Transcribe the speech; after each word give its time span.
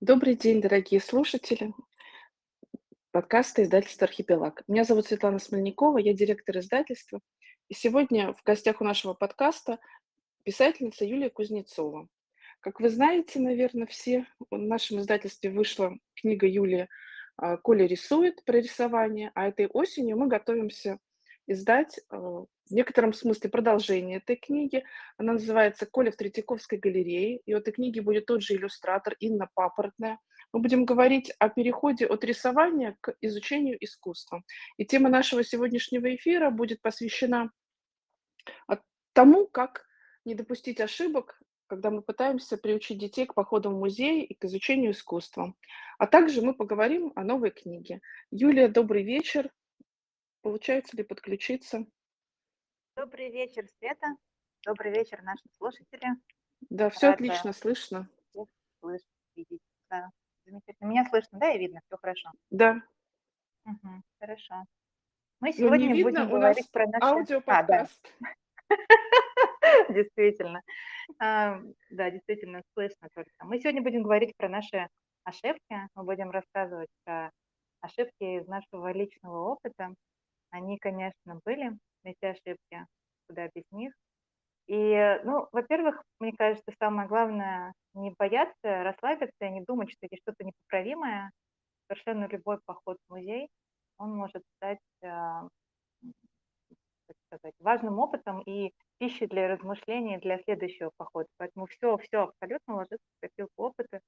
Добрый 0.00 0.34
день, 0.34 0.62
дорогие 0.62 0.98
слушатели 0.98 1.74
подкаста 3.10 3.62
издательства 3.62 4.06
«Архипелаг». 4.06 4.62
Меня 4.66 4.84
зовут 4.84 5.06
Светлана 5.06 5.38
Смольникова, 5.38 5.98
я 5.98 6.14
директор 6.14 6.56
издательства. 6.56 7.20
И 7.68 7.74
сегодня 7.74 8.32
в 8.32 8.42
гостях 8.42 8.80
у 8.80 8.84
нашего 8.84 9.12
подкаста 9.12 9.78
писательница 10.42 11.04
Юлия 11.04 11.28
Кузнецова. 11.28 12.08
Как 12.60 12.80
вы 12.80 12.88
знаете, 12.88 13.40
наверное, 13.40 13.86
все, 13.86 14.24
в 14.50 14.56
нашем 14.56 15.00
издательстве 15.00 15.50
вышла 15.50 15.92
книга 16.14 16.46
Юлии 16.46 16.88
а, 17.36 17.58
«Коля 17.58 17.84
рисует» 17.84 18.42
про 18.46 18.56
рисование, 18.56 19.30
а 19.34 19.48
этой 19.48 19.66
осенью 19.66 20.16
мы 20.16 20.28
готовимся 20.28 20.98
издать 21.46 22.00
а, 22.08 22.46
в 22.70 22.74
некотором 22.74 23.12
смысле 23.12 23.50
продолжение 23.50 24.18
этой 24.18 24.36
книги. 24.36 24.84
Она 25.16 25.34
называется 25.34 25.86
«Коля 25.86 26.12
в 26.12 26.16
Третьяковской 26.16 26.78
галерее». 26.78 27.38
И 27.38 27.54
у 27.54 27.58
этой 27.58 27.72
книги 27.72 28.00
будет 28.00 28.26
тот 28.26 28.42
же 28.42 28.54
иллюстратор 28.54 29.16
Инна 29.18 29.48
Папоротная. 29.54 30.18
Мы 30.52 30.60
будем 30.60 30.84
говорить 30.84 31.32
о 31.38 31.48
переходе 31.48 32.06
от 32.06 32.24
рисования 32.24 32.96
к 33.00 33.14
изучению 33.20 33.76
искусства. 33.84 34.42
И 34.76 34.84
тема 34.84 35.08
нашего 35.08 35.44
сегодняшнего 35.44 36.14
эфира 36.14 36.50
будет 36.50 36.80
посвящена 36.80 37.50
тому, 39.12 39.46
как 39.46 39.84
не 40.24 40.34
допустить 40.34 40.80
ошибок, 40.80 41.40
когда 41.66 41.90
мы 41.90 42.02
пытаемся 42.02 42.56
приучить 42.56 42.98
детей 42.98 43.26
к 43.26 43.34
походам 43.34 43.74
в 43.74 43.78
музей 43.78 44.24
и 44.24 44.34
к 44.34 44.44
изучению 44.44 44.92
искусства. 44.92 45.54
А 45.98 46.06
также 46.06 46.42
мы 46.42 46.54
поговорим 46.54 47.12
о 47.16 47.24
новой 47.24 47.50
книге. 47.50 48.00
Юлия, 48.30 48.68
добрый 48.68 49.02
вечер. 49.02 49.50
Получается 50.42 50.96
ли 50.96 51.02
подключиться? 51.02 51.86
Добрый 53.00 53.30
вечер, 53.30 53.66
Света. 53.78 54.08
Добрый 54.66 54.92
вечер, 54.92 55.22
наши 55.22 55.42
слушатели. 55.56 56.06
Да, 56.68 56.90
все 56.90 57.06
Рада 57.06 57.14
отлично 57.14 57.54
слышно. 57.54 58.06
Слышно, 58.80 59.08
видеть. 59.34 59.62
Да, 59.88 60.10
замечательно. 60.44 60.86
Меня 60.86 61.06
слышно, 61.06 61.38
да, 61.38 61.50
и 61.50 61.58
видно, 61.58 61.80
все 61.86 61.96
хорошо. 61.96 62.30
Да. 62.50 62.82
Угу, 63.64 64.02
хорошо. 64.20 64.66
Мы 65.40 65.54
сегодня 65.54 65.88
ну, 65.88 65.94
видно, 65.94 66.24
будем 66.26 66.28
говорить 66.28 66.70
про 66.70 66.86
наши... 66.88 67.06
Аудиоподкаст. 67.06 68.12
А, 68.20 68.26
да. 68.68 69.86
Действительно. 69.94 70.62
А, 71.18 71.58
да, 71.88 72.10
действительно, 72.10 72.62
слышно 72.74 73.08
только. 73.14 73.30
Мы 73.44 73.60
сегодня 73.60 73.80
будем 73.80 74.02
говорить 74.02 74.36
про 74.36 74.50
наши 74.50 74.88
ошибки. 75.24 75.88
Мы 75.94 76.04
будем 76.04 76.30
рассказывать 76.30 76.90
про 77.04 77.30
ошибки 77.80 78.40
из 78.40 78.46
нашего 78.46 78.92
личного 78.92 79.52
опыта. 79.52 79.94
Они, 80.50 80.76
конечно, 80.76 81.40
были, 81.46 81.78
эти 82.04 82.24
ошибки, 82.24 82.86
куда 83.28 83.48
без 83.54 83.64
них. 83.72 83.92
И, 84.66 85.20
ну, 85.24 85.48
во-первых, 85.52 86.02
мне 86.20 86.32
кажется, 86.32 86.72
самое 86.80 87.08
главное 87.08 87.72
не 87.94 88.14
бояться, 88.18 88.84
расслабиться 88.84 89.48
не 89.48 89.62
думать, 89.62 89.90
что 89.90 90.06
это 90.06 90.16
что-то 90.16 90.44
непоправимое. 90.44 91.30
Совершенно 91.88 92.26
любой 92.26 92.58
поход 92.64 92.98
в 93.08 93.12
музей, 93.12 93.48
он 93.98 94.14
может 94.14 94.42
стать, 94.58 94.78
а, 95.04 95.48
так 97.06 97.16
сказать, 97.26 97.54
важным 97.58 97.98
опытом 97.98 98.40
и 98.42 98.72
пищей 98.98 99.26
для 99.26 99.48
размышлений 99.48 100.18
для 100.18 100.38
следующего 100.42 100.90
похода. 100.96 101.28
Поэтому 101.38 101.66
все, 101.66 101.96
все 101.98 102.22
абсолютно 102.24 102.76
ложится 102.76 102.98
в 103.18 103.20
копилку 103.20 103.64
опыта. 103.64 104.00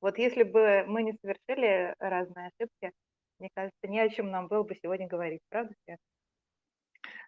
Вот 0.00 0.18
если 0.18 0.42
бы 0.44 0.84
мы 0.86 1.02
не 1.02 1.12
совершили 1.22 1.94
разные 1.98 2.48
ошибки, 2.48 2.92
мне 3.38 3.50
кажется, 3.54 3.86
не 3.88 4.00
о 4.00 4.08
чем 4.08 4.30
нам 4.30 4.48
было 4.48 4.62
бы 4.62 4.74
сегодня 4.74 5.06
говорить, 5.08 5.40
правда, 5.48 5.74
Свет? 5.84 5.98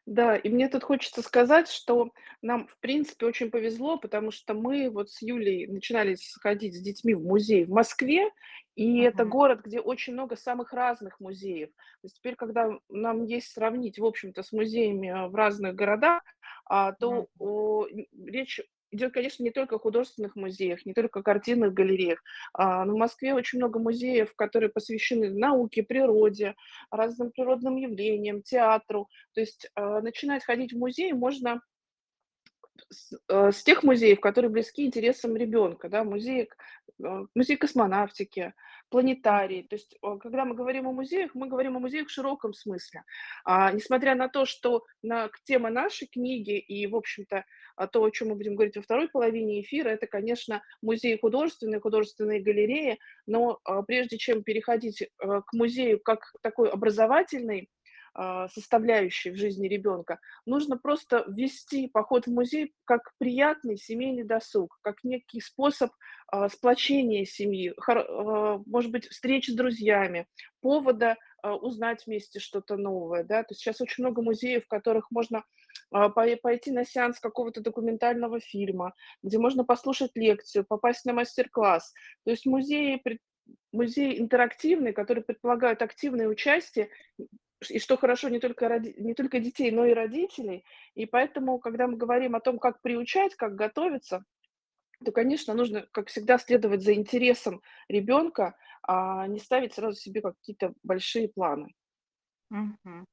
Да, 0.06 0.36
и 0.36 0.48
мне 0.48 0.68
тут 0.68 0.82
хочется 0.82 1.22
сказать, 1.22 1.68
что 1.68 2.10
нам, 2.42 2.66
в 2.66 2.78
принципе, 2.80 3.26
очень 3.26 3.50
повезло, 3.50 3.98
потому 3.98 4.30
что 4.30 4.54
мы 4.54 4.90
вот 4.90 5.10
с 5.10 5.22
Юлей 5.22 5.66
начинали 5.66 6.14
сходить 6.14 6.74
с 6.74 6.80
детьми 6.80 7.14
в 7.14 7.22
музей 7.22 7.64
в 7.64 7.70
Москве, 7.70 8.30
и 8.74 9.00
это 9.00 9.24
город, 9.24 9.60
где 9.64 9.78
очень 9.78 10.14
много 10.14 10.36
самых 10.36 10.72
разных 10.72 11.20
музеев. 11.20 11.68
То 11.70 12.04
есть 12.04 12.16
теперь, 12.16 12.34
когда 12.34 12.70
нам 12.88 13.24
есть 13.24 13.52
сравнить, 13.52 13.98
в 13.98 14.04
общем-то, 14.04 14.42
с 14.42 14.52
музеями 14.52 15.28
в 15.28 15.34
разных 15.34 15.74
городах, 15.74 16.22
а, 16.64 16.92
то 16.92 17.26
о, 17.38 17.86
речь 18.24 18.60
идет, 18.90 19.12
конечно, 19.12 19.42
не 19.42 19.50
только 19.50 19.76
о 19.76 19.78
художественных 19.78 20.36
музеях, 20.36 20.84
не 20.86 20.94
только 20.94 21.20
о 21.20 21.22
картинных 21.22 21.72
галереях. 21.74 22.22
А, 22.52 22.84
но 22.84 22.94
в 22.94 22.98
Москве 22.98 23.34
очень 23.34 23.58
много 23.58 23.78
музеев, 23.78 24.34
которые 24.34 24.70
посвящены 24.70 25.30
науке, 25.30 25.82
природе, 25.82 26.54
разным 26.90 27.30
природным 27.30 27.76
явлениям, 27.76 28.42
театру. 28.42 29.08
То 29.34 29.40
есть 29.40 29.70
а, 29.74 30.00
начинать 30.00 30.44
ходить 30.44 30.72
в 30.72 30.78
музей 30.78 31.12
можно 31.12 31.60
с, 32.88 33.12
э, 33.28 33.52
с 33.52 33.62
тех 33.62 33.82
музеев, 33.82 34.20
которые 34.20 34.50
близки 34.50 34.84
интересам 34.84 35.36
ребенка, 35.36 35.88
да, 35.88 36.04
музей, 36.04 36.48
э, 37.02 37.24
музей 37.34 37.56
космонавтики, 37.56 38.54
планетарий. 38.90 39.62
То 39.62 39.76
есть, 39.76 39.96
когда 40.20 40.44
мы 40.44 40.54
говорим 40.54 40.88
о 40.88 40.92
музеях, 40.92 41.30
мы 41.34 41.48
говорим 41.48 41.76
о 41.76 41.80
музеях 41.80 42.08
в 42.08 42.10
широком 42.10 42.52
смысле. 42.52 43.04
А, 43.44 43.72
несмотря 43.72 44.14
на 44.14 44.28
то, 44.28 44.44
что 44.44 44.84
на, 45.02 45.30
тема 45.44 45.70
нашей 45.70 46.08
книги 46.08 46.58
и, 46.58 46.86
в 46.86 46.96
общем-то, 46.96 47.44
а, 47.76 47.86
то, 47.86 48.04
о 48.04 48.10
чем 48.10 48.28
мы 48.28 48.34
будем 48.34 48.56
говорить 48.56 48.76
во 48.76 48.82
второй 48.82 49.08
половине 49.08 49.62
эфира, 49.62 49.88
это, 49.88 50.06
конечно, 50.06 50.62
музей 50.82 51.18
художественные, 51.18 51.80
художественные 51.80 52.40
галереи, 52.40 52.98
но 53.26 53.60
а, 53.64 53.82
прежде 53.82 54.18
чем 54.18 54.42
переходить 54.42 55.08
а, 55.18 55.42
к 55.42 55.52
музею 55.52 56.00
как 56.00 56.32
такой 56.42 56.68
образовательный, 56.68 57.70
а, 58.12 58.48
составляющей 58.48 59.30
в 59.30 59.36
жизни 59.36 59.68
ребенка, 59.68 60.18
нужно 60.44 60.76
просто 60.76 61.24
ввести 61.28 61.86
поход 61.86 62.26
в 62.26 62.32
музей 62.32 62.74
как 62.84 63.12
приятный 63.18 63.76
семейный 63.76 64.24
досуг, 64.24 64.78
как 64.82 65.04
некий 65.04 65.40
способ 65.40 65.92
а, 66.26 66.48
сплочения 66.48 67.24
семьи, 67.24 67.72
а, 67.86 68.60
может 68.66 68.90
быть, 68.90 69.06
встреч 69.06 69.48
с 69.48 69.54
друзьями, 69.54 70.26
повода 70.60 71.16
узнать 71.42 72.04
вместе 72.06 72.38
что-то 72.38 72.76
новое. 72.76 73.24
Да? 73.24 73.42
То 73.42 73.52
есть 73.52 73.62
сейчас 73.62 73.80
очень 73.80 74.04
много 74.04 74.20
музеев, 74.20 74.64
в 74.64 74.68
которых 74.68 75.10
можно 75.10 75.42
пойти 75.90 76.70
на 76.70 76.84
сеанс 76.84 77.18
какого-то 77.18 77.62
документального 77.62 78.40
фильма, 78.40 78.92
где 79.22 79.38
можно 79.38 79.64
послушать 79.64 80.10
лекцию, 80.16 80.66
попасть 80.68 81.06
на 81.06 81.14
мастер-класс. 81.14 81.94
То 82.24 82.30
есть 82.30 82.44
музеи 82.44 83.00
музей 83.72 84.20
интерактивный, 84.20 84.92
который 84.92 85.22
предполагает 85.22 85.82
активное 85.82 86.28
участие 86.28 86.90
и 87.68 87.78
что 87.78 87.96
хорошо 87.96 88.28
не 88.28 88.38
только, 88.38 88.68
роди... 88.68 88.94
не 88.96 89.14
только 89.14 89.40
детей, 89.40 89.70
но 89.70 89.84
и 89.84 89.92
родителей. 89.92 90.64
И 90.94 91.06
поэтому, 91.06 91.58
когда 91.58 91.86
мы 91.86 91.96
говорим 91.96 92.34
о 92.34 92.40
том, 92.40 92.58
как 92.58 92.80
приучать, 92.80 93.34
как 93.34 93.54
готовиться, 93.54 94.24
то, 95.04 95.12
конечно, 95.12 95.54
нужно, 95.54 95.86
как 95.92 96.08
всегда, 96.08 96.38
следовать 96.38 96.82
за 96.82 96.94
интересом 96.94 97.60
ребенка, 97.88 98.56
а 98.82 99.26
не 99.26 99.38
ставить 99.38 99.74
сразу 99.74 99.98
себе 99.98 100.20
какие-то 100.22 100.74
большие 100.82 101.28
планы. 101.28 101.74
Мгм. 102.50 103.06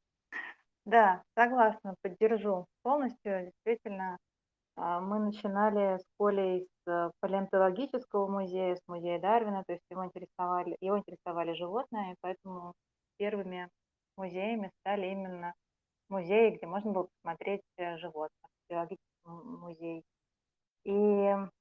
Да, 0.86 1.22
согласна, 1.38 1.96
поддержу 2.02 2.66
полностью. 2.81 3.52
Действительно, 3.52 4.18
а, 4.78 5.02
мы 5.02 5.19
начинали 5.19 5.97
с 5.97 6.06
Колей 6.18 6.68
с 6.86 7.12
палеонтологического 7.19 8.28
музея, 8.28 8.75
с 8.75 8.81
музея 8.88 9.19
Дарвина, 9.19 9.63
то 9.66 9.74
есть 9.74 9.84
его 9.90 10.06
интересовали, 10.06 10.78
его 10.80 10.97
интересовали 10.97 11.53
животные, 11.53 12.16
поэтому 12.22 12.74
первыми 13.18 13.69
музеями 14.17 14.72
стали 14.81 15.07
именно 15.07 15.53
музеи, 16.09 16.51
где 16.57 16.67
можно 16.67 16.91
было 16.91 17.07
посмотреть 17.16 17.61
э, 17.78 17.97
животных, 17.97 18.51
биологический 18.69 19.01
музей. 19.25 20.03
И, 20.83 20.91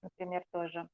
например, 0.03 0.43
тоже. 0.53 0.89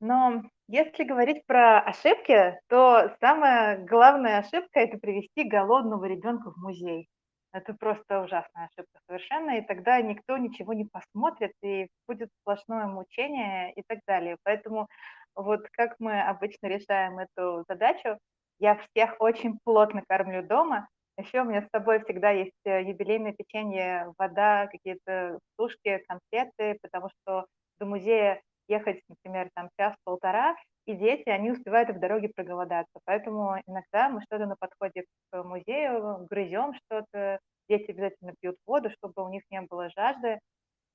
Но 0.00 0.42
если 0.68 1.04
говорить 1.04 1.46
про 1.46 1.80
ошибки, 1.80 2.58
то 2.68 3.14
самая 3.20 3.78
главная 3.86 4.38
ошибка– 4.38 4.80
это 4.80 4.98
привести 4.98 5.44
голодного 5.44 6.04
ребенка 6.04 6.50
в 6.50 6.56
музей. 6.58 7.08
Это 7.52 7.72
просто 7.72 8.20
ужасная 8.20 8.66
ошибка 8.66 8.98
совершенно, 9.06 9.58
и 9.58 9.62
тогда 9.62 10.00
никто 10.02 10.36
ничего 10.36 10.72
не 10.72 10.84
посмотрит, 10.84 11.52
и 11.62 11.86
будет 12.08 12.28
сплошное 12.40 12.86
мучение 12.86 13.72
и 13.74 13.82
так 13.86 14.00
далее. 14.06 14.36
Поэтому 14.42 14.88
вот 15.36 15.60
как 15.72 15.94
мы 16.00 16.20
обычно 16.20 16.66
решаем 16.66 17.18
эту 17.18 17.64
задачу, 17.68 18.18
я 18.58 18.76
всех 18.76 19.16
очень 19.20 19.58
плотно 19.64 20.02
кормлю 20.08 20.42
дома. 20.42 20.88
Еще 21.16 21.42
у 21.42 21.44
меня 21.44 21.62
с 21.62 21.70
собой 21.70 22.02
всегда 22.02 22.30
есть 22.30 22.52
э, 22.64 22.82
юбилейное 22.82 23.32
печенье, 23.32 24.12
вода, 24.18 24.66
какие-то 24.66 25.38
сушки, 25.56 26.02
конфеты, 26.08 26.78
потому 26.82 27.08
что 27.10 27.46
до 27.78 27.86
музея 27.86 28.42
ехать, 28.68 29.00
например, 29.08 29.50
там 29.54 29.68
час-полтора, 29.78 30.56
и 30.86 30.94
дети, 30.94 31.28
они 31.28 31.50
успевают 31.52 31.90
в 31.90 32.00
дороге 32.00 32.30
проголодаться. 32.34 32.98
Поэтому 33.04 33.56
иногда 33.66 34.08
мы 34.08 34.20
что-то 34.22 34.46
на 34.46 34.56
подходе 34.56 35.04
к 35.30 35.42
музею 35.42 36.26
грызем 36.28 36.74
что-то, 36.74 37.38
дети 37.68 37.90
обязательно 37.90 38.34
пьют 38.40 38.56
воду, 38.66 38.90
чтобы 38.90 39.24
у 39.24 39.28
них 39.30 39.42
не 39.50 39.60
было 39.62 39.88
жажды, 39.96 40.38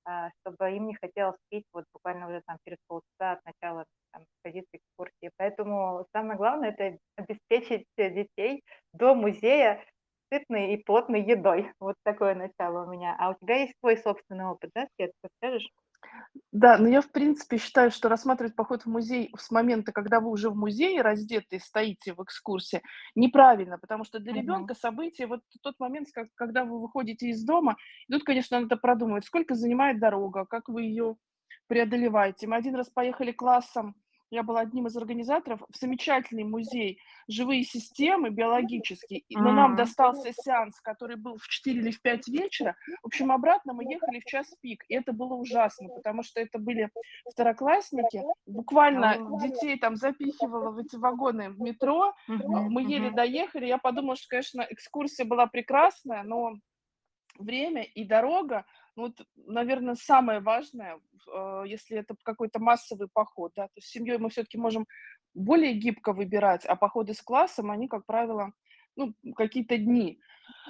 а, 0.05 0.29
чтобы 0.41 0.71
им 0.71 0.87
не 0.87 0.95
хотелось 0.95 1.37
пить 1.49 1.65
вот 1.73 1.85
буквально 1.93 2.27
уже 2.27 2.41
там 2.45 2.57
через 2.65 2.77
полчаса 2.87 3.33
от 3.33 3.45
начала 3.45 3.85
там, 4.11 4.23
экспозиции, 4.23 4.79
экскурсии. 4.79 5.31
Поэтому 5.37 6.05
самое 6.13 6.37
главное– 6.37 6.75
это 6.77 6.97
обеспечить 7.15 7.85
детей 7.97 8.63
до 8.93 9.15
музея 9.15 9.83
сытной 10.31 10.73
и 10.73 10.83
плотной 10.83 11.23
едой. 11.23 11.71
Вот 11.79 11.95
такое 12.03 12.35
начало 12.35 12.85
у 12.85 12.91
меня. 12.91 13.15
А 13.19 13.29
у 13.31 13.33
тебя 13.33 13.61
есть 13.61 13.73
свой 13.79 13.97
собственный 13.97 14.45
опыт, 14.45 14.71
да, 14.75 14.87
Свет, 14.95 15.11
ты 15.21 15.29
скажешь? 15.37 15.69
Да, 16.51 16.77
но 16.77 16.87
я, 16.87 17.01
в 17.01 17.11
принципе, 17.11 17.57
считаю, 17.57 17.91
что 17.91 18.09
рассматривать 18.09 18.55
поход 18.55 18.83
в 18.83 18.85
музей 18.87 19.31
с 19.37 19.51
момента, 19.51 19.91
когда 19.91 20.19
вы 20.19 20.29
уже 20.29 20.49
в 20.49 20.55
музее 20.55 21.01
раздетые 21.01 21.59
стоите 21.59 22.13
в 22.13 22.23
экскурсии, 22.23 22.81
неправильно, 23.15 23.77
потому 23.77 24.03
что 24.03 24.19
для 24.19 24.33
ребенка 24.33 24.75
событие, 24.75 25.27
вот 25.27 25.41
тот 25.61 25.75
момент, 25.79 26.07
когда 26.35 26.63
вы 26.63 26.79
выходите 26.79 27.27
из 27.27 27.43
дома, 27.43 27.75
и 28.07 28.13
тут, 28.13 28.23
конечно, 28.23 28.59
надо 28.59 28.77
продумывать, 28.77 29.25
сколько 29.25 29.55
занимает 29.55 29.99
дорога, 29.99 30.45
как 30.45 30.69
вы 30.69 30.83
ее 30.83 31.17
преодолеваете. 31.69 32.47
Мы 32.47 32.57
один 32.57 32.75
раз 32.75 32.89
поехали 32.89 33.31
классом, 33.31 33.95
я 34.31 34.43
была 34.43 34.61
одним 34.61 34.87
из 34.87 34.95
организаторов, 34.95 35.61
в 35.69 35.77
замечательный 35.77 36.43
музей 36.43 36.99
"Живые 37.27 37.63
системы" 37.63 38.29
биологический, 38.29 39.25
и 39.27 39.37
но 39.37 39.51
нам 39.51 39.71
М. 39.71 39.75
достался 39.75 40.33
сеанс, 40.33 40.79
который 40.81 41.15
был 41.15 41.37
в 41.37 41.47
4 41.47 41.79
или 41.79 41.91
в 41.91 42.01
5 42.01 42.27
вечера. 42.27 42.75
В 43.01 43.07
общем, 43.07 43.31
обратно 43.31 43.73
мы 43.73 43.85
ехали 43.85 44.19
в 44.19 44.25
час 44.25 44.53
пик, 44.61 44.83
и 44.87 44.93
это 44.95 45.13
было 45.13 45.33
ужасно, 45.33 45.89
потому 45.89 46.21
что 46.23 46.39
это 46.41 46.59
были 46.59 46.91
второклассники. 47.27 48.25
Буквально 48.45 49.17
О. 49.17 49.39
детей 49.41 49.79
там 49.79 49.95
запихивало 49.95 50.71
в 50.71 50.77
эти 50.77 50.95
вагоны 50.95 51.53
метро. 51.57 52.13
А, 52.53 52.69
мы 52.69 52.83
еле 52.83 53.09
доехали. 53.09 53.65
Я 53.65 53.79
подумала, 53.79 54.15
что, 54.15 54.27
конечно, 54.29 54.65
экскурсия 54.69 55.25
была 55.25 55.47
прекрасная, 55.47 56.23
но 56.23 56.53
время 57.39 57.83
и 57.83 58.05
дорога, 58.05 58.65
ну, 58.99 59.07
вот, 59.07 59.21
наверно, 59.37 59.95
самое 59.95 60.39
важное, 60.41 60.99
э, 61.33 61.63
если 61.67 61.97
это 61.99 62.15
какой-то 62.23 62.59
массовый 62.59 63.07
поход, 63.13 63.53
да. 63.55 63.65
То 63.67 63.73
есть 63.77 63.87
с 63.89 63.91
семьей 63.91 64.17
мы 64.19 64.29
всё-таки 64.29 64.57
можем 64.57 64.85
более 65.33 65.73
гибко 65.73 66.13
выбирать, 66.13 66.65
а 66.65 66.75
походы 66.75 67.13
с 67.13 67.21
классом, 67.21 67.71
они, 67.71 67.87
как 67.87 68.05
правило, 68.05 68.51
ну, 68.95 69.13
какие-то 69.35 69.77
дни, 69.77 70.19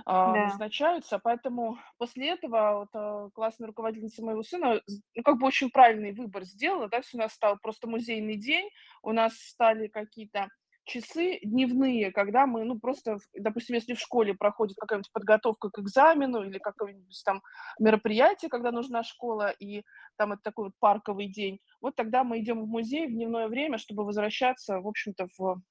а, 0.06 0.38
Да. 0.38 0.40
назначаются. 0.40 1.20
Поэтому 1.20 1.78
после 2.00 2.30
этого 2.32 2.80
вот, 2.80 2.90
э, 2.96 3.30
классная 3.34 3.68
руководительница 3.68 4.24
моего 4.26 4.44
сына, 4.44 4.82
з 4.88 5.02
ну, 5.16 5.24
как 5.24 5.38
бы 5.40 5.48
очень 5.48 5.72
правильный 5.72 6.14
выбор 6.14 6.44
сделала. 6.46 6.90
Да, 6.90 7.02
у 7.14 7.18
нас 7.18 7.34
стал 7.34 7.58
просто 7.62 7.88
музейный 7.90 8.38
день, 8.38 8.70
у 9.04 9.14
нас 9.14 9.36
стали 9.38 9.88
какие-то 9.88 10.50
часы 10.86 11.40
дневные, 11.44 12.12
когда 12.12 12.46
мы, 12.46 12.64
ну, 12.64 12.80
просто, 12.80 13.20
допустим, 13.34 13.76
если 13.76 13.94
в 13.94 14.00
школе 14.00 14.34
проходит 14.34 14.78
какая-нибудь 14.78 15.12
подготовка 15.12 15.70
к 15.70 15.80
экзамену 15.80 16.44
или 16.44 16.58
какое-нибудь 16.58 17.22
там 17.26 17.42
мероприятие, 17.80 18.50
когда 18.50 18.72
нужна 18.72 19.04
школа, 19.04 19.50
и 19.50 19.84
там 20.18 20.34
это 20.34 20.42
такой 20.44 20.66
вот 20.66 20.74
парковый 20.80 21.28
день, 21.28 21.60
вот 21.82 21.96
тогда 21.96 22.24
мы 22.24 22.40
идем 22.40 22.62
в 22.62 22.68
музей 22.68 23.08
в 23.08 23.12
дневное 23.12 23.48
время, 23.48 23.78
чтобы 23.78 24.04
возвращаться, 24.06 24.80
в 24.80 24.88
общем-то, 24.88 25.28
в 25.38 25.62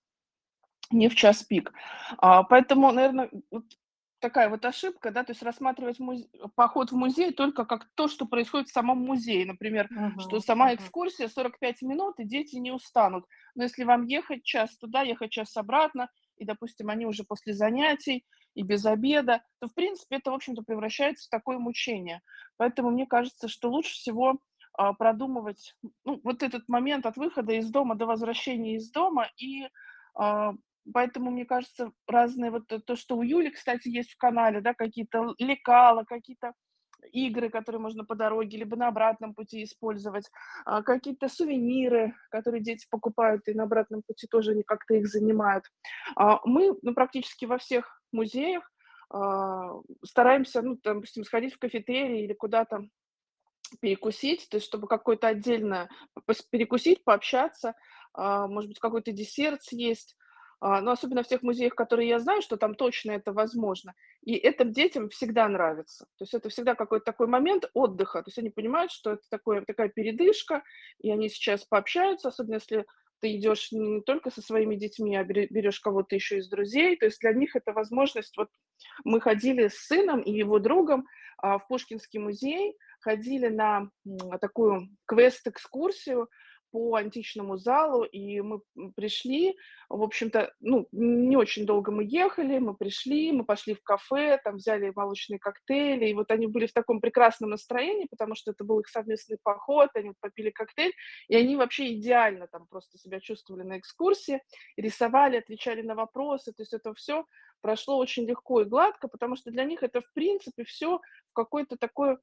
не 0.91 1.09
в 1.09 1.15
час 1.15 1.43
пик. 1.43 1.73
А, 2.17 2.43
поэтому, 2.45 2.91
наверно, 2.93 3.29
вот 3.51 3.65
такая 4.21 4.49
вот 4.49 4.65
ошибка, 4.65 5.11
да, 5.11 5.25
то 5.25 5.33
есть 5.33 5.43
рассматривать 5.43 5.99
муз 6.01 6.27
поход 6.57 6.91
в 6.93 6.97
музей 6.97 7.33
только 7.33 7.65
как 7.65 7.89
то, 7.95 8.09
что 8.09 8.27
происходит 8.27 8.69
в 8.69 8.73
самом 8.73 8.99
музее. 8.99 9.47
Например, 9.47 9.91
что 10.17 10.41
Мгм, 10.41 10.41
сама 10.41 10.75
мгм. 10.75 10.75
экскурсия 10.75 11.29
45 11.29 11.83
минут, 11.83 12.19
и 12.19 12.25
дети 12.25 12.57
не 12.57 12.73
устанут. 12.73 13.25
Но 13.55 13.65
если 13.65 13.85
вам 13.85 14.05
ехать 14.05 14.45
час 14.45 14.77
туда, 14.77 15.03
ехать 15.03 15.31
час 15.31 15.57
обратно, 15.57 16.09
и, 16.37 16.45
допустим, 16.45 16.89
они 16.91 17.07
уже 17.07 17.25
после 17.25 17.53
занятий 17.53 18.25
и 18.55 18.63
без 18.63 18.85
обеда, 18.87 19.43
то, 19.61 19.69
в 19.69 19.75
принципе, 19.75 20.17
это, 20.17 20.31
в 20.31 20.35
общем-то, 20.35 20.63
превращается 20.63 21.27
в 21.27 21.31
такое 21.31 21.59
мучение. 21.59 22.23
Поэтому 22.57 22.91
мне 22.91 23.07
кажется, 23.07 23.49
что 23.49 23.71
лучше 23.71 23.93
всего, 23.95 24.39
а, 24.73 24.93
продумывать, 24.95 25.75
ну, 26.05 26.21
вот 26.23 26.43
этот 26.43 26.69
момент 26.69 27.07
от 27.07 27.17
выхода 27.17 27.53
из 27.53 27.71
дома 27.71 27.95
до 27.97 28.07
возвращения 28.07 28.77
из 28.77 28.91
дома. 28.91 29.29
И, 29.37 29.69
а, 30.15 30.53
поэтому, 30.93 31.31
мне 31.31 31.45
кажется, 31.45 31.93
разные 32.07 32.51
вот 32.51 32.67
то, 32.67 32.97
что 32.97 33.17
у 33.17 33.23
Юли, 33.23 33.51
кстати, 33.51 33.89
есть 33.89 34.13
в 34.13 34.17
канале, 34.19 34.61
да, 34.61 34.75
какие-то 34.75 35.35
лекала, 35.39 36.05
какие-то 36.05 36.53
игры, 37.13 37.51
которые 37.51 37.81
можно 37.81 38.05
по 38.05 38.15
дороге 38.15 38.59
либо 38.59 38.77
на 38.77 38.89
обратном 38.89 39.35
пути 39.35 39.63
использовать, 39.65 40.29
а, 40.65 40.83
какие-то 40.83 41.29
сувениры, 41.29 42.15
которые 42.31 42.63
дети 42.63 42.87
покупают 42.91 43.47
и 43.49 43.55
на 43.55 43.65
обратном 43.65 44.03
пути 44.03 44.27
тоже 44.27 44.53
они 44.53 44.63
как-то 44.63 44.95
их 44.95 45.07
занимают. 45.07 45.65
А, 46.17 46.41
мы, 46.45 46.77
ну, 46.83 46.95
практически 46.95 47.45
во 47.45 47.59
всех 47.59 48.01
музеях, 48.13 48.71
а, 49.11 49.81
стараемся, 50.05 50.63
ну, 50.63 50.77
там, 50.77 50.97
допустим, 50.97 51.25
сходить 51.25 51.55
в 51.55 51.59
кафетерий 51.59 52.25
или 52.25 52.35
куда-то 52.35 52.89
перекусить, 53.81 54.49
то 54.49 54.57
есть 54.57 54.67
чтобы 54.67 54.89
какое-то 54.89 55.29
отдельное 55.29 55.91
пос 56.25 56.41
перекусить, 56.43 57.05
пообщаться, 57.05 57.75
может 58.17 58.69
быть, 58.69 58.79
какой-то 58.79 59.13
десерт 59.13 59.63
съесть. 59.63 60.17
А, 60.61 60.81
но 60.81 60.93
особенно 60.93 61.23
в 61.23 61.29
тех 61.29 61.43
музеях, 61.43 61.75
которые 61.75 62.09
я 62.09 62.19
знаю, 62.19 62.43
что 62.43 62.57
там 62.57 62.75
точно 62.75 63.13
это 63.13 63.33
возможно. 63.33 63.95
И 64.25 64.35
это 64.35 64.65
детям 64.65 65.09
всегда 65.09 65.49
нравится. 65.49 66.07
То 66.17 66.23
есть 66.23 66.35
это 66.35 66.49
всегда 66.49 66.75
какой-то 66.75 67.05
такой 67.05 67.29
момент 67.29 67.71
отдыха. 67.75 68.23
То 68.23 68.29
есть 68.29 68.39
они 68.39 68.51
понимают, 68.51 68.91
что 68.91 69.13
это 69.13 69.23
такое 69.31 69.63
такая 69.63 69.89
передышка, 69.89 70.65
и 70.99 71.11
они 71.11 71.29
сейчас 71.29 71.65
пообщаются, 71.65 72.29
особенно 72.29 72.55
если 72.55 72.87
ты 73.21 73.37
идешь 73.37 73.73
не 73.73 74.01
только 74.03 74.31
со 74.31 74.43
своими 74.43 74.77
детьми, 74.77 75.17
а 75.17 75.25
бере 75.25 75.47
берешь 75.49 75.81
кого-то 75.81 76.15
еще 76.15 76.39
из 76.39 76.49
друзей. 76.49 76.97
То 76.97 77.07
есть 77.07 77.21
для 77.21 77.33
них 77.33 77.55
это 77.55 77.73
возможность. 77.73 78.37
Вот 78.37 78.49
мы 79.05 79.21
ходили 79.21 79.69
с 79.69 79.87
сыном 79.87 80.21
и 80.21 80.33
его 80.33 80.59
другом, 80.59 81.07
а, 81.41 81.59
в 81.59 81.69
Пушкинский 81.69 82.19
музей, 82.19 82.77
ходили 83.01 83.49
на, 83.49 83.91
такую 84.41 84.89
квест-экскурсию 85.07 86.29
по 86.71 86.97
античному 86.97 87.57
залу, 87.57 88.05
и 88.05 88.41
мы, 88.41 88.61
пришли. 88.97 89.57
В 89.89 90.03
общем-то, 90.03 90.53
ну, 90.61 90.87
не 90.93 91.37
очень 91.37 91.67
долго 91.67 91.91
мы 91.93 92.05
ехали, 92.05 92.59
мы 92.59 92.75
пришли, 92.75 93.33
мы 93.33 93.45
пошли 93.45 93.75
в 93.75 93.83
кафе, 93.83 94.39
там 94.45 94.57
взяли 94.57 94.93
молочные 94.95 95.39
коктейли, 95.39 96.07
и 96.09 96.15
вот 96.15 96.31
они 96.31 96.47
были 96.47 96.67
в 96.67 96.73
таком 96.73 97.01
прекрасном 97.01 97.51
настроении, 97.51 98.07
потому 98.11 98.35
что 98.35 98.51
это 98.53 98.65
был 98.65 98.81
их 98.81 98.89
совместный 98.89 99.39
поход, 99.43 99.91
они 99.95 100.13
попили 100.21 100.51
коктейль, 100.51 100.93
и 101.29 101.37
они 101.37 101.57
вообще 101.57 101.95
идеально 101.95 102.47
там 102.49 102.67
просто 102.69 102.99
себя 102.99 103.21
чувствовали 103.21 103.63
на 103.65 103.79
экскурсии, 103.79 104.43
рисовали, 104.77 105.37
отвечали 105.39 105.83
на 105.83 105.95
вопросы. 105.95 106.53
То 106.53 106.63
есть 106.63 106.75
это 106.75 106.93
всё 106.95 107.25
прошло 107.61 107.99
очень 107.99 108.25
легко 108.27 108.61
и 108.63 108.65
гладко, 108.65 109.09
потому 109.09 109.37
что 109.37 109.51
для 109.51 109.65
них 109.65 109.83
это, 109.83 110.01
в 110.01 110.13
принципе, 110.13 110.65
всё 110.65 110.99
в 111.31 111.35
какой-то 111.35 111.77
такой 111.77 112.17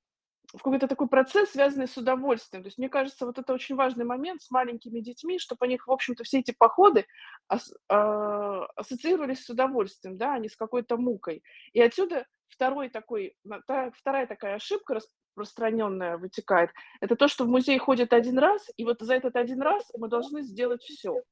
в 0.58 0.64
какой-то 0.64 0.88
такой 0.88 1.08
процесс, 1.08 1.52
связанный 1.52 1.88
с 1.88 1.98
удовольствием. 1.98 2.64
То 2.64 2.68
есть 2.68 2.78
мне 2.78 2.90
кажется, 2.90 3.26
вот 3.26 3.38
это 3.40 3.54
очень 3.54 3.76
важный 3.76 4.06
момент 4.06 4.42
с 4.42 4.52
маленькими 4.52 5.00
детьми, 5.02 5.40
чтоб 5.40 5.62
у 5.62 5.66
них, 5.66 5.88
в 5.88 5.92
общем-то, 5.92 6.24
все 6.24 6.40
эти 6.40 6.54
походы 6.58 7.06
ас 7.50 7.74
а, 7.90 8.66
ассоциировались 8.76 9.44
с 9.46 9.50
удовольствием, 9.50 10.18
да, 10.18 10.34
а 10.36 10.40
не 10.40 10.50
с 10.50 10.56
какой-то 10.56 10.98
мукой. 10.98 11.44
И 11.74 11.82
отсюда 11.82 12.26
2 12.50 12.90
такой, 12.90 13.36
та 13.68 13.92
2 13.92 14.28
такая 14.28 14.56
ошибка 14.56 14.96
распространенная 14.96 16.18
вытекает- 16.18 16.72
это 17.02 17.16
то, 17.16 17.28
что 17.28 17.44
в 17.46 17.50
музей 17.50 17.78
ходят 17.80 18.14
1 18.14 18.40
раз, 18.40 18.68
и 18.78 18.86
вот 18.86 19.02
за 19.02 19.16
этот 19.16 19.36
1 19.36 19.62
раз 19.62 19.90
мы 19.98 20.08
должны 20.10 20.44
сделать 20.44 20.82
всё. 20.84 21.24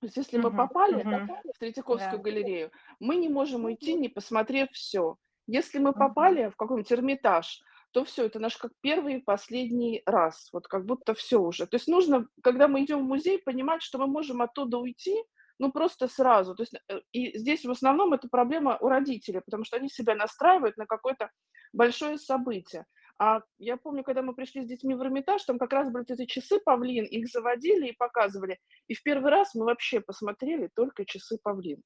То 0.00 0.06
есть 0.06 0.16
если 0.16 0.38
мы 0.38 0.52
попали 0.52 1.04
мгм. 1.04 1.30
в 1.54 1.58
Третьяковскую 1.60 2.20
Да. 2.20 2.22
галерею, 2.22 2.70
мы 3.00 3.16
не 3.16 3.28
можем 3.28 3.64
уйти, 3.66 3.94
не 3.94 4.08
посмотрев 4.08 4.70
всё. 4.72 5.16
Если 5.48 5.78
мы 5.80 5.94
попали 5.94 6.50
в 6.50 6.56
какой-нибудь 6.56 6.92
Эрмитаж, 6.92 7.60
то 7.92 8.04
всё, 8.04 8.24
это 8.26 8.38
наш 8.40 8.56
как 8.56 8.72
1 8.82 9.18
и 9.18 9.20
последний 9.22 10.02
раз. 10.06 10.48
Вот 10.52 10.66
как 10.68 10.84
будто 10.86 11.14
всё 11.14 11.40
уже. 11.42 11.66
То 11.66 11.76
есть 11.76 11.88
нужно, 11.88 12.26
когда 12.42 12.68
мы 12.68 12.84
идем 12.84 13.00
в 13.00 13.08
музей, 13.08 13.38
понимать, 13.38 13.82
что 13.82 13.98
мы 13.98 14.06
можем 14.06 14.42
оттуда 14.42 14.78
уйти, 14.78 15.16
ну, 15.58 15.72
просто 15.72 16.08
сразу. 16.08 16.54
То 16.54 16.62
есть, 16.62 16.74
э, 16.88 17.00
и 17.12 17.36
здесь 17.38 17.64
в 17.64 17.70
основном 17.70 18.12
это 18.14 18.28
проблема 18.28 18.78
у 18.80 18.88
родителей, 18.88 19.40
потому 19.44 19.64
что 19.64 19.76
они 19.76 19.88
себя 19.88 20.14
настраивают 20.14 20.76
на 20.76 20.86
какое-то 20.86 21.30
большое 21.72 22.18
событие. 22.18 22.84
А 23.20 23.40
я 23.58 23.76
помню, 23.76 24.04
когда 24.04 24.22
мы 24.22 24.34
пришли 24.34 24.62
с 24.62 24.66
детьми 24.68 24.94
в 24.94 25.02
Эрмитаж, 25.02 25.42
там 25.44 25.58
как 25.58 25.72
раз 25.72 25.90
были 25.90 26.04
эти 26.08 26.26
часы 26.26 26.60
"Павлин", 26.64 27.04
их 27.06 27.26
заводили 27.28 27.88
и 27.88 27.96
показывали. 27.96 28.58
И 28.88 28.94
в 28.94 29.02
1 29.02 29.30
раз 29.30 29.54
мы 29.56 29.64
вообще 29.66 30.00
посмотрели 30.00 30.70
только 30.74 31.04
часы 31.04 31.38
"Павлин". 31.42 31.82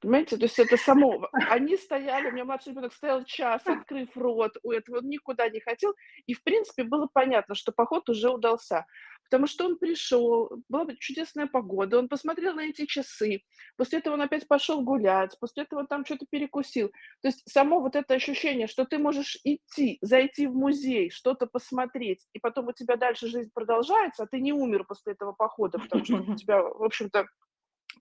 Понимаете, 0.00 0.36
то 0.36 0.44
есть 0.44 0.58
это 0.58 0.76
само 0.76 1.28
они 1.32 1.76
стояли, 1.76 2.28
у 2.28 2.32
меня 2.32 2.44
младший 2.44 2.72
ребенок 2.72 2.92
стоял 2.92 3.24
час, 3.24 3.62
открыв 3.66 4.16
рот 4.16 4.56
у 4.62 4.72
этого, 4.72 4.98
он 4.98 5.08
никуда 5.08 5.48
не 5.48 5.60
хотел. 5.60 5.94
И, 6.26 6.34
в 6.34 6.42
принципе, 6.42 6.84
было 6.84 7.08
понятно, 7.12 7.54
что 7.54 7.72
поход 7.72 8.08
уже 8.08 8.30
удался. 8.30 8.86
Потому 9.24 9.48
что 9.48 9.64
он 9.66 9.76
пришел, 9.76 10.50
была 10.68 10.84
бы 10.84 10.96
чудесная 10.96 11.48
погода, 11.48 11.98
он 11.98 12.08
посмотрел 12.08 12.54
на 12.54 12.66
эти 12.66 12.86
часы, 12.86 13.42
после 13.76 13.98
этого 13.98 14.14
он 14.14 14.22
опять 14.22 14.46
пошел 14.46 14.82
гулять, 14.82 15.36
после 15.40 15.64
этого 15.64 15.84
там 15.84 16.04
чё-то 16.04 16.26
перекусил. 16.30 16.88
То 17.22 17.28
есть 17.28 17.42
само 17.50 17.80
вот 17.80 17.96
это 17.96 18.14
ощущение, 18.14 18.68
что 18.68 18.84
ты 18.84 18.98
можешь 18.98 19.36
идти, 19.42 19.98
зайти 20.00 20.46
в 20.46 20.54
музей, 20.54 21.10
что-то 21.10 21.46
посмотреть, 21.46 22.24
и 22.34 22.38
потом 22.38 22.68
у 22.68 22.72
тебя 22.72 22.96
дальше 22.96 23.26
жизнь 23.26 23.50
продолжается, 23.52 24.22
а 24.22 24.26
ты 24.26 24.40
не 24.40 24.52
умер 24.52 24.84
после 24.84 25.14
этого 25.14 25.32
похода, 25.32 25.80
потому 25.80 26.04
что 26.04 26.14
он 26.14 26.30
у 26.30 26.36
тебя, 26.36 26.62
в 26.62 26.84
общем-то, 26.84 27.26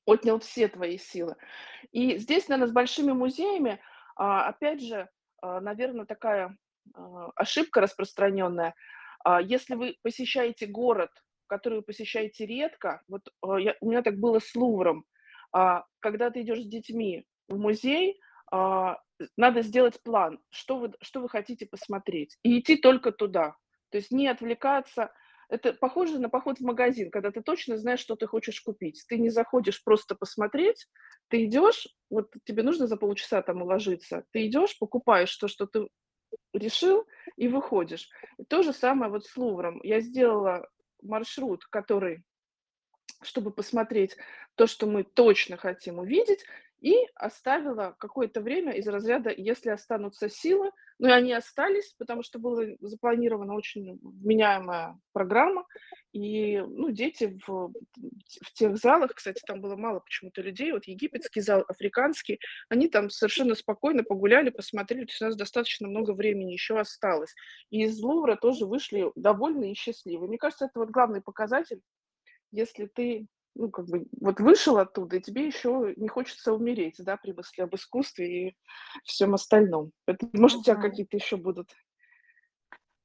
отнял 0.05 0.39
все 0.39 0.67
твои 0.67 0.97
силы. 0.97 1.35
И 1.91 2.17
здесь, 2.17 2.47
наверно, 2.47 2.67
с 2.67 2.74
большими 2.74 3.12
музеями, 3.12 3.79
а, 4.15 4.47
опять 4.47 4.81
же, 4.81 5.09
а, 5.41 5.59
наверно, 5.62 6.05
такая, 6.05 6.57
а, 6.93 7.31
ошибка 7.35 7.81
распространенная. 7.81 8.75
Если 9.41 9.74
вы 9.74 9.97
посещаете 10.03 10.67
город, 10.67 11.09
который 11.47 11.79
вы 11.79 11.81
посещаете 11.81 12.45
редко, 12.45 13.01
вот, 13.07 13.27
я 13.57 13.75
у 13.81 13.89
меня 13.89 14.03
так 14.03 14.19
было 14.19 14.39
с 14.39 14.53
Лувром. 14.53 15.03
Когда 15.51 16.29
ты 16.29 16.41
идешь 16.41 16.62
с 16.62 16.67
детьми 16.67 17.25
в 17.47 17.57
музей, 17.57 18.19
надо 18.51 19.62
сделать 19.63 20.00
план, 20.03 20.39
что 20.51 20.77
вы 20.77 20.91
что 21.01 21.21
вы 21.21 21.29
хотите 21.29 21.65
посмотреть, 21.65 22.38
и 22.43 22.59
идти 22.59 22.75
только 22.75 23.12
туда. 23.12 23.55
То 23.89 23.97
есть 23.97 24.12
не 24.12 24.27
отвлекаться. 24.27 25.12
Это 25.49 25.73
похоже 25.73 26.19
на 26.19 26.29
поход 26.29 26.59
в 26.59 26.63
магазин, 26.63 27.11
когда 27.11 27.31
ты 27.31 27.41
точно 27.41 27.77
знаешь, 27.77 27.99
что 27.99 28.15
ты 28.15 28.27
хочешь 28.27 28.61
купить. 28.61 29.05
Ты 29.07 29.17
не 29.17 29.29
заходишь 29.29 29.83
просто 29.83 30.15
посмотреть, 30.15 30.87
ты 31.27 31.45
идешь, 31.45 31.87
вот 32.09 32.31
тебе 32.45 32.63
нужно 32.63 32.87
за 32.87 32.97
полчаса 32.97 33.41
там 33.41 33.61
уложиться, 33.61 34.25
ты 34.31 34.47
идешь, 34.47 34.77
покупаешь 34.77 35.35
то, 35.35 35.47
что 35.47 35.65
ты 35.65 35.87
решил, 36.53 37.05
и 37.35 37.47
выходишь. 37.47 38.09
И 38.37 38.43
то 38.43 38.63
же 38.63 38.73
самое 38.73 39.11
вот 39.11 39.25
с 39.25 39.37
Лувром. 39.37 39.79
Я 39.83 39.99
сделала 39.99 40.67
маршрут, 41.01 41.65
который, 41.65 42.23
чтобы 43.21 43.51
посмотреть 43.51 44.17
то, 44.55 44.67
что 44.67 44.87
мы 44.87 45.03
точно 45.03 45.57
хотим 45.57 45.99
увидеть, 45.99 46.45
и 46.81 46.95
оставила 47.15 47.95
какое-то 47.99 48.41
время 48.41 48.73
из 48.73 48.87
разряда, 48.87 49.33
если 49.35 49.69
останутся 49.69 50.29
силы, 50.29 50.71
ну 50.99 51.09
и 51.09 51.11
они 51.11 51.33
остались, 51.33 51.93
потому 51.97 52.23
что 52.23 52.39
была 52.39 52.63
запланирована 52.79 53.53
очень 53.53 53.99
вменяемая 54.01 54.99
программа, 55.11 55.65
и 56.13 56.59
ну, 56.59 56.91
дети 56.91 57.37
в, 57.45 57.73
в 58.41 58.53
тех 58.53 58.77
залах, 58.77 59.13
кстати, 59.13 59.41
там 59.45 59.59
было 59.59 59.75
мало 59.75 59.99
почему-то 59.99 60.41
людей, 60.41 60.71
вот 60.71 60.85
египетский 60.85 61.41
зал, 61.41 61.65
африканский, 61.67 62.39
они 62.69 62.87
там 62.87 63.09
совершенно 63.09 63.55
спокойно 63.55 64.03
погуляли, 64.03 64.49
посмотрели, 64.49 65.05
то 65.05 65.11
есть 65.11 65.21
у 65.21 65.25
нас 65.25 65.35
достаточно 65.35 65.87
много 65.87 66.11
времени 66.11 66.53
еще 66.53 66.79
осталось. 66.79 67.33
И 67.69 67.83
из 67.83 67.99
Лувра 67.99 68.37
тоже 68.37 68.65
вышли 68.65 69.11
довольны 69.15 69.71
и 69.71 69.75
счастливы. 69.75 70.27
Мне 70.27 70.37
кажется, 70.37 70.65
это 70.65 70.79
вот 70.79 70.89
главный 70.89 71.21
показатель, 71.21 71.81
если 72.51 72.85
ты 72.85 73.27
ну, 73.55 73.69
как 73.69 73.85
бы, 73.85 74.05
вот 74.19 74.39
вышел 74.39 74.77
оттуда, 74.77 75.17
и 75.17 75.21
тебе 75.21 75.47
еще 75.47 75.93
не 75.97 76.07
хочется 76.07 76.53
умереть, 76.53 76.97
да, 77.00 77.17
при 77.17 77.31
мысли 77.31 77.62
об 77.62 77.74
искусстве 77.75 78.50
и 78.50 78.57
всем 79.03 79.33
остальном. 79.33 79.91
Это, 80.05 80.27
может, 80.33 80.59
у 80.59 80.63
тебя 80.63 80.75
какие-то 80.75 81.17
еще 81.17 81.38
будут 81.38 81.69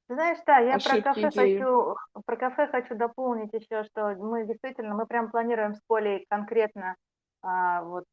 ты 0.07 0.15
знаешь, 0.15 0.39
да, 0.45 0.57
я 0.57 0.77
про 0.77 1.01
кафе 1.01 1.29
идеи. 1.29 1.57
хочу, 1.57 1.95
про 2.25 2.35
кафе 2.35 2.67
хочу 2.67 2.95
дополнить 2.95 3.53
еще, 3.53 3.85
что 3.85 4.13
мы 4.15 4.45
действительно, 4.45 4.93
мы 4.93 5.05
прям 5.05 5.31
планируем 5.31 5.73
с 5.73 5.79
Колей 5.87 6.25
конкретно, 6.29 6.97
а, 7.41 7.81
вот 7.83 8.03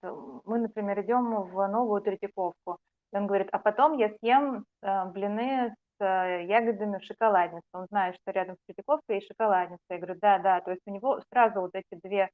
мы, 0.45 0.59
например, 0.61 1.01
идем 1.01 1.43
в 1.43 1.67
новую 1.67 2.01
Третьяковку, 2.01 2.79
и 3.13 3.17
он 3.17 3.27
говорит, 3.27 3.49
а 3.51 3.59
потом 3.59 3.99
я 3.99 4.11
съем 4.21 4.65
а, 4.81 5.07
блины 5.07 5.75
с 5.99 6.05
а, 6.05 6.41
ягодами 6.43 6.99
в 6.99 7.05
шоколаднице. 7.05 7.67
Он 7.73 7.87
знает, 7.87 8.17
что 8.17 8.33
рядом 8.33 8.57
с 8.57 8.67
Третьяковкой 8.67 9.17
есть 9.17 9.29
шоколадница. 9.29 9.83
Я 9.91 9.99
говорю, 9.99 10.19
да, 10.21 10.39
да, 10.39 10.61
то 10.61 10.71
есть 10.71 10.83
у 10.87 10.91
него 10.91 11.21
сразу 11.33 11.61
вот 11.61 11.71
эти 11.75 12.01
две 12.03 12.31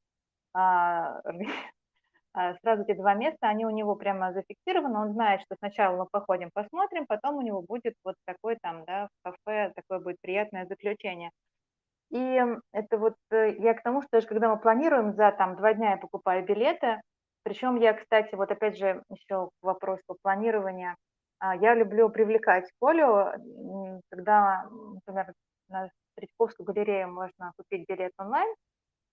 а, 0.52 1.20
а, 2.32 2.54
сразу 2.62 2.82
эти 2.82 2.96
два 2.96 3.14
места, 3.14 3.48
они 3.48 3.66
у 3.66 3.70
него 3.70 3.96
прямо 3.96 4.32
зафиксированы, 4.32 4.98
он 4.98 5.12
знает, 5.12 5.42
что 5.42 5.56
сначала 5.58 5.96
мы 5.96 6.06
походим, 6.10 6.50
посмотрим, 6.52 7.06
потом 7.06 7.36
у 7.36 7.42
него 7.42 7.62
будет 7.62 7.94
вот 8.04 8.16
такой 8.24 8.56
там, 8.62 8.84
да, 8.84 9.08
в 9.22 9.30
кафе, 9.30 9.72
такое 9.74 10.00
будет 10.00 10.16
приятное 10.20 10.66
заключение. 10.66 11.30
И 12.10 12.40
это 12.72 12.98
вот 12.98 13.14
э, 13.30 13.54
я 13.58 13.74
к 13.74 13.82
тому, 13.82 14.02
что 14.02 14.08
даже 14.12 14.26
когда 14.26 14.48
мы 14.48 14.60
планируем 14.60 15.14
за 15.14 15.32
там 15.32 15.56
два 15.56 15.74
дня 15.74 15.92
я 15.92 15.96
покупаю 15.96 16.44
билеты, 16.44 17.00
причем 17.42 17.76
я, 17.76 17.92
кстати, 17.92 18.34
вот 18.34 18.50
опять 18.50 18.78
же 18.78 19.02
еще 19.10 19.48
к 19.48 19.50
вопросу 19.62 20.16
планирования, 20.22 20.92
а, 20.92 21.13
я 21.52 21.74
люблю 21.74 22.08
привлекать 22.08 22.70
Колю, 22.80 24.00
когда, 24.10 24.68
например, 24.70 25.32
на 25.68 25.90
Третьяковскую 26.16 26.66
галерею 26.66 27.12
можно 27.12 27.52
купить 27.56 27.86
билет 27.88 28.12
онлайн, 28.18 28.54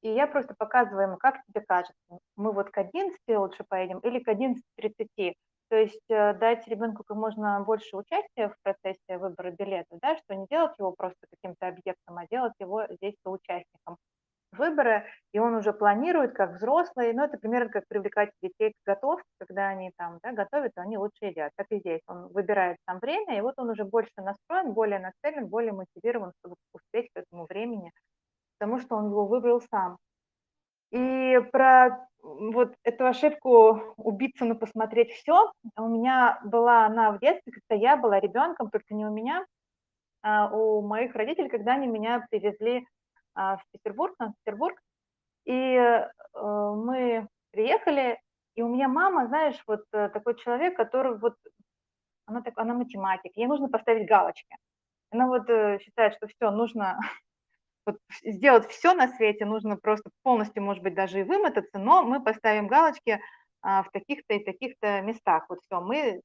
и 0.02 0.10
я 0.10 0.28
просто 0.28 0.56
показываю 0.58 1.08
ему, 1.08 1.18
как 1.18 1.44
тебе 1.46 1.62
кажется, 1.62 1.96
мы 2.36 2.52
вот 2.52 2.70
к 2.70 2.78
11 2.78 3.20
лучше 3.30 3.64
поедем 3.68 4.00
или 4.00 4.20
к 4.20 4.28
11.30. 4.28 5.34
То 5.70 5.78
есть 5.78 6.02
э, 6.10 6.34
дать 6.34 6.68
ребенку 6.68 7.04
как 7.06 7.16
можно 7.16 7.62
больше 7.62 7.96
участия 7.96 8.50
в 8.50 8.56
процессе 8.62 9.18
выбора 9.18 9.52
билета, 9.52 9.98
да, 10.02 10.18
что 10.18 10.36
не 10.36 10.46
делать 10.50 10.78
его 10.78 10.92
просто 10.92 11.28
каким-то 11.32 11.68
объектом, 11.68 12.18
а 12.18 12.28
делать 12.28 12.54
его 12.60 12.86
здесь 12.90 13.16
соучастником 13.24 13.98
выбора, 14.54 15.06
и 15.34 15.40
он 15.40 15.56
уже 15.56 15.74
планирует 15.74 16.34
как 16.34 16.56
взрослый, 16.56 17.14
ну, 17.14 17.24
это 17.24 17.38
примерно 17.38 17.70
как 17.70 17.88
привлекать 17.88 18.32
детей 18.42 18.72
к 18.74 18.88
готовке, 18.88 19.28
когда 19.40 19.70
они 19.70 19.92
там, 19.98 20.20
да, 20.24 20.32
готовят, 20.34 20.74
то 20.76 20.82
они 20.82 20.98
лучше 20.98 21.26
едят. 21.26 21.52
Так 21.56 21.68
и 21.72 21.80
здесь, 21.80 22.02
он 22.08 22.28
выбирает 22.30 22.78
там 22.86 23.00
время, 23.00 23.38
и 23.38 23.42
вот 23.42 23.56
он 23.58 23.70
уже 23.70 23.86
больше 23.86 24.12
настроен, 24.18 24.74
более 24.74 25.00
нацелен, 25.00 25.48
более 25.48 25.74
мотивирован, 25.74 26.34
чтобы 26.40 26.56
успеть 26.74 27.10
к 27.14 27.20
этому 27.20 27.46
времени 27.50 27.92
потому 28.60 28.80
что 28.80 28.96
он 28.96 29.08
его 29.08 29.26
выбрал 29.26 29.62
сам. 29.72 29.98
И 30.92 31.40
про 31.52 32.08
вот 32.22 32.74
эту 32.84 33.08
ошибку 33.08 33.96
убиться, 33.98 34.46
но 34.46 34.56
посмотреть 34.56 35.12
все, 35.12 35.52
у 35.78 35.88
меня 35.88 36.40
была 36.44 36.86
она 36.86 37.12
в 37.12 37.20
детстве, 37.20 37.54
когда 37.54 37.82
я 37.82 37.98
была 37.98 38.20
ребенком, 38.20 38.70
только 38.70 38.94
не 38.94 39.06
у 39.06 39.12
меня, 39.12 39.46
а 40.24 40.50
у 40.56 40.82
моих 40.82 41.16
родителей, 41.16 41.50
когда 41.50 41.74
они 41.74 41.88
меня 41.88 42.26
привезли 42.30 42.88
а, 43.34 43.58
в 43.58 43.64
Петербург, 43.72 44.16
Санкт-Петербург, 44.18 44.80
и 45.46 45.54
э, 45.54 46.08
мы 46.36 47.28
приехали, 47.52 48.20
и 48.56 48.62
у 48.62 48.68
меня 48.68 48.88
мама, 48.88 49.28
знаешь, 49.28 49.62
вот 49.68 49.82
э, 49.92 50.10
такой 50.10 50.36
человек, 50.38 50.78
который 50.78 51.18
вот, 51.18 51.36
она, 52.26 52.42
так, 52.42 52.54
она 52.58 52.74
математик, 52.74 53.32
ей 53.36 53.48
нужно 53.48 53.68
поставить 53.70 54.08
галочки. 54.08 54.56
Она 55.10 55.28
вот 55.28 55.50
э, 55.50 55.80
считает, 55.80 56.14
что 56.16 56.28
все, 56.28 56.52
нужно 56.52 57.00
вот 57.86 57.98
сделать 58.24 58.68
все 58.70 58.94
на 58.94 59.08
свете, 59.08 59.46
нужно 59.46 59.78
просто 59.78 60.10
полностью, 60.24 60.64
может 60.64 60.84
быть, 60.84 60.94
даже 60.94 61.22
и 61.22 61.24
вымотаться, 61.24 61.80
но 61.80 62.04
мы 62.04 62.24
поставим 62.24 62.68
галочки 62.68 63.20
а, 63.62 63.84
в 63.84 63.92
таких-то 63.92 64.36
и 64.36 64.44
таких-то 64.44 65.02
местах. 65.02 65.46
Вот 65.50 65.60
все, 65.62 65.82
мы 65.82 66.22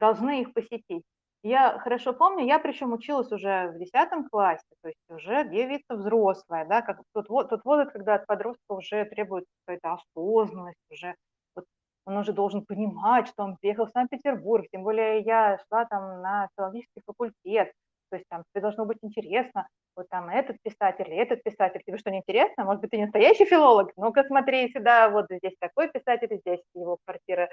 должны 0.00 0.42
их 0.42 0.52
посетить. 0.52 1.04
Я 1.44 1.78
хорошо 1.78 2.12
помню, 2.12 2.44
я 2.44 2.58
причем 2.58 2.92
училась 2.92 3.30
уже 3.30 3.68
в 3.74 3.78
10 3.78 4.24
классе, 4.30 4.64
то 4.82 4.88
есть 4.88 4.98
уже 5.08 5.48
девица 5.48 5.94
взрослая, 5.94 6.64
да, 6.66 6.82
как 6.82 7.00
тот, 7.12 7.28
тот 7.28 7.64
возраст, 7.64 7.92
когда 7.92 8.14
от 8.16 8.26
подростка 8.26 8.72
уже 8.72 9.04
требуется 9.04 9.50
какая-то 9.64 9.94
осознанность, 9.94 10.78
уже 10.90 11.14
вот 11.54 11.64
он 12.06 12.16
уже 12.16 12.32
должен 12.32 12.64
понимать, 12.64 13.28
что 13.28 13.44
он 13.44 13.56
приехал 13.60 13.86
в 13.86 13.90
Санкт-Петербург, 13.90 14.66
тем 14.72 14.82
более 14.82 15.20
я 15.20 15.58
шла 15.68 15.84
там 15.84 16.20
на 16.20 16.48
филологический 16.56 17.02
факультет, 17.06 17.72
то 18.10 18.16
есть 18.16 18.26
там 18.28 18.42
тебе 18.52 18.62
должно 18.62 18.84
быть 18.84 18.98
интересно, 19.02 19.68
вот 19.94 20.08
там 20.08 20.28
этот 20.30 20.56
писатель, 20.62 21.10
этот 21.12 21.42
писатель, 21.44 21.80
тебе 21.86 21.98
что, 21.98 22.10
не 22.10 22.18
интересно? 22.18 22.64
Может 22.64 22.80
быть, 22.82 22.90
ты 22.90 22.96
не 22.96 23.04
настоящий 23.04 23.44
филолог? 23.44 23.92
Ну-ка 23.96 24.24
смотри 24.24 24.70
сюда, 24.72 25.10
вот 25.10 25.26
здесь 25.30 25.54
такой 25.60 25.88
писатель, 25.90 26.38
здесь 26.40 26.60
его 26.74 26.98
квартира, 27.04 27.48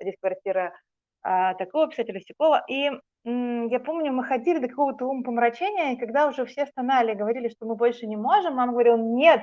здесь 0.00 0.16
квартира 0.20 0.74
такого 1.22 1.88
писателя, 1.88 2.20
сякого. 2.20 2.64
И 2.68 2.90
я 3.24 3.80
помню, 3.80 4.12
мы 4.12 4.24
ходили 4.24 4.58
до 4.58 4.68
какого-то 4.68 5.06
умопомрачения, 5.06 5.92
и 5.92 5.98
когда 5.98 6.28
уже 6.28 6.46
все 6.46 6.66
стонали, 6.66 7.14
говорили, 7.14 7.48
что 7.48 7.66
мы 7.66 7.74
больше 7.74 8.06
не 8.06 8.16
можем, 8.16 8.54
мама 8.54 8.72
говорила, 8.72 8.96
нет, 8.96 9.42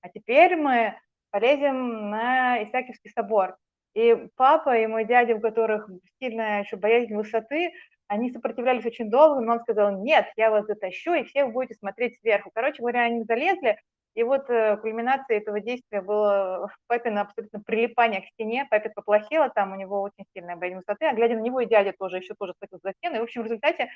а 0.00 0.08
теперь 0.08 0.56
мы 0.56 0.94
полезем 1.30 2.10
на 2.10 2.62
Исаакиевский 2.62 3.10
собор. 3.10 3.56
И 3.94 4.28
папа 4.36 4.76
и 4.78 4.86
мой 4.86 5.04
дядя, 5.04 5.36
у 5.36 5.40
которых 5.40 5.88
сильная 6.20 6.62
еще 6.62 6.76
боязнь 6.76 7.14
высоты, 7.14 7.72
они 8.08 8.30
сопротивлялись 8.30 8.86
очень 8.86 9.10
долго, 9.10 9.40
но 9.40 9.54
он 9.54 9.60
сказал, 9.60 10.02
нет, 10.02 10.26
я 10.36 10.50
вас 10.50 10.66
затащу, 10.66 11.14
и 11.14 11.24
все 11.24 11.44
вы 11.44 11.52
будете 11.52 11.74
смотреть 11.74 12.18
сверху. 12.20 12.50
Короче 12.54 12.80
говоря, 12.80 13.02
они 13.02 13.24
залезли, 13.24 13.78
и 14.16 14.22
вот 14.22 14.48
э, 14.48 14.78
кульминацией 14.78 15.40
этого 15.40 15.60
действия 15.60 16.00
было 16.00 16.70
папина 16.86 17.20
абсолютно 17.20 17.60
прилипание 17.60 18.22
к 18.22 18.28
стене, 18.28 18.66
папе 18.70 18.88
поплохело, 18.88 19.50
там 19.50 19.72
у 19.72 19.76
него 19.76 20.00
очень 20.00 20.24
сильная 20.34 20.56
боязнь 20.56 20.78
высоты, 20.78 21.04
а 21.04 21.14
глядя 21.14 21.34
на 21.34 21.40
него 21.40 21.60
и 21.60 21.66
дядя 21.66 21.92
тоже 21.92 22.16
еще 22.16 22.34
тоже 22.34 22.54
схватил 22.54 22.80
за 22.82 22.94
стену. 22.94 23.16
И, 23.16 23.18
в 23.20 23.24
общем, 23.24 23.42
в 23.42 23.44
результате 23.44 23.90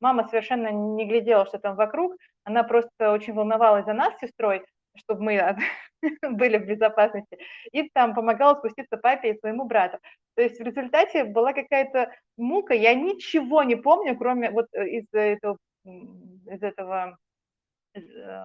мама 0.00 0.26
совершенно 0.28 0.68
не 0.68 1.06
глядела, 1.06 1.44
что 1.44 1.58
там 1.58 1.76
вокруг, 1.76 2.16
она 2.44 2.62
просто 2.64 3.12
очень 3.12 3.34
волновалась 3.34 3.84
за 3.84 3.92
нас 3.92 4.14
с 4.16 4.20
сестрой, 4.20 4.64
чтобы 4.96 5.22
мы 5.24 5.58
были 6.22 6.56
в 6.56 6.66
безопасности, 6.66 7.36
и 7.70 7.90
там 7.90 8.14
помогала 8.14 8.54
спуститься 8.54 8.96
папе 8.96 9.32
и 9.32 9.38
своему 9.38 9.66
брату. 9.66 9.98
То 10.36 10.42
есть 10.42 10.58
в 10.58 10.62
результате 10.62 11.24
была 11.24 11.52
какая-то 11.52 12.14
мука, 12.38 12.72
я 12.72 12.94
ничего 12.94 13.62
не 13.62 13.76
помню, 13.76 14.16
кроме 14.16 14.50
вот 14.50 14.68
э, 14.72 14.88
из 14.88 15.04
этого, 15.12 15.58
из 15.84 16.62
этого 16.62 17.10
э, 17.10 17.25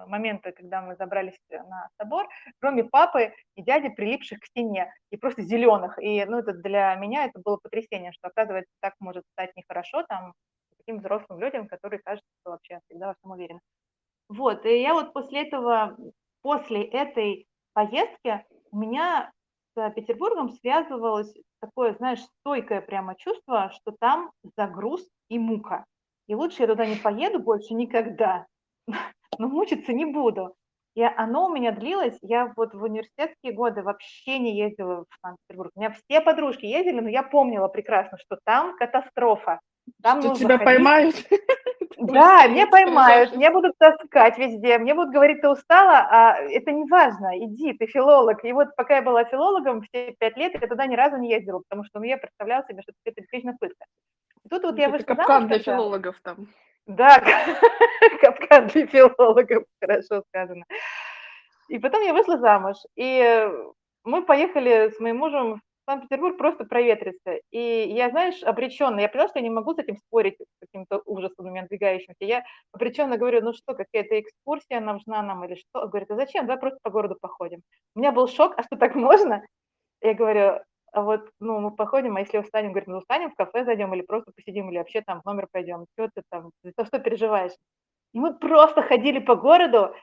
момента, 0.06 0.52
когда 0.52 0.82
мы 0.82 0.96
забрались 0.96 1.38
на 1.50 1.88
собор, 1.98 2.28
кроме 2.60 2.84
папы 2.84 3.34
и 3.54 3.62
дяди, 3.62 3.88
прилипших 3.88 4.40
к 4.40 4.46
стене, 4.46 4.92
и 5.10 5.16
просто 5.16 5.42
зеленых. 5.42 5.98
И 6.02 6.24
ну, 6.24 6.38
это 6.38 6.52
для 6.52 6.94
меня 6.96 7.24
это 7.24 7.40
было 7.44 7.58
потрясение, 7.62 8.12
что, 8.12 8.28
оказывается, 8.28 8.72
так 8.80 8.94
может 9.00 9.24
стать 9.32 9.54
нехорошо 9.56 10.04
там 10.08 10.32
таким 10.78 10.98
взрослым 10.98 11.40
людям, 11.40 11.68
которые 11.68 12.00
кажутся 12.02 12.28
что 12.40 12.50
вообще 12.50 12.80
всегда 12.86 13.08
во 13.08 13.14
всем 13.14 13.30
уверены. 13.30 13.60
Вот, 14.28 14.64
и 14.64 14.80
я 14.80 14.94
вот 14.94 15.12
после 15.12 15.42
этого, 15.42 15.96
после 16.42 16.84
этой 16.84 17.46
поездки 17.74 18.44
у 18.70 18.78
меня 18.78 19.30
с 19.74 19.90
Петербургом 19.90 20.50
связывалось 20.50 21.34
такое, 21.60 21.94
знаешь, 21.94 22.20
стойкое 22.40 22.80
прямо 22.80 23.14
чувство, 23.16 23.70
что 23.70 23.94
там 23.98 24.30
загруз 24.56 25.06
и 25.28 25.38
мука. 25.38 25.84
И 26.26 26.34
лучше 26.34 26.62
я 26.62 26.68
туда 26.68 26.86
не 26.86 26.96
поеду 26.96 27.40
больше 27.40 27.74
никогда, 27.74 28.46
но 29.38 29.48
мучиться 29.48 29.92
не 29.92 30.04
буду. 30.04 30.54
И 30.94 31.02
оно 31.02 31.46
у 31.46 31.54
меня 31.54 31.72
длилось, 31.72 32.18
я 32.20 32.52
вот 32.54 32.74
в 32.74 32.82
университетские 32.82 33.54
годы 33.54 33.82
вообще 33.82 34.38
не 34.38 34.56
ездила 34.56 35.04
в 35.08 35.20
Санкт-Петербург. 35.22 35.72
У 35.74 35.80
меня 35.80 35.90
все 35.90 36.20
подружки 36.20 36.66
ездили, 36.66 37.00
но 37.00 37.08
я 37.08 37.22
помнила 37.22 37.68
прекрасно, 37.68 38.18
что 38.18 38.38
там 38.44 38.76
катастрофа. 38.76 39.60
Там 40.02 40.20
что 40.20 40.34
тебя 40.34 40.58
ходить. 40.58 40.64
поймают. 40.64 41.14
Да, 41.98 42.46
меня 42.46 42.66
поймают, 42.66 43.36
меня 43.36 43.50
будут 43.50 43.72
таскать 43.78 44.38
везде, 44.38 44.78
мне 44.78 44.94
будут 44.94 45.12
говорить: 45.12 45.40
"Ты 45.40 45.48
устала?" 45.48 46.06
А 46.10 46.36
это 46.36 46.72
не 46.72 46.84
важно, 46.88 47.38
иди, 47.38 47.72
ты 47.74 47.86
филолог. 47.86 48.44
И 48.44 48.52
вот 48.52 48.74
пока 48.76 48.96
я 48.96 49.02
была 49.02 49.24
филологом 49.24 49.82
все 49.82 50.14
5 50.18 50.36
лет, 50.36 50.52
я 50.60 50.66
туда 50.66 50.86
ни 50.86 50.96
разу 50.96 51.16
не 51.16 51.30
ездила, 51.30 51.62
потому 51.68 51.84
что, 51.84 52.00
ну, 52.00 52.04
я 52.04 52.16
представляла 52.16 52.64
себе, 52.68 52.82
что 52.82 52.92
это 53.04 53.20
действительно 53.20 53.56
пытка. 53.58 53.84
Тут 54.50 54.64
вот 54.64 54.78
я 54.78 54.88
вышла 54.88 55.06
капкан 55.06 55.26
замуж 55.26 55.48
для 55.48 55.58
когда 55.58 55.72
филологов 55.72 56.20
там. 56.22 56.48
Да, 56.86 57.18
капкан 58.20 58.66
для 58.68 58.86
филологов, 58.86 59.64
хорошо 59.80 60.22
сказано. 60.28 60.64
И 61.68 61.78
потом 61.78 62.02
я 62.02 62.12
вышла 62.12 62.38
замуж, 62.38 62.76
и 62.96 63.48
мы 64.04 64.22
поехали 64.24 64.90
с 64.90 64.98
моим 65.00 65.18
мужем 65.18 65.54
в 65.56 65.90
Санкт-Петербург 65.90 66.36
просто 66.38 66.64
проветриться. 66.64 67.38
И 67.50 67.58
я, 67.88 68.10
знаешь, 68.10 68.42
обречённая, 68.42 69.02
я 69.04 69.08
поняла, 69.08 69.28
что 69.28 69.38
я 69.38 69.42
не 69.44 69.50
могу 69.50 69.74
с 69.74 69.78
этим 69.78 69.96
спорить, 69.96 70.36
с 70.40 70.60
каким-то 70.60 71.02
ужасом 71.06 71.52
надвигающимся. 71.52 72.16
Я 72.24 72.44
обречённо 72.72 73.16
говорю: 73.18 73.40
"Ну 73.42 73.52
что, 73.52 73.74
какая-то 73.74 74.20
экскурсия 74.20 74.80
нужна 74.80 75.22
нам 75.22 75.44
или 75.44 75.54
что?" 75.56 75.88
Говорит: 75.88 76.10
"А 76.10 76.16
зачем? 76.16 76.46
Давай 76.46 76.60
просто 76.60 76.78
по 76.82 76.90
городу 76.90 77.16
походим". 77.20 77.62
У 77.94 77.98
меня 78.00 78.12
был 78.12 78.28
шок: 78.28 78.54
"А 78.58 78.62
что, 78.62 78.76
так 78.76 78.94
можно?" 78.94 79.42
Я 80.02 80.14
говорю: 80.14 80.40
"А 80.42 80.62
вот, 80.94 81.30
ну, 81.40 81.60
мы 81.60 81.70
походим, 81.70 82.16
а 82.16 82.20
если 82.20 82.38
устанем?" 82.38 82.70
Говорит: 82.72 82.88
"Ну, 82.88 82.98
устанем, 82.98 83.30
в 83.30 83.34
кафе 83.36 83.64
зайдем 83.64 83.94
или 83.94 84.02
просто 84.02 84.32
посидим, 84.36 84.70
или 84.70 84.78
вообще 84.78 85.02
там 85.02 85.20
в 85.22 85.24
номер 85.26 85.48
пойдем. 85.52 85.86
Чё 85.98 86.08
ты 86.14 86.22
там, 86.30 86.50
за 86.78 86.84
что 86.86 86.98
переживаешь?" 86.98 87.52
И 88.14 88.18
мы 88.20 88.34
просто 88.38 88.82
ходили 88.82 89.20
по 89.20 89.36
городу, 89.36 89.94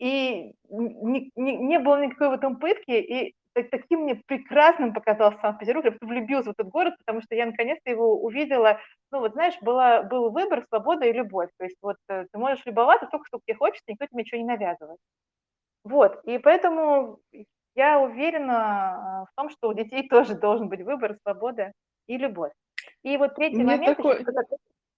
и 0.00 0.54
н 0.70 1.12
не 1.36 1.58
не 1.58 1.78
было 1.80 2.02
никакой 2.04 2.30
в 2.30 2.32
этом 2.34 2.58
пытки, 2.58 2.92
и 2.92 3.34
та 3.54 3.62
таким 3.64 4.02
мне 4.02 4.16
прекрасным 4.26 4.94
показался 4.94 5.38
Санкт-Петербург. 5.42 5.86
Я 5.86 6.08
влюбилась 6.08 6.46
в 6.46 6.50
этот 6.50 6.68
город, 6.70 6.94
потому 6.98 7.22
что 7.22 7.34
я 7.36 7.46
наконец-то 7.46 7.90
его 7.90 8.16
увидела. 8.22 8.80
Ну, 9.12 9.20
вот 9.20 9.32
знаешь, 9.34 9.54
была 9.62 10.02
был 10.04 10.30
выбор, 10.30 10.64
свобода 10.70 11.06
и 11.06 11.12
любовь. 11.14 11.50
То 11.58 11.64
есть 11.64 11.76
вот, 11.82 11.96
э, 12.10 12.26
ты 12.32 12.38
можешь 12.38 12.64
любоваться 12.66 13.06
столько, 13.08 13.26
сколько 13.28 13.44
тебе 13.46 13.56
хочется, 13.58 13.84
никто 13.88 14.06
тебе 14.06 14.22
ничего 14.22 14.40
не 14.40 14.46
навязывает. 14.46 14.98
Вот, 15.84 16.20
и 16.24 16.38
поэтому 16.38 17.18
я 17.74 18.00
уверена, 18.00 19.22
а, 19.22 19.24
в 19.26 19.34
том, 19.36 19.50
что 19.50 19.68
у 19.68 19.74
детей 19.74 20.08
тоже 20.08 20.34
должен 20.34 20.68
быть 20.68 20.82
выбор, 20.82 21.16
свобода 21.22 21.72
и 22.06 22.16
любовь. 22.16 22.52
И 23.02 23.16
вот 23.16 23.34
третий 23.34 23.56
Мне 23.56 23.64
момент 23.64 23.98
еще, 23.98 24.18
такой 24.18 24.24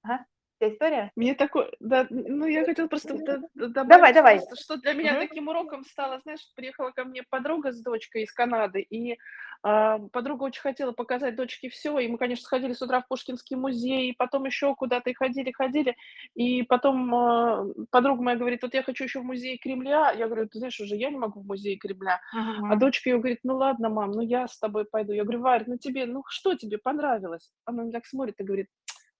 Ага, 0.02 0.24
тя 0.68 0.74
история? 0.74 1.12
Мне 1.16 1.34
такой, 1.34 1.70
да, 1.78 2.06
ну, 2.10 2.46
я 2.46 2.64
хотела 2.64 2.88
просто 2.88 3.14
д 3.14 3.38
д 3.54 3.68
Давай, 3.86 4.12
добавить 4.12 4.14
давай. 4.14 4.40
просто, 4.40 4.56
что 4.56 4.76
для 4.76 4.92
меня 4.94 5.14
Мгм. 5.14 5.16
таким 5.16 5.46
уроком 5.48 5.84
стало, 5.84 6.18
знаешь, 6.20 6.40
приехала 6.56 6.90
ко 6.90 7.04
мне 7.04 7.22
подруга 7.22 7.70
с 7.72 7.80
дочкой 7.82 8.22
из 8.24 8.32
Канады, 8.32 8.80
и, 8.80 9.16
а, 9.62 9.98
подруга 10.12 10.42
очень 10.44 10.60
хотела 10.62 10.90
показать 10.92 11.36
дочке 11.36 11.68
всё. 11.68 11.98
И 12.00 12.08
мы, 12.08 12.18
конечно, 12.18 12.44
сходили 12.44 12.72
с 12.72 12.82
утра 12.82 13.00
в 13.00 13.06
Пушкинский 13.08 13.56
музей, 13.56 14.10
и 14.10 14.14
потом 14.16 14.44
ещё 14.44 14.74
куда-то, 14.74 15.10
и 15.10 15.14
ходили, 15.14 15.52
ходили. 15.52 15.94
И 16.34 16.62
потом, 16.64 17.14
а, 17.14 17.64
подруга 17.90 18.22
моя 18.22 18.36
говорит: 18.36 18.62
"Вот 18.62 18.74
я 18.74 18.82
хочу 18.82 19.04
ещё 19.04 19.20
в 19.20 19.24
музей 19.24 19.56
Кремля". 19.58 20.10
Я 20.12 20.26
говорю: 20.26 20.48
"Ты 20.48 20.58
знаешь, 20.58 20.80
уже 20.80 20.96
я 20.96 21.10
не 21.10 21.16
могу 21.18 21.40
в 21.42 21.46
музей 21.46 21.76
Кремля". 21.78 22.20
А 22.68 22.76
Мгм. 22.76 22.76
дочка 22.76 23.08
её 23.10 23.18
говорит: 23.18 23.38
"Ну 23.44 23.56
ладно, 23.56 23.88
мам, 23.88 24.10
ну 24.12 24.22
я 24.22 24.48
с 24.48 24.58
тобой 24.58 24.84
пойду". 24.84 25.12
Я 25.12 25.22
говорю: 25.24 25.40
"Варь, 25.42 25.64
ну 25.68 25.78
тебе, 25.78 26.06
ну 26.06 26.22
что 26.28 26.54
тебе 26.56 26.78
понравилось?" 26.78 27.52
Она 27.66 27.88
так 27.92 28.06
смотрит 28.06 28.40
и 28.40 28.44
говорит: 28.44 28.68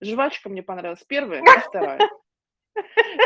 "Жвачка 0.01 0.49
мне 0.49 0.63
понравилась 0.63 1.05
1 1.05 1.47
и 1.47 1.57
2". 1.61 2.05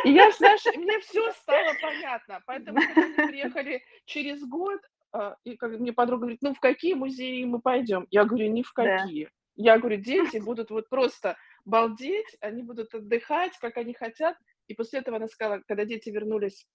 И 0.05 0.11
я, 0.13 0.31
знаешь, 0.33 0.69
мне 0.75 0.99
всё 1.01 1.31
стало 1.33 1.75
понятно. 1.75 2.43
Поэтому, 2.47 2.83
когда 2.83 3.09
мы 3.09 3.21
приехали 3.21 3.83
через 4.07 4.45
год, 4.47 4.81
а, 5.13 5.37
и 5.45 5.57
как 5.57 5.73
мне 5.79 5.93
подруга 5.93 6.23
говорит: 6.23 6.43
"Ну, 6.43 6.55
в 6.55 6.61
какие 6.61 6.95
музеи 6.95 7.45
мы 7.45 7.61
пойдём?" 7.61 8.07
Я 8.11 8.25
говорю: 8.25 8.51
"Ни 8.51 8.63
в 8.63 8.73
Да. 8.77 9.11
какие". 9.13 9.31
Я 9.57 9.79
говорю: 9.79 9.97
"Дети 9.99 10.39
будут 10.39 10.71
вот 10.71 10.89
просто 10.89 11.37
балдеть, 11.65 12.37
они 12.41 12.63
будут 12.63 12.95
отдыхать, 12.95 13.59
как 13.61 13.77
они 13.79 13.95
хотят". 13.95 14.37
И 14.69 14.75
после 14.75 15.01
этого 15.01 15.17
она 15.17 15.29
сказала, 15.29 15.63
когда 15.67 15.85
дети 15.85 16.11
вернулись 16.11 16.67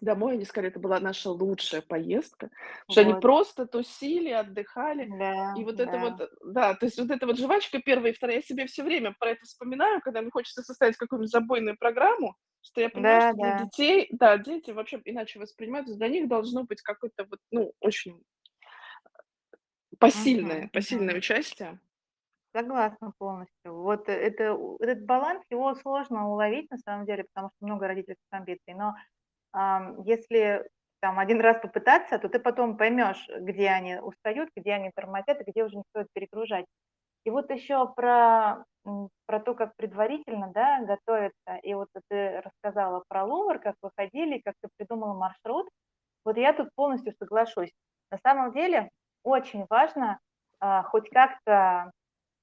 домой, 0.00 0.34
они 0.34 0.44
сказали: 0.44 0.70
"Это 0.70 0.80
была 0.80 1.00
наша 1.00 1.30
лучшая 1.30 1.82
поездка". 1.82 2.48
Потому 2.48 2.84
что 2.88 3.00
они 3.02 3.14
Вот. 3.14 3.30
просто 3.30 3.66
тусили, 3.66 4.30
отдыхали. 4.30 5.12
И 5.52 5.64
Да, 5.64 5.64
вот 5.64 5.80
это 5.80 5.98
вот, 5.98 6.14
да. 6.14 6.28
да, 6.44 6.74
то 6.74 6.86
есть 6.86 6.98
вот 6.98 7.10
эта 7.10 7.26
вот 7.26 7.38
жвачка 7.38 7.80
1 7.80 8.10
и 8.10 8.12
2, 8.12 8.36
я 8.36 8.42
себе 8.42 8.66
всё 8.66 8.84
время 8.84 9.14
про 9.18 9.30
это 9.30 9.44
вспоминаю, 9.44 10.00
когда 10.00 10.22
мне 10.22 10.30
хочется 10.30 10.62
составить 10.62 10.96
какую-нибудь 10.96 11.30
забойную 11.30 11.76
программу, 11.78 12.36
что 12.62 12.80
я 12.80 12.88
понимаю, 12.90 13.20
Да, 13.20 13.22
что 13.22 13.36
для 13.36 13.52
да. 13.52 13.52
детей, 13.52 14.08
да, 14.12 14.38
дети 14.38 14.70
вообще 14.70 15.00
иначе 15.04 15.38
воспринимают, 15.40 15.86
то 15.86 15.90
есть 15.92 15.98
для 15.98 16.08
них 16.08 16.28
должно 16.28 16.64
быть 16.64 16.82
какое-то 16.82 17.24
вот, 17.24 17.40
ну, 17.50 17.72
очень 17.80 18.22
Мгм, 20.02 20.40
посильное 20.40 20.70
посильное 20.72 21.16
мгм. 21.16 21.18
участие. 21.18 21.80
Согласна 22.54 23.12
полностью. 23.18 23.74
Вот 23.74 24.08
это 24.08 24.54
у 24.54 24.76
этот 24.78 25.04
баланс, 25.04 25.44
его 25.50 25.72
сложно 25.76 26.28
уловить 26.30 26.68
на 26.70 26.78
самом 26.78 27.06
деле, 27.06 27.24
потому 27.32 27.50
что 27.54 27.64
много 27.66 27.86
родительских 27.86 28.26
амбиций. 28.30 28.74
Но, 28.74 28.94
если 30.04 30.68
там 31.00 31.18
1 31.18 31.40
раз 31.40 31.58
попытаться, 31.60 32.18
то 32.18 32.28
ты 32.28 32.38
потом 32.38 32.76
поймёшь, 32.76 33.28
где 33.40 33.68
они 33.70 33.96
устают, 34.00 34.50
где 34.56 34.72
они 34.74 34.90
тормозят 34.94 35.38
где 35.46 35.64
уже 35.64 35.76
не 35.76 35.82
стоит 35.90 36.08
перегружать. 36.12 36.66
И 37.24 37.30
вот 37.30 37.50
ещё 37.50 37.86
про, 37.88 38.64
про 39.26 39.40
то, 39.40 39.54
как 39.54 39.76
предварительно, 39.76 40.52
да, 40.54 40.80
готовиться. 40.84 41.56
И 41.62 41.74
вот 41.74 41.88
ты 42.10 42.42
рассказала 42.42 43.04
про 43.08 43.24
Лувр, 43.24 43.58
как 43.60 43.76
вы 43.82 43.90
ходили, 43.98 44.40
как 44.44 44.54
ты 44.62 44.68
придумала 44.78 45.14
маршрут. 45.14 45.68
Вот 46.24 46.36
я 46.38 46.52
тут 46.54 46.70
полностью 46.76 47.14
соглашусь. 47.20 47.72
На 48.12 48.18
самом 48.18 48.52
деле 48.52 48.90
очень 49.24 49.66
важно, 49.70 50.18
а, 50.60 50.82
хоть 50.84 51.10
как-то 51.10 51.92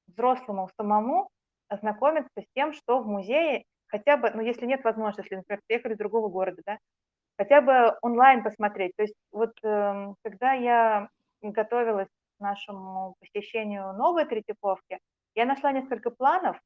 взрослому 0.07 0.69
самому 0.79 1.29
ознакомиться 1.69 2.31
с 2.41 2.45
тем, 2.55 2.73
что 2.73 2.99
в 3.01 3.07
музее, 3.07 3.63
хотя 3.87 4.17
бы, 4.17 4.31
ну, 4.31 4.41
если 4.41 4.65
нет 4.65 4.83
возможности, 4.83 5.21
если, 5.21 5.37
например, 5.37 5.61
приехали 5.67 5.93
из 5.93 5.97
другого 5.99 6.29
города, 6.29 6.61
да, 6.65 6.77
хотя 7.37 7.61
бы 7.61 7.95
онлайн 8.01 8.43
посмотреть. 8.43 8.93
То 8.97 9.03
есть 9.03 9.15
вот, 9.31 9.53
эм, 9.63 10.15
когда 10.23 10.53
я 10.53 11.09
готовилась 11.41 12.09
к 12.37 12.41
нашему 12.43 13.15
посещению 13.19 13.93
новой 13.93 14.25
Третьяковки, 14.25 14.99
я 15.35 15.45
нашла 15.45 15.71
несколько 15.71 16.11
планов, 16.11 16.57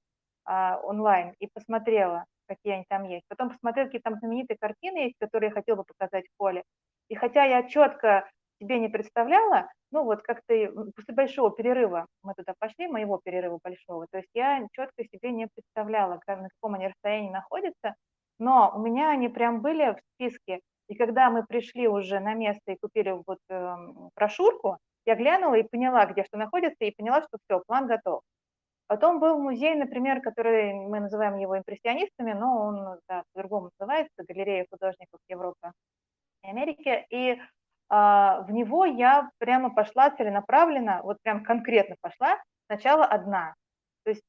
а, 0.45 0.79
онлайн 0.83 1.33
и 1.39 1.47
посмотрела, 1.53 2.25
какие 2.47 2.73
они 2.75 2.85
там 2.89 3.03
есть. 3.05 3.25
Потом 3.29 3.49
посмотрела, 3.51 3.85
какие 3.87 4.01
там 4.01 4.15
знаменитые 4.19 4.57
картины 4.59 4.99
есть, 4.99 5.15
которые 5.19 5.49
я 5.49 5.53
хотела 5.55 5.77
бы 5.77 5.83
показать 5.85 6.25
в 6.27 6.37
холле. 6.39 6.63
И 7.09 7.15
хотя 7.15 7.45
я 7.45 7.63
чётко 7.63 8.29
себе 8.61 8.79
не 8.79 8.89
представляла, 8.89 9.69
ну, 9.91 10.03
вот 10.05 10.23
как-то, 10.23 10.53
после 10.95 11.15
большого 11.15 11.51
перерыва 11.51 12.07
мы 12.23 12.35
туда 12.35 12.53
пошли, 12.59 12.87
моего 12.87 13.19
перерыва 13.23 13.59
большого, 13.63 14.07
то 14.11 14.19
есть 14.19 14.29
я 14.35 14.67
чётко 14.73 15.03
себе 15.05 15.31
не 15.33 15.47
представляла, 15.53 16.19
как 16.25 16.39
на 16.41 16.49
каком 16.49 16.75
они 16.75 16.87
расстоянии 16.89 17.31
находятся, 17.31 17.95
но 18.39 18.71
у 18.75 18.79
меня 18.79 19.11
они 19.11 19.29
прям 19.29 19.61
были 19.61 19.93
в 19.95 19.99
списке. 20.15 20.61
И 20.89 20.95
когда 20.95 21.29
мы 21.31 21.45
пришли 21.45 21.87
уже 21.89 22.19
на 22.21 22.35
место 22.35 22.73
и 22.73 22.77
купили 22.81 23.11
вот, 23.27 23.39
эм, 23.49 24.09
брошюрку, 24.15 24.77
я 25.05 25.15
глянула 25.15 25.55
и 25.55 25.63
поняла, 25.63 26.05
где 26.07 26.23
что 26.25 26.37
находится, 26.37 26.85
и 26.85 26.91
поняла, 26.95 27.21
что 27.23 27.37
всё, 27.47 27.63
план 27.67 27.87
готов. 27.87 28.21
Потом 28.87 29.19
был 29.19 29.39
музей, 29.39 29.75
например, 29.75 30.21
который 30.21 30.73
мы 30.73 30.99
называем 31.01 31.37
его 31.37 31.57
импрессионистами, 31.57 32.33
но 32.33 32.57
он, 32.67 32.99
да, 33.09 33.23
по-другому 33.33 33.71
называется 33.79 34.23
"Галерея 34.27 34.65
художников 34.71 35.19
Европы 35.29 35.71
и 36.43 36.49
Америки". 36.49 37.05
И, 37.11 37.39
в 38.47 38.51
него 38.51 38.85
я 38.85 39.29
прямо 39.39 39.69
пошла 39.73 40.09
целенаправленно, 40.11 41.01
вот 41.03 41.17
прям 41.23 41.43
конкретно 41.43 41.95
пошла, 42.01 42.37
сначала 42.67 43.05
одна. 43.05 43.55
То 44.05 44.11
есть 44.11 44.25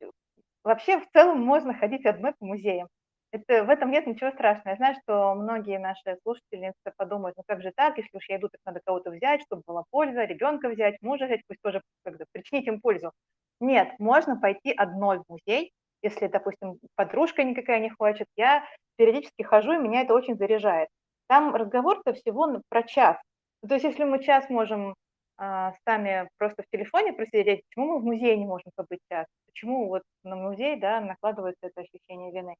вообще, 0.65 1.01
в 1.01 1.09
целом, 1.13 1.43
можно 1.45 1.75
ходить 1.75 2.07
одной 2.07 2.33
по 2.39 2.47
музеям. 2.47 2.89
Это 3.33 3.65
в 3.65 3.71
этом 3.71 3.91
нет 3.91 4.07
ничего 4.07 4.31
страшного. 4.33 4.71
Я 4.71 4.77
знаю, 4.77 4.97
что 5.05 5.35
многие 5.37 5.79
наши 5.79 6.17
слушательницы 6.23 6.77
подумают: 6.99 7.37
"Ну 7.39 7.45
как 7.49 7.63
же 7.63 7.73
так? 7.77 7.99
Если 7.99 8.17
уж 8.17 8.29
я 8.29 8.37
иду, 8.39 8.49
так 8.49 8.61
надо 8.67 8.81
кого-то 8.85 9.11
взять, 9.11 9.43
чтобы 9.43 9.63
была 9.67 9.85
польза, 9.91 10.25
ребёнка 10.25 10.69
взять, 10.69 10.97
мужа 11.03 11.27
взять, 11.27 11.43
пусть 11.49 11.61
тоже 11.63 11.83
как 12.05 12.19
бы 12.19 12.27
причинить 12.33 12.67
им 12.69 12.81
пользу". 12.81 13.13
Нет, 13.61 13.91
можно 14.01 14.37
пойти 14.41 14.73
одной 14.73 15.21
в 15.21 15.25
музей, 15.31 15.73
если, 16.03 16.27
допустим, 16.29 16.79
подружка 16.97 17.45
никакая 17.45 17.81
не 17.81 17.91
хочет. 17.91 18.27
Я 18.37 18.65
периодически 18.97 19.43
хожу, 19.43 19.73
и 19.75 19.79
меня 19.79 20.03
это 20.03 20.15
очень 20.15 20.37
заряжает. 20.37 20.89
Там 21.29 21.55
разговор-то 21.55 22.13
всего 22.15 22.49
н 22.49 22.63
про 22.69 22.83
час. 22.83 23.17
Ну, 23.63 23.69
то 23.69 23.75
есть 23.75 23.85
если 23.85 24.03
мы 24.05 24.21
час 24.23 24.49
можем, 24.51 24.95
а, 25.39 25.73
сами 25.87 26.29
просто 26.37 26.63
в 26.65 26.67
телефоне 26.73 27.13
просидеть, 27.13 27.63
почему 27.69 27.87
мы 27.95 28.01
в 28.01 28.05
музее 28.05 28.37
не 28.37 28.45
можем 28.45 28.73
побыть 28.75 28.99
час? 29.09 29.27
Почему 29.47 29.87
вот 29.89 30.03
на 30.25 30.35
музей, 30.37 30.77
да, 30.81 31.01
накладывается 31.01 31.69
это 31.69 31.81
ощущение 31.83 32.33
вины, 32.33 32.57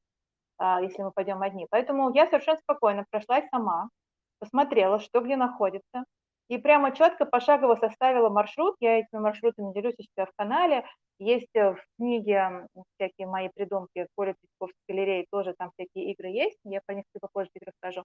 а, 0.59 0.81
если 0.81 1.03
мы 1.03 1.11
пойдём 1.11 1.41
одни? 1.43 1.67
Поэтому 1.71 2.13
я 2.13 2.27
совершенно 2.27 2.59
спокойно 2.61 3.05
прошлась 3.11 3.45
сама, 3.51 3.89
посмотрела, 4.39 4.99
что 4.99 5.21
где 5.21 5.37
находится, 5.37 6.05
и 6.49 6.57
прямо 6.59 6.91
чётко 6.95 7.25
пошагово 7.25 7.75
составила 7.75 8.29
маршрут. 8.29 8.75
Я 8.81 8.99
этими 8.99 9.19
маршрутами 9.21 9.73
делюсь 9.73 9.95
у 9.99 10.03
себя 10.03 10.25
в 10.27 10.31
канале. 10.37 10.85
Есть, 11.19 11.49
э, 11.55 11.73
в 11.73 11.79
книге, 11.97 12.67
всякие 12.97 13.27
мои 13.27 13.49
придумки 13.55 14.07
"Коля 14.15 14.35
Третьяковской 14.35 14.83
галереи", 14.89 15.27
тоже 15.31 15.55
там 15.57 15.71
всякие 15.77 16.11
игры 16.13 16.29
есть, 16.29 16.59
я 16.65 16.81
про 16.85 16.95
них 16.95 17.05
чуть 17.13 17.21
попозже 17.21 17.51
расскажу. 17.65 18.03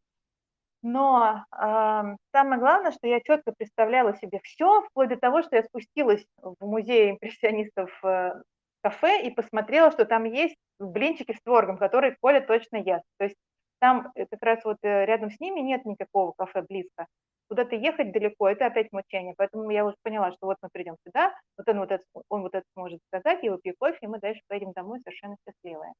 Но, 0.83 1.45
ам, 1.51 2.17
самое 2.33 2.61
главное, 2.61 2.93
что 2.93 3.07
я 3.09 3.21
чётко 3.21 3.53
представляла 3.57 4.14
себе 4.17 4.38
всё, 4.45 4.83
вплоть 4.83 5.09
до 5.09 5.17
того, 5.17 5.43
что 5.43 5.57
я 5.57 5.62
спустилась 5.64 6.25
в 6.41 6.55
музей 6.67 7.11
импрессионистов, 7.12 7.91
э 8.05 8.33
кафе 8.81 9.23
и 9.27 9.31
посмотрела, 9.33 9.91
что 9.91 10.05
там 10.05 10.23
есть 10.25 10.55
блинчики 10.79 11.33
с 11.33 11.43
творогом, 11.43 11.79
которые 11.79 12.17
Коля 12.21 12.41
точно 12.41 12.77
ест. 12.77 13.03
То 13.19 13.25
есть 13.25 13.37
там 13.81 14.12
э, 14.14 14.25
как 14.31 14.41
раз 14.41 14.64
вот 14.64 14.77
э, 14.83 15.05
рядом 15.05 15.31
с 15.33 15.41
ними 15.41 15.59
нет 15.61 15.85
никакого 15.85 16.33
кафе 16.38 16.62
близко. 16.62 17.07
Куда-то 17.49 17.75
ехать 17.75 18.12
далеко, 18.12 18.49
это 18.49 18.67
опять 18.67 18.93
мучение. 18.93 19.35
Поэтому 19.37 19.69
я 19.71 19.85
уже 19.85 19.97
поняла, 20.05 20.31
что 20.31 20.47
вот 20.47 20.59
мы 20.62 20.69
придем 20.73 20.95
сюда, 21.05 21.33
вот 21.57 21.69
он 21.69 21.79
вот 21.81 21.91
это, 21.91 22.05
он 22.29 22.43
вот 22.43 22.55
это 22.55 22.64
сможет 22.75 23.01
сказать, 23.09 23.43
я 23.43 23.51
выпью 23.51 23.75
кофе, 23.79 23.99
и 24.03 24.07
мы 24.07 24.21
дальше 24.21 24.43
поедем 24.49 24.71
домой 24.73 25.01
совершенно 25.01 25.35
счастливые. 25.45 25.93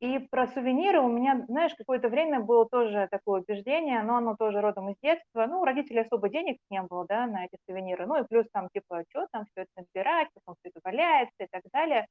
И 0.00 0.18
про 0.18 0.46
сувениры 0.46 1.00
у 1.00 1.08
меня, 1.08 1.44
знаешь, 1.46 1.74
какое-то 1.74 2.08
время 2.08 2.40
было 2.40 2.66
тоже 2.66 3.06
такое 3.10 3.42
убеждение, 3.42 4.02
но 4.02 4.16
оно 4.16 4.34
тоже 4.34 4.62
родом 4.62 4.88
из 4.88 4.96
детства. 5.02 5.46
Ну, 5.46 5.60
у 5.60 5.64
родителей 5.64 6.00
особо 6.00 6.30
денег 6.30 6.56
не 6.70 6.80
было, 6.82 7.04
да, 7.06 7.26
на 7.26 7.44
эти 7.44 7.58
сувениры. 7.68 8.06
Ну, 8.06 8.18
и 8.22 8.26
плюс 8.26 8.46
там, 8.50 8.68
типа, 8.72 9.04
что 9.10 9.26
там 9.30 9.44
все 9.44 9.62
это 9.62 9.70
набирать, 9.76 10.28
потом 10.32 10.54
все 10.58 10.70
это 10.70 10.80
валяется 10.82 11.44
и 11.44 11.46
так 11.50 11.62
далее. 11.70 12.06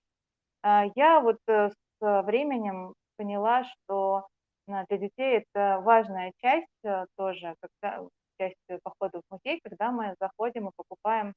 А 0.61 0.85
я 0.95 1.19
вот 1.21 1.37
э, 1.47 1.69
с 1.69 2.21
временем 2.23 2.93
поняла, 3.17 3.63
что 3.63 4.27
э, 4.67 4.71
для 4.89 4.97
детей 4.97 5.43
это 5.43 5.79
важная 5.81 6.33
часть 6.37 6.67
э, 6.83 7.05
тоже, 7.17 7.55
когда 7.59 8.03
часть 8.39 8.83
похода 8.83 9.21
в 9.21 9.31
музей, 9.33 9.61
когда 9.63 9.91
мы 9.91 10.15
заходим 10.19 10.67
и 10.69 10.71
покупаем 10.75 11.33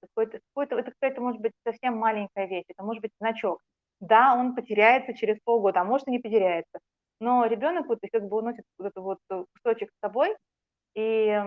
какой-то, 0.00 0.40
какой-то, 0.48 0.78
это 0.78 0.92
какая-то 0.92 1.20
может 1.20 1.40
быть 1.40 1.52
совсем 1.66 1.96
маленькая 1.96 2.46
вещь, 2.46 2.64
это 2.68 2.82
может 2.82 3.02
быть 3.02 3.12
значок, 3.20 3.60
да, 4.00 4.34
он 4.34 4.54
потеряется 4.54 5.14
через 5.14 5.38
полгода, 5.44 5.80
а 5.80 5.84
может 5.84 6.08
и 6.08 6.12
не 6.12 6.18
потеряется. 6.18 6.78
Но 7.20 7.46
ребенок 7.46 7.86
вот 7.86 8.00
как 8.12 8.28
бы 8.28 8.38
уносит 8.38 8.64
вот 8.78 8.86
этот 8.88 9.02
вот 9.02 9.18
э, 9.30 9.44
кусочек 9.54 9.90
с 9.90 10.00
собой, 10.00 10.36
и 10.94 11.42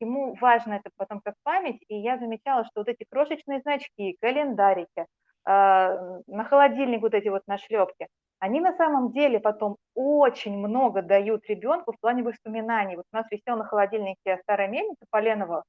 ему 0.00 0.34
важно 0.40 0.74
это 0.74 0.90
потом 0.96 1.20
как 1.20 1.34
память. 1.42 1.82
И 1.88 1.96
я 1.96 2.18
замечала, 2.18 2.64
что 2.64 2.80
вот 2.80 2.88
эти 2.88 3.04
крошечные 3.08 3.60
значки, 3.60 4.16
календарики, 4.20 5.06
а, 5.44 6.20
на 6.26 6.44
холодильник 6.44 7.02
вот 7.02 7.14
эти 7.14 7.28
вот 7.28 7.42
нашлепки, 7.46 8.08
они 8.38 8.60
на 8.60 8.76
самом 8.76 9.12
деле 9.12 9.40
потом 9.40 9.76
очень 9.94 10.56
много 10.58 11.02
дают 11.02 11.44
ребенку 11.48 11.92
в 11.92 12.00
плане 12.00 12.22
воспоминаний. 12.22 12.96
Вот 12.96 13.06
у 13.12 13.16
нас 13.16 13.26
висел 13.30 13.56
на 13.56 13.64
холодильнике 13.64 14.38
старая 14.42 14.68
мельница 14.68 15.04
Поленова, 15.10 15.64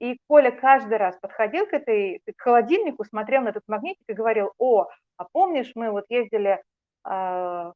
и 0.00 0.18
Коля 0.28 0.50
каждый 0.50 0.96
раз 0.96 1.16
подходил 1.20 1.66
к 1.66 1.72
этой 1.72 2.20
к 2.24 2.40
холодильнику, 2.40 3.04
смотрел 3.04 3.42
на 3.42 3.48
этот 3.48 3.64
магнитик 3.66 4.04
и 4.08 4.12
говорил, 4.12 4.52
о, 4.58 4.86
а 5.18 5.26
помнишь, 5.30 5.72
мы 5.74 5.90
вот 5.90 6.04
ездили, 6.08 6.62
э, 7.04 7.72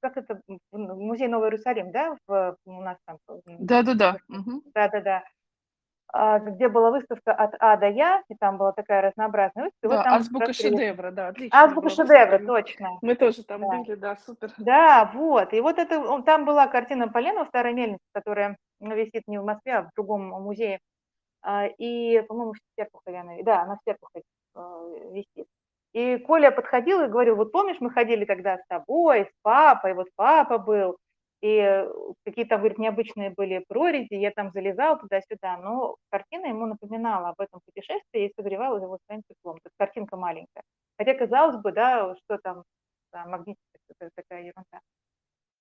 как 0.00 0.16
это, 0.16 0.40
в 0.46 0.76
музей 0.76 1.28
Новый 1.28 1.46
Иерусалим, 1.48 1.90
да, 1.92 2.16
в, 2.26 2.56
у 2.66 2.82
нас 2.82 2.98
там? 3.06 3.18
Да-да-да. 3.46 4.18
Да-да-да. 4.74 5.24
А, 6.14 6.38
где 6.40 6.68
была 6.68 6.90
выставка 6.90 7.32
от 7.32 7.54
А 7.58 7.76
до 7.78 7.88
Я, 7.88 8.22
и 8.28 8.34
там 8.34 8.58
была 8.58 8.72
такая 8.72 9.00
разнообразная 9.00 9.64
выставка. 9.64 9.88
Да, 9.88 9.96
вот 9.96 10.04
там 10.04 10.14
азбука 10.14 10.52
шедевра, 10.52 11.10
да, 11.10 11.28
отлично. 11.28 11.62
Азбука 11.62 11.88
шедевра, 11.88 12.38
точно. 12.46 12.98
Мы 13.00 13.14
тоже 13.14 13.44
там 13.44 13.62
да. 13.62 13.66
были, 13.68 13.94
да, 13.94 14.16
супер. 14.16 14.52
Да, 14.58 15.10
вот, 15.14 15.54
и 15.54 15.60
вот 15.62 15.78
это, 15.78 16.22
там 16.22 16.44
была 16.44 16.66
картина 16.66 17.08
Поленова 17.08 17.46
«Старая 17.46 17.72
мельница», 17.72 18.04
которая 18.12 18.58
висит 18.80 19.22
не 19.26 19.38
в 19.38 19.44
Москве, 19.44 19.76
а 19.76 19.82
в 19.82 19.90
другом 19.96 20.28
музее, 20.28 20.80
а, 21.40 21.66
и, 21.66 22.20
по-моему, 22.28 22.52
в 22.52 22.58
Серпухове 22.78 23.18
она, 23.18 23.32
да, 23.42 23.62
она 23.62 23.76
в 23.76 23.80
Серпухове 23.88 24.22
э, 24.54 25.10
висит. 25.12 25.46
И 25.92 26.16
Коля 26.18 26.50
подходил 26.50 27.02
и 27.02 27.08
говорил, 27.08 27.36
вот 27.36 27.52
помнишь, 27.52 27.76
мы 27.80 27.90
ходили 27.90 28.24
тогда 28.24 28.58
с 28.58 28.66
тобой, 28.66 29.26
с 29.26 29.32
папой, 29.42 29.94
вот 29.94 30.08
папа 30.16 30.58
был, 30.58 30.96
и 31.42 31.84
какие-то, 32.24 32.56
говорит, 32.56 32.78
необычные 32.78 33.30
были 33.30 33.64
прорези, 33.68 34.14
я 34.14 34.30
там 34.30 34.52
залезала 34.52 34.96
туда-сюда, 34.96 35.58
но 35.58 35.96
картина 36.08 36.46
ему 36.46 36.66
напоминала 36.66 37.30
об 37.30 37.40
этом 37.40 37.60
путешествии 37.66 38.26
и 38.26 38.32
согревала 38.36 38.76
его 38.80 38.98
своим 39.06 39.22
теплом. 39.28 39.56
То 39.56 39.66
есть 39.66 39.76
картинка 39.76 40.16
маленькая. 40.16 40.62
Хотя, 40.96 41.14
казалось 41.14 41.56
бы, 41.56 41.72
да, 41.72 42.14
что 42.24 42.38
там, 42.38 42.62
да, 43.12 43.26
магнитика, 43.26 43.60
такая 44.14 44.44
ерунда. 44.44 44.80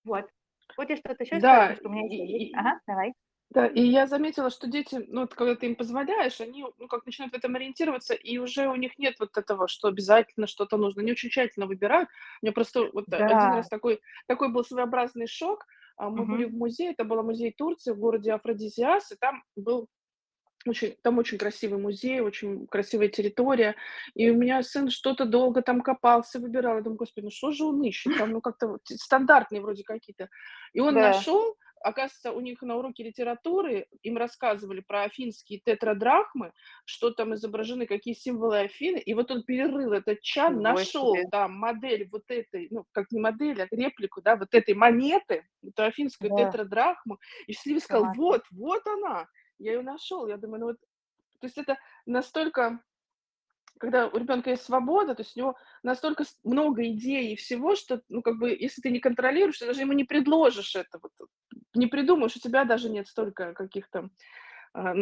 Вот. 0.05 0.29
Хочешь 0.75 0.99
что-то 0.99 1.23
еще 1.23 1.39
да, 1.39 1.55
сказать, 1.55 1.77
что 1.79 1.89
у 1.89 1.91
меня 1.91 2.07
есть? 2.07 2.53
Ага, 2.55 2.79
давай. 2.87 3.13
Да, 3.51 3.67
и 3.67 3.81
я 3.81 4.07
заметила, 4.07 4.49
что 4.49 4.67
дети, 4.67 5.03
ну, 5.09 5.21
вот 5.21 5.35
когда 5.35 5.55
ты 5.55 5.65
им 5.65 5.75
позволяешь, 5.75 6.39
они, 6.39 6.65
ну, 6.79 6.87
как 6.87 7.05
начинают 7.05 7.33
в 7.33 7.37
этом 7.37 7.53
ориентироваться, 7.53 8.13
и 8.13 8.37
уже 8.37 8.69
у 8.69 8.75
них 8.75 8.97
нет 8.97 9.15
вот 9.19 9.37
этого, 9.37 9.67
что 9.67 9.89
обязательно 9.89 10.47
что-то 10.47 10.77
нужно. 10.77 11.01
Они 11.01 11.11
очень 11.11 11.29
тщательно 11.29 11.65
выбирают. 11.65 12.07
У 12.41 12.45
меня 12.45 12.53
просто 12.53 12.89
вот 12.93 13.05
да. 13.07 13.17
один 13.17 13.57
раз 13.57 13.67
такой, 13.67 13.99
такой 14.27 14.53
был 14.53 14.63
своеобразный 14.63 15.27
шок. 15.27 15.65
А, 15.97 16.09
мы 16.09 16.25
были 16.25 16.45
в 16.45 16.53
музее, 16.53 16.91
это 16.91 17.03
был 17.03 17.21
музей 17.23 17.51
Турции 17.51 17.91
в 17.91 17.99
городе 17.99 18.31
Афродизиас, 18.31 19.11
и 19.11 19.15
там 19.17 19.43
был 19.57 19.89
очень, 20.65 20.95
там 21.03 21.17
очень 21.17 21.37
красивый 21.37 21.77
музей, 21.77 22.21
очень 22.21 22.67
красивая 22.67 23.09
территория. 23.09 23.75
И 24.13 24.29
у 24.29 24.35
меня 24.35 24.63
сын 24.63 24.89
что-то 24.89 25.25
долго 25.25 25.61
там 25.61 25.81
копался, 25.81 26.39
выбирал. 26.39 26.77
Я 26.77 26.83
думаю, 26.83 26.99
господи, 26.99 27.25
ну 27.25 27.31
что 27.31 27.51
же 27.51 27.65
он 27.65 27.83
ищет? 27.83 28.17
Там, 28.17 28.31
ну, 28.31 28.39
как-то 28.39 28.67
вот 28.67 28.81
стандартные 28.85 29.61
вроде 29.61 29.83
какие-то. 29.83 30.29
И 30.71 30.79
он 30.79 30.93
да. 30.93 31.09
нашел 31.09 31.57
оказывается, 31.83 32.31
у 32.31 32.39
них 32.41 32.61
на 32.61 32.75
уроке 32.75 33.03
литературы 33.03 33.87
им 34.03 34.17
рассказывали 34.17 34.81
про 34.81 35.03
афинские 35.03 35.59
тетрадрахмы, 35.59 36.53
что 36.85 37.11
там 37.11 37.33
изображены, 37.33 37.85
какие 37.85 38.13
символы 38.13 38.59
Афины, 38.59 38.97
и 38.97 39.13
вот 39.13 39.31
он 39.31 39.43
перерыл 39.43 39.93
этот 39.93 40.21
чат, 40.21 40.53
нашел 40.53 41.15
там 41.31 41.55
модель 41.57 42.07
вот 42.11 42.23
этой, 42.27 42.67
ну, 42.71 42.85
как 42.91 43.11
не 43.11 43.19
модель, 43.19 43.61
а 43.61 43.67
реплику, 43.71 44.21
да, 44.21 44.35
вот 44.35 44.53
этой 44.53 44.73
монеты, 44.73 45.47
эту 45.63 45.83
афинскую 45.83 46.31
да. 46.31 46.45
тетрадрахму, 46.45 47.19
и 47.47 47.53
счастливо 47.53 47.79
сказал, 47.79 48.13
вот, 48.15 48.43
вот 48.51 48.85
она, 48.87 49.27
я 49.59 49.73
ее 49.73 49.81
нашел, 49.81 50.27
я 50.27 50.37
думаю, 50.37 50.59
ну 50.59 50.65
вот, 50.67 50.77
то 51.39 51.47
есть 51.47 51.57
это 51.57 51.77
настолько 52.05 52.81
когда 53.81 54.07
у 54.07 54.17
ребенка 54.17 54.51
есть 54.51 54.63
свобода, 54.63 55.15
то 55.15 55.23
есть 55.23 55.35
у 55.35 55.39
него 55.39 55.57
настолько 55.81 56.23
много 56.43 56.85
идей 56.87 57.33
и 57.33 57.35
всего, 57.35 57.75
что, 57.75 58.01
ну, 58.09 58.21
как 58.21 58.37
бы, 58.37 58.51
если 58.51 58.79
ты 58.79 58.91
не 58.91 58.99
контролируешь, 58.99 59.57
ты 59.57 59.65
даже 59.65 59.81
ему 59.81 59.93
не 59.93 60.03
предложишь 60.03 60.75
это, 60.75 60.99
вот, 61.01 61.11
не 61.73 61.87
придумаешь, 61.87 62.35
у 62.35 62.39
тебя 62.39 62.65
даже 62.65 62.89
нет 62.89 63.07
столько 63.07 63.53
каких-то 63.53 64.09
э, 64.73 64.93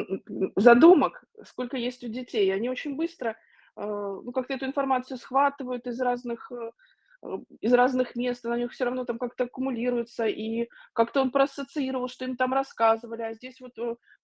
задумок, 0.56 1.24
сколько 1.44 1.78
есть 1.78 2.04
у 2.04 2.08
детей. 2.08 2.54
Они 2.54 2.70
очень 2.70 2.96
быстро, 2.96 3.32
э, 3.76 3.82
ну, 3.82 4.32
как-то 4.32 4.54
эту 4.54 4.66
информацию 4.66 5.18
схватывают 5.18 5.88
из 5.88 6.00
разных 6.00 6.52
э, 6.52 6.72
из 7.60 7.74
разных 7.74 8.16
мест, 8.16 8.46
на 8.46 8.56
них 8.56 8.72
все 8.72 8.86
равно 8.86 9.04
там 9.04 9.20
как-то 9.20 9.44
аккумулируется, 9.44 10.26
и 10.26 10.70
как-то 10.94 11.22
он 11.22 11.32
проассоциировал, 11.32 12.08
что 12.08 12.24
им 12.24 12.38
там 12.38 12.54
рассказывали, 12.54 13.24
а 13.24 13.34
здесь 13.34 13.60
вот 13.60 13.74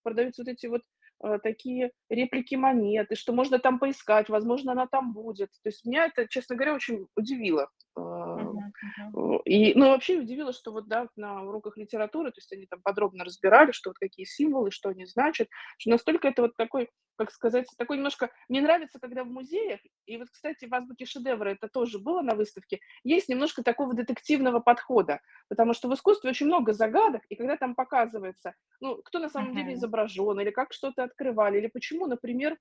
продаются 0.02 0.44
вот 0.44 0.48
эти 0.48 0.68
вот 0.68 0.82
Э, 0.84 1.05
такие 1.44 1.92
реплики 2.10 2.56
монеты, 2.56 3.16
что 3.16 3.34
можно 3.34 3.60
там 3.60 3.80
поискать, 3.80 4.30
возможно, 4.30 4.74
она 4.74 4.88
там 4.88 5.14
будет. 5.14 5.50
То 5.64 5.70
есть 5.70 5.86
меня 5.86 6.06
это, 6.06 6.28
честно 6.28 6.56
говоря, 6.56 6.76
очень 6.76 7.08
удивило. 7.16 7.70
Uh-huh, 7.98 9.42
И, 9.46 9.74
ну, 9.74 9.90
вообще 9.90 10.20
удивило, 10.20 10.52
что 10.52 10.72
вот, 10.72 10.88
да, 10.88 11.08
на 11.16 11.44
уроках 11.44 11.78
литературы, 11.78 12.32
то 12.32 12.40
есть 12.40 12.52
они 12.52 12.66
там 12.66 12.82
подробно 12.82 13.24
разбирали, 13.24 13.72
что 13.72 13.92
вот 13.92 13.98
какие 13.98 14.26
символы, 14.26 14.72
что 14.72 14.90
они 14.90 15.06
значат, 15.06 15.48
что 15.78 15.92
настолько 15.92 16.28
это 16.28 16.42
вот 16.42 16.58
такой, 16.58 16.90
как 17.16 17.32
сказать, 17.32 17.68
такой 17.78 17.96
немножко... 17.96 18.32
Мне 18.50 18.62
нравится, 18.62 19.00
когда 19.00 19.24
в 19.24 19.28
музеях, 19.28 19.80
и 20.06 20.18
вот, 20.18 20.28
кстати, 20.30 20.66
в 20.66 20.74
азбуке 20.74 21.06
шедевра 21.06 21.52
это 21.52 21.70
тоже 21.70 22.00
было 22.00 22.22
на 22.22 22.36
выставке, 22.36 22.82
есть 23.06 23.30
немножко 23.30 23.64
такого 23.64 23.94
детективного 23.94 24.60
подхода, 24.60 25.22
потому 25.48 25.74
что 25.74 25.88
в 25.88 25.94
искусстве 25.94 26.32
очень 26.32 26.48
много 26.48 26.74
загадок, 26.74 27.22
и 27.30 27.36
когда 27.36 27.56
там 27.56 27.76
показывается, 27.76 28.56
ну, 28.82 29.02
кто 29.06 29.20
на 29.20 29.30
самом 29.30 29.52
uh-huh. 29.52 29.56
деле 29.56 29.74
изображен, 29.76 30.38
или 30.42 30.52
как 30.52 30.74
что-то 30.74 31.05
открывали, 31.06 31.58
или 31.58 31.68
почему, 31.68 32.08
например, 32.08 32.58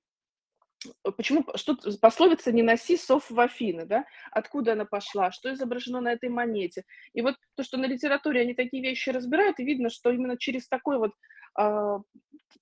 почему 1.17 1.45
что 1.55 1.77
пословица 2.01 2.51
«не 2.51 2.63
носи 2.63 2.97
сов 2.97 3.29
в 3.29 3.39
Афины», 3.39 3.85
да? 3.85 4.05
Откуда 4.31 4.73
она 4.73 4.85
пошла, 4.85 5.31
что 5.31 5.53
изображено 5.53 6.01
на 6.01 6.11
этой 6.13 6.29
монете. 6.29 6.83
И 7.13 7.21
вот 7.21 7.35
то, 7.55 7.63
что 7.63 7.77
на 7.77 7.85
литературе 7.85 8.41
они 8.41 8.53
такие 8.53 8.83
вещи 8.83 9.09
разбирают, 9.09 9.59
и 9.59 9.65
видно, 9.65 9.89
что 9.89 10.11
именно 10.11 10.37
через 10.37 10.67
такой 10.67 10.97
вот, 10.97 11.11
э, 11.59 11.99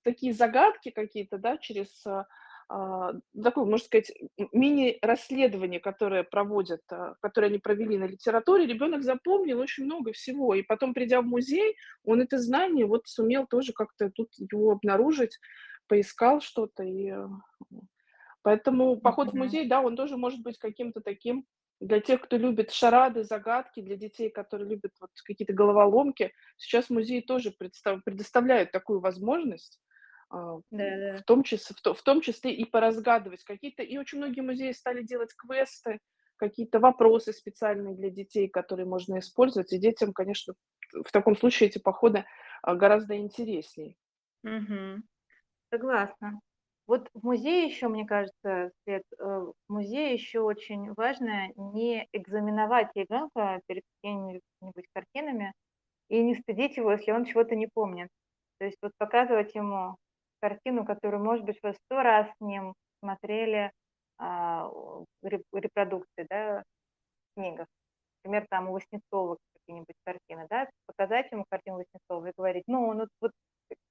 такие 0.04 0.34
загадки 0.34 0.92
какие-то, 0.92 1.38
да, 1.38 1.58
через 1.58 2.06
э, 2.06 2.24
такое, 2.70 3.66
можно 3.66 3.86
сказать, 3.86 4.12
мини-расследование, 4.52 5.80
которое 5.80 6.24
проводят, 6.24 6.82
которое 7.22 7.48
они 7.48 7.60
провели 7.60 7.98
на 7.98 8.06
литературе, 8.06 8.66
ребенок 8.66 9.04
запомнил 9.04 9.60
очень 9.60 9.86
много 9.86 10.14
всего. 10.14 10.56
И 10.56 10.64
потом, 10.64 10.94
придя 10.94 11.22
в 11.22 11.26
музей, 11.26 11.76
он 12.04 12.22
это 12.22 12.40
знание 12.40 12.86
вот 12.86 13.08
сумел 13.08 13.46
тоже 13.48 13.74
как-то 13.74 14.10
тут 14.10 14.30
его 14.38 14.72
обнаружить, 14.72 15.40
поискал 15.88 16.42
что-то 16.42 16.84
и 16.84 17.14
Поэтому 18.44 18.98
поход 18.98 19.32
в 19.32 19.36
музей, 19.36 19.68
да, 19.68 19.82
он 19.82 19.96
тоже 19.96 20.18
может 20.18 20.42
быть 20.42 20.60
каким-то 20.60 21.00
таким 21.00 21.46
для 21.80 22.00
тех, 22.02 22.22
кто 22.22 22.38
любит 22.38 22.72
шарады, 22.72 23.24
загадки, 23.24 23.82
для 23.82 23.96
детей, 23.96 24.30
которые 24.30 24.70
любят 24.70 24.92
вот 25.00 25.12
какие-то 25.24 25.54
головоломки. 25.54 26.34
Сейчас 26.58 26.90
музей 26.90 27.22
тоже 27.22 27.52
представ, 27.52 28.04
предоставляют 28.04 28.72
такую 28.72 29.00
возможность, 29.00 29.80
да, 30.30 30.62
да. 30.72 31.18
В, 31.18 31.24
том 31.24 31.44
числе, 31.44 31.76
в, 31.78 31.82
то, 31.82 31.94
в 31.94 32.02
том 32.02 32.22
числе 32.22 32.54
и 32.54 32.66
поразгадывать 32.66 33.44
какие-то. 33.44 33.84
И 33.84 33.98
очень 33.98 34.18
многие 34.18 34.42
музеи 34.42 34.72
стали 34.72 35.04
делать 35.04 35.34
квесты, 35.36 36.00
какие-то 36.38 36.80
вопросы 36.80 37.34
специальные 37.34 37.96
для 37.96 38.10
детей, 38.10 38.50
которые 38.50 38.86
можно 38.86 39.20
использовать. 39.20 39.72
И 39.72 39.78
детям, 39.78 40.12
конечно, 40.12 40.56
в 40.92 41.12
таком 41.12 41.38
случае 41.38 41.70
эти 41.70 41.78
походы 41.78 42.26
а, 42.62 42.76
гораздо 42.76 43.16
интереснее. 43.16 43.96
Угу. 44.44 45.04
Согласна. 45.74 46.40
Вот 46.86 47.10
в 47.16 47.24
музее 47.26 47.66
еще, 47.66 47.88
мне 47.88 48.06
кажется, 48.06 48.72
Свет, 48.84 49.02
э, 49.18 49.24
в 49.24 49.54
музее 49.70 50.14
еще 50.14 50.42
очень 50.42 50.94
важно 50.94 51.48
не 51.56 52.08
экзаменовать 52.14 52.90
ребенка 52.94 53.60
перед 53.68 53.82
какими-нибудь 54.04 54.86
картинами 54.94 55.54
и 56.10 56.22
не 56.24 56.36
стыдить 56.36 56.78
его, 56.78 56.92
если 56.94 57.12
он 57.12 57.26
чего-то 57.26 57.56
не 57.56 57.68
помнит. 57.68 58.10
То 58.60 58.66
есть 58.66 58.78
вот 58.82 58.92
показывать 59.00 59.56
ему 59.56 59.98
картину, 60.42 60.86
которую, 60.86 61.24
может 61.24 61.46
быть, 61.46 61.60
вы 61.64 61.74
100 61.74 62.04
раз 62.04 62.28
с 62.30 62.42
ним 62.42 62.74
смотрели, 63.04 63.72
а, 64.20 64.70
реп 65.24 65.44
репродукции, 65.54 66.28
да, 66.30 66.64
в 67.36 67.40
книгах. 67.42 67.68
Например, 68.26 68.48
там 68.50 68.70
у 68.70 68.74
Васнецова 68.74 69.38
какие-нибудь 69.56 69.96
картины, 70.06 70.48
да, 70.50 70.70
показать 70.88 71.32
ему 71.32 71.46
картину 71.50 71.78
Васнецова 71.80 72.28
и 72.28 72.34
говорить: 72.38 72.66
"Ну, 72.68 72.94
ну 72.94 73.08
вот 73.22 73.32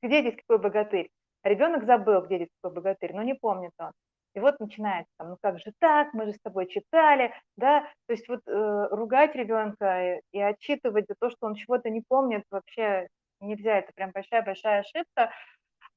где 0.03 0.21
здесь 0.23 0.37
какой 0.37 0.59
богатырь?" 0.63 1.11
Ребенок 1.45 1.85
забыл, 1.85 2.23
где 2.23 2.49
какой 2.63 2.75
богатырь, 2.77 3.13
но 3.15 3.23
не 3.23 3.35
помнит 3.35 3.73
он. 3.79 3.93
И 4.35 4.41
вот 4.41 4.61
начинается 4.61 5.11
там: 5.19 5.31
"Ну 5.31 5.37
как 5.43 5.59
же 5.59 5.73
так? 5.81 6.15
Мы 6.15 6.27
же 6.27 6.33
с 6.33 6.41
тобой 6.41 6.67
читали". 6.69 7.33
Да, 7.57 7.81
то 8.07 8.13
есть 8.13 8.29
вот, 8.29 8.41
э, 8.47 8.89
ругать 8.91 9.35
ребенка 9.35 10.21
и 10.33 10.41
отчитывать 10.41 11.07
за 11.09 11.15
то, 11.19 11.31
что 11.31 11.47
он 11.47 11.55
чего-то 11.55 11.91
не 11.91 12.03
помнит, 12.07 12.45
вообще 12.51 13.09
нельзя. 13.41 13.79
Это 13.79 13.93
прям 13.95 14.13
большая-большая 14.13 14.81
ошибка. 14.81 15.31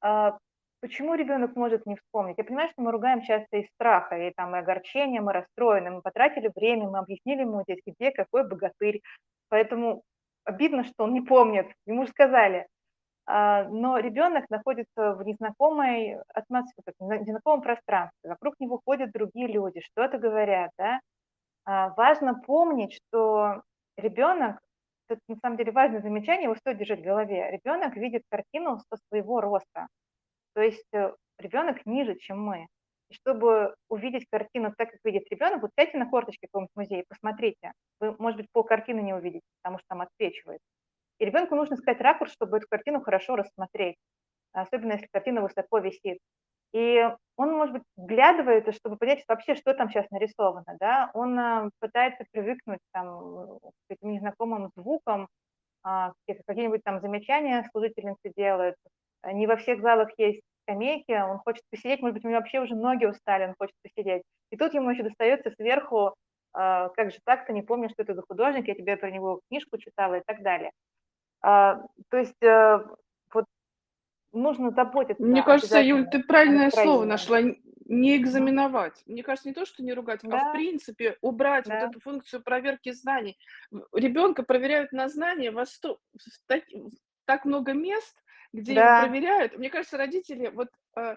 А, 0.01 0.37
почему 0.81 1.15
ребенок 1.15 1.55
может 1.55 1.85
не 1.85 1.95
вспомнить? 1.95 2.37
Я 2.37 2.43
понимаю, 2.43 2.69
что 2.71 2.81
мы 2.81 2.91
ругаем 2.91 3.21
часто 3.21 3.57
из 3.57 3.67
страха, 3.75 4.17
и 4.17 4.31
там 4.33 4.55
и 4.55 4.59
огорчения, 4.59 5.21
мы 5.21 5.33
расстроены, 5.33 5.91
мы 5.91 6.01
потратили 6.01 6.51
время, 6.55 6.89
мы 6.89 6.99
объяснили 6.99 7.41
ему 7.41 7.63
здесь, 7.63 7.79
где 7.85 8.11
какой 8.11 8.47
богатырь. 8.47 9.01
Поэтому 9.49 10.03
обидно, 10.45 10.83
что 10.83 11.03
он 11.05 11.13
не 11.13 11.21
помнит. 11.21 11.67
Ему 11.85 12.05
же 12.05 12.11
сказали. 12.11 12.67
А, 13.27 13.63
но 13.65 13.97
ребенок 13.97 14.49
находится 14.49 15.13
в 15.13 15.23
незнакомой 15.23 16.19
атмосфере, 16.33 16.93
в 16.99 17.27
незнакомом 17.27 17.61
пространстве. 17.61 18.29
Вокруг 18.29 18.55
него 18.59 18.79
ходят 18.85 19.11
другие 19.11 19.47
люди, 19.47 19.81
что-то 19.81 20.17
говорят, 20.17 20.71
да. 20.77 20.99
А, 21.65 21.89
важно 21.95 22.35
помнить, 22.35 22.93
что 22.93 23.63
ребенок, 23.97 24.59
это 25.09 25.21
на 25.27 25.37
самом 25.37 25.57
деле 25.57 25.71
важное 25.71 26.01
замечание, 26.01 26.43
его 26.43 26.55
стоит 26.55 26.77
держать 26.77 26.99
в 27.01 27.03
голове. 27.03 27.51
Ребенок 27.51 27.95
видит 27.95 28.23
картину 28.29 28.79
со 28.89 28.97
своего 29.07 29.41
роста. 29.41 29.87
То 30.53 30.61
есть 30.61 30.85
э, 30.93 31.13
ребенок 31.39 31.85
ниже, 31.85 32.15
чем 32.15 32.43
мы. 32.43 32.67
И 33.09 33.13
чтобы 33.13 33.75
увидеть 33.89 34.27
картину 34.31 34.73
так, 34.77 34.91
как 34.91 34.99
видит 35.03 35.25
ребенок, 35.31 35.61
вот 35.61 35.71
сядьте 35.77 35.97
на 35.97 36.09
корточке 36.09 36.47
в 36.47 36.51
каком-нибудь 36.51 36.75
музее, 36.75 37.05
посмотрите. 37.07 37.73
Вы, 37.99 38.15
может 38.19 38.37
быть, 38.37 38.47
пол 38.51 38.63
картины 38.63 39.01
не 39.01 39.13
увидите, 39.13 39.45
потому 39.61 39.79
что 39.79 39.85
там 39.89 40.01
отсвечивает. 40.01 40.59
И 41.19 41.25
ребенку 41.25 41.55
нужно 41.55 41.75
искать 41.75 42.01
ракурс, 42.01 42.33
чтобы 42.33 42.57
эту 42.57 42.67
картину 42.69 43.01
хорошо 43.01 43.35
рассмотреть, 43.35 43.95
особенно 44.53 44.93
если 44.93 45.07
картина 45.11 45.41
высоко 45.41 45.79
висит. 45.79 46.19
И 46.73 47.09
он, 47.37 47.53
может 47.53 47.73
быть, 47.73 47.83
вглядывается, 47.95 48.73
чтобы 48.73 48.97
понять 48.97 49.23
вообще, 49.27 49.55
что 49.55 49.73
там 49.73 49.89
сейчас 49.89 50.09
нарисовано, 50.11 50.75
да, 50.79 51.09
он 51.13 51.39
э, 51.39 51.69
пытается 51.79 52.25
привыкнуть 52.31 52.79
там, 52.91 53.59
к 53.59 53.91
этим 53.91 54.11
незнакомым 54.11 54.71
звукам, 54.75 55.29
а, 55.83 56.13
какие-нибудь 56.27 56.83
там 56.83 56.99
замечания 56.99 57.63
служительницы 57.71 58.33
делают. 58.35 58.75
Не 59.23 59.47
во 59.47 59.55
всех 59.55 59.81
залах 59.81 60.09
есть 60.17 60.41
скамейки, 60.63 61.11
он 61.11 61.37
хочет 61.39 61.63
посидеть, 61.69 62.01
может 62.01 62.15
быть, 62.15 62.25
у 62.25 62.27
него 62.27 62.39
вообще 62.39 62.59
уже 62.59 62.75
ноги 62.75 63.05
устали, 63.05 63.45
он 63.45 63.55
хочет 63.57 63.75
посидеть. 63.83 64.23
И 64.49 64.57
тут 64.57 64.73
ему 64.73 64.89
еще 64.89 65.03
достается 65.03 65.51
сверху, 65.51 66.15
а, 66.53 66.89
как 66.89 67.11
же 67.11 67.19
так, 67.23 67.45
ты 67.45 67.53
не 67.53 67.61
помнишь, 67.61 67.91
что 67.91 68.03
это 68.03 68.15
за 68.15 68.23
художник, 68.27 68.67
я 68.67 68.75
тебе 68.75 68.97
про 68.97 69.11
него 69.11 69.41
книжку 69.49 69.77
читала 69.77 70.15
и 70.15 70.23
так 70.25 70.41
далее. 70.41 70.71
А, 71.47 71.79
то 72.09 72.17
есть 72.17 72.41
э, 72.41 72.79
вот 73.31 73.45
нужно 74.33 74.71
заботиться 74.71 75.21
Мне 75.23 75.43
кажется, 75.43 75.79
Юль, 75.79 76.07
ты 76.09 76.23
правильное 76.23 76.71
слово 76.71 77.05
нашла. 77.05 77.39
Не 77.87 78.17
экзаменовать. 78.17 79.03
Мне 79.05 79.21
кажется, 79.21 79.47
не 79.47 79.53
то, 79.53 79.63
что 79.63 79.83
не 79.83 79.93
ругать, 79.93 80.21
а 80.23 80.49
в 80.49 80.53
принципе 80.53 81.19
убрать 81.21 81.67
вот 81.67 81.75
эту 81.75 81.99
функцию 81.99 82.41
проверки 82.41 82.91
знаний. 82.91 83.37
Ребенка 83.93 84.41
проверяют 84.41 84.91
на 84.91 85.07
знания 85.07 85.51
во 85.51 85.67
сто 85.67 85.99
так 86.47 86.63
так 87.25 87.45
много 87.45 87.73
мест, 87.73 88.23
где 88.51 88.73
его 88.73 89.01
проверяют. 89.01 89.55
Мне 89.55 89.69
кажется, 89.69 89.97
родители 89.97 90.47
вот, 90.47 90.69
э, 90.97 91.15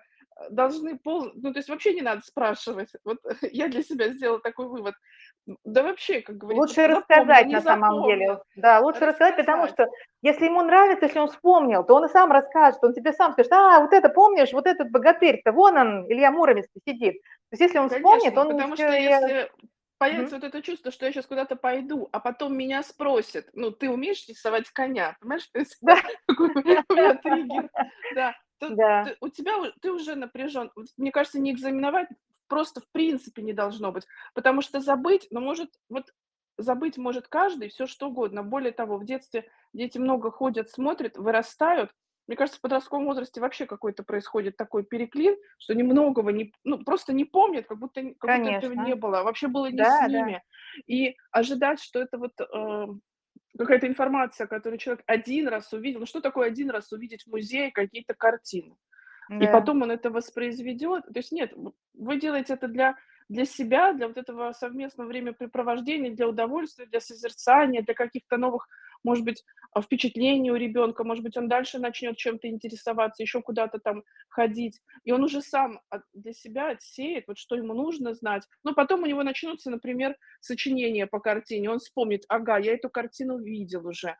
должны 0.51 0.99
пол 0.99 1.31
ну, 1.37 1.53
то 1.53 1.59
есть 1.59 1.71
вообще 1.71 1.95
не 1.95 2.03
надо 2.03 2.21
спрашивать. 2.21 2.91
Вот 3.03 3.19
я 3.51 3.69
для 3.69 3.83
себя 3.83 4.13
сделала 4.13 4.41
такой 4.41 4.69
вывод. 4.69 4.95
Да 5.65 5.83
вообще, 5.83 6.21
как 6.21 6.37
говорится, 6.37 6.67
Лучше 6.67 6.87
рассказать 6.87 7.49
на 7.49 7.61
самом 7.63 8.03
деле. 8.07 8.39
Да, 8.57 8.81
лучше 8.81 9.07
рассказать, 9.07 9.37
потому 9.37 9.69
что 9.69 9.89
если 10.23 10.47
ему 10.47 10.63
нравится, 10.63 11.07
если 11.07 11.19
он 11.19 11.29
вспомнил, 11.29 11.85
то 11.85 11.95
он 11.95 12.05
и 12.05 12.09
сам 12.09 12.31
расскажет, 12.33 12.83
он 12.83 12.93
тебе 12.93 13.13
сам 13.13 13.33
скажет: 13.33 13.53
"А, 13.53 13.81
вот 13.81 13.93
это 13.93 14.09
помнишь, 14.09 14.53
вот 14.53 14.67
этот 14.67 14.91
богатырь-то, 14.91 15.53
вон 15.53 15.77
он, 15.77 16.13
Илья 16.13 16.31
Муромец-то 16.31 16.81
сидит". 16.87 17.15
То 17.23 17.53
есть 17.53 17.63
если 17.63 17.79
он 17.79 17.89
вспомнит, 17.89 18.37
он 18.37 18.49
потому 18.51 18.77
что 18.77 18.93
если 18.93 19.51
появится 19.99 20.37
вот 20.37 20.45
это 20.45 20.63
чувство, 20.63 20.91
что 20.93 21.07
я 21.07 21.13
сейчас 21.13 21.27
куда-то 21.27 21.57
пойду, 21.57 22.09
а 22.13 22.21
потом 22.21 22.57
меня 22.57 22.83
спросят: 22.83 23.47
"Ну, 23.55 23.71
ты 23.71 23.89
умеешь 23.89 24.27
рисовать 24.29 24.69
коня?" 24.71 25.17
Понимаешь? 25.21 25.49
Да. 25.81 25.97
у 26.91 26.95
меня 26.95 27.15
триггер. 27.15 27.71
Да. 28.15 28.35
Тут 28.61 28.77
Да. 28.77 29.05
ты 29.05 29.17
у 29.21 29.29
тебя 29.29 29.55
ты 29.81 29.93
уже 29.93 30.15
напряжен. 30.15 30.71
Мне 30.97 31.11
кажется, 31.13 31.39
не 31.41 31.53
экзаменовать 31.53 32.09
просто 32.49 32.81
в 32.81 32.91
принципе 32.91 33.43
не 33.43 33.53
должно 33.53 33.93
быть, 33.93 34.07
потому 34.35 34.63
что 34.63 34.81
забыть, 34.81 35.29
ну, 35.31 35.41
может, 35.41 35.71
вот 35.89 36.13
забыть 36.59 36.99
может 36.99 37.29
каждый 37.29 37.69
все 37.69 37.87
что 37.87 38.09
угодно. 38.09 38.43
Более 38.43 38.73
того, 38.73 38.99
в 38.99 39.05
детстве 39.05 39.49
дети 39.73 39.99
много 39.99 40.31
ходят, 40.31 40.71
смотрят, 40.71 41.17
вырастают. 41.17 41.93
Мне 42.27 42.37
кажется, 42.37 42.59
в 42.59 42.63
подростковом 42.63 43.07
возрасте 43.07 43.41
вообще 43.41 43.65
какой-то 43.65 44.03
происходит 44.03 44.57
такой 44.57 44.85
переклин, 44.85 45.37
что 45.59 45.73
они 45.73 45.83
многого 45.83 46.31
не 46.31 46.53
ну, 46.63 46.85
просто 46.85 47.15
не 47.15 47.25
помнят, 47.25 47.67
как 47.67 47.79
будто 47.79 48.03
как 48.19 48.39
будто 48.41 48.51
этого 48.51 48.73
не 48.75 48.95
было, 48.95 49.23
вообще 49.23 49.49
было 49.49 49.71
не 49.71 49.79
с 49.79 49.87
Да, 49.87 50.01
да. 50.01 50.09
ними. 50.09 50.43
И 50.87 51.17
ожидать, 51.31 51.81
что 51.81 52.01
это 52.01 52.19
вот, 52.19 52.33
э, 52.39 52.87
какая-то 53.57 53.87
информация, 53.87 54.47
которую 54.47 54.79
человек 54.79 55.03
один 55.07 55.49
раз 55.49 55.73
увидел. 55.73 56.01
Ну, 56.01 56.07
что 56.07 56.21
такое 56.21 56.49
один 56.49 56.71
раз 56.71 56.93
увидеть 56.93 57.23
в 57.23 57.29
музее 57.29 57.71
какие-то 57.73 58.13
картины? 58.15 58.77
И 59.39 59.47
Да. 59.47 59.49
потом 59.49 59.83
он 59.83 59.91
это 59.91 60.11
воспроизведет. 60.11 61.05
То 61.05 61.19
есть 61.19 61.33
нет, 61.33 61.53
вы 61.95 62.19
делаете 62.21 62.55
это 62.55 62.69
для 62.69 62.97
для 63.29 63.45
себя, 63.45 63.93
для 63.93 64.09
вот 64.09 64.17
этого 64.17 64.53
совместного 64.53 65.09
времяпрепровождения, 65.09 66.11
для 66.15 66.27
удовольствия, 66.29 66.87
для 66.87 66.99
созерцания, 67.01 67.83
для 67.83 67.93
каких-то 67.93 68.39
новых, 68.39 68.67
может 69.05 69.23
быть, 69.25 69.45
а, 69.73 69.83
впечатлений 69.83 70.51
у 70.51 70.55
ребенка. 70.57 71.05
Может 71.05 71.23
быть, 71.23 71.37
он 71.37 71.47
дальше 71.47 71.79
начнет 71.79 72.17
чем-то 72.17 72.49
интересоваться, 72.49 73.23
еще 73.23 73.43
куда-то 73.43 73.81
там 73.81 74.03
ходить. 74.31 74.81
И 75.05 75.13
он 75.13 75.23
уже 75.25 75.43
сам 75.43 75.81
для 76.15 76.33
себя 76.33 76.71
отсеет, 76.71 77.25
вот 77.29 77.37
что 77.37 77.55
ему 77.57 77.75
нужно 77.75 78.15
знать. 78.15 78.45
Но 78.65 78.73
потом 78.75 79.03
у 79.03 79.07
него 79.07 79.23
начнутся, 79.23 79.71
например, 79.71 80.17
сочинения 80.41 81.07
по 81.07 81.21
картине. 81.21 81.69
Он 81.71 81.81
вспомнит: 81.81 82.25
"Ага, 82.29 82.57
я 82.59 82.73
эту 82.75 82.89
картину 82.89 83.39
видел 83.39 83.87
уже". 83.87 84.17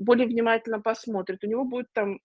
Более 0.00 0.26
внимательно 0.26 0.80
посмотрит. 0.80 1.44
У 1.44 1.46
него 1.46 1.64
будет 1.64 1.92
там 1.92 2.18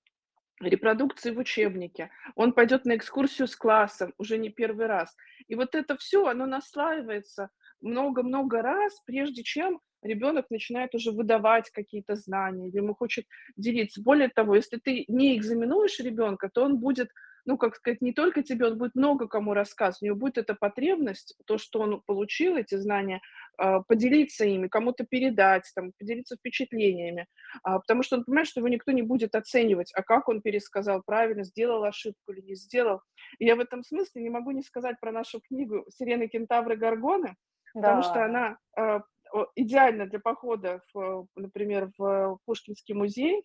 репродукции 0.62 1.32
в 1.32 1.40
учебнике, 1.40 2.10
он 2.36 2.54
пойдет 2.54 2.86
на 2.86 2.96
экскурсию 2.96 3.48
с 3.48 3.56
классом 3.56 4.14
уже 4.18 4.38
не 4.38 4.50
первый 4.50 4.88
раз. 4.88 5.16
И 5.48 5.56
вот 5.56 5.76
это 5.76 5.98
все, 5.98 6.28
оно 6.28 6.46
наслаивается 6.46 7.50
много-много 7.82 8.62
раз, 8.62 9.02
прежде 9.06 9.44
чем 9.44 9.80
ребенок 10.02 10.50
начинает 10.50 10.94
уже 10.96 11.12
выдавать 11.12 11.70
какие-то 11.70 12.16
знания 12.16 12.70
или 12.70 12.78
ему 12.78 12.96
хочет 12.96 13.26
делиться. 13.56 14.02
Более 14.02 14.30
того, 14.30 14.56
если 14.56 14.78
ты 14.78 15.06
не 15.08 15.38
экзаменуешь 15.38 16.00
ребенка, 16.00 16.50
то 16.54 16.64
он 16.64 16.78
будет, 16.80 17.10
ну, 17.46 17.58
как 17.58 17.76
сказать, 17.76 18.02
не 18.02 18.14
только 18.14 18.44
тебе, 18.44 18.68
он 18.68 18.78
будет 18.78 18.96
много 18.96 19.28
кому 19.28 19.54
рассказывать. 19.54 20.02
У 20.04 20.06
него 20.08 20.16
будет 20.18 20.38
эта 20.38 20.56
потребность, 20.56 21.36
то, 21.46 21.58
что 21.58 21.80
он 21.82 22.02
получил, 22.06 22.56
эти 22.58 22.76
знания, 22.76 23.22
а, 23.58 23.82
поделиться 23.82 24.46
ими, 24.46 24.68
кому-то 24.68 25.06
передать, 25.06 25.72
там, 25.76 25.92
поделиться 26.00 26.36
впечатлениями. 26.38 27.28
А, 27.64 27.80
потому 27.80 28.04
что 28.04 28.18
он 28.18 28.24
понимает, 28.26 28.48
что 28.48 28.60
его 28.62 28.68
никто 28.70 28.92
не 28.92 29.02
будет 29.04 29.36
оценивать, 29.36 29.92
а 29.96 30.04
как 30.04 30.30
он 30.30 30.42
пересказал 30.42 31.02
правильно, 31.06 31.44
сделал 31.44 31.84
ошибку 31.84 32.32
или 32.34 32.42
не 32.42 32.56
сделал. 32.56 33.02
И 33.40 33.46
я 33.46 33.56
в 33.56 33.60
этом 33.60 33.84
смысле 33.84 34.22
не 34.24 34.30
могу 34.30 34.52
не 34.52 34.64
сказать 34.64 34.98
про 35.00 35.12
нашу 35.12 35.42
книгу 35.42 35.86
"Сирены, 35.90 36.28
кентавры, 36.28 36.76
горгоны", 36.78 37.36
потому 37.82 38.02
что 38.04 38.24
Да. 38.24 38.26
она, 38.26 38.58
а, 38.78 39.02
о 39.34 39.48
идеальна 39.56 40.06
для 40.08 40.20
похода 40.20 40.82
в, 40.94 41.28
например, 41.36 41.92
в 41.98 42.38
Пушкинский 42.46 42.94
музей. 42.96 43.44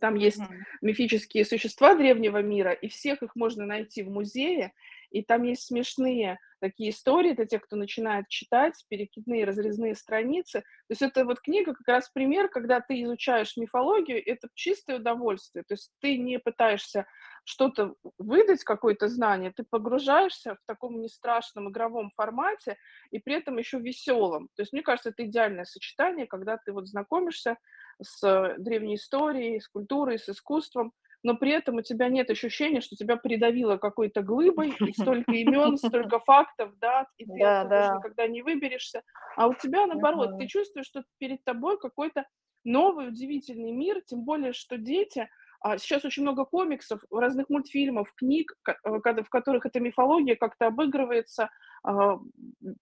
Там 0.00 0.14
есть 0.14 0.40
Мгм. 0.40 0.66
мифические 0.82 1.44
существа 1.44 1.94
древнего 1.94 2.42
мира, 2.42 2.72
и 2.72 2.88
всех 2.88 3.22
их 3.22 3.36
можно 3.36 3.66
найти 3.66 4.02
в 4.02 4.10
музее. 4.10 4.72
И 5.10 5.22
там 5.22 5.42
есть 5.42 5.62
смешные 5.62 6.38
такие 6.60 6.90
истории 6.90 7.32
для 7.32 7.46
тех, 7.46 7.62
кто 7.62 7.76
начинает 7.76 8.28
читать, 8.28 8.84
перекидные 8.88 9.44
разрезные 9.44 9.94
страницы. 9.94 10.60
То 10.60 10.90
есть 10.90 11.02
это 11.02 11.24
вот 11.24 11.40
книга 11.40 11.74
как 11.74 11.86
раз 11.86 12.10
пример, 12.10 12.48
когда 12.48 12.80
ты 12.80 13.02
изучаешь 13.02 13.56
мифологию, 13.56 14.22
это 14.24 14.48
чистое 14.54 14.96
удовольствие. 14.96 15.64
То 15.66 15.74
есть 15.74 15.90
ты 16.00 16.16
не 16.16 16.38
пытаешься 16.38 17.06
что-то 17.44 17.94
выдать, 18.18 18.64
какое-то 18.64 19.06
знание, 19.08 19.52
ты 19.54 19.64
погружаешься 19.68 20.54
в 20.54 20.66
таком 20.66 21.00
нестрашном 21.00 21.70
игровом 21.70 22.10
формате 22.16 22.76
и 23.10 23.20
при 23.20 23.34
этом 23.34 23.56
еще 23.58 23.78
веселом. 23.78 24.48
То 24.56 24.62
есть 24.62 24.72
мне 24.72 24.82
кажется, 24.82 25.10
это 25.10 25.24
идеальное 25.24 25.64
сочетание, 25.64 26.26
когда 26.26 26.56
ты 26.56 26.72
вот 26.72 26.88
знакомишься 26.88 27.56
с 28.02 28.56
древней 28.58 28.96
историей, 28.96 29.60
с 29.60 29.68
культурой, 29.68 30.18
с 30.18 30.28
искусством, 30.28 30.92
но 31.22 31.36
при 31.36 31.52
этом 31.52 31.76
у 31.76 31.82
тебя 31.82 32.08
нет 32.08 32.30
ощущения, 32.30 32.80
что 32.80 32.96
тебя 32.96 33.16
придавило 33.16 33.76
какой-то 33.76 34.22
глыбой, 34.22 34.74
и 34.78 34.92
столько 34.92 35.32
имен, 35.32 35.76
столько 35.76 36.20
фактов, 36.20 36.72
да, 36.80 37.06
и 37.18 37.24
ты 37.24 37.38
Да, 37.64 37.64
никогда 37.96 38.26
не 38.26 38.42
выберешься. 38.42 39.02
А 39.36 39.48
у 39.48 39.54
тебя 39.54 39.86
наоборот, 39.86 40.38
ты 40.38 40.46
чувствуешь, 40.46 40.86
что 40.86 41.04
перед 41.18 41.44
тобой 41.44 41.78
какой-то 41.78 42.24
новый 42.64 43.08
удивительный 43.08 43.72
мир, 43.72 44.02
тем 44.06 44.22
более, 44.24 44.52
что 44.52 44.76
дети 44.76 45.28
а, 45.60 45.78
сейчас 45.78 46.04
очень 46.04 46.22
много 46.22 46.44
комиксов, 46.44 47.00
разных 47.10 47.48
мультфильмов, 47.48 48.12
книг, 48.14 48.52
э, 48.68 48.72
в 48.84 49.28
которых 49.30 49.66
эта 49.66 49.80
мифология 49.80 50.36
как-то 50.36 50.66
обыгрывается, 50.66 51.50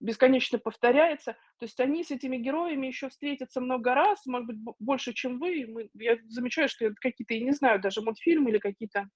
бесконечно 0.01 0.59
повторяется. 0.59 1.33
То 1.59 1.65
есть 1.67 1.79
они 1.81 2.05
с 2.05 2.11
этими 2.11 2.37
героями 2.37 2.87
еще 2.87 3.09
встретятся 3.09 3.61
много 3.61 3.95
раз, 3.95 4.25
может 4.27 4.47
быть, 4.47 4.59
бо- 4.59 4.75
больше, 4.79 5.13
чем 5.13 5.39
вы. 5.39 5.67
Мы, 5.69 5.91
я 5.95 6.17
замечаю, 6.29 6.69
что 6.69 6.87
это 6.87 6.95
какие-то, 7.01 7.35
я 7.35 7.45
не 7.45 7.53
знаю, 7.53 7.81
даже 7.81 8.01
мультфильмы 8.01 8.51
или 8.51 8.59
какие-то 8.59 9.09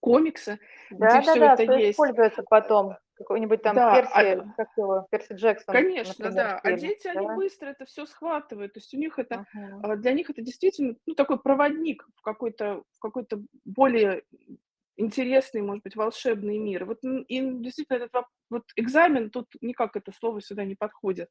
комиксы, 0.00 0.58
где 0.90 1.20
все 1.20 1.38
Да-да-да, 1.38 1.54
это 1.54 1.62
всё 1.64 1.76
есть. 1.76 1.92
используется 1.92 2.42
потом. 2.48 2.96
Какой-нибудь 3.14 3.62
там 3.62 3.74
Да, 3.74 3.94
Перси, 3.96 4.12
а, 4.14 4.52
как 4.56 4.68
его, 4.76 5.06
Перси 5.10 5.32
Джексон, 5.32 5.74
конечно, 5.74 6.26
например, 6.26 6.44
да. 6.46 6.58
А 6.58 6.62
фильм, 6.68 6.76
дети, 6.78 7.08
они 7.08 7.26
да? 7.26 7.34
быстро 7.34 7.66
это 7.66 7.84
все 7.84 8.06
схватывают. 8.06 8.74
То 8.74 8.78
есть 8.78 8.94
у 8.94 8.96
них 8.96 9.18
это, 9.18 9.44
а, 9.82 9.96
для 9.96 10.12
них 10.12 10.30
это 10.30 10.40
действительно, 10.40 10.94
ну, 11.04 11.14
такой 11.16 11.40
проводник 11.40 12.06
в 12.14 12.22
какой-то 12.22 12.84
в 12.92 12.98
какой-то 13.00 13.42
более 13.64 14.22
интересный, 14.98 15.62
может 15.62 15.84
быть, 15.84 15.96
волшебный 15.96 16.58
мир. 16.58 16.84
Вот, 16.84 16.98
им 17.02 17.62
действительно 17.62 17.98
этот 17.98 18.24
вот 18.50 18.64
экзамен, 18.76 19.30
тут 19.30 19.46
никак 19.60 19.96
это 19.96 20.12
слово 20.12 20.40
сюда 20.42 20.64
не 20.64 20.74
подходит. 20.76 21.28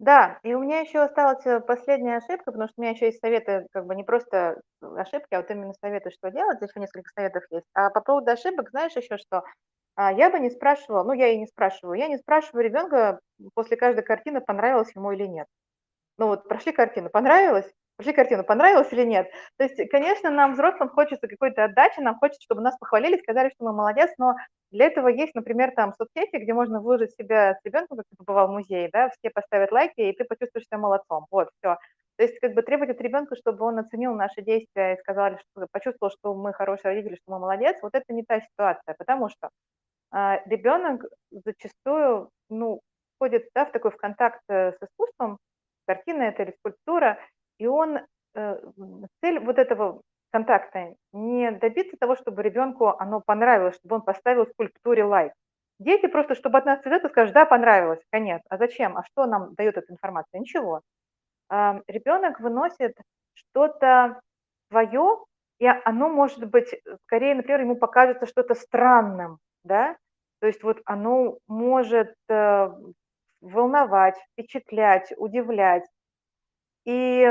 Да, 0.00 0.40
и 0.42 0.52
у 0.54 0.60
меня 0.60 0.80
еще 0.80 1.00
осталась, 1.00 1.46
э, 1.46 1.60
последняя 1.60 2.16
ошибка, 2.16 2.50
потому 2.50 2.66
что 2.68 2.74
у 2.78 2.82
меня 2.82 2.92
еще 2.92 3.06
есть 3.06 3.20
советы, 3.20 3.66
как 3.72 3.86
бы 3.86 3.94
не 3.94 4.02
просто 4.02 4.60
ошибки, 4.80 5.32
а 5.34 5.38
вот 5.40 5.50
именно 5.50 5.72
советы, 5.80 6.10
что 6.10 6.30
делать. 6.30 6.56
Здесь 6.58 6.70
еще 6.70 6.80
несколько 6.80 7.10
советов 7.14 7.44
есть. 7.50 7.66
А 7.74 7.90
по 7.90 8.00
поводу 8.00 8.30
ошибок, 8.32 8.70
знаешь 8.70 8.96
еще 8.96 9.16
что? 9.18 9.44
А, 9.96 10.12
я 10.12 10.30
бы 10.30 10.40
не 10.40 10.50
спрашивала, 10.50 11.04
ну, 11.04 11.12
я 11.12 11.28
и 11.30 11.38
не 11.38 11.46
спрашиваю, 11.48 11.98
я 11.98 12.08
не 12.08 12.18
спрашиваю 12.18 12.64
ребенка 12.64 13.20
после 13.54 13.76
каждой 13.76 14.04
картины, 14.04 14.40
понравилось 14.40 14.94
ему 14.96 15.12
или 15.12 15.26
нет. 15.26 15.48
Ну 16.18 16.28
вот 16.28 16.48
прошли 16.48 16.72
картину, 16.72 17.10
понравилось? 17.10 17.70
Прошли 17.96 18.12
картину, 18.12 18.42
понравилось 18.42 18.92
или 18.92 19.04
нет? 19.04 19.30
То 19.56 19.64
есть, 19.64 19.88
конечно, 19.90 20.28
нам, 20.30 20.54
взрослым, 20.54 20.88
хочется 20.88 21.28
какой-то 21.28 21.64
отдачи, 21.64 22.00
нам 22.00 22.16
хочется, 22.18 22.42
чтобы 22.42 22.60
нас 22.60 22.76
похвалили, 22.78 23.18
сказали, 23.18 23.50
что 23.50 23.64
мы 23.64 23.72
молодец, 23.72 24.10
но 24.18 24.34
для 24.72 24.86
этого 24.86 25.06
есть, 25.08 25.34
например, 25.36 25.70
там 25.76 25.92
соцсети, 25.92 26.36
где 26.36 26.52
можно 26.52 26.80
выложить 26.80 27.14
себя 27.14 27.54
с 27.54 27.64
ребенком, 27.64 27.98
как 27.98 28.06
ты 28.10 28.16
побывал 28.16 28.48
в 28.48 28.50
музее, 28.50 28.90
да, 28.92 29.10
все 29.10 29.30
поставят 29.30 29.70
лайки, 29.70 30.00
и 30.00 30.12
ты 30.12 30.24
почувствуешь 30.24 30.66
себя 30.66 30.78
молодцом. 30.78 31.26
Вот, 31.30 31.50
все. 31.60 31.76
То 32.16 32.24
есть, 32.24 32.38
как 32.40 32.54
бы 32.54 32.62
требовать 32.62 32.90
от 32.96 33.00
ребенка, 33.00 33.36
чтобы 33.36 33.64
он 33.64 33.78
оценил 33.78 34.14
наши 34.14 34.42
действия 34.42 34.94
и 34.94 35.00
сказал, 35.00 35.38
что 35.38 35.66
почувствовал, 35.70 36.12
что 36.12 36.34
мы 36.34 36.52
хорошие 36.52 36.92
родители, 36.94 37.14
что 37.14 37.32
мы 37.32 37.38
молодец, 37.38 37.76
вот 37.80 37.94
это 37.94 38.12
не 38.12 38.24
та 38.24 38.40
ситуация, 38.40 38.96
потому 38.98 39.28
что 39.28 39.50
а, 40.10 40.40
ребенок 40.46 41.04
зачастую, 41.30 42.30
ну, 42.48 42.80
входит, 43.16 43.48
да, 43.54 43.64
в 43.66 43.72
такой 43.72 43.90
в 43.90 43.96
контакт 43.96 44.40
э, 44.48 44.72
с 44.72 44.76
искусством, 44.82 45.38
картина 45.86 46.22
это 46.22 46.44
или 46.44 46.54
скульптура, 46.58 47.18
и 47.58 47.66
он, 47.66 47.98
э, 48.34 48.56
цель 49.22 49.40
вот 49.40 49.58
этого 49.58 50.02
контакта 50.32 50.94
не 51.12 51.52
добиться 51.52 51.96
того, 51.98 52.16
чтобы 52.16 52.42
ребенку 52.42 52.88
оно 52.88 53.20
понравилось, 53.20 53.76
чтобы 53.76 53.96
он 53.96 54.02
поставил 54.02 54.46
скульптуре 54.46 55.04
лайк. 55.04 55.32
Дети 55.78 56.06
просто, 56.06 56.34
чтобы 56.34 56.58
от 56.58 56.66
нас 56.66 56.80
и 56.84 57.08
скажут, 57.08 57.34
да, 57.34 57.44
понравилось, 57.44 58.00
конец. 58.10 58.42
А 58.48 58.58
зачем? 58.58 58.96
А 58.96 59.04
что 59.04 59.26
нам 59.26 59.54
дает 59.54 59.76
эта 59.76 59.92
информация? 59.92 60.40
Ничего. 60.40 60.80
Ребенок 61.50 62.40
выносит 62.40 62.96
что-то 63.34 64.20
свое, 64.70 65.18
и 65.58 65.66
оно 65.66 66.08
может 66.08 66.44
быть, 66.50 66.72
э, 66.72 66.78
скорее, 67.04 67.34
например, 67.34 67.60
ему 67.60 67.76
покажется 67.76 68.26
что-то 68.26 68.54
странным, 68.54 69.38
да. 69.62 69.96
То 70.40 70.46
есть 70.46 70.62
вот 70.62 70.80
оно 70.84 71.38
может, 71.46 72.14
э, 72.28 72.68
волновать, 73.40 74.16
впечатлять, 74.32 75.12
удивлять. 75.16 75.84
И, 76.84 77.22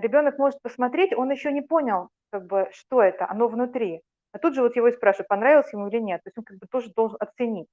ребенок 0.00 0.38
может 0.38 0.60
посмотреть, 0.62 1.12
он 1.14 1.30
еще 1.30 1.52
не 1.52 1.62
понял, 1.62 2.08
как 2.30 2.46
бы, 2.46 2.68
что 2.72 3.02
это, 3.02 3.28
оно 3.28 3.48
внутри. 3.48 4.02
А 4.32 4.38
тут 4.38 4.54
же 4.54 4.62
вот 4.62 4.76
его 4.76 4.88
и 4.88 4.92
спрашивают, 4.92 5.28
понравилось 5.28 5.72
ему 5.72 5.88
или 5.88 5.98
нет. 5.98 6.22
То 6.22 6.28
есть 6.28 6.38
он 6.38 6.44
как 6.44 6.58
бы 6.58 6.66
тоже 6.70 6.90
должен 6.94 7.16
оценить. 7.20 7.68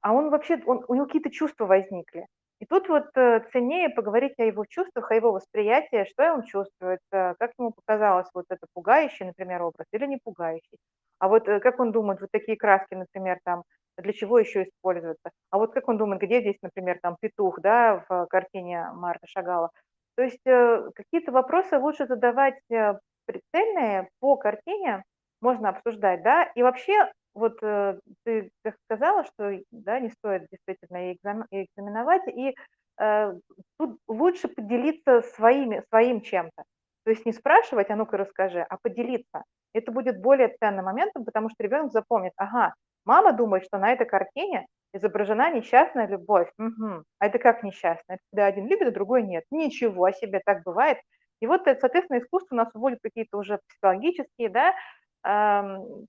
А 0.00 0.12
он 0.12 0.30
вообще, 0.30 0.60
он, 0.66 0.84
у 0.88 0.94
него 0.94 1.06
какие-то 1.06 1.30
чувства 1.30 1.66
возникли. 1.66 2.26
И 2.60 2.66
тут 2.66 2.88
вот 2.88 3.06
э, 3.16 3.40
ценнее 3.52 3.90
поговорить 3.90 4.38
о 4.38 4.44
его 4.44 4.64
чувствах, 4.66 5.10
о 5.10 5.14
его 5.14 5.32
восприятии, 5.32 6.06
что 6.10 6.34
он 6.34 6.42
чувствует, 6.44 7.00
э, 7.12 7.34
как 7.38 7.52
ему 7.58 7.72
показалось 7.72 8.28
вот 8.34 8.46
это 8.48 8.66
пугающий, 8.74 9.26
например, 9.26 9.62
образ 9.62 9.86
или 9.92 10.06
не 10.06 10.18
пугающий. 10.22 10.78
А 11.18 11.28
вот 11.28 11.48
э, 11.48 11.60
как 11.60 11.80
он 11.80 11.92
думает, 11.92 12.20
вот 12.20 12.30
такие 12.32 12.56
краски, 12.56 12.94
например, 12.94 13.38
там, 13.44 13.64
для 13.98 14.12
чего 14.12 14.38
еще 14.38 14.64
используются. 14.64 15.30
А 15.50 15.58
вот 15.58 15.72
как 15.72 15.88
он 15.88 15.98
думает, 15.98 16.22
где 16.22 16.40
здесь, 16.40 16.56
например, 16.62 16.98
там 17.02 17.16
петух, 17.20 17.60
да, 17.60 18.04
в 18.08 18.26
картине 18.26 18.88
Марка 18.94 19.26
Шагала. 19.26 19.70
То 20.16 20.22
есть 20.22 20.46
э, 20.46 20.90
какие-то 20.94 21.32
вопросы 21.32 21.78
лучше 21.78 22.06
задавать 22.06 22.58
э, 22.70 22.94
прицельные 23.26 24.08
по 24.20 24.36
картине, 24.36 25.02
можно 25.40 25.70
обсуждать, 25.70 26.22
да, 26.22 26.44
и 26.54 26.62
вообще 26.62 27.10
вот 27.34 27.58
э, 27.62 27.98
ты 28.24 28.50
сказала, 28.86 29.24
что 29.24 29.58
да, 29.72 29.98
не 30.00 30.10
стоит 30.10 30.46
действительно 30.50 31.12
экзамен- 31.12 31.46
экзаменовать, 31.50 32.26
и 32.28 32.54
э, 33.00 33.32
тут 33.78 33.98
лучше 34.08 34.48
поделиться 34.48 35.22
своими, 35.22 35.82
своим 35.90 36.20
чем-то. 36.20 36.62
То 37.04 37.10
есть 37.10 37.26
не 37.26 37.32
спрашивать, 37.32 37.90
а 37.90 37.96
ну-ка 37.96 38.16
расскажи, 38.16 38.60
а 38.62 38.78
поделиться. 38.80 39.42
Это 39.74 39.90
будет 39.92 40.20
более 40.22 40.56
ценным 40.60 40.84
моментом, 40.86 41.24
потому 41.24 41.50
что 41.50 41.62
ребенок 41.62 41.92
запомнит, 41.92 42.32
ага, 42.36 42.74
мама 43.04 43.32
думает, 43.32 43.64
что 43.64 43.78
на 43.78 43.90
этой 43.92 44.06
картине 44.06 44.66
изображена 44.94 45.50
несчастная 45.52 46.06
любовь. 46.06 46.50
Мгм. 46.58 47.04
А 47.18 47.26
это 47.26 47.38
как 47.38 47.62
несчастная? 47.62 48.18
Когда 48.30 48.46
один 48.46 48.66
любит, 48.68 48.88
а 48.88 48.92
другой 48.92 49.22
нет. 49.22 49.44
Ничего 49.50 50.10
себе, 50.12 50.40
так 50.44 50.62
бывает. 50.64 50.98
И 51.40 51.46
вот, 51.46 51.66
э, 51.66 51.76
соответственно, 51.80 52.18
искусство 52.18 52.54
у 52.54 52.58
нас 52.58 52.68
вводит 52.74 53.00
какие-то 53.02 53.36
уже 53.38 53.58
психологические, 53.68 54.48
да, 54.48 54.74
ам, 55.22 56.06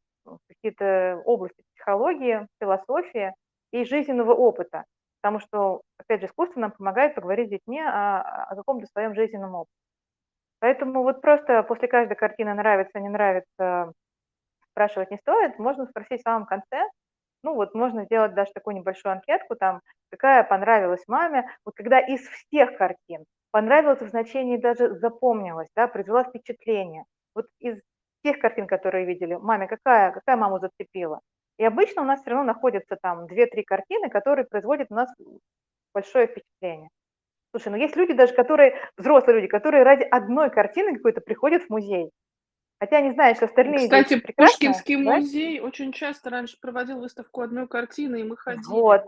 какие-то 0.47 1.21
области 1.25 1.63
психологии, 1.75 2.47
философии 2.61 3.33
и 3.71 3.83
жизненного 3.83 4.33
опыта. 4.33 4.85
Потому 5.21 5.39
что, 5.39 5.81
опять 5.97 6.21
же, 6.21 6.27
искусство 6.27 6.59
нам 6.59 6.71
помогает 6.71 7.15
поговорить 7.15 7.47
с 7.47 7.51
детьми 7.51 7.81
о, 7.81 8.21
о 8.49 8.55
каком-то 8.55 8.87
своем 8.87 9.15
жизненном 9.15 9.55
опыте. 9.55 9.73
Поэтому 10.59 11.03
вот 11.03 11.21
просто 11.21 11.63
после 11.63 11.87
каждой 11.87 12.15
картины 12.15 12.53
нравится, 12.53 12.99
не 12.99 13.09
нравится, 13.09 13.91
спрашивать 14.71 15.11
не 15.11 15.17
стоит. 15.17 15.59
Можно 15.59 15.85
спросить 15.85 16.21
в 16.21 16.23
самом 16.23 16.45
конце. 16.45 16.87
Ну 17.45 17.53
вот 17.53 17.75
можно 17.75 18.05
сделать 18.05 18.33
даже 18.33 18.51
такую 18.53 18.75
небольшую 18.75 19.13
анкетку, 19.13 19.55
там, 19.55 19.81
какая 20.09 20.43
понравилась 20.43 21.03
маме. 21.07 21.47
Вот 21.63 21.75
когда 21.75 21.99
из 21.99 22.21
всех 22.27 22.75
картин 22.75 23.23
понравилась 23.51 24.01
в 24.01 24.09
значении 24.09 24.57
даже 24.57 24.95
запомнилась, 24.95 25.69
да, 25.75 25.87
произвела 25.87 26.23
впечатление. 26.23 27.03
Вот 27.35 27.45
из 27.59 27.79
тех 28.23 28.39
картин, 28.39 28.65
которые 28.65 29.05
видели, 29.05 29.35
маме 29.35 29.67
какая, 29.67 30.11
какая 30.11 30.37
маму 30.37 30.57
зацепила. 30.57 31.19
И 31.59 31.63
обычно 31.63 32.01
у 32.01 32.05
нас 32.05 32.21
все 32.21 32.31
равно 32.31 32.45
находятся 32.45 32.97
там 32.99 33.27
две-три 33.27 33.63
картины, 33.63 34.09
которые 34.09 34.45
производят 34.45 34.87
у 34.89 34.95
нас 34.95 35.07
большое 35.93 36.25
впечатление. 36.25 36.89
Слушай, 37.51 37.69
ну 37.69 37.77
есть 37.77 37.95
люди 37.95 38.13
даже, 38.13 38.33
которые, 38.33 38.75
взрослые 38.97 39.35
люди, 39.35 39.47
которые 39.47 39.83
ради 39.83 40.01
одной 40.01 40.49
картины 40.49 40.95
какой-то 40.95 41.21
приходят 41.21 41.61
в 41.61 41.69
музей. 41.69 42.09
Хотя 42.79 42.97
они 42.97 43.11
знают, 43.11 43.37
что 43.37 43.45
остальные 43.45 43.85
Кстати, 43.85 44.19
Пушкинский 44.35 45.03
да? 45.03 45.15
музей 45.15 45.59
очень 45.61 45.91
часто 45.91 46.29
раньше 46.29 46.57
проводил 46.59 46.99
выставку 46.99 47.41
одной 47.41 47.67
картины, 47.67 48.19
и 48.19 48.23
мы 48.23 48.35
ходили. 48.35 48.65
Вот, 48.67 49.05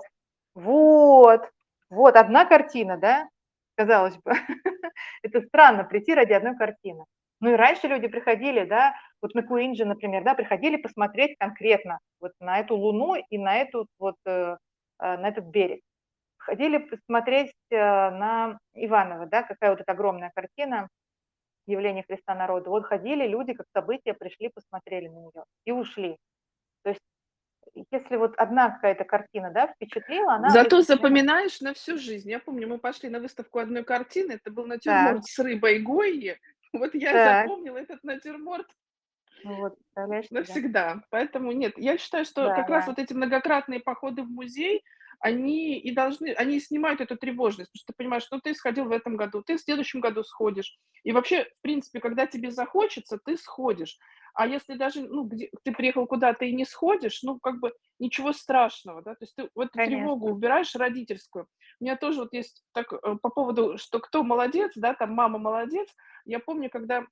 вот, 0.56 1.42
вот 1.90 2.16
одна 2.16 2.46
картина, 2.46 2.98
да? 2.98 3.28
Казалось 3.76 4.16
бы, 4.18 4.34
это 5.22 5.42
странно 5.42 5.84
прийти 5.84 6.14
ради 6.14 6.34
одной 6.34 6.56
картины. 6.56 7.06
Ну 7.40 7.52
и 7.52 7.56
раньше 7.56 7.88
люди 7.88 8.08
приходили, 8.08 8.64
да, 8.64 8.96
вот 9.22 9.36
на 9.36 9.44
Куинджи, 9.44 9.86
например, 9.86 10.24
да, 10.24 10.34
приходили 10.34 10.78
посмотреть 10.78 11.38
конкретно 11.38 12.00
вот 12.20 12.32
на 12.40 12.60
эту 12.60 12.76
луну 12.76 13.16
и 13.16 13.38
на 13.38 13.58
эту 13.58 13.88
вот 14.00 14.16
э, 14.26 14.58
э, 15.00 15.18
на 15.18 15.28
этот 15.28 15.46
берег. 15.46 15.82
Ходили 16.38 16.80
посмотреть 16.80 17.54
э, 17.70 17.76
на 17.76 18.58
Иванова, 18.74 19.28
да, 19.28 19.44
какая 19.44 19.72
вот 19.72 19.82
эта 19.82 19.92
огромная 19.92 20.32
картина 20.34 20.88
явление 21.68 22.04
Христа 22.08 22.34
народу. 22.34 22.70
Вот 22.70 22.86
ходили 22.86 23.28
люди, 23.28 23.54
как 23.54 23.68
события, 23.74 24.14
пришли, 24.14 24.50
посмотрели 24.50 25.08
на 25.08 25.20
нее 25.20 25.44
и 25.66 25.72
ушли. 25.72 26.18
То 26.84 26.90
есть 26.90 27.02
если 27.92 28.16
вот 28.16 28.34
одна 28.38 28.72
какая-то 28.72 29.04
картина, 29.04 29.52
да, 29.52 29.68
впечатлила, 29.68 30.36
она 30.36 30.50
Зато 30.50 30.82
запоминается. 30.82 30.96
запоминаешь 30.96 31.62
на 31.62 31.74
всю 31.74 31.98
жизнь. 31.98 32.30
Я 32.30 32.40
помню, 32.40 32.68
мы 32.68 32.80
пошли 32.80 33.10
на 33.10 33.20
выставку 33.20 33.60
одной 33.60 33.84
картины, 33.84 34.34
это 34.34 34.52
был 34.52 34.64
Так, 34.64 34.70
натюрморт 34.70 35.26
с 35.26 35.40
рыбой 35.40 35.80
Гойи. 35.80 36.40
Вот 36.74 36.94
я 36.96 37.12
так, 37.12 37.48
запомнила 37.48 37.78
этот 37.78 38.04
натюрморт 38.04 38.68
ну 39.44 39.56
вот, 39.58 39.76
навсегда. 40.32 41.02
Поэтому 41.10 41.52
нет, 41.52 41.74
я 41.78 41.98
считаю, 41.98 42.26
что 42.26 42.46
Да, 42.46 42.56
как 42.56 42.70
раз 42.70 42.86
да, 42.86 42.92
вот 42.92 43.00
эти 43.00 43.14
многократные 43.14 43.80
походы 43.80 44.24
в 44.24 44.30
музей, 44.30 44.84
они 45.20 45.80
и 45.80 45.92
должны, 45.92 46.34
они 46.34 46.60
снимают 46.60 47.02
эту 47.02 47.18
тревожность, 47.18 47.72
потому 47.72 47.80
что 47.80 47.94
ты 47.94 47.98
понимаешь, 47.98 48.28
ну 48.32 48.40
ты 48.40 48.54
сходил 48.54 48.86
в 48.86 48.92
этом 48.92 49.16
году, 49.16 49.42
ты 49.42 49.58
в 49.58 49.62
следующем 49.62 50.00
году 50.00 50.24
сходишь. 50.24 50.78
И 51.04 51.12
вообще, 51.12 51.46
в 51.46 51.62
принципе, 51.62 52.00
когда 52.00 52.28
тебе 52.28 52.52
захочется, 52.52 53.20
ты 53.24 53.38
сходишь. 53.38 53.98
А 54.34 54.46
если 54.46 54.76
даже, 54.76 55.02
ну, 55.02 55.24
где 55.24 55.50
ты 55.64 55.72
приехал 55.72 56.06
куда-то 56.06 56.46
и 56.46 56.54
не 56.54 56.64
сходишь, 56.64 57.24
ну, 57.24 57.40
как 57.40 57.60
бы 57.60 57.74
ничего 57.98 58.34
страшного, 58.34 59.02
да, 59.02 59.16
то 59.16 59.24
есть 59.24 59.36
ты 59.36 59.50
вот 59.56 59.70
эту 59.74 59.90
тревогу 59.90 60.26
Конечно. 60.26 60.36
убираешь 60.36 60.76
родительскую. 60.76 61.48
У 61.80 61.84
меня 61.84 61.96
тоже 61.96 62.20
вот 62.20 62.34
есть 62.34 62.64
так, 62.72 62.94
э, 62.94 63.16
по 63.20 63.30
поводу, 63.30 63.80
что 63.80 64.00
кто 64.00 64.24
молодец, 64.24 64.74
да, 64.76 64.94
там 64.94 65.14
мама 65.14 65.40
молодец. 65.40 65.90
Я 66.26 66.40
помню, 66.40 66.70
когда 66.70 67.08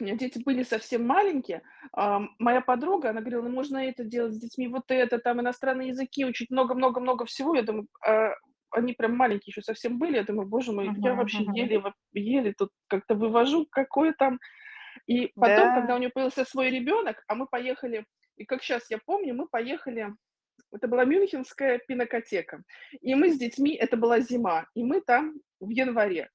дети 0.00 0.40
были 0.44 0.62
совсем 0.64 1.06
маленькие, 1.06 1.62
ам, 1.92 2.30
моя 2.38 2.60
подруга, 2.60 3.10
она 3.10 3.20
говорила: 3.20 3.42
"Ну, 3.42 3.50
можно 3.50 3.78
это 3.78 4.04
делать 4.04 4.34
с 4.34 4.38
детьми, 4.40 4.68
вот 4.68 4.84
это, 4.88 5.18
там 5.18 5.40
иностранные 5.40 5.88
языки 5.88 6.24
учить, 6.24 6.50
много-много-много 6.50 7.24
всего". 7.26 7.54
Я 7.54 7.62
думаю, 7.62 7.86
а, 8.06 8.32
они 8.72 8.92
прям 8.94 9.16
маленькие 9.16 9.52
еще 9.52 9.62
совсем 9.62 9.98
были. 9.98 10.16
Я 10.16 10.24
думаю: 10.24 10.48
"Боже 10.48 10.72
мой, 10.72 10.92
я 10.96 11.14
Мгм, 11.14 11.14
вообще 11.14 11.44
мгм. 11.44 11.54
еле 11.54 11.82
еле 12.12 12.54
тут 12.56 12.70
как-то 12.88 13.14
вывожу, 13.14 13.66
какое 13.70 14.12
там" 14.18 14.38
И 15.06 15.32
потом, 15.38 15.72
когда 15.72 15.94
Да, 15.94 15.96
у 15.96 15.98
нее 15.98 16.10
появился 16.10 16.44
свой 16.44 16.70
ребенок, 16.70 17.22
а 17.28 17.34
мы 17.34 17.46
поехали, 17.46 18.06
и 18.36 18.44
как 18.44 18.62
сейчас 18.62 18.90
я 18.90 18.98
помню, 19.04 19.34
мы 19.34 19.48
поехали, 19.48 20.08
это 20.72 20.88
была 20.88 21.04
Мюнхенская 21.04 21.78
пинокотека, 21.86 22.62
и 23.00 23.14
мы 23.14 23.30
с 23.32 23.38
детьми, 23.38 23.74
это 23.74 23.96
была 23.96 24.20
зима, 24.20 24.66
и 24.74 24.84
мы 24.84 25.00
там 25.02 25.36
в 25.60 25.70
январе 25.70 26.30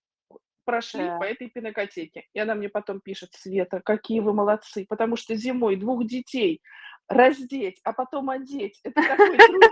прошли 0.70 1.10
по 1.18 1.24
да. 1.24 1.30
этой 1.30 1.50
пинокотеке. 1.50 2.26
И 2.34 2.40
она 2.40 2.54
мне 2.56 2.70
потом 2.70 3.00
пишет: 3.02 3.30
"Света, 3.34 3.82
какие 3.84 4.20
вы 4.20 4.34
молодцы, 4.34 4.86
потому 4.88 5.16
что 5.16 5.36
зимой 5.36 5.76
двух 5.76 6.06
детей 6.06 6.62
раздеть, 7.08 7.80
а 7.84 7.94
потом 7.94 8.30
одеть- 8.30 8.80
это 8.84 9.02
такой 9.08 9.38
труд". 9.40 9.72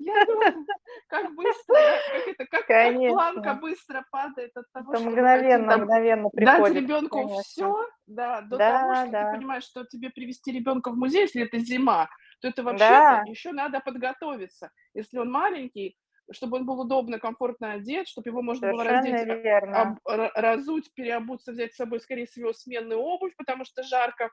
Я 0.00 0.24
думаю, 0.26 0.66
как 1.08 1.34
быстро, 1.34 2.02
как 2.12 2.28
это, 2.28 2.46
как 2.46 2.66
как 2.66 2.96
планка 3.06 3.54
быстро 3.54 4.04
падает 4.10 4.56
от 4.56 4.70
того, 4.72 4.92
Это 4.92 5.00
что 5.00 5.10
мы 5.10 5.16
хотим 5.16 5.60
мгновенно 5.62 5.78
мгновенно 5.78 6.28
дать 6.32 6.34
приходит, 6.36 6.76
ребенку 6.76 7.08
конечно. 7.16 7.42
все, 7.42 7.88
да, 8.06 8.40
до 8.42 8.58
того, 8.58 8.58
Да, 8.58 8.94
что 8.96 9.06
ты 9.06 9.12
да. 9.12 9.30
понимаешь, 9.30 9.64
что 9.64 9.84
тебе 9.84 10.10
привести 10.10 10.52
ребенка 10.52 10.90
в 10.90 10.96
музей, 10.96 11.22
если 11.22 11.42
это 11.44 11.58
зима, 11.58 12.08
то 12.40 12.48
это 12.48 12.62
вообще-то 12.62 12.98
Да, 12.98 13.24
еще 13.30 13.52
надо 13.52 13.80
подготовиться. 13.80 14.70
Если 14.92 15.18
он 15.18 15.30
маленький, 15.30 15.96
чтобы 16.32 16.58
он 16.58 16.66
был 16.66 16.80
удобно, 16.80 17.18
комфортно 17.18 17.72
одет, 17.72 18.08
чтобы 18.08 18.30
его 18.30 18.42
можно 18.42 18.68
было 18.68 18.84
раздеть, 18.84 19.20
совершенно 19.20 19.34
верно. 19.42 19.96
об 19.96 19.98
ра 20.06 20.30
разуть, 20.34 20.92
переобуться, 20.94 21.52
взять 21.52 21.74
с 21.74 21.76
собой, 21.76 22.00
скорее 22.00 22.26
всего, 22.26 22.52
сменную 22.52 23.00
обувь, 23.00 23.34
потому 23.36 23.64
что 23.64 23.82
жарко. 23.82 24.30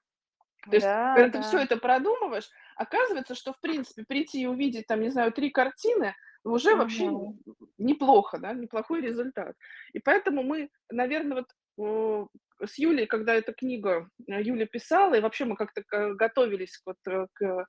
То 0.70 0.78
есть, 0.78 0.90
Да, 0.90 1.14
когда 1.14 1.32
ты 1.32 1.42
все 1.44 1.60
да. 1.60 1.62
это 1.62 1.78
продумываешь, 1.78 2.50
оказывается, 2.76 3.36
что, 3.36 3.54
в 3.54 3.60
принципе, 3.62 4.04
прийти 4.08 4.42
и 4.42 4.48
увидеть, 4.48 4.88
там, 4.88 5.02
не 5.02 5.10
знаю, 5.10 5.32
3 5.34 5.50
картины 5.52 6.16
уже 6.44 6.76
вообще 6.76 7.12
Мгм. 7.12 7.40
неплохо, 7.78 8.40
да, 8.40 8.54
неплохой 8.54 9.02
результат. 9.02 9.56
И 9.94 10.00
поэтому 10.00 10.44
мы, 10.44 10.70
наверно, 10.92 11.46
вот, 11.78 12.30
с 12.66 12.78
Юлей, 12.78 13.08
когда 13.08 13.34
эта 13.34 13.54
книга, 13.54 14.10
э, 14.28 14.42
Юля 14.42 14.66
писала, 14.68 15.16
и 15.16 15.22
вообще 15.22 15.46
мы 15.46 15.56
как-то 15.56 15.84
ка 15.84 16.14
готовились 16.14 16.82
вот, 16.86 16.98
э, 17.08 17.28
к 17.34 17.66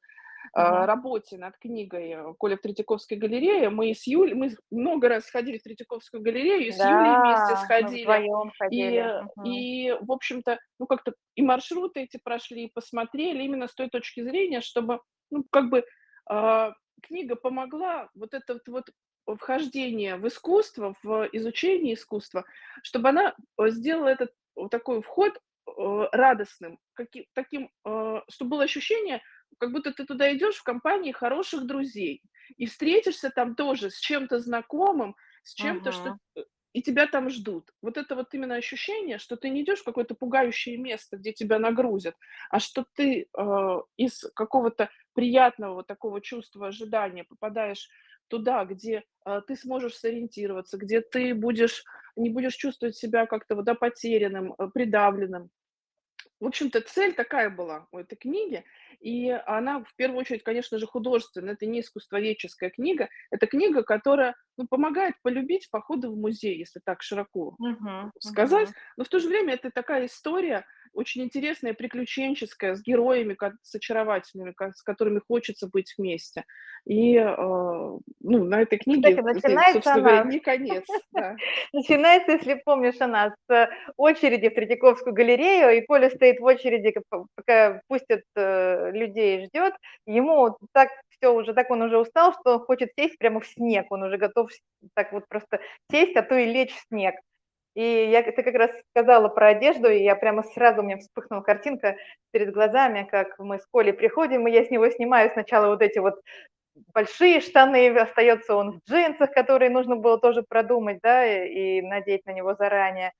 Мгм. 0.54 0.84
работе 0.86 1.38
над 1.38 1.56
книгой 1.58 2.10
э, 2.10 2.34
Коля 2.38 2.56
в 2.56 2.60
Третьяковской 2.60 3.14
галерее. 3.14 3.70
Мы 3.70 3.94
с 3.94 4.06
Юлей, 4.06 4.34
мы 4.34 4.56
много 4.70 5.08
раз 5.08 5.28
ходили 5.30 5.58
в 5.58 5.62
Третьяковскую 5.62 6.22
галерею, 6.22 6.66
и 6.66 6.72
с 6.72 6.84
Юлей 6.84 7.16
вместе 7.16 7.52
Да, 7.52 7.56
сходили. 7.56 8.28
ходили. 8.58 9.00
И, 9.00 9.22
Мгм. 9.36 9.46
и 9.48 9.92
в 10.00 10.12
общем-то, 10.12 10.58
ну, 10.78 10.86
как-то 10.86 11.14
и 11.34 11.42
маршруты 11.42 12.00
эти 12.00 12.18
прошли, 12.22 12.64
и 12.64 12.72
посмотрели 12.72 13.42
именно 13.42 13.68
с 13.68 13.74
той 13.74 13.88
точки 13.88 14.22
зрения, 14.22 14.60
чтобы, 14.60 15.00
ну, 15.30 15.44
как 15.50 15.70
бы 15.70 15.84
а, 16.26 16.72
книга 17.02 17.36
помогла 17.36 18.08
вот 18.14 18.34
это 18.34 18.54
вот, 18.54 18.68
вот 19.26 19.38
вхождение 19.38 20.16
в 20.16 20.26
искусство, 20.26 20.94
в 21.02 21.28
изучение 21.32 21.94
искусства, 21.94 22.44
чтобы 22.82 23.10
она 23.10 23.34
э, 23.58 23.68
сделала 23.70 24.08
этот 24.08 24.32
вот 24.56 24.70
такой 24.70 25.02
вход 25.02 25.38
э, 25.66 26.08
радостным, 26.12 26.78
каким, 26.94 27.24
таким, 27.34 27.70
э, 27.84 28.20
чтобы 28.28 28.50
было 28.52 28.64
ощущение, 28.64 29.22
как 29.58 29.72
будто 29.72 29.92
ты 29.92 30.04
туда 30.04 30.34
идешь 30.34 30.56
в 30.56 30.62
компании 30.64 31.12
хороших 31.12 31.66
друзей 31.66 32.22
и 32.56 32.66
встретишься 32.66 33.30
там 33.30 33.54
тоже 33.54 33.90
с 33.90 33.98
чем-то 33.98 34.38
знакомым, 34.38 35.16
с 35.42 35.54
чем-то, 35.54 35.92
что 35.92 36.10
Мгм. 36.10 36.18
э, 36.36 36.42
и 36.72 36.82
тебя 36.82 37.06
там 37.06 37.28
ждут. 37.28 37.70
Вот 37.82 37.96
это 37.98 38.14
вот 38.16 38.32
именно 38.34 38.54
ощущение, 38.56 39.18
что 39.18 39.36
ты 39.36 39.50
не 39.50 39.62
идешь 39.62 39.80
в 39.80 39.84
какое-то 39.84 40.14
пугающее 40.14 40.78
место, 40.78 41.16
где 41.18 41.32
тебя 41.32 41.58
нагрузят, 41.58 42.16
а 42.50 42.60
что 42.60 42.86
ты 42.94 43.26
э, 43.36 43.76
из 43.96 44.20
какого-то 44.34 44.90
приятного 45.14 45.74
вот 45.74 45.86
такого 45.86 46.20
чувства 46.20 46.68
ожидания 46.68 47.24
попадаешь 47.24 47.88
туда, 48.28 48.64
где 48.64 49.04
э, 49.26 49.40
ты 49.46 49.56
сможешь 49.56 49.96
сориентироваться, 49.96 50.78
где 50.78 51.00
ты 51.02 51.34
будешь 51.34 51.84
не 52.16 52.30
будешь 52.30 52.54
чувствовать 52.56 52.96
себя 52.96 53.26
как-то 53.26 53.54
вот, 53.56 53.64
да, 53.64 53.74
потерянным, 53.74 54.54
э, 54.58 54.68
придавленным. 54.72 55.50
В 56.42 56.46
общем-то, 56.46 56.80
цель 56.80 57.14
такая 57.14 57.50
была 57.50 57.86
у 57.92 57.98
этой 57.98 58.16
книги, 58.16 58.64
и 58.98 59.30
она 59.30 59.84
в 59.84 59.94
первую 59.94 60.18
очередь, 60.20 60.42
конечно 60.42 60.76
же, 60.80 60.88
художественная. 60.88 61.54
Это 61.54 61.66
не 61.66 61.80
искусствоведческая 61.80 62.70
книга, 62.70 63.08
это 63.30 63.46
книга, 63.46 63.84
которая, 63.84 64.34
ну, 64.56 64.66
помогает 64.66 65.14
полюбить 65.22 65.70
походы 65.70 66.08
в 66.10 66.16
музей, 66.16 66.58
если 66.58 66.80
так 66.84 67.02
широко 67.02 67.58
Мгм. 67.58 68.12
сказать. 68.20 68.68
Мгм. 68.68 68.74
Но 68.96 69.04
в 69.04 69.08
то 69.08 69.20
же 69.20 69.28
время 69.28 69.54
это 69.54 69.70
такая 69.70 70.06
история 70.06 70.66
очень 70.92 71.22
интересная, 71.22 71.74
приключенческая, 71.74 72.74
с 72.74 72.82
героями, 72.82 73.34
ка- 73.34 73.54
с 73.62 73.74
очаровательными, 73.74 74.52
ка- 74.52 74.72
с 74.72 74.82
которыми 74.82 75.20
хочется 75.26 75.68
быть 75.68 75.94
вместе. 75.96 76.44
И, 76.84 77.16
э, 77.16 77.24
ну, 77.36 78.00
на 78.20 78.62
этой 78.62 78.78
Кстати, 78.78 78.84
книге, 78.84 79.12
это, 79.12 79.22
начинается 79.22 79.94
говоря, 79.94 80.20
она 80.20 80.30
не 80.30 80.40
конец, 80.40 80.84
да. 81.12 81.36
Начинается, 81.72 82.32
если 82.32 82.60
помнишь, 82.64 83.00
она 83.00 83.34
с 83.48 83.70
очереди 83.96 84.48
в 84.48 84.54
Третьяковскую 84.54 85.14
галерею, 85.14 85.76
и 85.76 85.86
Коля 85.86 86.10
стоит 86.10 86.40
в 86.40 86.44
очереди, 86.44 86.90
как 86.90 87.04
по 87.08 87.26
пока 87.36 87.80
пустят, 87.88 88.22
э, 88.34 88.90
людей, 88.92 89.46
ждет. 89.46 89.74
Ему 90.06 90.56
так 90.72 90.88
все 91.10 91.32
уже, 91.32 91.54
так 91.54 91.70
он 91.70 91.82
уже 91.82 91.98
устал, 91.98 92.32
что 92.32 92.54
он 92.54 92.60
хочет 92.60 92.90
сесть 92.98 93.16
прямо 93.18 93.40
в 93.40 93.46
снег. 93.46 93.86
Он 93.90 94.02
уже 94.02 94.18
готов 94.18 94.50
так 94.94 95.12
вот 95.12 95.28
просто 95.28 95.60
сесть, 95.90 96.16
а 96.16 96.22
то 96.22 96.36
и 96.36 96.46
лечь 96.46 96.74
в 96.74 96.80
снег. 96.88 97.14
И 97.74 98.10
я 98.10 98.22
ты 98.22 98.42
как 98.42 98.54
раз 98.54 98.70
сказала 98.90 99.28
про 99.28 99.48
одежду, 99.48 99.88
и 99.88 100.02
я 100.02 100.14
прямо 100.14 100.42
сразу 100.42 100.80
у 100.80 100.84
меня 100.84 100.98
вспыхнула 100.98 101.40
картинка 101.40 101.96
перед 102.30 102.52
глазами, 102.52 103.08
как 103.10 103.38
мы 103.38 103.58
с 103.58 103.66
Колей 103.72 103.92
приходим, 103.92 104.46
и 104.46 104.52
я 104.52 104.64
с 104.64 104.70
него 104.70 104.88
снимаю 104.90 105.30
сначала 105.30 105.68
вот 105.68 105.80
эти 105.80 105.98
вот 105.98 106.20
большие 106.94 107.40
штаны, 107.40 107.88
остается 107.96 108.56
он 108.56 108.72
в 108.72 108.90
джинсах, 108.90 109.32
которые 109.32 109.70
нужно 109.70 109.96
было 109.96 110.18
тоже 110.18 110.42
продумать, 110.46 110.98
да, 111.02 111.26
и, 111.26 111.78
и 111.78 111.82
надеть 111.82 112.26
на 112.26 112.32
него 112.32 112.54
заранее. 112.54 113.12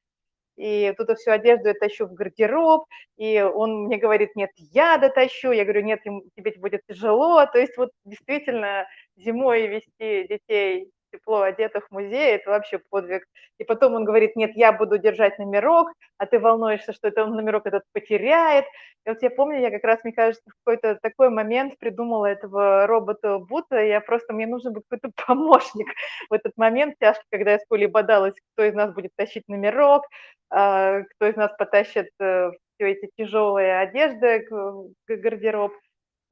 И 0.57 0.92
тут 0.98 1.18
всю 1.18 1.30
одежду 1.30 1.68
я 1.68 1.74
тащу 1.74 2.07
в 2.07 2.12
гардероб, 2.12 2.84
и 3.16 3.40
он 3.40 3.84
мне 3.84 3.96
говорит, 3.96 4.36
нет, 4.36 4.50
я 4.57 4.98
дотащу. 4.98 5.50
Я 5.50 5.64
говорю, 5.64 5.82
нет, 5.82 6.03
тебе 6.03 6.53
будет 6.59 6.82
тяжело. 6.86 7.44
То 7.46 7.59
есть 7.59 7.76
вот 7.78 7.90
действительно 8.05 8.86
зимой 9.16 9.66
вести 9.66 10.28
детей 10.28 10.90
тепло 11.12 11.42
одетых 11.42 11.86
в 11.88 11.92
музей– 11.92 12.34
это 12.36 12.50
вообще 12.50 12.80
подвиг. 12.90 13.24
И 13.58 13.64
потом 13.64 13.94
он 13.94 14.04
говорит, 14.04 14.36
нет, 14.36 14.52
я 14.54 14.72
буду 14.72 14.98
держать 14.98 15.38
номерок, 15.38 15.92
а 16.18 16.26
ты 16.26 16.38
волнуешься, 16.38 16.92
что 16.92 17.08
это 17.08 17.24
он 17.24 17.34
номерок 17.36 17.66
этот 17.66 17.82
потеряет. 17.92 18.64
И 19.04 19.10
вот 19.10 19.22
я 19.22 19.30
помню, 19.30 19.60
я 19.60 19.70
как 19.70 19.84
раз, 19.84 20.02
мне 20.04 20.12
кажется, 20.12 20.42
в 20.48 20.64
какой-то 20.64 20.98
такой 21.02 21.30
момент 21.30 21.78
придумала 21.78 22.26
этого 22.26 22.86
робота 22.86 23.38
Бута, 23.38 23.82
я 23.82 24.00
просто, 24.00 24.32
мне 24.32 24.46
нужен 24.46 24.72
был 24.72 24.82
какой-то 24.88 25.10
помощник 25.26 25.88
в 26.30 26.32
этот 26.32 26.52
момент 26.56 26.96
тяжко, 27.00 27.24
когда 27.30 27.52
я 27.52 27.58
с 27.58 27.66
Колей 27.68 27.86
бодалась, 27.86 28.34
кто 28.54 28.64
из 28.64 28.74
нас 28.74 28.92
будет 28.92 29.10
тащить 29.16 29.44
номерок, 29.48 30.04
а, 30.50 31.02
кто 31.02 31.26
из 31.26 31.36
нас 31.36 31.52
потащит 31.58 32.08
э, 32.20 32.50
все 32.76 32.92
эти 32.92 33.10
тяжелые 33.16 33.78
одежды 33.78 34.40
к- 34.40 35.16
гардероб. 35.16 35.72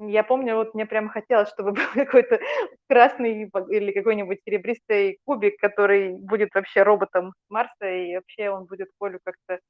Я 0.03 0.24
помню, 0.24 0.57
вот 0.57 0.74
мне 0.74 0.86
прям 0.86 1.09
хотелось, 1.11 1.51
чтобы 1.51 1.72
был 1.72 1.82
какой-то 1.94 2.40
красный 2.88 3.42
или 3.68 3.92
какой-нибудь 3.92 4.40
серебристый 4.44 5.18
кубик, 5.26 5.59
который 5.61 6.14
будет 6.18 6.51
вообще 6.55 6.82
роботом 6.82 7.34
Марса, 7.51 7.86
и 7.88 8.14
вообще 8.16 8.51
он 8.51 8.64
будет 8.66 8.88
Колю 8.98 9.18
как-то 9.22 9.61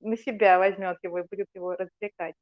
на 0.00 0.16
себя 0.16 0.58
возьмет 0.58 0.96
его 1.02 1.18
и 1.18 1.24
будет 1.30 1.48
его 1.54 1.72
развлекать. 1.76 2.34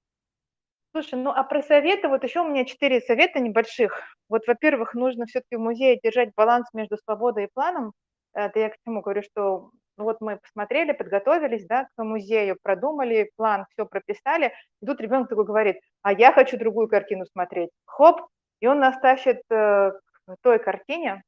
Слушай, 0.92 1.18
ну 1.20 1.30
а 1.30 1.44
про 1.44 1.62
советы, 1.62 2.08
вот 2.08 2.24
еще 2.24 2.40
у 2.40 2.48
меня 2.48 2.64
4 2.64 3.00
совета 3.02 3.38
небольших. 3.40 4.02
Вот, 4.28 4.46
во-первых, 4.46 4.94
нужно 4.94 5.26
все-таки 5.26 5.56
в 5.56 5.60
музее 5.60 5.98
держать 6.02 6.30
баланс 6.36 6.68
между 6.72 6.96
свободой 6.96 7.44
и 7.44 7.48
планом. 7.52 7.92
Это 8.34 8.58
я 8.58 8.70
к 8.70 8.76
чему 8.84 9.02
говорю, 9.02 9.22
что 9.22 9.70
ну 9.96 10.04
вот 10.04 10.20
мы 10.20 10.36
посмотрели, 10.38 10.92
подготовились, 10.92 11.66
да, 11.66 11.88
к 11.96 12.02
музею, 12.04 12.56
продумали 12.62 13.30
план, 13.36 13.66
все 13.70 13.86
прописали. 13.86 14.52
И 14.82 14.86
тут 14.86 15.00
ребенок 15.00 15.28
такой 15.28 15.44
говорит, 15.44 15.76
а 16.02 16.12
я 16.12 16.32
хочу 16.32 16.58
другую 16.58 16.88
картину 16.88 17.24
смотреть. 17.26 17.70
Хоп, 17.86 18.20
и 18.60 18.66
он 18.66 18.80
нас 18.80 18.98
тащит 19.00 19.40
э, 19.50 19.92
к 19.92 20.36
той 20.42 20.58
картине, 20.58 21.22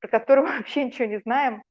про 0.00 0.08
которую 0.08 0.46
мы 0.48 0.58
вообще 0.58 0.84
ничего 0.84 1.06
не 1.06 1.18
знаем. 1.18 1.62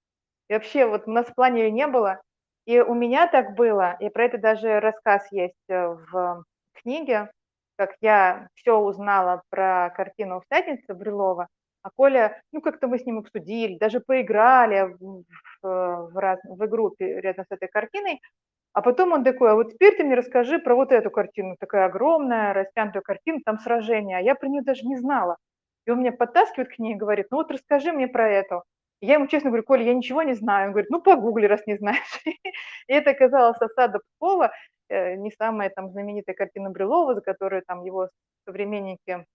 И 0.49 0.53
вообще 0.53 0.85
вот 0.85 1.07
у 1.07 1.11
нас 1.11 1.27
в 1.27 1.35
плане 1.35 1.63
её 1.63 1.71
не 1.71 1.87
было. 1.87 2.21
И 2.65 2.79
у 2.79 2.93
меня 2.93 3.27
так 3.27 3.55
было, 3.55 3.97
и 3.99 4.09
про 4.09 4.25
это 4.25 4.37
даже 4.37 4.79
рассказ 4.79 5.27
есть, 5.31 5.55
э, 5.69 5.87
в 6.11 6.43
книге, 6.73 7.31
как 7.77 7.95
я 8.01 8.47
все 8.55 8.77
узнала 8.77 9.41
про 9.49 9.91
картину 9.95 10.41
"Всадница" 10.41 10.93
Брюлова, 10.93 11.47
а 11.83 11.89
Коля, 11.91 12.41
ну, 12.51 12.61
как-то 12.61 12.87
мы 12.87 12.99
с 12.99 13.05
ним 13.05 13.19
обсудили, 13.19 13.77
даже 13.77 13.99
поиграли 14.01 14.95
в 14.99 15.23
в 15.63 16.11
раз 16.19 16.39
в 16.43 16.65
игру 16.65 16.95
рядом 16.99 17.45
с 17.45 17.51
этой 17.53 17.67
картиной. 17.69 18.19
А 18.73 18.81
потом 18.83 19.13
он 19.13 19.23
такой: 19.25 19.51
"А 19.51 19.55
вот 19.55 19.73
теперь 19.73 19.97
ты 19.97 20.03
мне 20.05 20.15
расскажи 20.15 20.59
про 20.59 20.75
вот 20.75 20.91
эту 20.93 21.11
картину". 21.11 21.55
Такая 21.59 21.85
огромная 21.87 22.53
растянутая 22.53 23.01
картина, 23.03 23.39
там 23.45 23.59
сражение, 23.59 24.17
а 24.19 24.21
я 24.21 24.35
про 24.35 24.47
неё 24.49 24.63
даже 24.63 24.85
не 24.87 24.97
знала. 24.97 25.37
И 25.87 25.91
он 25.91 25.99
меня 26.01 26.11
подтаскивает 26.13 26.69
к 26.75 26.79
ней 26.79 26.93
и 26.95 26.97
говорит: 26.97 27.27
"Ну 27.31 27.37
вот 27.39 27.51
расскажи 27.51 27.91
мне 27.93 28.07
про 28.09 28.29
эту". 28.29 28.63
Я 29.01 29.15
ему 29.15 29.27
честно 29.27 29.49
говорю: 29.51 29.63
"Коля, 29.65 29.83
я 29.85 29.93
ничего 29.95 30.23
не 30.23 30.33
знаю". 30.35 30.67
Он 30.67 30.71
говорит: 30.73 30.91
"Ну, 30.91 31.01
погугли, 31.01 31.47
раз 31.47 31.61
не 31.67 31.77
знаешь". 31.77 32.21
И 32.87 32.93
это 32.93 33.11
оказалось 33.11 33.61
"Осада 33.61 33.99
Пскова", 34.01 34.51
э, 34.89 35.15
не 35.17 35.31
самая 35.31 35.69
там 35.71 35.89
знаменитая 35.91 36.35
картина 36.35 36.69
Брюлова, 36.71 37.15
за 37.15 37.21
которую 37.21 37.63
там 37.67 37.83
его 37.85 38.09
современники 38.47 39.25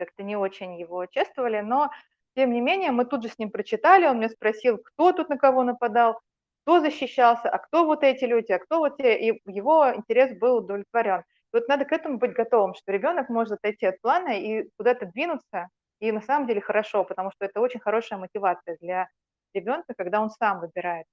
как-то 0.00 0.22
не 0.22 0.36
очень 0.36 0.78
его 0.80 1.06
чествовали, 1.06 1.60
но 1.60 1.90
тем 2.36 2.52
не 2.52 2.60
менее 2.60 2.90
мы 2.90 3.04
тут 3.04 3.22
же 3.22 3.28
с 3.28 3.38
ним 3.38 3.50
прочитали. 3.50 4.06
Он 4.06 4.18
меня 4.18 4.28
спросил, 4.30 4.78
кто 4.78 5.12
тут 5.12 5.28
на 5.28 5.38
кого 5.38 5.62
нападал, 5.62 6.20
кто 6.64 6.80
защищался, 6.80 7.48
а 7.50 7.58
кто 7.58 7.84
вот 7.84 8.02
эти 8.02 8.24
люди, 8.24 8.52
а 8.52 8.58
кто 8.58 8.78
вот 8.78 8.96
те, 8.96 9.18
и 9.18 9.40
его 9.46 9.94
интерес 9.94 10.36
был 10.38 10.58
удовлетворен. 10.58 11.24
Вот 11.52 11.68
надо 11.68 11.84
к 11.84 11.92
этому 11.92 12.18
быть 12.18 12.32
готовым, 12.32 12.74
что 12.74 12.92
ребенок 12.92 13.28
может 13.28 13.54
отойти 13.54 13.86
от 13.86 14.00
плана 14.00 14.30
и 14.38 14.68
куда-то 14.76 15.06
двинуться, 15.06 15.68
и 16.00 16.12
на 16.12 16.20
самом 16.20 16.46
деле 16.46 16.60
хорошо, 16.60 17.04
потому 17.04 17.30
что 17.32 17.44
это 17.44 17.60
очень 17.60 17.80
хорошая 17.80 18.18
мотивация 18.18 18.76
для 18.80 19.08
ребенка, 19.54 19.94
когда 19.96 20.20
он 20.20 20.30
сам 20.30 20.60
выбирает. 20.60 21.06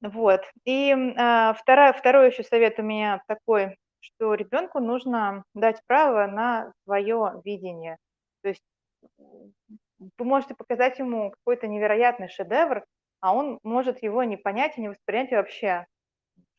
Вот. 0.00 0.42
И, 0.64 0.92
а, 1.16 1.54
вторая 1.54 1.92
второй 1.92 2.30
еще 2.30 2.44
совет 2.44 2.78
у 2.78 2.82
меня 2.82 3.22
такой, 3.26 3.76
что 4.00 4.34
ребенку 4.34 4.80
нужно 4.80 5.44
дать 5.54 5.80
право 5.86 6.26
на 6.26 6.72
свое 6.84 7.40
видение. 7.44 7.98
То 8.42 8.48
есть, 8.50 8.62
вы 9.18 10.24
можете 10.24 10.54
показать 10.54 10.98
ему 10.98 11.30
какой-то 11.32 11.66
невероятный 11.68 12.28
шедевр, 12.28 12.84
а 13.20 13.34
он 13.34 13.58
может 13.62 14.02
его 14.02 14.22
не 14.24 14.36
понять 14.36 14.78
и 14.78 14.80
не 14.80 14.88
воспринять 14.88 15.32
вообще. 15.32 15.86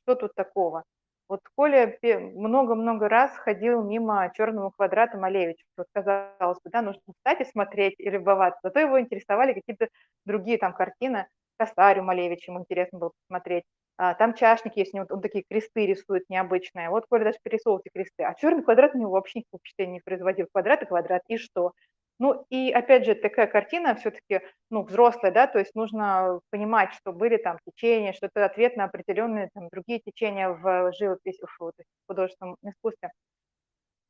Что 0.03 0.15
тут 0.15 0.35
такого? 0.35 0.83
Вот 1.29 1.41
Коля 1.55 1.97
много-много 2.03 3.07
раз 3.09 3.31
ходил 3.37 3.83
мимо 3.83 4.31
"Черного 4.35 4.71
квадрата" 4.71 5.17
Малевича. 5.17 5.63
Вот 5.77 5.87
казалось 5.93 6.59
бы, 6.63 6.71
да, 6.71 6.81
нужно 6.81 7.01
встать 7.17 7.41
и 7.41 7.45
смотреть, 7.51 7.95
и 7.99 8.09
любоваться. 8.09 8.59
Зато 8.63 8.79
его 8.79 8.99
интересовали 8.99 9.53
какие-то 9.53 9.89
другие 10.25 10.57
там 10.57 10.73
картины. 10.73 11.27
"Косарь" 11.57 11.99
у 11.99 12.03
Малевича 12.03 12.51
ему 12.51 12.61
интересно 12.61 12.99
было 12.99 13.11
посмотреть. 13.27 13.63
А, 14.01 14.13
там 14.13 14.33
чашник 14.33 14.77
есть, 14.77 14.93
у 14.93 14.99
он 15.09 15.21
такие 15.21 15.43
кресты 15.49 15.85
рисует 15.85 16.23
необычные. 16.29 16.89
Вот 16.89 17.05
Коля 17.09 17.25
даже 17.25 17.37
перерисовывал 17.43 17.81
эти 17.83 17.91
кресты. 17.93 18.23
А 18.23 18.33
"Черный 18.33 18.63
квадрат" 18.63 18.93
на 18.95 18.99
него 18.99 19.11
вообще 19.11 19.39
никакого 19.39 19.59
впечатления 19.59 19.93
не 19.95 19.99
производил. 19.99 20.47
Квадрат 20.53 20.81
и 20.83 20.85
квадрат, 20.85 21.21
и 21.27 21.35
что? 21.37 21.73
Ну 22.17 22.45
и 22.49 22.71
опять 22.71 23.05
же, 23.05 23.13
такая 23.15 23.47
картина 23.47 23.95
всё-таки, 23.95 24.39
ну, 24.71 24.83
взрослая, 24.83 25.31
да, 25.31 25.47
то 25.47 25.59
есть 25.59 25.75
нужно 25.75 26.39
понимать, 26.49 26.93
что 26.93 27.11
были 27.11 27.35
там 27.37 27.57
течения, 27.65 28.13
что 28.13 28.27
это 28.27 28.45
ответ 28.45 28.77
на 28.77 28.85
определенные 28.85 29.49
там 29.53 29.67
другие 29.69 29.99
течения 29.99 30.49
в 30.49 30.93
живописи, 30.93 31.45
в 31.45 31.73
художественном 32.07 32.55
искусстве. 32.63 33.09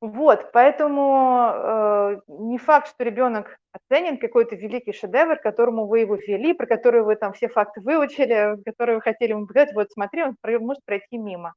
Вот, 0.02 0.52
поэтому, 0.54 1.52
э, 1.54 2.22
не 2.30 2.58
факт, 2.58 2.88
что 2.88 3.04
ребенок 3.04 3.58
оценит 3.74 4.22
какой-то 4.22 4.56
великий 4.56 4.94
шедевр, 4.94 5.36
которому 5.38 5.88
вы 5.88 6.00
его 6.00 6.16
вели, 6.16 6.54
про 6.54 6.66
который 6.68 7.02
вы 7.04 7.18
там 7.18 7.34
все 7.34 7.50
факты 7.50 7.82
выучили, 7.82 8.56
который 8.66 8.96
вы 8.96 9.02
хотели 9.02 9.32
ему 9.32 9.46
показать. 9.46 9.74
Вот 9.76 9.92
смотри, 9.92 10.24
он 10.24 10.36
может 10.62 10.84
пройти 10.86 11.18
мимо. 11.18 11.54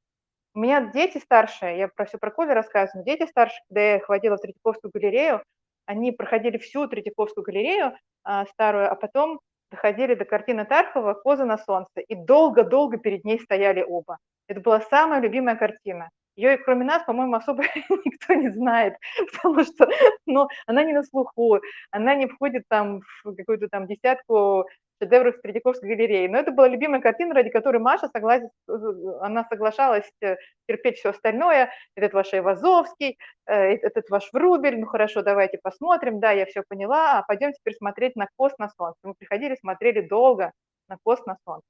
У 0.54 0.60
меня 0.60 0.82
дети 0.92 1.18
старшие, 1.18 1.78
я 1.78 1.88
про 1.88 2.06
всё 2.06 2.18
про 2.18 2.30
Колю 2.30 2.54
рассказываю, 2.54 3.04
дети 3.06 3.26
старшие, 3.28 3.60
когда 3.68 3.82
я 3.82 3.96
их 3.98 4.08
в 4.08 4.38
Третьяковскую 4.38 4.92
галерею, 4.94 5.42
они 5.86 6.12
проходили 6.12 6.58
всю 6.58 6.88
Третьяковскую 6.88 7.44
галерею, 7.44 7.94
а, 8.24 8.46
старую, 8.46 8.90
а 8.92 8.96
потом 8.96 9.40
доходили 9.72 10.14
до 10.14 10.24
картины 10.26 10.64
Тархова 10.66 11.14
"Козы 11.14 11.44
на 11.44 11.58
солнце" 11.58 12.00
и 12.08 12.14
долго-долго 12.16 12.98
перед 12.98 13.24
ней 13.24 13.40
стояли 13.40 13.82
оба. 13.88 14.18
Это 14.48 14.60
была 14.60 14.80
самая 14.82 15.20
любимая 15.20 15.56
картина. 15.56 16.10
Её 16.36 16.54
и 16.54 16.56
кроме 16.56 16.84
нас, 16.84 17.02
по-моему, 17.04 17.34
особо 17.36 17.62
никто 18.04 18.34
не 18.34 18.48
знает, 18.50 18.94
потому 19.32 19.64
что, 19.64 19.86
ну, 20.26 20.48
она 20.66 20.82
не 20.84 20.92
на 20.92 21.02
слуху, 21.02 21.60
она 21.90 22.14
не 22.14 22.26
входит 22.26 22.62
там 22.68 23.00
в 23.24 23.34
какую-то 23.36 23.68
там 23.68 23.86
десятку 23.86 24.66
шедевров 25.02 25.34
Третьяковской 25.42 25.88
галереи. 25.90 26.28
Но 26.28 26.38
это 26.38 26.52
была 26.52 26.68
любимая 26.68 27.00
картина, 27.02 27.34
ради 27.34 27.50
которой 27.50 27.78
Маша 27.78 28.08
согласилась, 28.08 28.52
э, 28.68 28.72
она 29.20 29.44
соглашалась, 29.50 30.08
э, 30.22 30.36
терпеть 30.68 30.96
всё 30.98 31.10
остальное. 31.10 31.70
Этот 31.96 32.14
ваш 32.14 32.32
Айвазовский, 32.32 33.18
э, 33.46 33.52
этот 33.74 34.08
ваш 34.10 34.30
Врубель. 34.32 34.78
Ну 34.80 34.86
хорошо, 34.86 35.22
давайте 35.22 35.58
посмотрим. 35.62 36.20
Да, 36.20 36.30
я 36.32 36.46
всё 36.46 36.62
поняла, 36.68 37.18
а 37.18 37.22
пойдем 37.26 37.52
теперь 37.52 37.74
смотреть 37.74 38.16
на 38.16 38.26
"Коз 38.36 38.52
на 38.58 38.68
солнце". 38.70 38.96
Мы 39.02 39.14
приходили, 39.18 39.56
смотрели 39.56 40.00
долго 40.00 40.52
на 40.88 40.96
"Коз 41.04 41.24
на 41.26 41.36
солнце". 41.44 41.66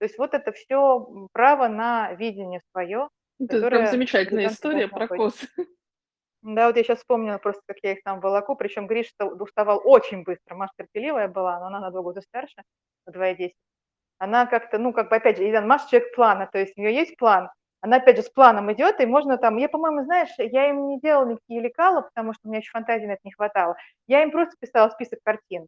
То 0.00 0.04
есть 0.06 0.18
вот 0.18 0.34
это 0.34 0.50
всё, 0.52 1.06
м, 1.08 1.28
право 1.32 1.68
на 1.68 2.12
видение 2.14 2.60
своё, 2.72 3.08
Это 3.40 3.66
прям 3.66 3.86
которое 3.86 3.86
замечательная 3.86 4.46
ребенку 4.46 4.46
история 4.46 4.88
про 4.88 5.08
быть. 5.08 5.22
коз. 5.22 5.40
Да, 6.42 6.66
вот 6.66 6.76
я 6.76 6.82
щас 6.84 6.98
вспомнила 6.98 7.38
просто, 7.38 7.62
как 7.66 7.76
я 7.82 7.92
их 7.92 8.02
там 8.02 8.20
волоку, 8.20 8.56
причем 8.56 8.88
Гриша-то 8.88 9.26
уставал 9.26 9.80
очень 9.84 10.24
быстро. 10.24 10.56
Маша 10.56 10.72
терпеливая 10.76 11.28
была, 11.28 11.60
но 11.60 11.66
она 11.66 11.78
на 11.80 11.90
2 11.90 12.02
года 12.02 12.20
старше, 12.20 12.62
на 13.06 13.12
2 13.12 13.28
и 13.30 13.36
10. 13.36 13.56
Она 14.18 14.46
как-то, 14.46 14.78
ну, 14.78 14.92
как 14.92 15.10
бы 15.10 15.16
опять 15.16 15.38
же, 15.38 15.60
Маша 15.62 15.88
человек 15.90 16.14
плана, 16.16 16.48
то 16.52 16.58
есть 16.58 16.74
у 16.78 16.80
неё 16.82 16.90
есть 16.90 17.16
план, 17.18 17.50
она 17.80 17.96
опять 17.98 18.16
же 18.16 18.22
с 18.22 18.30
планом 18.30 18.72
идёт, 18.72 19.00
и 19.00 19.06
можно 19.06 19.38
там 19.38 19.56
я, 19.58 19.68
по-моему, 19.68 20.04
знаешь, 20.04 20.30
я 20.38 20.70
им 20.70 20.88
не 20.88 21.00
делала 21.00 21.26
никакие 21.26 21.60
лекала, 21.62 22.02
потому 22.02 22.32
что 22.34 22.42
у 22.46 22.50
меня 22.50 22.58
ещё 22.60 22.70
фантазии 22.72 23.06
на 23.06 23.12
это 23.12 23.20
не 23.24 23.32
хватало. 23.32 23.76
Я 24.08 24.22
им 24.22 24.30
просто 24.32 24.56
писала 24.60 24.88
список 24.90 25.20
картин. 25.24 25.66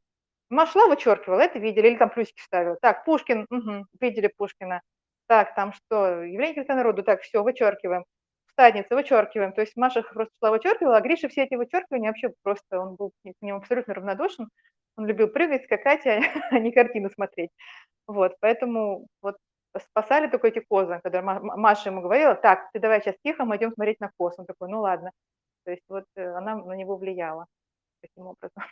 Маша 0.50 0.72
шла, 0.72 0.86
вычёркивала, 0.88 1.40
это 1.40 1.58
видели, 1.60 1.88
или 1.88 1.96
там 1.96 2.10
плюсики 2.10 2.40
ставила. 2.42 2.76
Так, 2.82 3.04
Пушкин, 3.04 3.46
мгм, 3.50 3.86
видели 4.00 4.32
Пушкина. 4.36 4.82
Так, 5.30 5.54
там 5.54 5.72
что, 5.72 6.22
"Явление 6.22 6.54
красоты 6.54 6.74
народу", 6.74 7.02
так, 7.02 7.22
всё, 7.22 7.42
вычёркиваем. 7.42 8.04
"Всадница", 8.52 8.94
вычёркиваем. 8.94 9.52
То 9.52 9.62
есть 9.62 9.76
Маша 9.76 10.02
просто 10.02 10.34
шла, 10.38 10.50
вычёркивала, 10.50 10.96
а 10.98 11.00
Гриша 11.00 11.28
все 11.28 11.44
эти 11.44 11.54
вычёркивания 11.54 12.08
вообще 12.10 12.30
просто 12.42 12.78
он 12.80 12.94
был 12.96 13.10
к 13.24 13.32
ним 13.40 13.56
абсолютно 13.56 13.94
равнодушен. 13.94 14.48
Он 14.96 15.06
любил 15.06 15.28
прыгать, 15.28 15.64
скакать, 15.64 16.06
а 16.06 16.18
а 16.50 16.58
не 16.58 16.70
картины 16.72 17.10
смотреть. 17.10 17.50
Вот, 18.08 18.34
поэтому 18.40 19.06
вот 19.22 19.36
спасали 19.78 20.28
только 20.28 20.48
эти 20.48 20.60
козы, 20.60 21.00
когда 21.04 21.22
Ма 21.22 21.40
Ма 21.40 21.56
Маша 21.56 21.90
ему 21.90 22.02
говорила: 22.02 22.34
"Так, 22.34 22.70
ты 22.72 22.80
давай 22.80 23.02
щас 23.02 23.16
тихо, 23.24 23.44
мы 23.46 23.56
идём 23.58 23.72
смотреть 23.74 24.00
на 24.00 24.10
коз". 24.18 24.34
Он 24.38 24.46
такой: 24.46 24.68
"Ну 24.70 24.80
ладно". 24.80 25.12
То 25.66 25.72
есть 25.72 25.84
вот, 25.88 26.04
э, 26.16 26.24
она 26.36 26.56
на 26.56 26.74
него 26.74 26.96
влияла 26.98 27.46
таким 28.02 28.26
образом. 28.28 28.64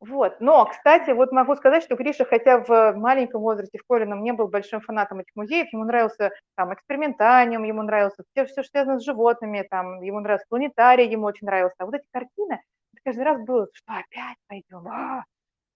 Вот, 0.00 0.40
но, 0.40 0.64
кстати, 0.64 1.10
вот 1.10 1.30
могу 1.30 1.54
сказать, 1.56 1.82
что 1.82 1.94
Гриша, 1.94 2.24
хотя 2.24 2.58
в 2.60 2.94
маленьком 2.96 3.42
возрасте, 3.42 3.76
в 3.78 3.84
Колином, 3.86 4.22
не 4.22 4.32
был 4.32 4.48
большим 4.48 4.80
фанатом 4.80 5.20
этих 5.20 5.36
музеев, 5.36 5.70
ему 5.74 5.84
нравился 5.84 6.30
там 6.56 6.72
экспериментариум, 6.72 7.64
ему 7.64 7.82
нравился 7.82 8.22
всё, 8.34 8.46
всё, 8.46 8.62
что 8.62 8.70
связано 8.70 8.98
с 8.98 9.04
животными, 9.04 9.66
там, 9.68 10.00
ему 10.00 10.20
нравился 10.20 10.46
планетарий, 10.48 11.06
ему 11.06 11.26
очень 11.26 11.46
нравился. 11.46 11.74
А 11.80 11.84
вот 11.84 11.94
эти 11.94 12.04
картины, 12.12 12.54
это 12.94 13.02
каждый 13.04 13.24
раз 13.24 13.40
было: 13.44 13.68
"Что, 13.74 13.92
опять 13.92 14.36
пойдем? 14.48 14.88
А!" 14.88 15.24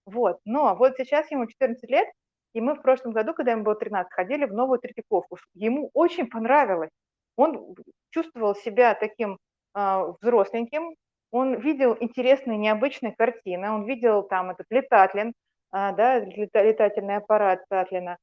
Вот, 0.05 0.39
но 0.45 0.75
вот 0.75 0.95
сейчас 0.97 1.31
ему 1.31 1.47
14 1.47 1.89
лет, 1.89 2.07
и 2.53 2.61
мы 2.61 2.75
в 2.75 2.81
прошлом 2.83 3.13
году, 3.13 3.33
когда 3.33 3.51
ему 3.53 3.63
было 3.63 3.75
13, 3.75 4.13
ходили 4.13 4.45
в 4.45 4.53
новую 4.53 4.79
Третьяковку. 4.79 5.37
Ему 5.55 5.91
очень 5.93 6.27
понравилось. 6.29 6.91
Он 7.37 7.75
чувствовал 8.11 8.55
себя 8.55 8.95
таким, 8.95 9.37
а, 9.75 10.07
взросленьким, 10.21 10.95
он 11.35 11.59
видел 11.59 11.97
интересные, 11.99 12.57
необычные 12.57 13.13
картины, 13.13 13.69
он 13.69 13.83
видел 13.85 14.23
там 14.23 14.51
этот 14.51 14.67
Летатлин, 14.69 15.33
а, 15.69 15.91
да, 15.91 16.19
лета 16.19 16.63
летательный 16.63 17.17
аппарат 17.17 17.65
Татлина. 17.67 18.17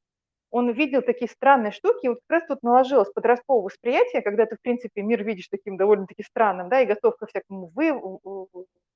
Он 0.51 0.73
видел 0.73 1.03
такие 1.03 1.29
странные 1.31 1.73
штуки, 1.73 2.07
и 2.07 2.09
вот 2.09 2.21
как 2.27 2.41
раз 2.41 2.49
тут 2.49 2.63
наложилось 2.63 3.13
подростковое 3.13 3.65
восприятие, 3.65 4.23
когда 4.23 4.47
ты, 4.47 4.57
в 4.57 4.63
принципе, 4.63 5.03
мир 5.03 5.25
видишь 5.25 5.49
таким 5.51 5.77
довольно-таки 5.77 6.23
странным, 6.23 6.71
да, 6.71 6.81
и 6.81 6.87
готов 6.87 7.17
ко 7.19 7.27
всякому 7.27 7.71
вы 7.75 7.91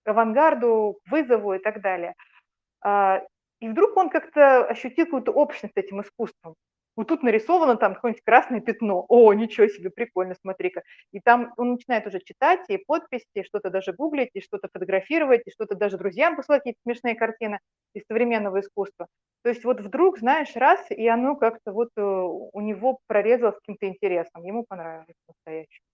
авангарду, 0.07 0.99
вызову 1.11 1.53
и 1.53 1.59
так 1.59 1.83
далее. 1.83 2.15
А, 2.83 3.21
и 3.61 3.69
вдруг 3.69 3.95
он 3.99 4.09
как-то 4.09 4.65
ощутил 4.65 5.05
какую-то 5.05 5.33
общность 5.33 5.75
с 5.75 5.79
этим 5.79 6.01
искусством. 6.01 6.55
Вот 6.97 7.09
тут 7.09 7.23
нарисовано 7.23 7.77
там 7.77 7.95
какое-нибудь 7.95 8.25
красное 8.25 8.61
пятно. 8.61 9.05
О, 9.09 9.33
ничего 9.35 9.69
себе, 9.69 9.91
прикольно, 9.91 10.35
смотри-ка. 10.41 10.83
И 11.13 11.21
там 11.21 11.53
он 11.59 11.73
начинает 11.73 12.07
уже 12.07 12.21
читать 12.21 12.61
и 12.69 12.79
подписи, 12.79 13.27
и 13.35 13.45
что-то 13.45 13.71
даже 13.71 13.93
гуглить, 13.93 14.31
и 14.35 14.41
что-то 14.41 14.69
фотографировать, 14.73 15.43
и 15.47 15.51
что-то 15.51 15.75
даже 15.75 15.99
друзьям 15.99 16.37
посылать, 16.37 16.61
какие-то 16.63 16.81
смешные 16.85 17.15
картины 17.15 17.59
из 17.95 18.03
современного 18.09 18.61
искусства. 18.61 19.09
То 19.43 19.51
есть 19.51 19.65
вот 19.65 19.81
вдруг, 19.81 20.19
знаешь, 20.19 20.57
раз, 20.57 20.91
и 20.91 21.07
оно 21.07 21.37
как-то 21.37 21.73
вот, 21.73 21.91
э, 21.97 22.03
у 22.03 22.61
него 22.61 22.99
прорезалось 23.07 23.57
каким-то 23.57 23.87
интересом, 23.87 24.43
ему 24.45 24.65
понравилось 24.67 25.15
по-настоящему. 25.27 25.85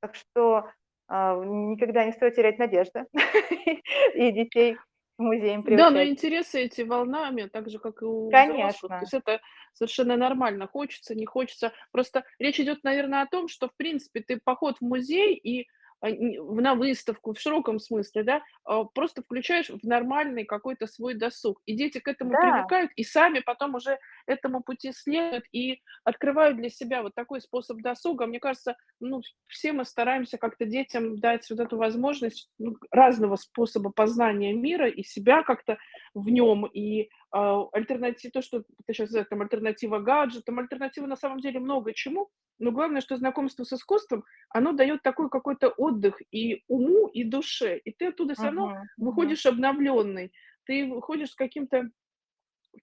Так 0.00 0.14
что, 0.14 0.70
а, 1.08 1.36
никогда 1.44 2.04
не 2.04 2.12
стоит 2.12 2.36
терять 2.36 2.58
надежды 2.58 3.06
и 4.14 4.30
детей 4.32 4.76
музеям 5.22 5.62
Да, 5.70 5.90
но 5.90 6.02
интересы 6.02 6.62
эти 6.62 6.82
волнами, 6.82 7.42
так 7.52 7.68
же, 7.70 7.78
как 7.78 8.02
и 8.02 8.04
у 8.06 8.36
взрослых. 8.36 8.92
То 8.96 9.02
Конечно. 9.02 9.02
есть 9.04 9.14
это 9.14 9.40
совершенно 9.74 10.16
нормально. 10.16 10.66
Хочется, 10.66 11.14
не 11.14 11.26
хочется. 11.26 11.72
Просто 11.92 12.24
речь 12.38 12.58
идёт, 12.60 12.84
наверно, 12.84 13.20
о 13.22 13.26
том, 13.26 13.48
что, 13.48 13.68
в 13.68 13.76
принципе, 13.76 14.20
ты 14.20 14.40
поход 14.42 14.78
в 14.78 14.84
музей 14.84 15.34
и 15.34 15.66
а, 16.00 16.08
на 16.10 16.74
выставку, 16.74 17.34
в 17.34 17.40
широком 17.40 17.78
смысле, 17.80 18.22
да, 18.22 18.42
а, 18.64 18.84
просто 18.84 19.22
включаешь 19.22 19.68
в 19.70 19.84
нормальный 19.86 20.44
какой-то 20.44 20.86
свой 20.86 21.14
досуг. 21.14 21.60
И 21.66 21.74
дети 21.76 21.98
к 21.98 22.08
этому 22.08 22.36
Да. 22.36 22.38
привыкают, 22.38 22.90
и 22.96 23.04
сами 23.04 23.40
потом 23.40 23.74
уже 23.74 23.98
этому 24.28 24.62
пути 24.62 24.92
следуют, 24.92 25.44
и 25.52 25.80
открывают 26.04 26.56
для 26.56 26.68
себя 26.68 27.02
вот 27.02 27.14
такой 27.14 27.40
способ 27.40 27.80
досуга. 27.80 28.26
Мне 28.26 28.40
кажется, 28.40 28.76
ну, 29.00 29.22
все 29.46 29.72
мы 29.72 29.84
стараемся 29.84 30.38
как-то 30.38 30.66
детям 30.66 31.18
дать 31.18 31.48
вот 31.50 31.60
эту 31.60 31.76
возможность 31.76 32.50
ну, 32.58 32.76
разного 32.90 33.36
способа 33.36 33.90
познания 33.90 34.52
мира 34.52 34.88
и 34.88 35.02
себя 35.02 35.42
как-то 35.42 35.78
в 36.14 36.28
нем, 36.28 36.66
и 36.66 37.08
а, 37.30 37.64
альтернатив, 37.72 38.32
то, 38.32 38.42
что 38.42 38.60
ты 38.86 38.92
сейчас 38.92 39.08
сказала, 39.08 39.26
там 39.26 39.42
альтернатива 39.42 39.98
гаджетам, 39.98 40.58
альтернатива 40.58 41.06
на 41.06 41.16
самом 41.16 41.40
деле 41.40 41.60
много 41.60 41.92
чему, 41.92 42.30
но 42.58 42.72
главное, 42.72 43.00
что 43.00 43.16
знакомство 43.16 43.64
с 43.64 43.72
искусством, 43.72 44.24
оно 44.50 44.72
дает 44.72 45.02
такой 45.02 45.30
какой-то 45.30 45.68
отдых 45.68 46.20
и 46.32 46.64
уму, 46.68 47.06
и 47.06 47.24
душе, 47.24 47.78
и 47.78 47.92
ты 47.92 48.06
оттуда 48.06 48.34
все 48.34 48.44
равно 48.44 48.66
мгм. 48.66 48.88
выходишь 48.96 49.46
обновленный, 49.46 50.32
ты 50.64 50.86
выходишь 50.86 51.30
с 51.30 51.34
каким-то 51.34 51.90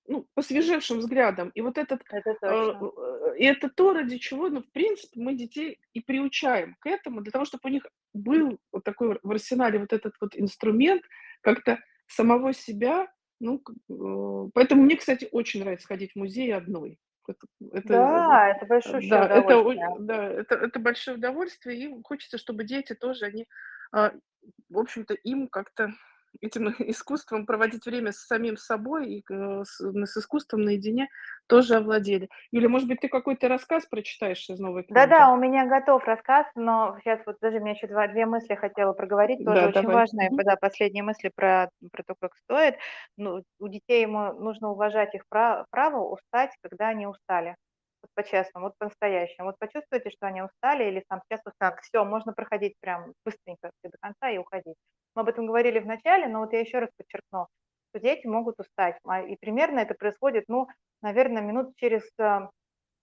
ну, 0.07 0.27
посвежевшим 0.33 0.99
взглядом. 0.99 1.49
И 1.49 1.61
вот 1.61 1.77
этот, 1.77 2.01
Это 2.09 2.31
э, 2.31 2.35
точно. 2.37 2.91
э, 2.97 3.37
и 3.37 3.45
это 3.45 3.69
то, 3.69 3.93
ради 3.93 4.17
чего, 4.17 4.49
ну, 4.49 4.61
в 4.61 4.71
принципе, 4.71 5.19
мы 5.19 5.35
детей 5.35 5.79
и 5.93 6.01
приучаем 6.01 6.75
к 6.79 6.87
этому, 6.87 7.21
для 7.21 7.31
того, 7.31 7.45
чтобы 7.45 7.61
у 7.65 7.71
них 7.71 7.85
был 8.13 8.59
вот 8.71 8.83
такой 8.83 9.19
в 9.23 9.31
арсенале 9.31 9.79
вот 9.79 9.93
этот 9.93 10.13
вот 10.21 10.35
инструмент 10.35 11.03
как-то 11.41 11.79
самого 12.07 12.53
себя, 12.53 13.07
ну, 13.39 13.61
э, 13.89 14.49
поэтому 14.53 14.83
мне, 14.83 14.95
кстати, 14.95 15.27
очень 15.31 15.61
нравится 15.61 15.87
ходить 15.87 16.13
в 16.13 16.15
музей 16.17 16.53
одной. 16.53 16.99
Это 17.27 17.47
это, 17.73 17.93
э, 17.93 17.97
Да, 17.97 18.49
это 18.49 18.65
большущее 18.65 19.09
да, 19.09 19.27
это 19.27 19.57
удовольствие. 19.57 19.95
да, 19.99 20.25
это 20.27 20.55
это 20.55 20.79
большое 20.79 21.17
удовольствие, 21.17 21.77
и 21.77 22.01
хочется, 22.03 22.37
чтобы 22.37 22.63
дети 22.63 22.93
тоже, 22.93 23.25
они, 23.25 23.47
а, 23.91 24.11
в 24.69 24.77
общем-то, 24.77 25.15
им 25.15 25.47
как-то 25.47 25.93
этим 26.41 26.69
искусством 26.79 27.45
проводить 27.45 27.85
время 27.85 28.11
с 28.11 28.17
самим 28.25 28.57
собой 28.57 29.09
и, 29.19 29.23
э, 29.31 29.63
с 29.65 29.79
с 29.81 30.17
искусством 30.17 30.61
наедине 30.61 31.09
тоже 31.47 31.75
овладели. 31.75 32.29
Юля, 32.51 32.69
может 32.69 32.87
быть, 32.87 32.99
ты 33.01 33.09
какой-то 33.09 33.47
рассказ 33.47 33.85
прочитаешь 33.85 34.49
из 34.49 34.59
новой 34.59 34.83
книги? 34.83 35.27
Да-да, 35.27 35.31
у 35.31 35.35
меня 35.37 35.65
готов 35.65 36.03
рассказ, 36.05 36.45
но 36.53 36.97
сейчас 37.03 37.19
вот 37.25 37.37
даже 37.41 37.59
мне 37.59 37.71
еще 37.71 37.87
два 37.87 38.07
2 38.07 38.27
мысли 38.27 38.53
хотела 38.53 38.93
проговорить, 38.93 39.43
тоже 39.43 39.65
Да, 39.65 39.67
очень 39.67 39.89
давай. 39.89 39.89
важные, 39.89 40.29
да, 40.31 40.55
последние 40.61 41.03
мысли 41.03 41.31
про 41.35 41.69
про 41.91 42.03
то, 42.03 42.13
как 42.19 42.35
стоит. 42.35 42.75
Ну, 43.17 43.41
у 43.59 43.67
детей 43.67 44.03
ему 44.03 44.33
нужно 44.33 44.69
уважать 44.69 45.15
их 45.15 45.23
пра 45.27 45.65
право 45.71 46.01
устать, 46.07 46.51
когда 46.61 46.89
они 46.89 47.07
устали. 47.07 47.55
Вот 48.17 48.23
по-честному, 48.23 48.67
вот 48.67 48.77
по-настоящему. 48.77 49.47
Вот 49.47 49.59
почувствуйте, 49.59 50.09
что 50.09 50.27
они 50.27 50.41
устали 50.41 50.85
или 50.85 51.03
там 51.09 51.21
сейчас 51.27 51.41
устали, 51.45 51.75
всё, 51.81 52.05
можно 52.05 52.33
проходить 52.33 52.73
прям 52.81 53.13
быстренько 53.25 53.71
до 53.83 53.97
конца 54.01 54.29
и 54.29 54.37
уходить. 54.37 54.75
Мы 55.15 55.21
об 55.21 55.29
этом 55.29 55.45
говорили 55.47 55.79
в 55.79 55.85
начале, 55.85 56.27
но 56.27 56.39
вот 56.39 56.53
я 56.53 56.59
еще 56.61 56.79
раз 56.79 56.89
подчеркну, 56.97 57.47
что 57.91 57.99
дети 58.01 58.27
могут 58.27 58.59
устать, 58.59 58.97
а, 59.07 59.21
и 59.21 59.35
примерно 59.39 59.79
это 59.79 59.93
происходит, 59.95 60.45
ну, 60.47 60.67
наверно, 61.01 61.39
минут 61.39 61.73
через, 61.77 62.03
а, 62.19 62.49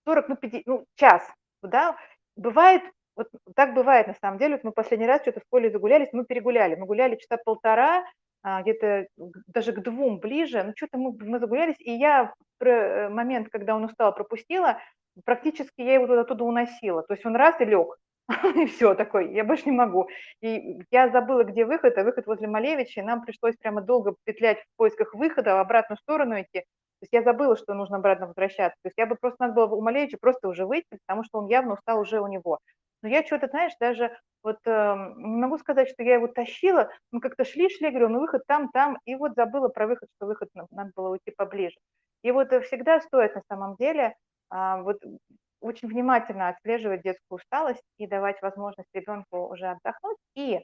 40, 0.07 0.29
ну, 0.29 0.35
пяти 0.37 0.63
ну, 0.65 0.85
час, 0.95 1.23
да. 1.63 1.97
Бывает, 2.37 2.83
вот 3.15 3.29
так 3.55 3.73
бывает 3.75 4.07
на 4.07 4.15
самом 4.21 4.39
деле. 4.39 4.55
Вот 4.55 4.63
мы 4.65 4.71
последний 4.73 5.07
раз 5.07 5.23
чё-то 5.23 5.39
в 5.41 5.47
поле 5.49 5.71
загулялись, 5.71 6.09
мы 6.13 6.25
перегуляли. 6.25 6.75
Мы 6.75 6.85
гуляли 6.87 7.15
часа 7.17 7.37
полтора, 7.43 8.05
а, 8.43 8.61
где-то 8.63 9.07
даже 9.47 9.73
к 9.73 9.81
двум 9.81 10.19
ближе, 10.19 10.63
ну, 10.63 10.73
чё-то 10.75 10.97
мы 10.99 11.13
мы 11.19 11.39
загулялись, 11.39 11.77
и 11.79 11.91
я 11.93 12.33
э, 12.61 13.09
момент, 13.09 13.49
когда 13.51 13.75
он 13.75 13.85
устал, 13.85 14.13
пропустила. 14.15 14.79
Практически 15.25 15.81
я 15.81 15.93
его 15.95 16.11
оттуда 16.19 16.43
уносила. 16.43 17.03
То 17.03 17.13
есть 17.13 17.25
он 17.25 17.35
раз 17.35 17.59
и 17.61 17.65
лег, 17.65 17.97
и 18.55 18.65
всё, 18.65 18.95
такой: 18.95 19.31
"Я 19.33 19.43
больше 19.43 19.65
не 19.65 19.71
могу". 19.75 20.07
И 20.41 20.79
я 20.91 21.09
забыла, 21.09 21.43
где 21.43 21.65
выход, 21.65 21.97
а 21.97 22.03
выход 22.03 22.25
возле 22.25 22.47
Малевича, 22.47 23.01
и 23.01 23.03
нам 23.03 23.21
пришлось 23.23 23.55
прямо 23.57 23.81
долго 23.81 24.15
петлять 24.25 24.59
в 24.59 24.65
поисках 24.77 25.13
выхода, 25.13 25.55
в 25.55 25.59
обратную 25.59 25.97
сторону 25.99 26.39
идти. 26.41 26.61
То 26.61 27.05
есть 27.05 27.13
я 27.13 27.21
забыла, 27.21 27.57
что 27.57 27.73
нужно 27.73 27.97
обратно 27.97 28.27
возвращаться. 28.27 28.77
То 28.81 28.87
есть 28.87 28.97
я 28.97 29.05
бы 29.05 29.15
просто 29.19 29.37
надо 29.41 29.53
было 29.53 29.65
у 29.75 29.81
Малевича 29.81 30.17
просто 30.19 30.47
уже 30.47 30.65
выйти, 30.65 30.87
потому 31.05 31.23
что 31.25 31.39
он 31.39 31.47
явно 31.47 31.73
устал 31.73 31.99
уже 31.99 32.19
у 32.21 32.27
него. 32.27 32.59
Но 33.03 33.09
я 33.09 33.23
чё-то, 33.23 33.47
знаешь, 33.47 33.73
даже 33.79 34.17
вот, 34.43 34.57
эм, 34.65 35.15
не 35.35 35.41
могу 35.41 35.57
сказать, 35.57 35.89
что 35.89 36.03
я 36.03 36.15
его 36.15 36.27
тащила. 36.27 36.89
Мы 37.11 37.19
как-то 37.19 37.43
шли 37.45 37.69
шли, 37.69 37.89
говорю: 37.89 38.09
"Ну, 38.09 38.19
выход 38.21 38.43
там, 38.47 38.69
там". 38.69 38.97
И 39.05 39.15
вот 39.15 39.33
забыла 39.35 39.67
про 39.69 39.85
выход, 39.87 40.09
что 40.17 40.25
выход 40.27 40.49
нам 40.55 40.67
надо 40.71 40.91
было 40.95 41.09
уйти 41.09 41.31
поближе. 41.35 41.75
И 42.23 42.31
вот, 42.31 42.51
э, 42.53 42.61
всегда 42.61 42.99
стоит 43.01 43.35
на 43.35 43.41
самом 43.49 43.75
деле, 43.77 44.15
вот 44.83 44.97
очень 45.61 45.87
внимательно 45.87 46.49
отслеживать 46.49 47.01
детскую 47.03 47.37
усталость 47.37 47.83
и 47.97 48.07
давать 48.07 48.41
возможность 48.41 48.89
ребенку 48.93 49.47
уже 49.47 49.67
отдохнуть. 49.67 50.17
И, 50.35 50.59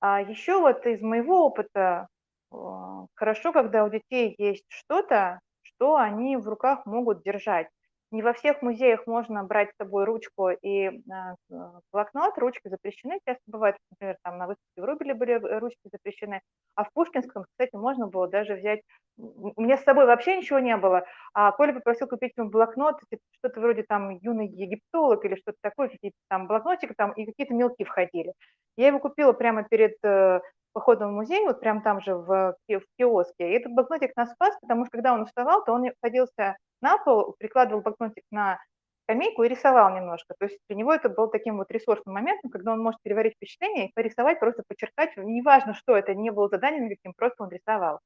а, 0.00 0.20
еще 0.22 0.60
вот 0.60 0.86
из 0.86 1.00
моего 1.02 1.46
опыта, 1.46 2.08
а, 2.52 3.06
хорошо, 3.14 3.52
когда 3.52 3.84
у 3.84 3.90
детей 3.90 4.34
есть 4.38 4.64
что-то, 4.68 5.40
что 5.62 5.96
они 5.96 6.36
в 6.36 6.46
руках 6.48 6.86
могут 6.86 7.22
держать. 7.22 7.68
Не 8.12 8.22
во 8.22 8.32
всех 8.32 8.62
музеях 8.62 9.06
можно 9.06 9.42
брать 9.44 9.70
с 9.72 9.76
собой 9.78 10.04
ручку 10.04 10.50
и, 10.50 10.88
а, 11.10 11.34
а, 11.52 11.80
блокнот. 11.92 12.38
Ручки 12.38 12.68
запрещены, 12.68 13.18
часто 13.26 13.42
бывает, 13.46 13.76
например, 13.90 14.16
там 14.22 14.38
на 14.38 14.46
выставке 14.46 14.80
в 14.80 14.82
Врубеле 14.82 15.14
были, 15.14 15.32
ручки 15.58 15.80
запрещены, 15.92 16.40
а 16.76 16.84
в 16.84 16.92
Пушкинском, 16.92 17.44
кстати, 17.44 17.74
можно 17.74 18.06
было 18.06 18.28
даже 18.28 18.54
взять 18.54 18.80
у 19.18 19.60
меня 19.62 19.78
с 19.78 19.84
собой 19.84 20.06
вообще 20.06 20.36
ничего 20.36 20.58
не 20.58 20.76
было, 20.76 21.06
а 21.38 21.52
Коля 21.52 21.74
попросил 21.74 22.08
купить 22.08 22.32
ему 22.36 22.48
блокнот, 22.48 22.98
типа 23.10 23.22
что-то 23.38 23.60
вроде 23.60 23.82
там 23.82 24.08
"Юный 24.22 24.48
египтолог" 24.48 25.22
или 25.26 25.34
что-то 25.34 25.58
такое, 25.60 25.88
какие-то 25.88 26.16
там 26.30 26.46
блокнотики 26.46 26.94
там 26.96 27.12
и 27.12 27.26
какие-то 27.26 27.52
мелки 27.52 27.84
входили. 27.84 28.32
Я 28.78 28.86
его 28.86 29.00
купила 29.00 29.34
прямо 29.34 29.62
перед, 29.64 29.96
э, 30.02 30.40
походом 30.72 31.10
в 31.12 31.14
музей, 31.14 31.44
вот 31.46 31.60
прям 31.60 31.82
там 31.82 32.00
же 32.00 32.14
в 32.14 32.56
в 32.68 32.82
киоске. 32.98 33.50
И 33.50 33.52
этот 33.52 33.72
блокнотик 33.72 34.16
нас 34.16 34.30
спас, 34.32 34.56
потому 34.62 34.86
что 34.86 34.92
когда 34.92 35.12
он 35.12 35.22
уставал, 35.22 35.62
то 35.62 35.72
он 35.72 35.84
садился 36.02 36.56
на 36.80 36.96
пол, 36.98 37.34
прикладывал 37.38 37.82
блокнотик 37.82 38.24
на 38.30 38.58
скамейку 39.04 39.42
и 39.42 39.48
рисовал 39.48 39.94
немножко. 39.94 40.34
То 40.38 40.46
есть 40.46 40.58
для 40.68 40.76
него 40.76 40.92
это 40.94 41.10
был 41.10 41.28
таким 41.28 41.58
вот 41.58 41.70
ресурсным 41.70 42.14
моментом, 42.14 42.50
когда 42.50 42.72
он 42.72 42.82
может 42.82 43.00
переварить 43.02 43.34
впечатление 43.34 43.88
и 43.88 43.92
порисовать, 43.94 44.40
просто 44.40 44.62
почеркать. 44.66 45.16
Неважно, 45.18 45.74
что 45.74 45.96
это, 45.96 46.14
не 46.14 46.30
было 46.30 46.48
заданием 46.48 46.86
никаким, 46.86 47.12
просто 47.14 47.44
он 47.44 47.50
рисовал. 47.50 48.00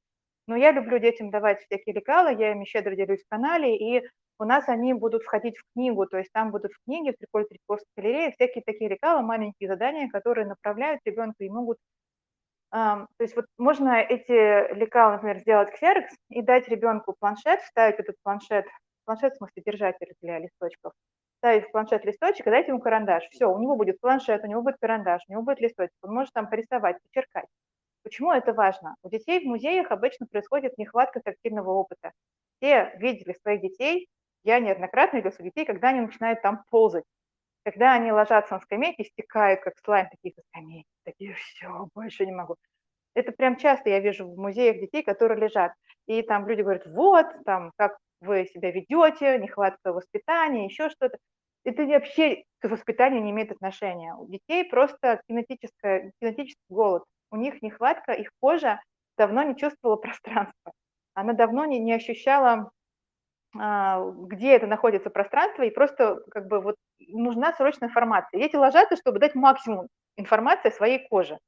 Но 0.51 0.57
я 0.57 0.73
люблю 0.73 0.99
детям 0.99 1.31
давать 1.31 1.61
всякие 1.61 1.95
лекала, 1.95 2.27
я 2.29 2.51
ими 2.51 2.65
щедро 2.65 2.97
делюсь 2.97 3.23
в 3.23 3.29
канале, 3.29 3.77
и 3.77 4.03
у 4.41 4.45
нас 4.45 4.69
они 4.69 4.95
будут 4.95 5.23
входить 5.23 5.57
в 5.57 5.63
книгу, 5.75 6.07
то 6.07 6.19
есть 6.19 6.33
там 6.33 6.51
будут 6.51 6.73
в 6.73 6.85
книге, 6.85 7.13
в 7.13 7.19
"Триколь 7.19 7.47
Третьяковской 7.47 7.87
галерее" 7.97 8.33
всякие 8.33 8.65
такие 8.67 8.91
лекала, 8.91 9.21
маленькие 9.23 9.69
задания, 9.69 10.09
которые 10.09 10.49
направляют 10.49 11.01
ребенка 11.05 11.45
и 11.45 11.49
могут 11.49 11.79
Ам, 12.73 13.09
то 13.19 13.25
есть 13.25 13.37
вот 13.37 13.47
можно 13.59 14.01
эти 14.01 14.75
лекала, 14.75 15.13
например, 15.15 15.39
сделать 15.41 15.73
ксерокс 15.73 16.15
и 16.31 16.43
дать 16.43 16.69
ребенку 16.69 17.15
планшет, 17.21 17.61
вставить 17.63 17.99
этот 18.01 18.17
планшет, 18.23 18.67
планшет, 19.07 19.35
в 19.35 19.37
смысле 19.39 19.63
держатель 19.67 20.13
для 20.23 20.39
листочков, 20.41 20.93
вставить 21.37 21.67
в 21.69 21.73
планшет 21.73 22.05
листочек 22.05 22.47
и 22.47 22.51
дать 22.51 22.69
ему 22.69 22.81
карандаш. 22.81 23.25
Всё, 23.31 23.51
у 23.53 23.59
него 23.61 23.77
будет 23.77 24.01
планшет, 24.01 24.45
у 24.45 24.49
него 24.49 24.63
будет 24.63 24.77
карандаш, 24.81 25.23
у 25.29 25.33
него 25.33 25.43
будет 25.43 25.61
листочек, 25.61 25.95
он 26.03 26.15
может 26.15 26.33
там 26.35 26.49
порисовать, 26.51 26.99
почеркать. 27.03 27.47
Почему 28.05 28.33
это 28.33 28.53
важно? 28.55 28.97
У 29.03 29.11
детей 29.11 29.41
в 29.41 29.45
музеях 29.49 29.91
обычно 29.91 30.27
происходит 30.27 30.79
нехватка 30.79 31.21
тактильного 31.21 31.71
опыта. 31.71 32.13
Все 32.59 32.93
видели 32.99 33.35
своих 33.43 33.61
детей, 33.63 34.09
я 34.45 34.59
неоднократно 34.59 35.19
видела 35.19 35.33
своих 35.33 35.53
детей, 35.53 35.67
когда 35.67 35.89
они 35.91 36.01
начинают 36.01 36.41
там 36.43 36.65
ползать, 36.71 37.05
когда 37.65 37.95
они 37.95 38.13
ложатся 38.13 38.55
на 38.55 38.61
скамейке, 38.61 39.05
стекают, 39.05 39.63
как 39.63 39.75
слайм, 39.85 40.09
такие 40.11 40.35
со 40.35 40.43
скамейки, 40.51 40.89
такие: 41.05 41.35
"Всё, 41.35 41.89
больше 41.95 42.27
не 42.27 42.33
могу". 42.33 42.57
Это 43.15 43.33
прям 43.33 43.57
часто 43.57 43.91
я 43.91 44.01
вижу 44.01 44.27
в 44.29 44.39
музеях 44.39 44.79
детей, 44.81 45.03
которые 45.03 45.41
лежат, 45.41 45.73
и 46.07 46.23
там 46.23 46.49
люди 46.49 46.63
говорят: 46.63 46.87
"Вот, 46.87 47.27
там, 47.47 47.73
как 47.77 47.99
вы 48.21 48.47
себя 48.47 48.71
ведете, 48.73 49.39
нехватка 49.39 49.93
воспитания, 49.93 50.67
еще 50.67 50.91
что-то". 50.91 51.19
Это 51.65 51.85
вообще 51.87 52.45
к 52.61 52.69
воспитанию 52.69 53.23
не 53.25 53.33
имеет 53.33 53.53
отношения. 53.53 54.15
У 54.15 54.27
детей 54.29 54.65
просто 54.71 55.21
кинетический 55.29 56.57
голод. 56.71 57.05
У 57.31 57.37
них 57.37 57.63
нехватка, 57.63 58.13
их 58.13 58.31
кожа 58.41 58.81
давно 59.17 59.43
не 59.43 59.57
чувствовала 59.57 59.97
пространства. 59.97 60.73
Она 61.15 61.33
давно 61.33 61.65
не 61.65 61.79
не 61.79 61.93
ощущала, 61.93 62.71
а, 63.59 64.01
где 64.11 64.57
это 64.57 64.67
находится 64.67 65.11
пространство, 65.11 65.63
и 65.63 65.71
просто 65.71 66.21
как 66.31 66.47
бы 66.47 66.61
вот 66.61 66.77
нужна 67.09 67.53
срочная 67.53 67.89
информация. 67.89 68.41
Дети 68.41 68.57
ложатся, 68.57 68.97
чтобы 68.97 69.19
дать 69.19 69.35
максимум 69.35 69.89
информации 70.17 70.69
о 70.69 70.73
своей 70.73 71.07
коже. 71.09 71.39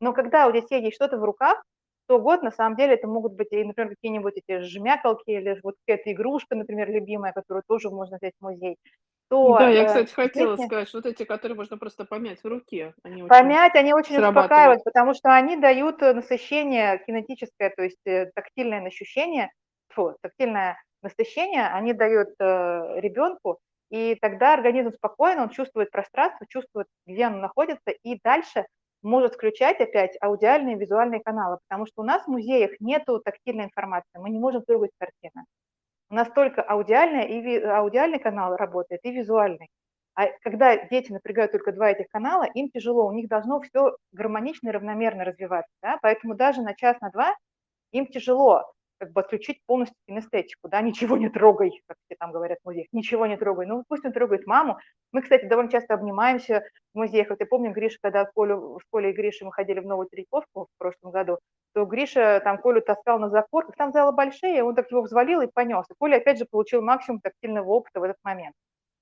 Но 0.00 0.12
когда 0.12 0.48
у 0.48 0.52
детей 0.52 0.82
есть 0.82 0.96
что-то 0.96 1.18
в 1.18 1.24
руках, 1.24 1.62
то 2.06 2.18
вот 2.18 2.42
на 2.42 2.50
самом 2.50 2.76
деле 2.76 2.94
это 2.94 3.06
могут 3.08 3.34
быть 3.34 3.52
например, 3.52 3.90
какие-нибудь 3.90 4.34
эти 4.36 4.60
жмякалки 4.60 5.30
или 5.30 5.60
вот 5.62 5.76
какая-то 5.86 6.12
игрушка, 6.12 6.56
например, 6.56 6.90
любимая, 6.90 7.32
которую 7.32 7.62
тоже 7.66 7.90
можно 7.90 8.18
взять 8.20 8.34
в 8.38 8.44
музей, 8.44 8.76
то, 9.32 9.56
Да, 9.58 9.68
я, 9.70 9.84
э, 9.84 9.86
кстати, 9.86 10.12
хотела 10.12 10.56
дети 10.56 10.66
сказать, 10.66 10.88
что 10.88 10.98
вот 10.98 11.06
эти, 11.06 11.24
которые 11.24 11.56
можно 11.56 11.78
просто 11.78 12.04
помять 12.04 12.42
в 12.42 12.46
руке, 12.46 12.94
они 13.02 13.22
очень 13.22 13.28
Помять, 13.28 13.74
они 13.76 13.94
очень 13.94 14.18
успокаивают, 14.18 14.84
потому 14.84 15.14
что 15.14 15.34
они 15.34 15.56
дают, 15.56 16.02
э, 16.02 16.12
насыщение 16.12 16.98
кинетическое, 17.06 17.70
то 17.74 17.82
есть, 17.82 18.06
э, 18.06 18.30
тактильное 18.34 18.86
ощущение, 18.86 19.50
тьфу, 19.90 20.16
тактильное 20.20 20.76
насыщение 21.02 21.66
они 21.68 21.94
дают, 21.94 22.28
э, 22.38 23.00
ребенку. 23.00 23.58
И 23.90 24.16
тогда 24.20 24.52
организм 24.54 24.92
спокойно, 24.92 25.44
он 25.44 25.48
чувствует 25.50 25.90
пространство, 25.90 26.46
чувствует, 26.46 26.86
где 27.06 27.26
он 27.26 27.40
находится, 27.40 27.90
и 28.02 28.20
дальше 28.22 28.66
может 29.02 29.34
включать 29.34 29.80
опять 29.80 30.16
аудиальные 30.20 30.76
и 30.76 30.78
визуальные 30.78 31.20
каналы, 31.22 31.58
потому 31.68 31.86
что 31.86 32.02
у 32.02 32.04
нас 32.04 32.24
в 32.24 32.28
музеях 32.28 32.72
нету 32.80 33.18
тактильной 33.24 33.64
информации, 33.64 34.18
мы 34.18 34.28
не 34.30 34.38
можем 34.38 34.62
трогать 34.62 34.90
картины. 34.98 35.44
У 36.12 36.14
нас 36.14 36.28
только 36.28 36.60
аудиальная 36.60 37.22
и 37.22 37.62
аудиальный 37.64 38.18
канал 38.18 38.54
работает, 38.54 39.00
и 39.02 39.10
визуальный. 39.10 39.70
А 40.14 40.26
когда 40.42 40.76
дети 40.76 41.10
напрягают 41.10 41.52
только 41.52 41.72
два 41.72 41.90
этих 41.90 42.06
канала, 42.08 42.44
им 42.52 42.68
тяжело, 42.68 43.06
у 43.06 43.12
них 43.12 43.28
должно 43.30 43.62
все 43.62 43.96
гармонично 44.12 44.68
и 44.68 44.72
равномерно 44.72 45.24
развиваться. 45.24 45.72
Да? 45.80 45.98
Поэтому 46.02 46.34
даже 46.34 46.60
на 46.60 46.74
час, 46.74 47.00
на 47.00 47.08
два 47.08 47.34
им 47.92 48.06
тяжело 48.06 48.62
как 49.02 49.10
бы 49.10 49.20
отключить 49.20 49.58
полностью 49.66 49.96
кинестетику, 50.06 50.68
да, 50.68 50.80
ничего 50.80 51.16
не 51.16 51.28
трогай, 51.28 51.82
как 51.88 51.96
все 52.06 52.14
там 52.20 52.30
говорят 52.30 52.58
в 52.62 52.66
музеях, 52.66 52.86
ничего 52.92 53.26
не 53.26 53.36
трогай. 53.36 53.66
Ну, 53.66 53.82
пусть 53.88 54.04
он 54.04 54.12
трогает 54.12 54.46
маму. 54.46 54.78
Мы, 55.10 55.22
кстати, 55.22 55.44
довольно 55.44 55.72
часто 55.72 55.94
обнимаемся 55.94 56.62
в 56.94 56.98
музеях. 56.98 57.30
Вот 57.30 57.40
я 57.40 57.46
помню, 57.46 57.72
Гриша, 57.72 57.98
когда 58.00 58.24
Колю, 58.26 58.78
в 58.78 58.80
школе 58.82 59.10
и 59.10 59.12
Гриша 59.12 59.44
мы 59.44 59.50
ходили 59.50 59.80
в 59.80 59.86
Новую 59.86 60.06
Третьяковку 60.06 60.68
в 60.72 60.78
прошлом 60.78 61.10
году, 61.10 61.38
то 61.74 61.84
Гриша 61.84 62.40
там 62.44 62.58
Колю 62.58 62.80
таскал 62.80 63.18
на 63.18 63.28
закорках, 63.28 63.74
там 63.74 63.90
залы 63.90 64.12
большие, 64.12 64.62
он 64.62 64.76
так 64.76 64.88
его 64.92 65.02
взвалил 65.02 65.40
и 65.40 65.50
понес. 65.52 65.84
И 65.90 65.94
Коля 65.98 66.18
опять 66.18 66.38
же 66.38 66.46
получил 66.48 66.80
максимум 66.80 67.20
тактильного 67.20 67.68
опыта 67.68 67.98
в 67.98 68.04
этот 68.04 68.18
момент. 68.22 68.54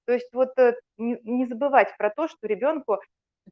То 0.07 0.15
есть 0.15 0.33
вот 0.33 0.59
э, 0.59 0.77
не 0.97 1.45
забывать 1.45 1.95
про 1.99 2.09
то, 2.09 2.27
что 2.27 2.47
ребенку 2.47 3.01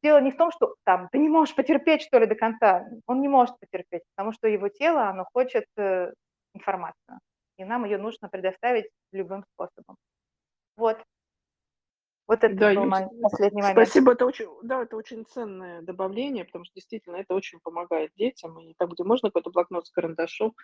дело 0.02 0.18
не 0.20 0.30
в 0.30 0.36
том, 0.36 0.50
что 0.50 0.76
там 0.84 1.08
ты 1.12 1.18
не 1.18 1.28
можешь 1.28 1.54
потерпеть 1.54 2.02
что 2.02 2.18
ли 2.18 2.26
до 2.26 2.34
конца, 2.34 2.86
он 3.06 3.20
не 3.20 3.28
может 3.28 3.58
потерпеть, 3.58 4.02
потому 4.14 4.32
что 4.32 4.48
его 4.48 4.68
тело, 4.68 5.08
оно 5.08 5.26
хочет 5.32 5.66
э, 5.76 6.12
информацию, 6.58 7.20
и 7.58 7.64
нам 7.64 7.84
ее 7.84 7.98
нужно 7.98 8.28
предоставить 8.28 8.90
любым 9.12 9.44
способом. 9.54 9.96
Вот. 10.76 10.98
Вот 12.28 12.44
это 12.44 12.54
Да, 12.54 12.72
был 12.72 12.86
мой 12.86 13.08
последний 13.20 13.62
момент. 13.62 13.92
спасибо, 13.92 14.12
это 14.12 14.24
очень, 14.26 14.46
да, 14.62 14.82
это 14.82 14.96
очень 14.96 15.24
ценное 15.26 15.82
добавление, 15.82 16.44
потому 16.44 16.64
что 16.64 16.74
действительно 16.76 17.16
это 17.16 17.34
очень 17.34 17.58
помогает 17.62 18.12
детям, 18.16 18.58
и 18.60 18.74
там, 18.78 18.90
где 18.90 19.04
можно 19.04 19.28
какой-то 19.28 19.50
блокнот 19.50 19.86
с 19.86 19.90
карандашом, 19.90 20.54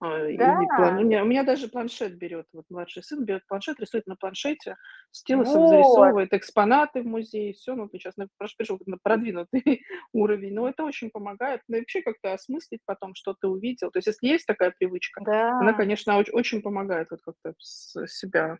а, 0.00 0.28
и 0.28 0.38
Да, 0.38 0.56
план. 0.74 0.98
У 0.98 1.02
меня, 1.04 1.22
у 1.22 1.26
меня 1.26 1.44
даже 1.44 1.68
планшет 1.68 2.18
берет, 2.18 2.46
вот 2.52 2.66
младший 2.70 3.02
сын 3.02 3.24
берет 3.24 3.46
планшет, 3.46 3.80
рисует 3.80 4.06
на 4.06 4.16
планшете, 4.16 4.76
стилусом 5.12 5.66
вот, 5.66 5.66
зарисовывает 5.66 6.32
экспонаты 6.34 7.02
в 7.02 7.06
музее, 7.06 7.52
все, 7.54 7.74
ну, 7.74 7.88
сейчас 7.92 8.16
на, 8.16 8.28
пришел 8.58 8.78
на 8.86 8.98
продвинутый 9.02 9.62
уровень, 10.12 10.54
но 10.54 10.68
это 10.68 10.84
очень 10.84 11.10
помогает, 11.10 11.62
ну, 11.68 11.76
и 11.76 11.80
вообще 11.80 12.02
как-то 12.02 12.34
осмыслить 12.34 12.80
потом, 12.86 13.14
что 13.14 13.34
ты 13.40 13.46
увидел, 13.48 13.90
то 13.90 13.98
есть 13.98 14.08
если 14.08 14.26
есть 14.28 14.46
такая 14.46 14.72
привычка, 14.78 15.22
она, 15.58 15.72
да, 15.72 15.74
конечно, 15.74 16.16
очень, 16.18 16.32
очень 16.32 16.62
помогает 16.62 17.08
вот 17.10 17.20
как-то 17.22 17.54
с- 17.58 18.06
себя 18.06 18.58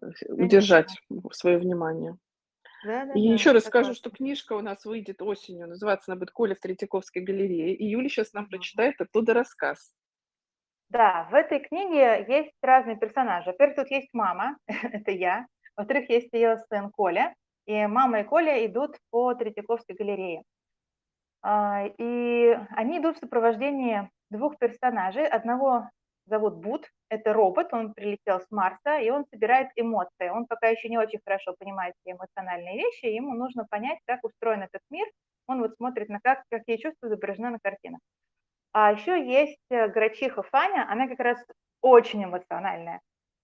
конечно. 0.00 0.34
удержать 0.44 1.02
свое 1.32 1.58
внимание. 1.58 2.16
И 2.82 2.86
Да-да-да, 2.88 3.18
еще 3.18 3.52
раз 3.52 3.64
скажу, 3.64 3.94
что 3.94 4.10
книжка 4.10 4.52
у 4.54 4.60
нас 4.60 4.84
выйдет 4.84 5.22
осенью, 5.22 5.66
называется 5.68 6.12
она 6.12 6.18
будет 6.18 6.30
«Коля 6.30 6.54
в 6.54 6.60
Третьяковской 6.60 7.20
галерее», 7.20 7.74
и 7.74 7.84
Юля 7.84 8.08
сейчас 8.08 8.32
нам 8.32 8.48
прочитает 8.48 9.00
оттуда 9.00 9.34
рассказ. 9.34 9.92
Да, 10.88 11.26
в 11.30 11.34
этой 11.34 11.60
книге 11.60 12.24
есть 12.28 12.52
разные 12.62 12.96
персонажи. 12.96 13.50
Во-первых, 13.50 13.76
тут 13.76 13.90
есть 13.90 14.08
мама, 14.12 14.56
это 14.68 15.10
я. 15.10 15.46
Во-вторых, 15.76 16.08
есть 16.10 16.32
ее 16.32 16.58
сын 16.68 16.90
Коля. 16.90 17.34
И 17.66 17.86
мама 17.86 18.20
и 18.20 18.24
Коля 18.24 18.64
идут 18.66 18.96
по 19.10 19.34
Третьяковской 19.34 19.96
галерее. 19.96 20.42
А, 21.42 21.86
И 21.98 22.58
они 22.70 22.98
идут 22.98 23.16
в 23.16 23.20
сопровождении 23.20 24.08
двух 24.30 24.58
персонажей. 24.58 25.26
Одного 25.26 25.90
зовут 26.26 26.56
Бут, 26.56 26.90
это 27.08 27.32
робот, 27.32 27.72
он 27.72 27.94
прилетел 27.94 28.40
с 28.40 28.50
Марса, 28.50 28.98
и 28.98 29.10
он 29.10 29.24
собирает 29.30 29.68
эмоции. 29.76 30.28
Он 30.28 30.46
пока 30.46 30.68
еще 30.68 30.88
не 30.88 30.98
очень 30.98 31.20
хорошо 31.24 31.54
понимает 31.58 31.94
все 32.00 32.12
эмоциональные 32.12 32.76
вещи, 32.76 33.06
ему 33.06 33.34
нужно 33.34 33.64
понять, 33.68 33.98
как 34.06 34.24
устроен 34.24 34.62
этот 34.62 34.82
мир. 34.90 35.06
Он 35.46 35.60
вот 35.60 35.76
смотрит 35.76 36.08
на 36.08 36.20
как, 36.20 36.42
какие 36.50 36.76
чувства 36.76 37.06
изображены 37.06 37.50
на 37.50 37.58
картинах. 37.62 38.00
А 38.72 38.92
еще 38.92 39.24
есть 39.24 39.58
э, 39.70 39.88
грачиха 39.88 40.42
Фаня, 40.42 40.86
она 40.90 41.08
как 41.08 41.20
раз 41.20 41.38
очень 41.80 42.24
эмоциональная. 42.24 43.00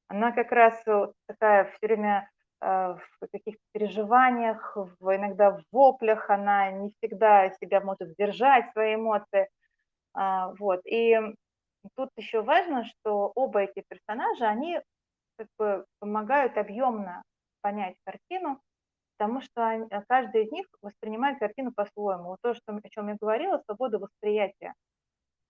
Она 0.09 0.33
как 0.33 0.53
раз 0.53 0.83
такая 1.27 1.65
все 1.65 1.79
время 1.81 2.29
э, 2.61 2.67
в 2.67 3.27
каких-то 3.33 3.63
переживаниях, 3.73 4.77
в, 4.77 5.17
иногда 5.17 5.53
в 5.53 5.63
воплях, 5.71 6.29
она 6.29 6.71
не 6.73 6.91
всегда 6.99 7.51
себя 7.51 7.81
может 7.81 8.11
сдержать, 8.11 8.71
свои 8.73 8.97
эмоции. 8.97 9.49
А, 10.15 10.53
Вот. 10.59 10.83
И 10.85 11.19
тут 11.97 12.11
еще 12.17 12.43
важно, 12.43 12.85
что 12.85 13.33
оба 13.35 13.61
эти 13.63 13.85
персонажа, 13.89 14.49
они 14.49 14.81
как 15.39 15.49
бы 15.59 15.87
помогают 16.01 16.57
объемно 16.59 17.23
понять 17.63 17.97
картину, 18.05 18.61
потому 19.19 19.41
что 19.43 19.67
они- 19.67 19.89
каждый 20.09 20.45
из 20.45 20.53
них 20.53 20.67
воспринимает 20.83 21.39
картину 21.39 21.73
по-своему. 21.75 22.31
Вот 22.31 22.39
то, 22.43 22.55
что, 22.55 22.75
о 22.83 22.89
чем 22.91 23.09
я 23.09 23.17
говорила, 23.21 23.63
свобода 23.67 23.99
восприятия 23.99 24.75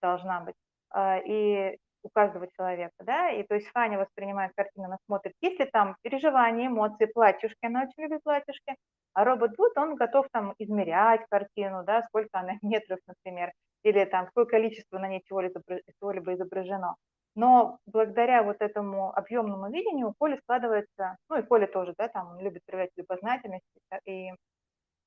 должна 0.02 0.40
быть, 0.40 0.56
а, 0.90 1.18
и 1.18 1.78
у 2.04 2.08
каждого 2.12 2.48
человека, 2.56 2.94
да, 3.00 3.30
и 3.30 3.44
то 3.44 3.54
есть 3.54 3.68
Фаня 3.68 3.98
воспринимает 3.98 4.52
картину, 4.56 4.86
она 4.86 4.98
смотрит, 5.06 5.34
есть 5.40 5.60
ли 5.60 5.66
там 5.66 5.96
переживания, 6.02 6.66
эмоции, 6.66 7.06
платьюшки, 7.06 7.64
она 7.64 7.82
очень 7.82 8.02
любит 8.02 8.22
платьюшки, 8.24 8.76
а 9.14 9.24
робот 9.24 9.52
Бут, 9.56 9.76
он 9.78 9.94
готов 9.94 10.26
там 10.32 10.54
измерять 10.58 11.24
картину, 11.30 11.84
да, 11.84 12.02
сколько 12.02 12.40
она 12.40 12.54
метров, 12.62 12.98
например, 13.06 13.52
или 13.82 14.04
там 14.04 14.26
какое 14.26 14.46
количество 14.46 14.98
на 14.98 15.08
ней 15.08 15.22
чего-либо 15.26 16.34
изображено. 16.34 16.96
Но 17.34 17.78
благодаря 17.86 18.42
вот 18.42 18.56
этому 18.60 19.10
объемному 19.16 19.70
видению 19.70 20.14
Коли 20.18 20.36
складывается, 20.36 21.16
ну 21.30 21.38
и 21.38 21.42
Коля 21.42 21.66
тоже, 21.66 21.94
да, 21.96 22.08
там 22.08 22.38
любит 22.40 22.62
проявлять 22.66 22.90
любознательность 22.96 23.64
и 24.04 24.30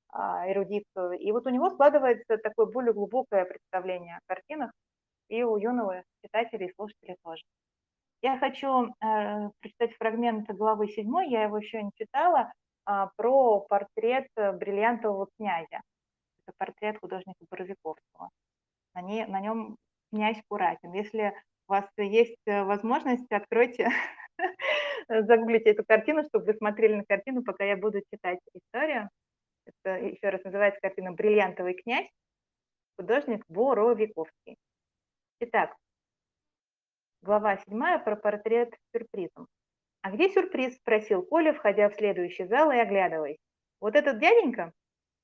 а, 0.08 0.50
эрудицию. 0.50 1.12
И 1.12 1.30
вот 1.30 1.46
у 1.46 1.50
него 1.50 1.70
складывается 1.70 2.38
такое 2.38 2.66
более 2.66 2.92
глубокое 2.92 3.44
представление 3.44 4.16
о 4.16 4.20
картинах, 4.26 4.72
и 5.28 5.42
у 5.44 5.56
юного 5.56 6.02
читателя 6.22 6.66
и 6.66 6.72
слушателя 6.74 7.16
тоже. 7.22 7.42
Я 8.22 8.38
хочу 8.38 8.86
э, 8.86 9.50
прочитать 9.60 9.94
фрагмент 9.96 10.48
главы 10.48 10.88
7, 10.88 11.30
я 11.30 11.44
его 11.44 11.58
еще 11.58 11.82
не 11.82 11.90
читала, 11.94 12.52
а, 12.84 13.10
про 13.16 13.60
портрет 13.60 14.28
бриллиантового 14.36 15.28
князя. 15.36 15.82
Это 16.46 16.54
портрет 16.58 16.98
художника 17.00 17.44
Боровиковского. 17.50 18.30
Не, 19.02 19.26
на 19.26 19.40
нем 19.40 19.76
князь 20.10 20.40
Куракин. 20.48 20.92
Если 20.92 21.34
у 21.68 21.72
вас 21.72 21.84
есть 21.96 22.38
возможность, 22.46 23.30
откройте, 23.30 23.88
загуглите 25.08 25.70
эту 25.70 25.84
картину, 25.84 26.24
чтобы 26.24 26.46
вы 26.46 26.54
смотрели 26.54 26.94
на 26.94 27.04
картину, 27.04 27.42
пока 27.42 27.64
я 27.64 27.76
буду 27.76 28.00
читать 28.12 28.38
историю. 28.54 29.10
Это, 29.66 29.98
еще 29.98 30.28
раз, 30.28 30.44
называется 30.44 30.80
картина 30.80 31.12
«Бриллиантовый 31.12 31.74
князь», 31.74 32.08
художник 32.96 33.44
Боровиковский. 33.48 34.56
Итак, 35.40 35.76
глава 37.20 37.58
7 37.58 37.98
про 38.04 38.16
портрет 38.16 38.72
с 38.74 38.92
сюрпризом. 38.92 39.48
«А 40.02 40.12
где 40.12 40.28
сюрприз?»– 40.30 40.76
спросил 40.76 41.22
Коля, 41.22 41.52
входя 41.52 41.88
в 41.88 41.96
следующий 41.96 42.44
зал 42.44 42.70
и 42.70 42.76
оглядываясь. 42.76 43.38
«Вот 43.80 43.96
этот 43.96 44.20
дяденька?» 44.20 44.72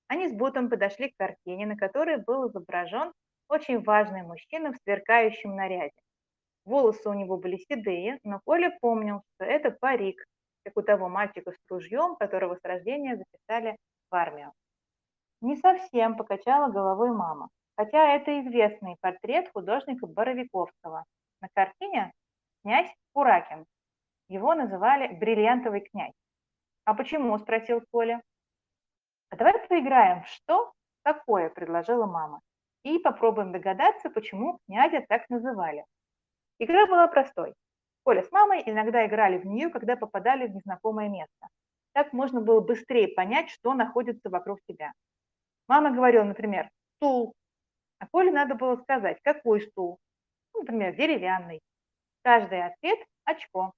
Они 0.09 0.29
с 0.29 0.33
Бутом 0.33 0.68
подошли 0.68 1.11
к 1.11 1.16
картине, 1.16 1.66
на 1.66 1.77
которой 1.77 2.16
был 2.16 2.49
изображен 2.49 3.12
очень 3.53 3.82
важный 3.82 4.22
мужчина 4.22 4.72
в 4.72 4.76
сверкающем 4.82 5.55
наряде. 5.55 5.92
Волосы 6.64 7.09
у 7.09 7.12
него 7.12 7.36
были 7.36 7.59
седые, 7.59 8.18
но 8.24 8.40
Коля 8.44 8.76
помнил, 8.80 9.22
что 9.34 9.44
это 9.44 9.70
парик, 9.70 10.24
как 10.64 10.76
у 10.76 10.82
того 10.82 11.09
мальчика 11.09 11.53
с 11.53 11.57
ружьем, 11.68 12.16
которого 12.16 12.57
с 12.57 12.64
рождения 12.64 13.16
записали 13.16 13.76
в 14.11 14.14
армию. 14.14 14.53
Не 15.42 15.57
совсем 15.57 16.16
покачала 16.16 16.70
головой 16.70 17.11
мама, 17.11 17.48
хотя 17.76 18.14
это 18.14 18.40
известный 18.40 18.96
портрет 19.00 19.50
художника 19.53 20.07
Боровиковского. 20.07 21.05
На 21.40 21.48
картине 21.53 22.12
князь 22.62 22.90
Куракин. 23.12 23.66
Его 24.28 24.55
называли 24.55 25.09
«бриллиантовый 25.14 25.80
князь». 25.80 26.14
«А 26.84 26.94
почему?»– 26.94 27.36
спросил 27.40 27.82
Коля. 27.90 28.22
«А 29.30 29.36
давай 29.36 29.59
поиграем 29.66 30.22
в 30.22 30.28
что 30.28 30.72
такое?»– 31.03 31.50
предложила 31.50 32.07
мама. 32.07 32.40
«И 32.85 32.99
попробуем 32.99 33.53
догадаться, 33.53 34.11
почему 34.11 34.59
князя 34.66 35.05
так 35.09 35.28
называли». 35.30 35.85
Игра 36.59 36.87
была 36.87 37.07
простой. 37.09 37.55
Коля 38.05 38.22
с 38.22 38.30
мамой 38.33 38.62
иногда 38.66 39.07
играли 39.07 39.39
в 39.39 39.47
нее, 39.47 39.70
когда 39.70 39.97
попадали 39.97 40.47
в 40.47 40.55
незнакомое 40.55 41.09
место. 41.09 41.49
Так 41.93 42.12
можно 42.12 42.41
было 42.41 42.61
быстрее 42.61 43.09
понять, 43.09 43.51
что 43.51 43.74
находится 43.74 44.30
вокруг 44.30 44.61
тебя. 44.68 44.93
Мама 45.68 45.91
говорила, 45.91 46.24
например, 46.24 46.68
стул, 46.97 47.35
а 47.99 48.07
Коле 48.09 48.33
надо 48.33 48.57
было 48.57 48.76
сказать, 48.76 49.20
какой 49.22 49.61
стул. 49.62 49.99
Ну, 50.53 50.61
например, 50.62 50.97
деревянный. 50.97 51.61
Каждый 52.22 52.64
ответ– 52.64 52.99
очко. 53.24 53.72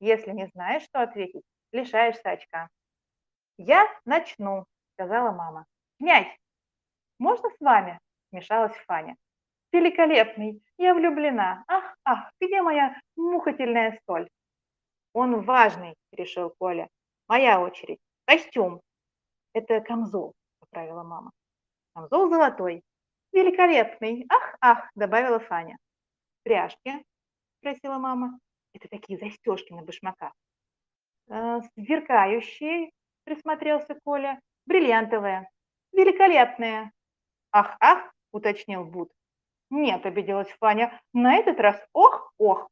Если 0.00 0.30
не 0.30 0.46
знаешь, 0.54 0.84
что 0.84 1.02
ответить, 1.02 1.42
лишаешься 1.72 2.30
очка. 2.30 2.68
«Я 3.58 3.86
начну»,– 4.04 4.64
сказала 4.94 5.32
мама. 5.32 5.66
«Князь, 5.98 6.34
можно 7.18 7.50
с 7.50 7.60
вами?»– 7.60 7.98
вмешалась 8.30 8.76
Фаня. 8.86 9.16
«Великолепный! 9.72 10.62
Я 10.78 10.94
влюблена! 10.94 11.64
Ах, 11.68 11.96
ах, 12.04 12.30
где 12.40 12.62
моя 12.62 13.00
мухательная 13.16 14.00
соль?» 14.06 14.28
Он 15.12 15.42
важный, 15.42 15.96
решил 16.12 16.50
Коля. 16.58 16.88
Моя 17.26 17.60
очередь. 17.60 17.98
Костюм. 18.24 18.80
Это 19.52 19.80
камзол, 19.80 20.34
поправила 20.60 21.02
мама. 21.02 21.32
Камзол 21.94 22.30
золотой. 22.30 22.82
Великолепный. 23.32 24.26
Ах, 24.28 24.56
ах, 24.60 24.90
добавила 24.94 25.38
Фаня. 25.40 25.76
Пряжки, 26.42 27.04
спросила 27.58 27.98
мама. 27.98 28.38
Это 28.72 28.88
такие 28.88 29.18
застежки 29.18 29.72
на 29.72 29.82
башмаках. 29.82 30.32
«Э, 31.28 31.60
сверкающие, 31.74 32.90
присмотрелся 33.24 33.98
Коля. 34.04 34.40
Бриллиантовые. 34.66 35.50
Великолепные. 35.92 36.92
Ах, 37.50 37.76
ах, 37.80 38.12
уточнил 38.32 38.84
Бут. 38.84 39.10
Нет, 39.70 40.06
обиделась 40.06 40.50
Фаня. 40.60 41.00
На 41.12 41.36
этот 41.36 41.60
раз 41.60 41.76
ох, 41.92 42.32
ох. 42.38 42.68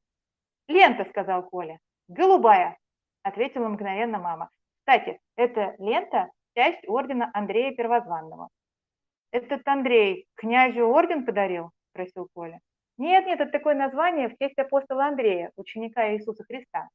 Лента, 0.68 1.04
сказал 1.04 1.42
Коля. 1.48 1.78
Голубая, 2.08 2.78
ответила 3.22 3.68
мгновенно 3.68 4.18
мама. 4.18 4.50
Кстати, 4.80 5.20
эта 5.36 5.74
лента– 5.78 6.30
часть 6.56 6.88
ордена 6.88 7.30
Андрея 7.34 7.74
Первозванного. 7.74 8.48
Этот 9.30 9.66
Андрей 9.68 10.26
князю 10.36 10.86
орден 10.86 11.26
подарил? 11.26 11.70
Спросил 11.90 12.28
Коля. 12.32 12.60
Нет, 12.98 13.26
нет, 13.26 13.40
это 13.40 13.50
такое 13.50 13.74
название 13.74 14.28
в 14.28 14.38
честь 14.38 14.58
апостола 14.58 15.06
Андрея, 15.06 15.50
ученика 15.56 16.12
Иисуса 16.14 16.44
Христа. 16.44 16.88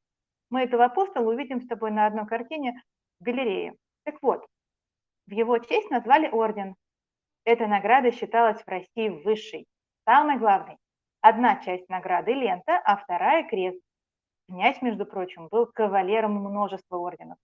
Мы 0.50 0.62
этого 0.62 0.84
апостола 0.84 1.30
увидим 1.30 1.60
с 1.60 1.66
тобой 1.66 1.92
на 1.92 2.06
одной 2.06 2.26
картине 2.26 2.82
в 3.20 3.24
галерее. 3.24 3.74
Так 4.04 4.16
вот, 4.20 4.44
в 5.26 5.32
его 5.32 5.58
честь 5.58 5.90
назвали 5.90 6.28
орден. 6.28 6.74
Эта 7.44 7.66
награда 7.66 8.12
считалась 8.12 8.62
в 8.62 8.68
России 8.68 9.08
высшей. 9.08 9.66
Самой 10.04 10.38
главной. 10.38 10.76
Одна 11.20 11.56
часть 11.56 11.88
награды– 11.88 12.32
лента, 12.34 12.80
а 12.84 12.96
вторая– 12.96 13.48
крест. 13.48 13.80
Князь, 14.48 14.82
между 14.82 15.06
прочим, 15.06 15.48
был 15.48 15.66
кавалером 15.66 16.34
множества 16.34 16.96
орденов. 16.96 17.38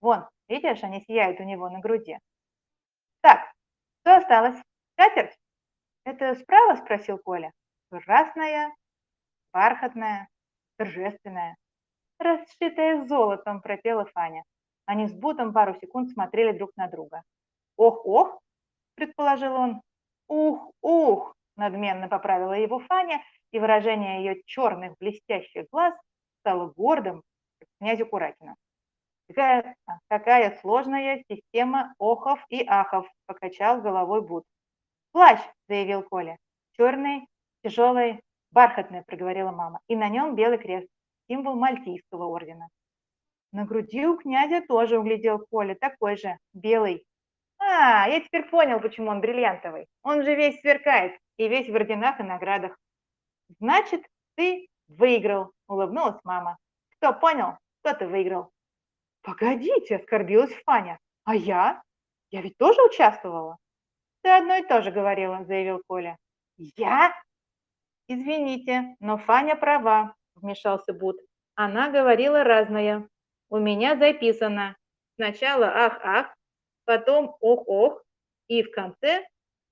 Вон, 0.00 0.28
видишь, 0.48 0.82
они 0.82 1.00
сияют 1.00 1.40
у 1.40 1.44
него 1.44 1.68
на 1.68 1.80
груди. 1.80 2.18
Так, 3.20 3.52
что 4.00 4.16
осталось? 4.16 4.56
Скатерть? 4.92 5.36
Это 6.04 6.34
справа, 6.36 6.76
спросил 6.76 7.18
Коля. 7.18 7.52
Красная, 7.90 8.74
бархатная, 9.52 10.28
торжественная, 10.76 11.56
расшитая 12.18 13.04
золотом, 13.06 13.60
пропела 13.60 14.04
Фаня. 14.06 14.44
Они 14.86 15.06
с 15.06 15.12
Бутом 15.12 15.52
пару 15.52 15.74
секунд 15.80 16.10
смотрели 16.10 16.56
друг 16.56 16.70
на 16.76 16.88
друга. 16.88 17.22
«Ох-ох!»– 17.76 18.40
предположил 18.98 19.54
он. 19.54 19.82
«Ух-ух!»– 20.28 21.34
надменно 21.56 22.08
поправила 22.08 22.52
его 22.52 22.80
Фаня, 22.80 23.22
и 23.52 23.58
выражение 23.58 24.24
ее 24.24 24.42
черных 24.44 24.94
блестящих 24.98 25.66
глаз 25.72 25.94
стало 26.40 26.72
гордым, 26.76 27.22
князю 27.78 28.06
Куракину. 28.06 28.56
Какая, 29.28 29.76
какая 30.08 30.58
сложная 30.60 31.22
система 31.30 31.94
охов 31.98 32.40
и 32.48 32.64
ахов, 32.66 33.06
покачал 33.26 33.80
головой 33.82 34.22
Бут. 34.22 34.44
Плащ, 35.12 35.40
заявил 35.68 36.02
Коля. 36.02 36.38
Черный, 36.72 37.26
тяжелый, 37.62 38.20
бархатный, 38.50 39.02
проговорила 39.02 39.50
мама. 39.50 39.80
И 39.88 39.96
на 39.96 40.08
нем 40.08 40.34
белый 40.34 40.58
крест, 40.58 40.88
символ 41.28 41.56
Мальтийского 41.56 42.24
ордена. 42.24 42.68
На 43.52 43.64
груди 43.64 44.06
у 44.06 44.16
князя 44.16 44.62
тоже 44.66 44.98
углядел 44.98 45.44
Коля, 45.50 45.74
такой 45.74 46.16
же, 46.16 46.38
белый. 46.52 47.04
А, 47.70 48.08
я 48.08 48.20
теперь 48.20 48.48
понял, 48.48 48.80
почему 48.80 49.10
он 49.10 49.20
бриллиантовый. 49.20 49.88
Он 50.02 50.22
же 50.22 50.34
весь 50.34 50.58
сверкает 50.60 51.18
и 51.36 51.48
весь 51.48 51.68
в 51.68 51.74
орденах 51.74 52.18
и 52.18 52.22
наградах. 52.22 52.78
Значит, 53.60 54.06
ты 54.36 54.68
выиграл, 54.88 55.52
улыбнулась 55.66 56.18
мама. 56.24 56.56
Кто 56.96 57.12
понял, 57.12 57.58
кто 57.80 57.92
ты 57.92 58.06
выиграл? 58.06 58.50
Погодите, 59.20 59.96
оскорбилась 59.96 60.54
Фаня. 60.64 60.98
А 61.24 61.34
я? 61.34 61.82
Я 62.30 62.40
ведь 62.40 62.56
тоже 62.56 62.82
участвовала. 62.82 63.58
Ты 64.22 64.30
одно 64.30 64.54
и 64.56 64.62
то 64.62 64.80
же 64.80 64.90
говорила, 64.90 65.44
заявил 65.44 65.82
Коля. 65.86 66.16
Я? 66.56 67.14
Извините, 68.08 68.96
но 68.98 69.18
Фаня 69.18 69.56
права, 69.56 70.14
вмешался 70.36 70.94
Бут. 70.94 71.18
Она 71.54 71.90
говорила 71.90 72.44
разное. 72.44 73.06
У 73.50 73.58
меня 73.58 73.94
записано. 73.96 74.74
Сначала 75.16 75.66
ах-ах, 75.66 76.34
потом 76.88 77.36
ох-ох, 77.40 78.02
и 78.46 78.62
в 78.62 78.70
конце 78.70 79.26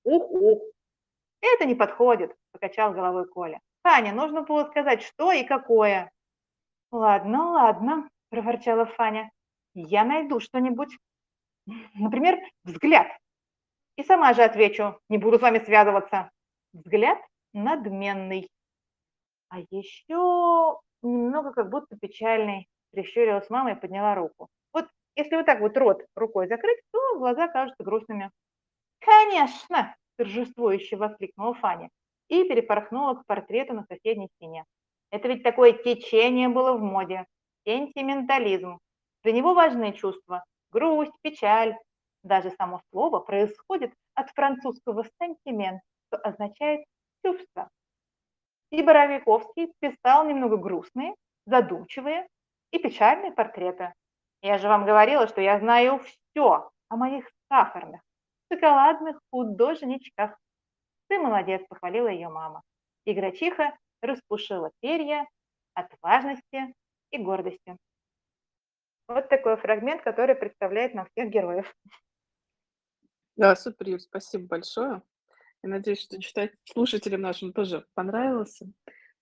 ух-ух. 0.05 0.61
Это 1.41 1.65
не 1.65 1.75
подходит, 1.75 2.35
покачал 2.53 2.93
головой 2.93 3.27
Коля. 3.27 3.59
Фаня, 3.83 4.13
нужно 4.13 4.43
было 4.43 4.67
сказать, 4.67 5.01
что 5.01 5.33
и 5.33 5.43
какое. 5.43 6.13
Ладно, 6.91 7.53
ладно, 7.53 8.09
проворчала 8.29 8.85
Фаня 8.85 9.31
я 9.77 10.05
найду 10.05 10.41
что-нибудь, 10.41 10.97
например, 11.95 12.39
взгляд. 12.65 13.09
И 13.97 14.03
сама 14.03 14.35
же 14.35 14.43
отвечу, 14.43 14.99
не 15.09 15.19
буду 15.19 15.39
с 15.39 15.43
вами 15.43 15.59
связываться. 15.59 16.31
Взгляд 16.73 17.19
надменный. 17.53 18.51
А 19.49 19.61
еще 19.71 20.79
немного 21.03 21.53
как 21.53 21.71
будто 21.71 21.97
печальный. 21.97 22.69
Прищурилась 22.93 23.51
мама 23.51 23.73
и 23.73 23.81
подняла 23.81 24.15
руку. 24.15 24.49
Если 25.17 25.35
вот 25.37 25.47
так 25.47 25.61
вот 25.61 25.77
рот 25.77 26.05
рукой 26.15 26.47
закрыть, 26.47 26.79
то 26.93 27.19
глаза 27.19 27.49
кажутся 27.49 27.83
грустными. 27.83 28.31
«Конечно!»– 29.01 29.97
торжествующе 30.17 30.97
воскликнула 30.97 31.55
Фаня 31.55 31.89
и 32.29 32.45
перепорхнула 32.45 33.15
к 33.15 33.27
портрету 33.27 33.73
на 33.73 33.85
соседней 33.85 34.29
стене. 34.37 34.65
Это 35.11 35.29
ведь 35.29 35.43
такое 35.43 35.73
течение 35.73 36.49
было 36.49 36.75
в 36.75 36.83
моде. 36.83 37.25
Сентиментализм. 37.65 38.79
Для 39.23 39.33
него 39.33 39.55
важные 39.55 39.93
чувства– 39.93 40.45
грусть, 40.71 41.13
печаль. 41.23 41.77
Даже 42.23 42.51
само 42.51 42.81
слово 42.91 43.21
происходит 43.21 43.93
от 44.15 44.31
французского 44.31 45.05
«сентимент», 45.21 45.81
что 46.09 46.19
означает 46.19 46.85
«чувство». 47.25 47.71
И 48.71 48.83
Боровиковский 48.83 49.73
писал 49.79 50.27
немного 50.27 50.57
грустные, 50.57 51.15
задумчивые 51.47 52.27
и 52.73 52.79
печальные 52.79 53.33
портреты. 53.33 53.95
Я 54.47 54.59
же 54.59 54.69
вам 54.69 54.87
говорила, 54.87 55.27
что 55.27 55.41
я 55.41 55.59
знаю 55.59 55.99
все 55.99 56.71
о 56.89 56.97
моих 56.97 57.29
сахарных, 57.49 58.01
шоколадных 58.49 59.21
художничках. 59.33 60.39
Ты 61.09 61.19
молодец, 61.19 61.67
похвалила 61.69 62.07
ее 62.07 62.29
мама. 62.29 62.63
И 63.07 63.13
грачиха 63.13 63.77
распушила 64.03 64.71
перья 64.79 65.27
от 65.75 65.91
важности 66.01 66.73
и 67.11 67.19
гордости. 67.19 67.77
Вот 69.09 69.29
такой 69.29 69.57
фрагмент, 69.57 70.03
который 70.03 70.37
представляет 70.37 70.95
нам 70.95 71.09
всех 71.11 71.29
героев. 71.29 71.75
Да, 73.35 73.57
супер, 73.57 73.89
Юль, 73.89 74.01
спасибо 74.01 74.47
большое. 74.47 75.03
Я 75.65 75.71
надеюсь, 75.71 76.03
что 76.03 76.23
читать 76.23 76.53
слушателям 76.67 77.21
нашим 77.21 77.53
тоже 77.53 77.85
понравился 77.95 78.69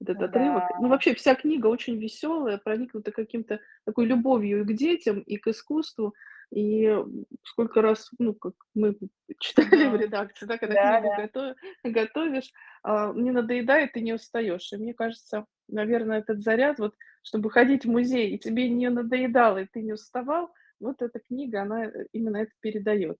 этот 0.00 0.22
отрывок. 0.22 0.64
Ну, 0.80 0.88
вообще, 0.88 1.14
вся 1.14 1.34
книга 1.34 1.66
очень 1.68 1.98
веселая, 1.98 2.58
проникнута 2.58 3.12
каким-то 3.12 3.60
такой 3.84 4.06
любовью 4.06 4.60
и 4.60 4.64
к 4.64 4.72
детям, 4.76 5.20
и 5.20 5.36
к 5.36 5.46
искусству. 5.48 6.14
И 6.50 6.94
сколько 7.42 7.82
раз, 7.82 8.10
ну, 8.18 8.34
как 8.34 8.54
мы 8.74 8.96
читали 9.40 9.88
в 9.88 9.96
редакции, 9.96 10.46
да, 10.46 10.58
когда 10.58 10.74
Да, 10.74 11.00
книгу 11.00 11.14
да. 11.16 11.22
готов- 11.22 11.56
готовишь, 11.84 12.52
а, 12.82 13.12
не 13.12 13.30
надоедает 13.30 13.96
и 13.96 14.02
не 14.02 14.12
устаешь. 14.12 14.72
И 14.72 14.76
мне 14.76 14.94
кажется, 14.94 15.46
наверное, 15.68 16.18
этот 16.18 16.42
заряд, 16.42 16.78
вот, 16.78 16.94
чтобы 17.22 17.50
ходить 17.50 17.84
в 17.84 17.90
музей, 17.90 18.30
и 18.30 18.38
тебе 18.38 18.68
не 18.68 18.90
надоедало, 18.90 19.58
и 19.62 19.66
ты 19.66 19.82
не 19.82 19.92
уставал, 19.94 20.52
вот 20.80 21.00
эта 21.02 21.18
книга, 21.18 21.62
она 21.62 21.86
э, 21.86 22.06
именно 22.12 22.38
это 22.38 22.52
передает. 22.60 23.16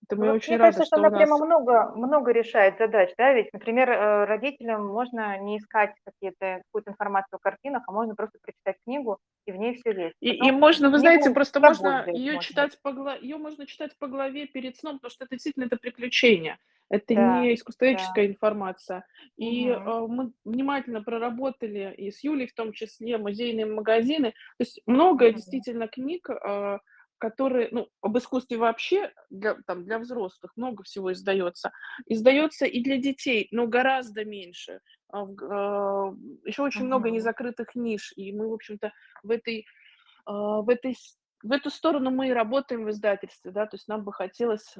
Поэтому 0.00 0.24
я 0.26 0.32
Вот 0.32 0.36
очень 0.36 0.52
мне 0.54 0.58
рада, 0.58 0.72
кажется, 0.72 0.86
что 0.86 0.96
она 0.96 1.16
прямо 1.16 1.38
нас... 1.38 1.40
много, 1.40 1.92
много 1.96 2.32
решает 2.32 2.78
задач, 2.78 3.10
да, 3.18 3.32
ведь, 3.32 3.52
например, 3.52 3.90
э, 3.90 4.24
родителям 4.24 4.86
можно 4.86 5.38
не 5.38 5.58
искать 5.58 5.92
какие-то, 6.04 6.62
какую-то 6.66 6.92
информацию 6.92 7.36
о 7.36 7.38
картинах, 7.38 7.82
а 7.86 7.92
можно 7.92 8.14
просто 8.14 8.38
прочитать 8.42 8.76
книгу, 8.84 9.18
и 9.46 9.52
в 9.52 9.56
ней 9.56 9.74
все 9.74 9.92
есть. 9.92 10.14
И, 10.20 10.30
и 10.30 10.38
Потом 10.38 10.60
можно, 10.60 10.90
вы 10.90 10.98
знаете, 10.98 11.30
просто 11.30 11.60
можно 11.60 12.04
ее 12.08 12.34
можно. 12.34 12.48
читать 12.48 12.78
по 12.82 12.92
гла... 12.92 13.16
ее 13.16 13.36
можно 13.36 13.66
читать 13.66 13.92
по 13.98 14.06
главе 14.06 14.46
перед 14.46 14.76
сном, 14.76 14.96
потому 14.96 15.10
что 15.10 15.24
это 15.24 15.34
действительно 15.34 15.64
это 15.64 15.76
приключение. 15.76 16.58
Это 16.90 17.14
Да, 17.14 17.40
не 17.40 17.54
искусствоведческая 17.54 18.28
информация. 18.28 19.04
И 19.36 19.68
э, 19.68 19.78
мы 19.78 20.32
внимательно 20.44 21.02
проработали, 21.02 21.92
и 21.94 22.10
с 22.10 22.24
Юлей 22.24 22.46
в 22.46 22.54
том 22.54 22.72
числе, 22.72 23.18
музейные 23.18 23.66
магазины. 23.66 24.30
То 24.30 24.60
есть 24.60 24.80
много 24.86 25.26
Мгм. 25.26 25.34
действительно 25.34 25.86
книг, 25.86 26.30
э, 26.30 26.78
которые, 27.18 27.68
ну, 27.72 27.88
об 28.00 28.16
искусстве 28.18 28.56
вообще, 28.58 29.12
для, 29.30 29.56
там, 29.66 29.84
для 29.84 29.98
взрослых 29.98 30.52
много 30.56 30.82
всего 30.84 31.12
издается. 31.12 31.72
Издается 32.06 32.66
и 32.66 32.82
для 32.82 32.98
детей, 32.98 33.48
но 33.52 33.66
гораздо 33.66 34.24
меньше. 34.24 34.80
А 35.10 35.22
а, 35.24 36.14
еще 36.44 36.62
очень 36.62 36.86
много 36.86 37.10
Мгм. 37.10 37.10
незакрытых 37.10 37.74
ниш, 37.74 38.12
и 38.16 38.32
мы, 38.32 38.48
в 38.48 38.52
общем-то, 38.54 38.92
в 39.22 39.30
этой 39.30 39.66
а, 40.26 40.62
в 40.62 40.68
этой 40.70 40.96
в 41.42 41.52
эту 41.52 41.70
сторону 41.70 42.10
мы 42.10 42.28
и 42.28 42.32
работаем 42.32 42.84
в 42.84 42.90
издательстве, 42.90 43.52
да, 43.52 43.66
то 43.66 43.76
есть 43.76 43.88
нам 43.88 44.04
бы 44.04 44.12
хотелось, 44.12 44.76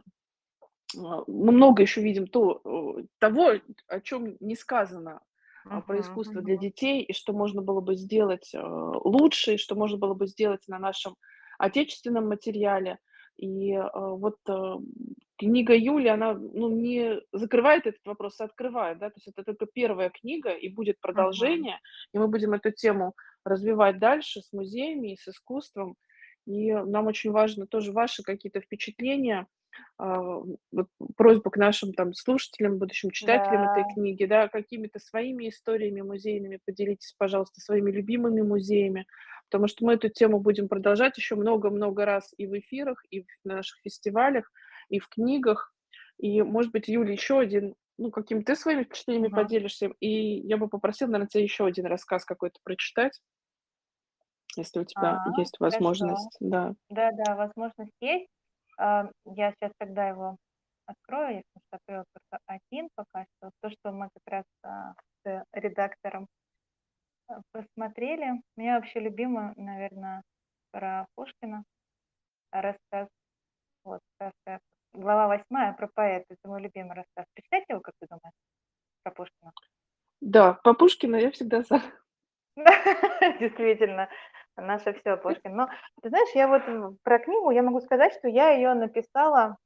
мы 0.95 1.53
много 1.53 1.83
еще 1.83 2.01
видим 2.03 2.27
то, 2.27 2.61
э, 2.65 3.05
того, 3.19 3.53
о 3.89 4.01
чем 4.01 4.37
не 4.41 4.57
сказано, 4.57 5.21
а, 5.69 5.83
про 5.83 6.01
искусство 6.01 6.41
для 6.41 6.57
мгм. 6.57 6.59
детей, 6.59 7.03
и 7.03 7.13
что 7.13 7.33
можно 7.35 7.61
было 7.61 7.81
бы 7.83 7.95
сделать, 7.95 8.53
лучше, 8.55 9.55
и 9.55 9.59
что 9.59 9.75
можно 9.75 9.99
было 9.99 10.15
бы 10.15 10.27
сделать 10.27 10.63
на 10.67 10.79
нашем 10.79 11.17
отечественном 11.59 12.29
материале. 12.29 12.99
И, 13.37 13.73
э, 13.73 13.89
вот, 13.95 14.37
э, 14.49 14.77
книга 15.37 15.75
Юли, 15.75 16.09
она, 16.09 16.35
ну, 16.35 16.69
не 16.69 17.21
закрывает 17.33 17.87
этот 17.87 18.05
вопрос, 18.05 18.41
а 18.41 18.45
открывает, 18.45 18.99
да. 18.99 19.11
То 19.11 19.17
есть 19.17 19.29
это 19.29 19.45
только 19.45 19.67
первая 19.67 20.11
книга, 20.11 20.51
и 20.51 20.69
будет 20.69 21.01
продолжение, 21.01 21.79
и 22.13 22.19
мы 22.19 22.29
будем 22.29 22.55
эту 22.55 22.73
тему 22.73 23.15
развивать 23.45 23.99
дальше 23.99 24.41
с 24.41 24.53
музеями 24.53 25.13
и 25.13 25.17
с 25.17 25.29
искусством. 25.29 25.95
И 26.47 26.73
нам 26.73 27.07
очень 27.07 27.31
важно 27.31 27.67
тоже 27.67 27.93
ваши 27.93 28.23
какие-то 28.23 28.61
впечатления, 28.61 29.47
вот 29.99 30.89
просьба 31.17 31.51
к 31.51 31.57
нашим 31.57 31.93
там 31.93 32.15
слушателям, 32.15 32.79
будущим 32.79 33.11
читателям 33.11 33.65
этой 33.65 33.85
Да. 33.85 33.85
книги, 33.85 34.25
да, 34.25 34.49
какими-то 34.49 34.99
своими 35.01 35.49
историями 35.49 36.03
музейными 36.03 36.61
поделитесь, 36.65 37.15
пожалуйста, 37.19 37.61
своими 37.61 37.91
любимыми 37.91 38.43
музеями, 38.43 39.07
потому 39.51 39.67
что 39.69 39.85
мы 39.85 39.95
эту 39.95 40.09
тему 40.09 40.39
будем 40.41 40.69
продолжать 40.69 41.17
еще 41.19 41.35
много-много 41.35 42.05
раз 42.05 42.33
и 42.37 42.47
в 42.47 42.57
эфирах, 42.59 43.03
и 43.11 43.23
в 43.23 43.27
наших 43.45 43.79
фестивалях, 43.81 44.51
и 44.89 45.01
в 45.01 45.09
книгах. 45.09 45.75
И, 46.19 46.43
может 46.43 46.73
быть, 46.73 46.89
Юля, 46.89 47.13
еще 47.13 47.39
один, 47.41 47.75
ну, 47.99 48.11
какими 48.11 48.43
ты 48.43 48.55
своими 48.57 48.85
впечатлениями 48.85 49.29
Мгм. 49.29 49.33
поделишься, 49.33 49.91
и 50.01 50.09
я 50.47 50.57
бы 50.59 50.69
попросила, 50.69 51.09
наверно, 51.09 51.29
тя 51.29 51.41
еще 51.41 51.67
один 51.67 51.87
рассказ 51.87 52.25
какой-то 52.25 52.59
прочитать 52.63 53.21
если 54.57 54.81
у 54.81 54.85
тебя 54.85 55.21
А, 55.27 55.33
есть 55.37 55.59
хорошо. 55.69 56.31
возможность, 56.31 56.37
да. 56.41 56.75
Да-да, 56.91 57.37
возможность 57.37 57.95
есть. 58.01 58.31
А, 58.79 59.11
я 59.25 59.53
щас 59.61 59.73
тогда 59.79 60.09
его 60.09 60.37
открою. 60.87 61.37
Я 61.37 61.43
щас 61.43 61.63
открою 61.71 62.05
только 62.13 62.43
1 62.71 62.89
пока 62.95 63.25
что. 63.25 63.51
То, 63.61 63.71
что 63.71 63.93
мы 63.93 64.09
как 64.15 64.33
раз, 64.33 64.45
а, 64.63 64.95
с 65.25 65.45
редактором, 65.53 66.27
а, 67.29 67.41
посмотрели. 67.53 68.41
У 68.57 68.61
меня 68.61 68.77
вообще 68.77 69.01
любимый, 69.01 69.53
наверно, 69.57 70.23
про 70.71 71.07
Пушкина 71.17 71.65
рассказ. 72.53 73.09
Вот 73.85 74.01
рассказ. 74.21 74.61
Глава 74.93 75.27
8 75.27 75.75
про 75.75 75.89
поэта. 75.89 76.27
Это 76.31 76.49
мой 76.49 76.63
любимый 76.63 76.95
рассказ. 76.95 77.27
Прочитать 77.35 77.65
его, 77.69 77.81
как 77.81 77.95
ты 78.01 78.07
думаешь, 78.09 78.35
про 79.03 79.13
Пушкина? 79.13 79.53
Да, 80.21 80.55
по 80.55 80.75
Пушкину 80.75 81.17
я 81.17 81.31
всегда 81.31 81.63
за. 81.63 81.83
Действительно, 83.41 84.09
наше 84.61 84.93
всё 84.95 85.17
Пушкин. 85.17 85.55
Но 85.57 85.69
ты 86.03 86.09
знаешь, 86.11 86.29
я 86.35 86.49
вот 86.49 86.63
в 86.67 86.97
про 87.03 87.19
книгу 87.19 87.51
я 87.51 87.63
могу 87.63 87.81
сказать, 87.81 88.13
что 88.15 88.29
я 88.29 88.51
её 88.51 88.75
написала 88.75 89.57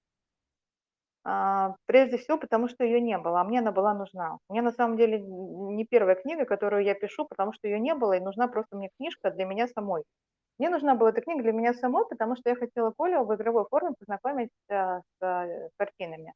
а, 1.25 1.75
прежде 1.87 2.17
всего 2.19 2.37
потому, 2.39 2.69
что 2.69 2.85
её 2.85 2.99
не 3.01 3.17
было, 3.19 3.41
а 3.41 3.45
мне 3.45 3.61
она 3.61 3.71
была 3.73 3.95
нужна. 3.95 4.39
Мне 4.49 4.61
на 4.63 4.73
самом 4.73 4.97
деле 4.97 5.21
не 5.21 5.85
1 5.85 6.17
книга, 6.17 6.45
которую 6.45 6.83
я 6.85 6.95
пишу, 6.95 7.27
потому 7.27 7.53
что 7.53 7.69
её 7.69 7.79
не 7.79 7.95
было, 7.95 8.15
и 8.15 8.21
нужна 8.21 8.49
просто 8.49 8.77
мне 8.77 8.91
книжка 8.99 9.31
для 9.31 9.45
меня 9.45 9.69
самой. 9.69 10.03
Мне 10.59 10.71
нужна 10.71 10.95
была 10.97 11.11
эта 11.11 11.23
книга 11.23 11.43
для 11.43 11.53
меня 11.53 11.75
самой, 11.75 12.07
потому 12.09 12.37
что 12.37 12.51
я 12.51 12.57
хотела 12.57 12.93
Колю 12.99 13.25
в 13.25 13.35
игровой 13.35 13.67
форме 13.71 13.93
познакомить, 13.99 14.51
а, 14.71 15.01
с, 15.01 15.25
э, 15.27 15.71
картинами. 15.79 16.35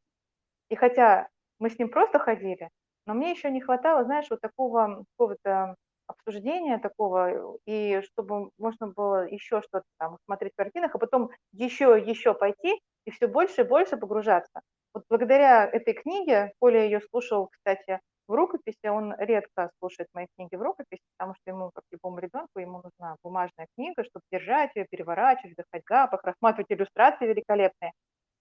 И 0.70 0.76
хотя 0.76 1.28
мы 1.60 1.70
с 1.70 1.78
ним 1.78 1.90
просто 1.90 2.18
ходили, 2.20 2.70
но 3.06 3.14
мне 3.14 3.32
ещё 3.32 3.50
не 3.50 3.60
хватало, 3.62 4.04
знаешь, 4.04 4.28
вот 4.30 4.40
такого 4.42 5.04
какого-то 5.18 5.76
обсуждения 6.08 6.78
такого, 6.78 7.56
и 7.66 8.00
чтобы 8.02 8.50
можно 8.58 8.88
было 8.88 9.26
ещё 9.28 9.60
что-то 9.62 9.84
там 9.98 10.18
смотреть 10.26 10.52
в 10.54 10.56
картинах, 10.56 10.94
а 10.94 10.98
потом 10.98 11.30
ещё 11.52 11.96
и 11.96 12.08
ещё 12.10 12.34
пойти 12.34 12.80
и 13.06 13.10
всё 13.10 13.28
больше 13.28 13.62
и 13.62 13.64
больше 13.64 13.96
погружаться. 13.96 14.60
Вот 14.94 15.04
благодаря 15.10 15.66
этой 15.66 15.94
книге 15.94 16.52
Коля 16.60 16.84
её 16.84 17.00
слушал, 17.10 17.48
кстати, 17.48 18.00
в 18.28 18.34
рукописи. 18.34 18.86
Он 18.88 19.14
редко 19.18 19.70
слушает 19.78 20.08
мои 20.14 20.26
книги 20.36 20.56
в 20.56 20.62
рукописи, 20.62 21.02
потому 21.18 21.34
что 21.36 21.50
ему, 21.50 21.70
как 21.74 21.84
любому 21.92 22.18
ребёнку, 22.18 22.58
ему 22.60 22.82
нужна 22.82 23.16
бумажная 23.22 23.66
книга, 23.76 24.04
чтоб 24.04 24.22
держать 24.32 24.70
её, 24.74 24.86
переворачивать, 24.90 25.52
вдыхать 25.54 25.84
запах, 25.88 26.24
рассматривать 26.24 26.70
иллюстрации 26.72 27.26
великолепные. 27.28 27.92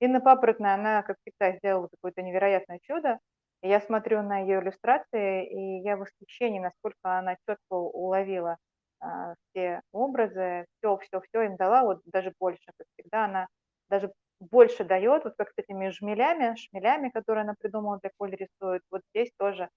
Инна 0.02 0.22
Папоротная, 0.22 0.76
она, 0.76 1.04
как 1.04 1.18
всегда, 1.26 1.58
сделала 1.58 1.88
какое-то 1.90 2.22
невероятное 2.24 2.80
чудо. 2.84 3.20
Я 3.64 3.80
смотрю 3.82 4.22
на 4.22 4.40
её 4.40 4.62
иллюстрации, 4.62 5.46
и 5.48 5.82
я 5.84 5.96
в 5.98 6.00
восхищении, 6.02 6.60
насколько 6.60 7.18
она 7.18 7.36
чётко 7.48 7.74
уловила, 7.74 8.58
а, 9.00 9.34
все 9.52 9.82
образы, 9.92 10.66
всё 10.80 10.98
всё 10.98 11.22
всё 11.22 11.42
им 11.44 11.56
дала, 11.56 11.84
вот 11.84 12.02
даже 12.06 12.34
больше. 12.40 12.64
Как 12.78 12.88
всегда, 12.98 13.26
она 13.26 13.48
даже 13.90 14.12
больше 14.40 14.84
даёт, 14.84 15.24
вот 15.24 15.34
как 15.38 15.50
с 15.50 15.54
этими 15.58 15.90
жмелями 15.90 16.56
шмелями, 16.56 17.10
которые 17.10 17.44
она 17.44 17.56
придумала, 17.60 18.00
для 18.02 18.12
Коли 18.18 18.36
рисует. 18.36 18.82
Вот 18.92 19.02
здесь 19.14 19.32
тоже, 19.38 19.70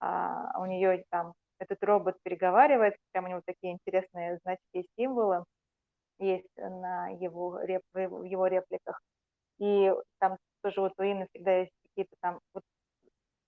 а, 0.00 0.60
у 0.60 0.66
неё 0.66 1.02
там 1.10 1.34
этот 1.60 1.82
робот 1.84 2.16
переговаривает, 2.24 2.96
прям 3.12 3.26
у 3.26 3.28
него 3.28 3.42
такие 3.46 3.74
интересные 3.74 4.38
значки 4.44 4.62
и 4.82 4.86
символы 4.98 5.44
есть 6.20 6.48
на 6.58 7.08
его 7.10 7.60
реп 7.62 7.82
в 7.94 8.24
его 8.24 8.46
репликах. 8.48 9.00
И 9.60 9.92
там 10.20 10.38
тоже 10.62 10.80
вот 10.82 10.94
у 10.98 11.02
Инны 11.04 11.26
всегда 11.34 11.58
есть 11.58 11.72
какие-то 11.88 12.16
там 12.22 12.40
вот 12.54 12.64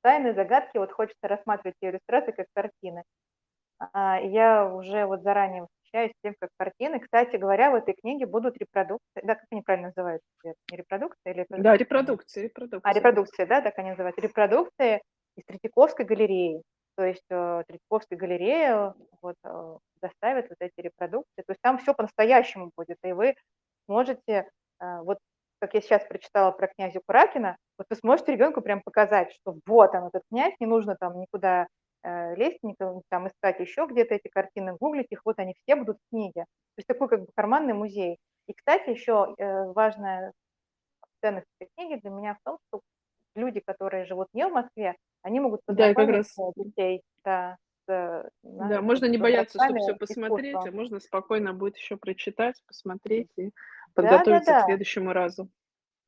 тайны, 0.03 0.35
загадки, 0.35 0.79
вот 0.79 0.93
хочется 0.93 1.29
рассматривать 1.29 1.77
её 1.81 1.93
иллюстрации 1.93 2.33
как 2.33 2.47
картины. 2.55 3.05
А, 3.95 4.21
я 4.21 4.67
уже 4.73 5.07
вот 5.07 5.23
заранее 5.23 5.63
восхищаюсь 5.65 6.13
тем, 6.25 6.35
как 6.41 6.51
картины 6.59 7.01
Кстати 7.01 7.37
говоря, 7.37 7.71
в 7.73 7.77
этой 7.77 7.95
книге 7.95 8.27
будут 8.27 8.57
репродукции. 8.59 9.23
Да, 9.25 9.35
как 9.37 9.47
они 9.53 9.63
правильно 9.63 9.89
называются? 9.89 10.27
Не 10.71 10.79
репродукции 10.79 11.33
или 11.33 11.47
Да, 11.57 11.77
они? 11.77 11.77
репродукции 11.77 12.43
А, 12.83 12.93
репродукции. 12.95 12.95
репродукции, 12.95 13.45
да, 13.45 13.61
так 13.63 13.79
они 13.79 13.91
называются. 13.91 14.21
Репродукции 14.23 15.03
из 15.37 15.45
Третьяковской 15.47 16.07
галереи. 16.07 16.63
То 16.97 17.05
есть, 17.05 17.25
э, 17.31 17.63
Третьяковская 17.69 18.19
галерея 18.19 18.95
вот, 19.23 19.37
э, 19.45 19.77
доставит 20.03 20.49
вот 20.51 20.59
эти 20.61 20.75
репродукции. 20.81 21.43
То 21.47 21.53
есть 21.53 21.61
там 21.63 21.79
всё 21.79 21.95
по-настоящему 21.95 22.71
будет, 22.77 22.99
и 23.05 23.13
вы 23.13 23.35
сможете, 23.89 24.49
э, 24.81 24.99
вот 25.03 25.19
как 25.63 25.75
я 25.75 25.81
щас 25.83 26.05
прочитала 26.07 26.51
про 26.53 26.69
князя 26.69 27.01
Куракина, 27.07 27.57
вот 27.79 27.87
вы 27.89 27.97
сможете 27.97 28.33
ребёнку 28.33 28.63
прям 28.63 28.83
показать, 28.83 29.33
что 29.33 29.57
вот 29.67 29.95
он, 29.95 30.07
этот 30.09 30.23
князь, 30.31 30.55
не 30.61 30.67
нужно 30.67 30.97
там 31.01 31.21
никуда, 31.21 31.69
э, 32.05 32.35
лезть, 32.37 32.59
никого 32.65 33.03
там 33.11 33.29
искать 33.29 33.61
ещё 33.61 33.87
где-то 33.87 34.17
эти 34.17 34.29
картины, 34.29 34.77
гуглить 34.81 35.07
их, 35.13 35.23
вот 35.25 35.39
они 35.39 35.55
все 35.63 35.77
будут 35.77 35.99
в 35.99 36.11
книге. 36.11 36.43
То 36.43 36.79
есть 36.79 36.89
такой 36.89 37.09
как 37.09 37.21
бы 37.21 37.29
карманный 37.37 37.75
музей. 37.75 38.19
И, 38.49 38.55
кстати, 38.55 38.91
ещё, 38.91 39.35
э, 39.39 39.73
важная 39.73 40.33
ценность 41.23 41.47
этой 41.61 41.71
книги 41.77 42.01
для 42.01 42.11
меня 42.11 42.35
в 42.35 42.39
том, 42.45 42.59
что 42.69 42.81
люди, 43.37 43.61
которые 43.61 44.05
живут 44.07 44.29
не 44.35 44.47
в 44.49 44.53
Москве, 44.53 44.97
они 45.23 45.41
могут 45.41 45.61
Да, 45.69 45.91
и 45.91 45.95
как 45.95 46.09
познакомить, 46.09 46.11
раз, 46.11 46.39
э, 46.39 46.43
м 46.59 46.73
детей, 46.77 47.03
да, 47.25 47.57
Да, 48.59 48.81
вот 48.81 48.83
можно 48.83 49.07
не 49.07 49.19
бояться, 49.19 49.59
что 49.59 49.75
всё 49.77 49.95
образцами 49.95 49.95
посмотреть, 49.95 50.67
а 50.67 50.73
можно 50.73 51.01
спокойно 51.01 51.53
будет 51.55 51.77
ещё 51.77 51.97
прочитать, 51.97 52.63
посмотреть 52.67 53.31
и 53.37 53.51
подготовиться 53.95 54.55
к 54.55 54.61
Да-да-да. 54.61 54.61
следующему 54.61 55.13
разу. 55.13 55.51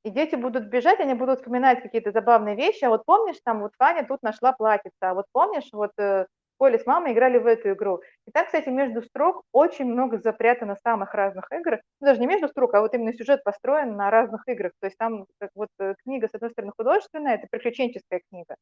И 0.04 0.10
дети 0.10 0.34
будут 0.34 0.66
бежать, 0.68 1.00
они 1.00 1.14
будут 1.14 1.38
вспоминать 1.38 1.80
какие-то 1.82 2.12
забавные 2.12 2.54
вещи. 2.56 2.84
А 2.84 2.90
вот 2.90 3.06
помнишь, 3.06 3.36
там 3.42 3.60
вот 3.62 3.72
Фаня 3.78 4.04
тут 4.06 4.22
нашла 4.22 4.52
платьице, 4.52 4.92
а 5.00 5.14
вот 5.14 5.24
помнишь, 5.32 5.68
вот, 5.72 5.92
э, 5.98 6.26
Коля 6.58 6.78
с 6.78 6.84
мамой 6.86 7.12
играли 7.14 7.38
в 7.38 7.46
эту 7.46 7.72
игру. 7.72 8.00
И 8.26 8.30
так, 8.30 8.46
кстати, 8.46 8.68
между 8.68 9.02
строк 9.02 9.42
очень 9.50 9.86
много 9.86 10.18
запрятано 10.18 10.76
самых 10.76 11.12
разных 11.14 11.50
игр. 11.50 11.80
Ну, 12.00 12.06
даже 12.06 12.20
не 12.20 12.26
между 12.26 12.48
строк, 12.48 12.74
а 12.74 12.80
вот 12.80 12.94
именно 12.94 13.12
сюжет 13.14 13.42
построен 13.44 13.96
на 13.96 14.10
разных 14.10 14.46
играх. 14.46 14.72
То 14.80 14.86
есть 14.86 14.98
там 14.98 15.26
как 15.40 15.50
вот, 15.54 15.68
э, 15.80 15.94
книга, 16.04 16.28
с 16.28 16.34
одной 16.34 16.50
стороны, 16.50 16.72
художественная, 16.76 17.34
это 17.36 17.46
приключенческая 17.50 18.20
книга. 18.30 18.56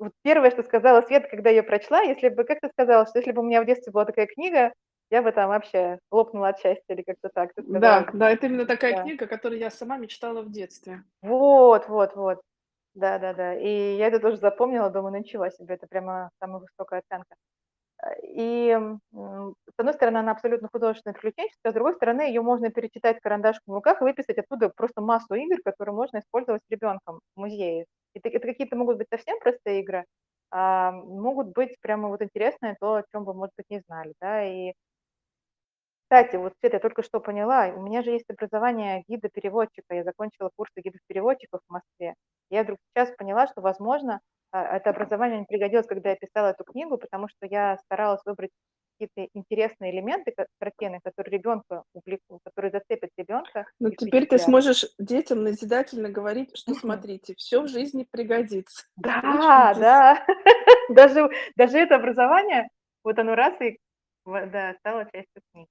Вот 0.00 0.12
первое, 0.22 0.50
что 0.50 0.62
сказала 0.62 1.02
Света, 1.02 1.28
когда 1.28 1.50
её 1.50 1.62
прочла, 1.62 2.00
если 2.02 2.28
бы, 2.28 2.44
как 2.44 2.60
ты 2.60 2.68
сказала, 2.68 3.06
что 3.06 3.18
если 3.18 3.32
бы 3.32 3.42
у 3.42 3.44
меня 3.44 3.62
в 3.62 3.66
детстве 3.66 3.92
была 3.92 4.04
такая 4.04 4.26
книга, 4.26 4.72
я 5.10 5.22
бы 5.22 5.30
там 5.32 5.48
вообще 5.48 5.98
лопнула 6.10 6.48
от 6.48 6.58
счастья 6.58 6.94
или 6.94 7.02
как-то 7.02 7.28
так 7.32 7.54
ты 7.54 7.62
сказала. 7.62 8.02
Да, 8.02 8.10
да, 8.12 8.30
это 8.30 8.46
именно 8.46 8.66
такая 8.66 8.92
Да. 8.92 8.94
книга, 8.94 9.26
которую 9.26 9.58
я 9.58 9.70
сама 9.70 9.96
мечтала 9.96 10.42
в 10.42 10.50
детстве. 10.50 11.04
Вот 11.22 11.88
вот 11.88 12.14
вот. 12.16 12.40
Да-да-да. 12.94 13.54
И 13.56 13.96
я 13.98 14.08
это 14.08 14.20
тоже 14.20 14.38
запомнила, 14.38 14.90
думаю: 14.90 15.20
"Ничего 15.20 15.48
себе, 15.50 15.74
это 15.76 15.86
прямо 15.88 16.30
самая 16.40 16.60
высокая 16.62 17.00
оценка". 17.00 17.36
И, 18.22 18.76
с 19.14 19.74
одной 19.78 19.94
стороны, 19.94 20.18
она 20.18 20.32
абсолютно 20.32 20.68
художественная, 20.72 21.14
приключенческая, 21.14 21.70
а 21.70 21.72
с 21.72 21.74
другой 21.74 21.94
стороны, 21.94 22.22
её 22.22 22.42
можно 22.42 22.70
перечитать 22.70 23.20
карандашиком 23.20 23.72
в 23.72 23.76
руках 23.76 24.00
и 24.00 24.04
выписать 24.04 24.38
оттуда 24.38 24.68
просто 24.70 25.00
массу 25.00 25.34
игр, 25.34 25.58
которые 25.64 25.94
можно 25.94 26.18
использовать 26.18 26.62
с 26.66 26.70
ребёнком 26.70 27.20
в 27.36 27.40
музее. 27.40 27.86
Это 28.14 28.28
это 28.28 28.46
какие-то 28.46 28.76
могут 28.76 28.98
быть 28.98 29.08
совсем 29.10 29.38
простые 29.40 29.80
игры, 29.80 30.04
а 30.50 30.92
могут 30.92 31.48
быть 31.54 31.76
прямо 31.80 32.08
вот 32.08 32.22
интересные, 32.22 32.76
то, 32.80 32.94
о 32.96 33.02
чём 33.12 33.24
вы, 33.24 33.34
может 33.34 33.54
быть, 33.56 33.66
не 33.70 33.80
знали, 33.80 34.12
да. 34.20 34.44
И 34.44 34.74
кстати, 36.10 36.36
вот, 36.36 36.52
Света, 36.60 36.76
я 36.76 36.80
только 36.80 37.02
что 37.02 37.18
поняла, 37.20 37.68
у 37.74 37.80
меня 37.82 38.02
же 38.02 38.10
есть 38.10 38.28
образование 38.28 39.04
гида-переводчика. 39.08 39.94
Я 39.94 40.04
закончила 40.04 40.50
курсы 40.54 40.80
гидов-переводчиков 40.82 41.60
в 41.66 41.72
Москве. 41.72 42.14
Я 42.50 42.62
вдруг 42.62 42.78
сейчас 42.94 43.10
поняла, 43.16 43.46
что, 43.46 43.62
возможно, 43.62 44.20
это 44.62 44.90
образование 44.90 45.38
мне 45.38 45.46
пригодилось, 45.46 45.86
когда 45.86 46.10
я 46.10 46.16
писала 46.16 46.48
эту 46.48 46.64
книгу, 46.64 46.98
потому 46.98 47.28
что 47.28 47.46
я 47.46 47.76
старалась 47.86 48.20
выбрать 48.24 48.50
какие-то 48.98 49.28
интересные 49.34 49.92
элементы 49.92 50.32
ка 50.32 50.46
картины, 50.60 51.00
которые 51.02 51.38
ребёнка 51.38 51.82
увлекут, 51.94 52.40
которые 52.44 52.70
зацепят 52.70 53.10
ребенка 53.16 53.66
Ну, 53.80 53.90
теперь 53.90 54.26
ты 54.26 54.38
сможешь 54.38 54.86
детям 54.98 55.42
назидательно 55.42 56.08
говорить, 56.08 56.56
что 56.56 56.74
смотрите, 56.74 57.34
всё 57.36 57.62
в 57.62 57.68
жизни 57.68 58.06
пригодится. 58.10 58.84
Да, 58.96 59.74
да, 59.74 60.24
даже 60.90 61.28
даже 61.56 61.78
это 61.78 61.96
образование, 61.96 62.68
вот 63.02 63.18
оно 63.18 63.34
раз 63.34 63.60
и 63.60 63.78
да, 64.26 64.74
стало 64.80 65.04
частью 65.04 65.42
книги. 65.52 65.68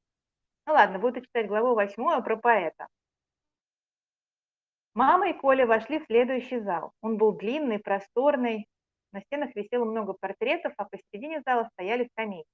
Ну 0.68 0.74
ладно, 0.74 1.00
буду 1.00 1.22
читать 1.22 1.48
главу 1.48 1.76
8 1.76 2.22
про 2.24 2.38
поэта. 2.38 2.88
Мама 4.94 5.30
и 5.30 5.34
Коля 5.34 5.66
вошли 5.66 6.00
в 6.00 6.06
следующий 6.06 6.60
зал. 6.60 6.92
Он 7.02 7.18
был 7.18 7.32
длинный, 7.32 7.80
просторный, 7.80 8.68
на 9.12 9.22
стенах 9.22 9.56
висело 9.56 9.86
много 9.86 10.14
портретов, 10.14 10.74
а 10.78 10.86
посередине 10.86 11.42
зала 11.46 11.70
стояли 11.74 12.10
скамейки. 12.12 12.48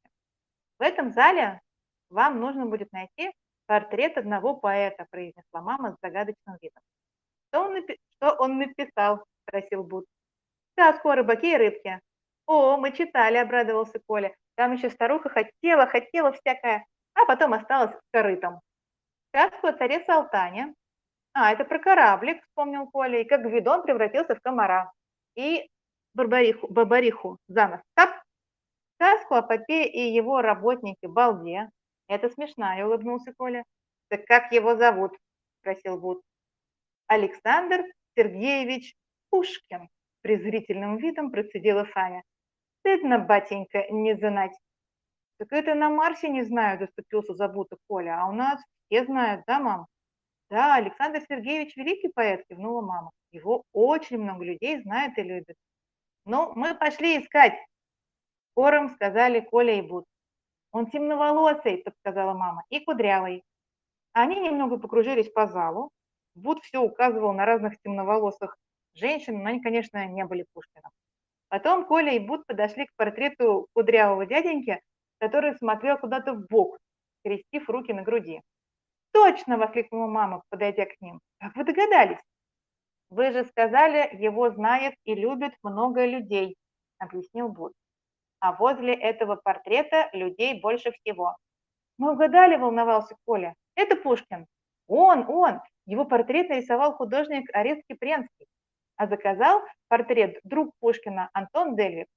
В 0.77 0.81
этом 0.81 1.11
зале 1.11 1.61
вам 2.09 2.39
нужно 2.39 2.65
будет 2.65 2.91
найти 2.91 3.31
портрет 3.65 4.17
одного 4.17 4.55
поэта, 4.55 5.05
произнесла 5.09 5.61
мама 5.61 5.93
с 5.93 5.97
загадочным 6.01 6.57
видом. 6.61 6.81
Что 7.47 7.63
он, 7.63 7.77
напи- 7.77 7.97
что 8.15 8.33
он 8.33 8.57
написал? 8.57 9.23
спросил 9.47 9.83
Бут. 9.83 10.05
Сказку 10.73 11.09
о 11.09 11.15
рыбаке 11.15 11.53
и 11.53 11.57
рыбке. 11.57 11.99
О, 12.45 12.77
мы 12.77 12.91
читали, 12.91 13.37
обрадовался 13.37 13.99
Коля. 14.05 14.33
Там 14.55 14.73
еще 14.73 14.89
старуха 14.89 15.29
хотела, 15.29 15.87
хотела 15.87 16.31
всякое, 16.33 16.85
а 17.13 17.25
потом 17.25 17.53
осталась 17.53 17.95
корытом. 18.11 18.59
Сказку 19.33 19.67
о 19.67 19.73
царе 19.73 20.03
Салтане. 20.05 20.73
А, 21.33 21.51
это 21.51 21.63
про 21.65 21.79
кораблик, 21.79 22.43
вспомнил 22.43 22.87
Коля, 22.87 23.21
и 23.21 23.23
как 23.23 23.41
Гвидон 23.43 23.83
превратился 23.83 24.35
в 24.35 24.41
комара. 24.41 24.91
И 25.35 25.69
Барбариху, 26.13 26.67
Бабариху 26.67 27.37
за 27.47 27.67
нос. 27.67 27.81
Тап! 27.93 28.09
Сказку 28.95 29.35
о 29.35 29.41
Попе 29.41 29.85
и 29.85 30.11
его 30.11 30.41
работнике 30.41 31.07
Балде. 31.07 31.69
Это 32.07 32.29
смешная, 32.29 32.85
улыбнулся 32.85 33.33
Коля. 33.37 33.63
Так 34.09 34.25
как 34.25 34.51
его 34.51 34.75
зовут? 34.75 35.15
Спросил 35.61 35.99
Бут. 35.99 36.21
Александр 37.07 37.85
Сергеевич 38.17 38.95
Пушкин. 39.29 39.87
Презрительным 40.21 40.97
видом 40.97 41.31
процедила 41.31 41.85
Фаня. 41.85 42.23
Стыдно, 42.79 43.19
батенька, 43.19 43.85
не 43.89 44.15
знать. 44.15 44.57
Так 45.37 45.53
это 45.53 45.75
на 45.75 45.89
Марсе 45.89 46.27
не 46.27 46.43
знаю, 46.43 46.79
заступился 46.79 47.33
за 47.33 47.47
Бута 47.47 47.77
Коля, 47.87 48.21
а 48.21 48.27
у 48.27 48.33
нас 48.33 48.61
все 48.87 49.05
знают, 49.05 49.43
да, 49.47 49.59
мам? 49.59 49.87
Да, 50.49 50.75
Александр 50.75 51.21
Сергеевич 51.29 51.75
великий 51.75 52.09
поэт, 52.09 52.43
кивнула 52.49 52.81
мама. 52.81 53.11
Его 53.31 53.63
очень 53.71 54.17
много 54.17 54.43
людей 54.43 54.81
знает 54.81 55.17
и 55.17 55.23
любит. 55.23 55.55
Ну, 56.25 56.53
мы 56.55 56.75
пошли 56.75 57.21
искать, 57.21 57.53
хором 58.55 58.89
сказали 58.89 59.39
Коля 59.41 59.75
и 59.75 59.81
Бут. 59.81 60.05
Он 60.71 60.89
темноволосый, 60.89 61.77
подсказала 61.77 62.33
мама, 62.33 62.63
и 62.69 62.79
кудрявый. 62.79 63.43
Они 64.13 64.39
немного 64.39 64.77
покружились 64.77 65.29
по 65.29 65.47
залу. 65.47 65.89
Бут 66.35 66.63
все 66.63 66.81
указывал 66.81 67.33
на 67.33 67.45
разных 67.45 67.79
темноволосых 67.81 68.57
женщин, 68.95 69.41
но 69.43 69.49
они, 69.49 69.61
конечно, 69.61 70.05
не 70.07 70.25
были 70.25 70.45
Пушкиным. 70.53 70.91
Потом 71.47 71.85
Коля 71.85 72.13
и 72.13 72.19
Бут 72.19 72.45
подошли 72.45 72.85
к 72.85 72.95
портрету 72.95 73.67
кудрявого 73.73 74.25
дяденьки, 74.25 74.81
который 75.19 75.55
смотрел 75.55 75.97
куда-то 75.97 76.33
в 76.33 76.47
бок, 76.47 76.77
скрестив 77.19 77.69
руки 77.69 77.93
на 77.93 78.03
груди. 78.03 78.41
«Точно!»– 79.11 79.57
воскликнула 79.59 80.07
мама, 80.07 80.43
подойдя 80.49 80.85
к 80.85 81.01
ним. 81.01 81.19
«Как 81.39 81.55
вы 81.55 81.63
догадались?» 81.63 82.21
«Вы 83.09 83.31
же 83.31 83.45
сказали, 83.45 84.09
его 84.13 84.49
знает 84.51 84.95
и 85.03 85.15
любит 85.15 85.53
много 85.63 86.05
людей»,– 86.05 86.55
объяснил 86.99 87.49
Бут. 87.49 87.73
«А 88.39 88.53
возле 88.53 88.93
этого 88.93 89.35
портрета 89.35 90.09
людей 90.13 90.59
больше 90.61 90.91
всего». 90.91 91.35
«Мы 91.97 92.13
угадали»,– 92.13 92.55
волновался 92.57 93.15
Коля. 93.25 93.55
«Это 93.75 93.95
Пушкин». 93.95 94.45
«Он, 94.87 95.25
он! 95.27 95.59
Его 95.89 96.05
портрет 96.05 96.49
нарисовал 96.49 96.93
художник 96.93 97.49
Арест 97.51 97.81
Кипренский, 97.89 98.45
а 98.95 99.07
заказал 99.07 99.63
портрет 99.87 100.39
друг 100.43 100.71
Пушкина 100.79 101.31
Антон 101.33 101.75
Дельвик. 101.75 102.07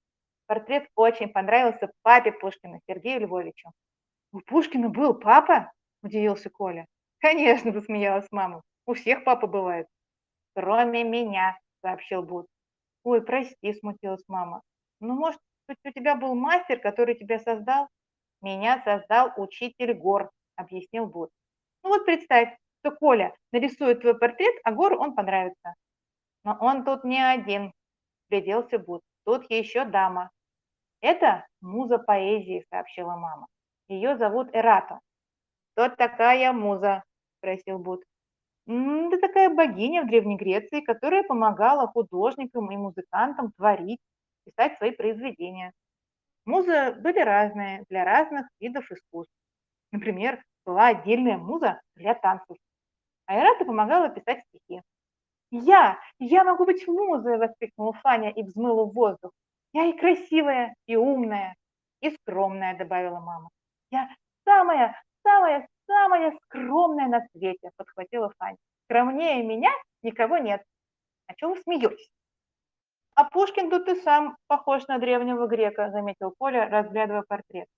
Портрет 0.47 0.89
очень 0.95 1.31
понравился 1.31 1.91
папе 2.03 2.33
Пушкина 2.33 2.81
Сергею 2.87 3.23
Львовичу. 3.23 3.71
«У 4.33 4.41
Пушкина 4.41 4.91
был 4.91 5.15
папа?»– 5.15 5.73
удивился 6.03 6.51
Коля. 6.51 6.87
«Конечно»,– 7.19 7.73
засмеялась 7.73 8.27
мама. 8.31 8.63
«У 8.87 8.95
всех 8.95 9.25
папа 9.25 9.47
бывает». 9.47 9.87
«Кроме 10.55 11.05
меня»,– 11.05 11.59
сообщил 11.83 12.23
Бут. 12.23 12.47
«Ой, 13.05 13.23
прости»,– 13.23 13.73
смутилась 13.81 14.25
мама. 14.29 14.63
«Ну, 15.01 15.15
может, 15.15 15.41
у 15.69 15.91
тебя 15.91 16.17
был 16.17 16.35
мастер, 16.35 16.79
который 16.79 17.15
тебя 17.15 17.39
создал?» 17.39 17.89
«Меня 18.43 18.83
создал 18.85 19.33
учитель 19.37 19.95
Гор»,– 19.95 20.31
объяснил 20.57 21.07
Бут. 21.07 21.31
«Ну 21.83 21.91
вот 21.91 22.05
представь, 22.05 22.57
что 22.81 22.91
Коля 22.91 23.35
нарисует 23.53 24.01
твой 24.01 24.19
портрет, 24.19 24.55
а 24.65 24.73
Гору 24.73 24.99
он 24.99 25.15
понравится». 25.15 25.75
«Но 26.45 26.57
он 26.61 26.85
тут 26.85 27.05
не 27.05 27.21
один»,– 27.21 27.73
гляделся 28.31 28.79
Бут. 28.79 29.03
«Тут 29.25 29.49
еще 29.49 29.85
дама». 29.85 30.31
«Это 31.01 31.47
муза 31.61 31.99
поэзии»,– 31.99 32.67
сообщила 32.71 33.17
мама. 33.17 33.47
«Ее 33.89 34.17
зовут 34.17 34.49
Эрата». 34.53 35.01
«Кто 35.73 35.89
такая 35.89 36.53
муза?»– 36.53 37.03
спросил 37.39 37.79
Бут. 37.79 38.05
Это 38.67 39.19
такая 39.19 39.51
богиня 39.51 40.03
в 40.03 40.07
Древней 40.07 40.37
Греции, 40.37 40.81
которая 40.81 41.25
помогала 41.25 41.89
художникам 41.89 42.71
и 42.71 42.77
музыкантам 42.77 43.53
творить, 43.53 43.99
писать 44.45 44.77
свои 44.77 44.93
произведения. 44.93 45.73
Музы 46.45 46.93
были 46.95 47.21
разные 47.21 47.85
для 47.89 48.05
разных 48.05 48.47
видов 48.61 48.91
искусств. 48.91 49.35
Например, 49.91 50.43
была 50.65 50.89
отдельная 50.89 51.39
муза 51.39 51.81
для 51.97 52.15
танцев. 52.15 52.57
А 53.27 53.39
Ирата 53.39 53.65
помогала 53.65 54.09
писать 54.09 54.45
стихи. 54.49 54.83
«Я! 55.51 55.99
Я 56.19 56.45
могу 56.45 56.65
быть 56.65 56.87
музой!»– 56.87 57.37
воскликнула 57.39 57.93
Фаня 57.95 58.31
и 58.31 58.43
взмыла 58.43 58.85
в 58.85 58.93
воздух. 58.93 59.33
«Я 59.73 59.87
и 59.87 59.97
красивая, 59.97 60.75
и 60.87 60.97
умная, 60.97 61.55
и 62.01 62.11
скромная»,– 62.11 62.77
добавила 62.79 63.21
мама. 63.21 63.51
«Я 63.91 64.09
самая, 64.45 65.01
самая, 65.23 65.69
самая 65.87 66.33
скромная 66.45 67.09
на 67.09 67.27
свете»,– 67.33 67.71
подхватила 67.77 68.33
Фаня. 68.39 68.57
«Скромнее 68.85 69.43
меня 69.43 69.71
никого 70.03 70.39
нет. 70.39 70.63
А 71.27 71.35
чего 71.35 71.55
вы 71.55 71.61
смеетесь?» 71.63 72.11
«А 73.15 73.25
Пушкин 73.25 73.71
тут 73.71 73.89
и 73.89 73.95
сам 74.01 74.37
похож 74.47 74.87
на 74.89 74.99
древнего 74.99 75.47
грека»,– 75.47 75.91
заметил 75.93 76.35
Коля, 76.39 76.69
разглядывая 76.69 77.25
портрет. 77.29 77.69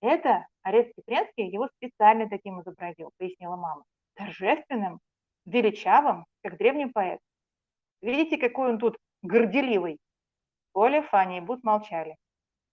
«Это 0.00 0.46
Арест 0.62 0.94
Кипренский 0.94 1.48
его 1.48 1.68
специально 1.76 2.28
таким 2.28 2.60
изобразил»,– 2.60 3.10
пояснила 3.18 3.56
мама. 3.56 3.84
«Торжественным, 4.14 5.00
величавым, 5.44 6.24
как 6.42 6.56
древний 6.56 6.86
поэт. 6.86 7.20
Видите, 8.00 8.38
какой 8.38 8.70
он 8.70 8.78
тут 8.78 8.96
горделивый?» 9.22 9.98
Коля, 10.72 11.02
Фаня 11.02 11.38
и 11.38 11.40
Бут 11.40 11.64
молчали. 11.64 12.16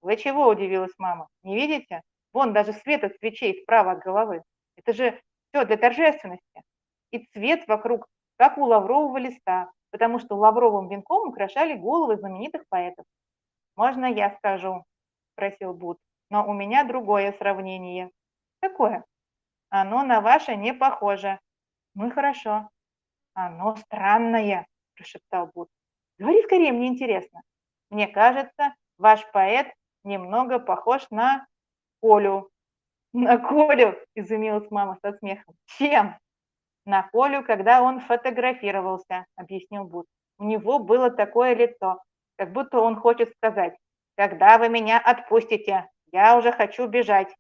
«Вы 0.02 0.18
чего?»– 0.18 0.48
удивилась 0.50 0.94
мама. 0.98 1.28
«Не 1.44 1.56
видите? 1.56 2.02
Вон 2.36 2.52
даже 2.52 2.74
свет 2.74 3.02
от 3.06 3.16
свечей 3.16 3.62
справа 3.62 3.94
от 3.94 4.00
головы. 4.00 4.44
Это 4.76 4.92
же 4.92 5.22
все 5.48 5.64
для 5.64 5.78
торжественности. 5.78 6.64
И 7.12 7.26
цвет 7.28 7.66
вокруг, 7.66 8.08
как 8.36 8.58
у 8.58 8.66
лаврового 8.66 9.16
листа, 9.16 9.72
потому 9.90 10.20
что 10.20 10.36
лавровым 10.36 10.90
венком 10.90 11.30
украшали 11.30 11.76
головы 11.76 12.18
знаменитых 12.18 12.64
поэтов. 12.68 13.06
«Можно 13.78 14.08
я 14.08 14.32
скажу?»– 14.32 14.84
спросил 15.32 15.74
Бут. 15.74 15.98
«Но 16.30 16.46
у 16.46 16.52
меня 16.52 16.84
другое 16.84 17.32
сравнение». 17.32 18.12
«Какое?» 18.60 19.06
«Оно 19.70 20.04
на 20.04 20.20
ваше 20.20 20.58
не 20.58 20.74
похоже». 20.74 21.40
«Ну 21.94 22.08
и 22.08 22.12
хорошо». 22.12 22.68
«Оно 23.34 23.78
странное»,– 23.78 24.68
прошептал 24.98 25.50
Бут. 25.56 25.70
«Говори 26.18 26.44
скорее, 26.44 26.74
мне 26.74 26.88
интересно». 26.88 27.44
«Мне 27.90 28.08
кажется, 28.10 28.76
ваш 28.98 29.26
поэт 29.32 29.74
немного 30.04 30.60
похож 30.60 31.10
на 31.12 31.48
Колю». 32.06 32.50
«На 33.14 33.38
Колю?»– 33.38 33.96
изумилась 34.16 34.70
мама 34.70 34.98
со 35.02 35.14
смехом. 35.18 35.56
«Чем?» 35.78 36.16
«На 36.86 37.02
Колю, 37.12 37.44
когда 37.44 37.82
он 37.82 38.00
фотографировался»,– 38.00 39.26
объяснил 39.36 39.86
Бут. 39.86 40.06
«У 40.38 40.44
него 40.44 40.78
было 40.78 41.10
такое 41.10 41.56
лицо, 41.56 42.00
как 42.38 42.52
будто 42.52 42.80
он 42.80 42.96
хочет 42.96 43.34
сказать, 43.38 43.76
«Когда 44.18 44.58
вы 44.58 44.70
меня 44.70 45.00
отпустите? 45.00 45.90
Я 46.12 46.38
уже 46.38 46.52
хочу 46.52 46.88
бежать». 46.88 47.34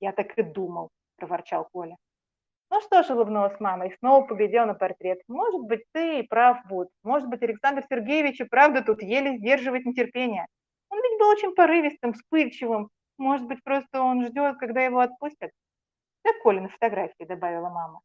«Я 0.00 0.12
так 0.12 0.38
и 0.38 0.42
думал»,– 0.42 0.90
проворчал 1.16 1.68
Коля. 1.72 1.96
«Ну 2.70 2.80
что 2.82 3.02
ж»,– 3.02 3.10
улыбнулась 3.10 3.58
мама 3.58 3.86
и 3.86 3.96
снова 3.96 4.26
на 4.66 4.74
портрет. 4.74 5.18
«Может 5.26 5.62
быть, 5.62 5.82
ты 5.92 6.20
и 6.20 6.22
прав, 6.22 6.58
Бут. 6.68 6.88
Может 7.02 7.28
быть, 7.28 7.42
Александр 7.42 7.84
Сергеевич 7.90 8.40
и 8.40 8.44
правда 8.44 8.82
тут 8.82 9.02
еле 9.02 9.38
сдерживает 9.38 9.86
нетерпение. 9.86 10.46
Он 10.90 10.98
ведь 11.02 11.18
был 11.18 11.28
очень 11.30 11.54
порывистым, 11.54 12.12
вспыльчивым. 12.12 12.90
Может 13.18 13.46
быть, 13.46 13.62
просто 13.62 14.00
он 14.00 14.24
ждет, 14.24 14.58
когда 14.58 14.80
его 14.82 15.00
отпустят?» 15.00 15.50
«Как 16.22 16.40
Коля 16.42 16.62
на 16.62 16.68
фотографии»,– 16.68 17.24
добавила 17.28 17.68
мама. 17.68 18.00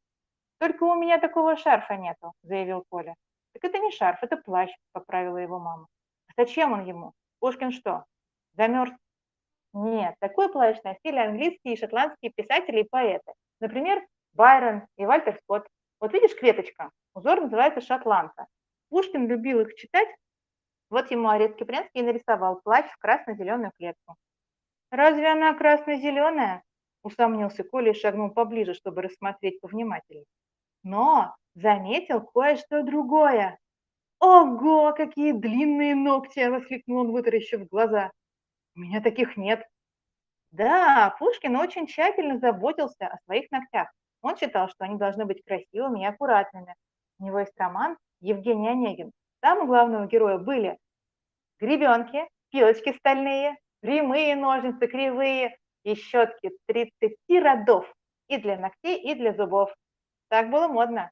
«Только 0.60 0.84
у 0.84 0.95
меня 0.95 1.19
такого 1.19 1.56
шарфа 1.56 1.95
нету»,– 1.95 2.34
заявил 2.44 2.84
Коля. 2.90 3.15
«Так 3.53 3.64
это 3.64 3.80
не 3.80 3.91
шарф, 3.91 4.23
это 4.23 4.38
плащ»,– 4.38 4.72
поправила 4.91 5.38
его 5.38 5.60
мама. 5.60 5.88
«А 6.30 6.34
зачем 6.38 6.73
он 6.73 6.85
ему? 6.85 7.14
Пушкин 7.40 7.72
что, 7.72 8.06
замерз?» 8.53 8.91
«Нет, 9.73 10.15
такой 10.19 10.52
плащ 10.52 10.81
носили 10.84 11.18
английские 11.18 11.76
и 11.76 11.80
шотландские 11.80 12.31
писатели 12.31 12.81
и 12.81 12.90
поэты. 12.90 13.34
Например, 13.60 14.06
Байрон 14.34 14.88
и 14.98 15.06
Вальтер 15.06 15.38
Скотт. 15.44 15.68
Вот 15.99 16.11
видишь, 16.14 16.35
клеточка, 16.35 16.91
узор 17.14 17.41
называется 17.41 17.81
шотландка. 17.81 18.48
Пушкин 18.90 19.27
любил 19.27 19.61
их 19.61 19.76
читать, 19.76 20.10
вот 20.90 21.10
ему 21.10 21.30
Орец 21.30 21.56
Кипренский 21.56 22.02
и 22.02 22.03
нарисовал 22.03 22.61
плащ 22.61 22.85
в 22.85 22.98
красно-зеленую 22.98 23.72
клетку. 23.77 24.15
«Разве 24.94 25.32
она 25.32 25.56
красно-зеленая?»– 25.56 26.61
усомнился 27.03 27.64
Коля 27.64 27.94
и 27.94 27.95
шагнул 27.95 28.30
поближе, 28.30 28.76
чтобы 28.76 29.02
рассмотреть 29.02 29.60
повнимательнее. 29.60 30.28
Но 30.84 31.36
заметил 31.56 32.22
кое-что 32.22 32.84
другое. 32.84 33.57
«Ого, 34.20 34.94
какие 34.94 35.32
длинные 35.32 35.95
ногти!»– 35.95 36.48
воскликнул 36.48 36.99
он, 36.99 37.11
вытаращив 37.11 37.68
глаза. 37.70 38.11
«У 38.76 38.82
меня 38.82 39.02
таких 39.02 39.36
нет». 39.36 39.68
Да, 40.52 41.15
Пушкин 41.18 41.56
очень 41.56 41.88
тщательно 41.88 42.38
заботился 42.38 43.07
о 43.07 43.18
своих 43.26 43.49
ногтях. 43.49 43.91
Он 44.22 44.38
считал, 44.38 44.70
что 44.70 44.86
они 44.86 44.99
должны 44.99 45.26
быть 45.26 45.44
красивыми 45.44 46.03
и 46.03 46.06
аккуратными. 46.06 46.76
У 47.18 47.26
него 47.26 47.40
есть 47.40 47.57
роман 47.57 47.98
«Евгений 48.20 48.70
Онегин». 48.70 49.11
Там 49.40 49.64
у 49.64 49.65
главного 49.65 50.06
героя 50.06 50.38
были 50.38 50.78
гребенки, 51.60 52.30
пилочки 52.52 52.94
стальные, 52.95 53.57
прямые 53.84 54.35
ножницы, 54.38 54.88
кривые 54.88 55.57
и 55.84 55.95
щетки 55.95 56.51
30 56.68 57.18
родов 57.30 57.93
и 58.30 58.38
для 58.38 58.57
ногтей, 58.57 58.97
и 58.97 59.14
для 59.14 59.34
зубов. 59.34 59.73
Так 60.30 60.49
было 60.49 60.68
модно. 60.69 61.11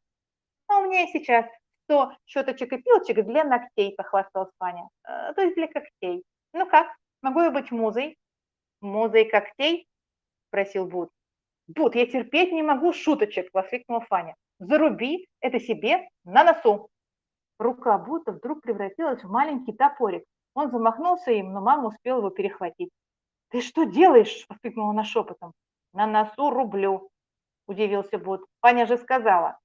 А 0.68 0.80
у 0.80 0.86
меня 0.86 1.06
сейчас 1.08 1.46
100 1.84 2.14
щеточек 2.26 2.72
и 2.72 2.78
пилочек 2.78 3.26
для 3.26 3.44
ногтей, 3.44 3.94
похвасталась 3.96 4.54
Ваня. 4.58 4.88
Э, 5.04 5.34
то 5.34 5.42
есть 5.42 5.56
для 5.56 5.68
когтей. 5.68 6.24
Ну 6.54 6.66
как, 6.66 6.88
могу 7.22 7.42
я 7.42 7.52
быть 7.52 7.72
музой? 7.72 8.18
Музой 8.80 9.26
когтей? 9.26 9.86
Спросил 10.48 10.88
Бут. 10.88 11.10
Бут, 11.68 11.96
я 11.96 12.06
терпеть 12.06 12.54
не 12.54 12.64
могу 12.64 12.94
шуточек, 12.94 13.50
воскликнула 13.54 14.02
Фаня. 14.02 14.36
Заруби 14.60 15.28
это 15.42 15.60
себе 15.60 16.08
на 16.24 16.46
носу. 16.46 16.90
Рука 17.60 17.98
Бута 17.98 18.32
вдруг 18.32 18.62
превратилась 18.62 19.24
в 19.24 19.30
маленький 19.30 19.74
топорик. 19.74 20.24
Он 20.54 20.70
замахнулся 20.70 21.32
им, 21.32 21.54
но 21.54 21.62
мама 21.62 21.88
успела 21.88 22.20
его 22.20 22.30
перехватить. 22.30 22.90
«Ты 23.50 23.62
что 23.62 23.84
делаешь?»– 23.84 24.46
воскликнула 24.50 24.92
она 24.92 25.04
шепотом. 25.04 25.54
«На 25.94 26.08
носу 26.08 26.50
рублю»,– 26.50 27.10
удивился 27.68 28.18
Бут. 28.18 28.46
«Фаня 28.62 28.86
же 28.86 28.98
сказала». 28.98 29.60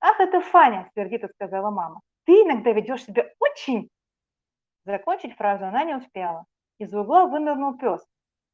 «Ах, 0.00 0.20
это 0.20 0.40
Фаня!»– 0.40 0.90
сердито 0.94 1.28
сказала 1.28 1.70
мама. 1.70 2.00
«Ты 2.24 2.42
иногда 2.42 2.72
ведешь 2.72 3.04
себя 3.04 3.32
очень...» 3.38 3.88
Закончить 4.84 5.36
фразу 5.36 5.64
она 5.66 5.84
не 5.84 5.96
успела. 5.96 6.44
Из 6.78 6.94
угла 6.94 7.26
вынырнул 7.26 7.76
пес. 7.76 8.04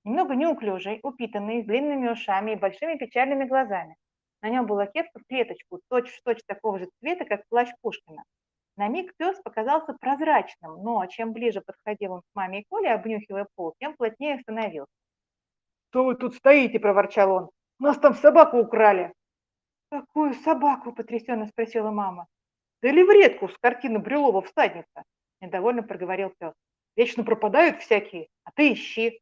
Немного 0.05 0.35
неуклюжий, 0.35 1.01
упитанный, 1.03 1.63
с 1.63 1.67
длинными 1.67 2.09
ушами 2.09 2.53
и 2.53 2.57
большими 2.57 2.97
печальными 2.97 3.45
глазами. 3.45 3.97
На 4.41 4.49
нем 4.49 4.67
была 4.67 4.87
кепка 4.87 5.21
в 5.21 5.27
клеточку, 5.27 5.81
точь-в-точь 5.89 6.39
точь 6.39 6.45
такого 6.47 6.79
же 6.79 6.89
цвета, 6.99 7.25
как 7.25 7.47
плащ 7.49 7.69
Пушкина. 7.83 8.25
На 8.77 8.89
миг 8.89 9.15
пес 9.17 9.39
показался 9.43 9.93
прозрачным, 9.93 10.83
но 10.83 11.05
чем 11.07 11.33
ближе 11.33 11.61
подходил 11.61 12.13
он 12.13 12.21
к 12.23 12.35
маме 12.35 12.61
и 12.61 12.65
Коле, 12.65 12.91
обнюхивая 12.93 13.47
пол, 13.55 13.75
тем 13.79 13.95
плотнее 13.95 14.41
становился. 14.41 14.93
«Что 15.91 16.05
вы 16.05 16.15
тут 16.15 16.35
стоите?»– 16.35 16.79
проворчал 16.81 17.33
он. 17.33 17.51
«Нас 17.79 17.99
там 17.99 18.15
собаку 18.15 18.59
украли!» 18.59 19.13
«Какую 19.91 20.33
собаку?»– 20.33 20.93
потрясенно 20.95 21.47
спросила 21.47 21.91
мама. 21.91 22.27
«Да 22.81 22.91
левретку 22.91 23.49
с 23.49 23.59
картины 23.59 23.99
Брюлова 23.99 24.41
«Всадница»,– 24.41 25.05
недовольно 25.43 25.83
проговорил 25.83 26.31
пес. 26.39 26.55
«Вечно 26.97 27.25
пропадают 27.25 27.79
всякие, 27.81 28.29
а 28.45 28.53
ты 28.53 28.73
ищи». 28.73 29.21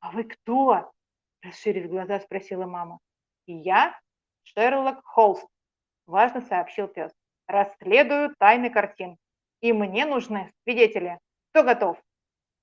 «А 0.00 0.10
вы 0.10 0.24
кто?»– 0.24 0.92
расширив 1.42 1.88
глаза, 1.88 2.20
спросила 2.20 2.66
мама. 2.66 2.98
«И 3.46 3.54
я 3.54 3.98
Шерлок 4.42 5.02
Холст»,– 5.02 5.48
важно 6.06 6.42
сообщил 6.42 6.88
пес 6.88 7.15
расследую 7.46 8.34
тайны 8.38 8.70
картин. 8.70 9.16
И 9.60 9.72
мне 9.72 10.04
нужны 10.04 10.52
свидетели. 10.64 11.18
Кто 11.50 11.62
готов? 11.64 11.98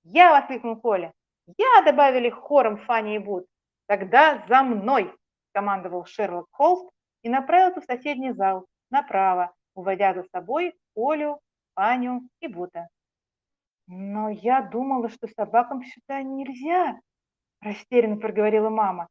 Я, 0.03 0.31
воскликнул 0.31 0.75
Коля. 0.75 1.13
Я, 1.57 1.81
добавили 1.83 2.29
хором 2.29 2.77
Фанни 2.77 3.15
и 3.15 3.19
Бут. 3.19 3.45
Тогда 3.87 4.45
за 4.47 4.63
мной, 4.63 5.13
командовал 5.53 6.05
Шерлок 6.05 6.47
Холст 6.51 6.89
и 7.21 7.29
направился 7.29 7.81
в 7.81 7.85
соседний 7.85 8.31
зал, 8.31 8.65
направо, 8.89 9.53
уводя 9.75 10.13
за 10.13 10.23
собой 10.31 10.73
Колю, 10.95 11.39
Фаню 11.75 12.21
и 12.39 12.47
Бута. 12.47 12.87
«Но 13.87 14.29
я 14.29 14.61
думала, 14.61 15.09
что 15.09 15.27
собакам 15.27 15.83
сюда 15.83 16.21
нельзя»,– 16.21 16.99
растерянно 17.61 18.17
проговорила 18.17 18.69
мама 18.69 19.09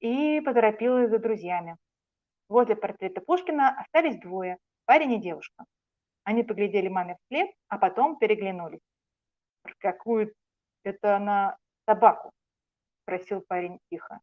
и 0.00 0.40
поторопилась 0.40 1.10
за 1.10 1.18
друзьями. 1.18 1.76
Возле 2.48 2.74
портрета 2.74 3.20
Пушкина 3.20 3.80
остались 3.80 4.18
двое 4.20 4.58
парень 4.84 5.12
и 5.12 5.20
девушка. 5.20 5.64
Они 6.24 6.42
поглядели 6.42 6.88
маме 6.88 7.16
вслед, 7.24 7.50
а 7.68 7.78
потом 7.78 8.18
переглянулись. 8.18 8.80
«Какую 9.78 10.32
это 10.84 11.16
она 11.16 11.56
собаку?»– 11.86 12.30
спросил 13.04 13.42
парень 13.46 13.78
тихо. 13.90 14.20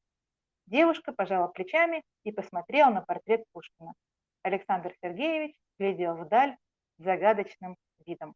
Девушка 0.68 1.12
пожала 1.12 1.48
плечами 1.48 2.04
и 2.24 2.32
посмотрела 2.32 2.90
на 2.90 3.02
портрет 3.02 3.44
Пушкина. 3.52 3.94
Александр 4.44 4.94
Сергеевич 5.02 5.56
глядел 5.78 6.16
вдаль 6.16 6.56
загадочным 6.98 7.76
видом. 8.06 8.36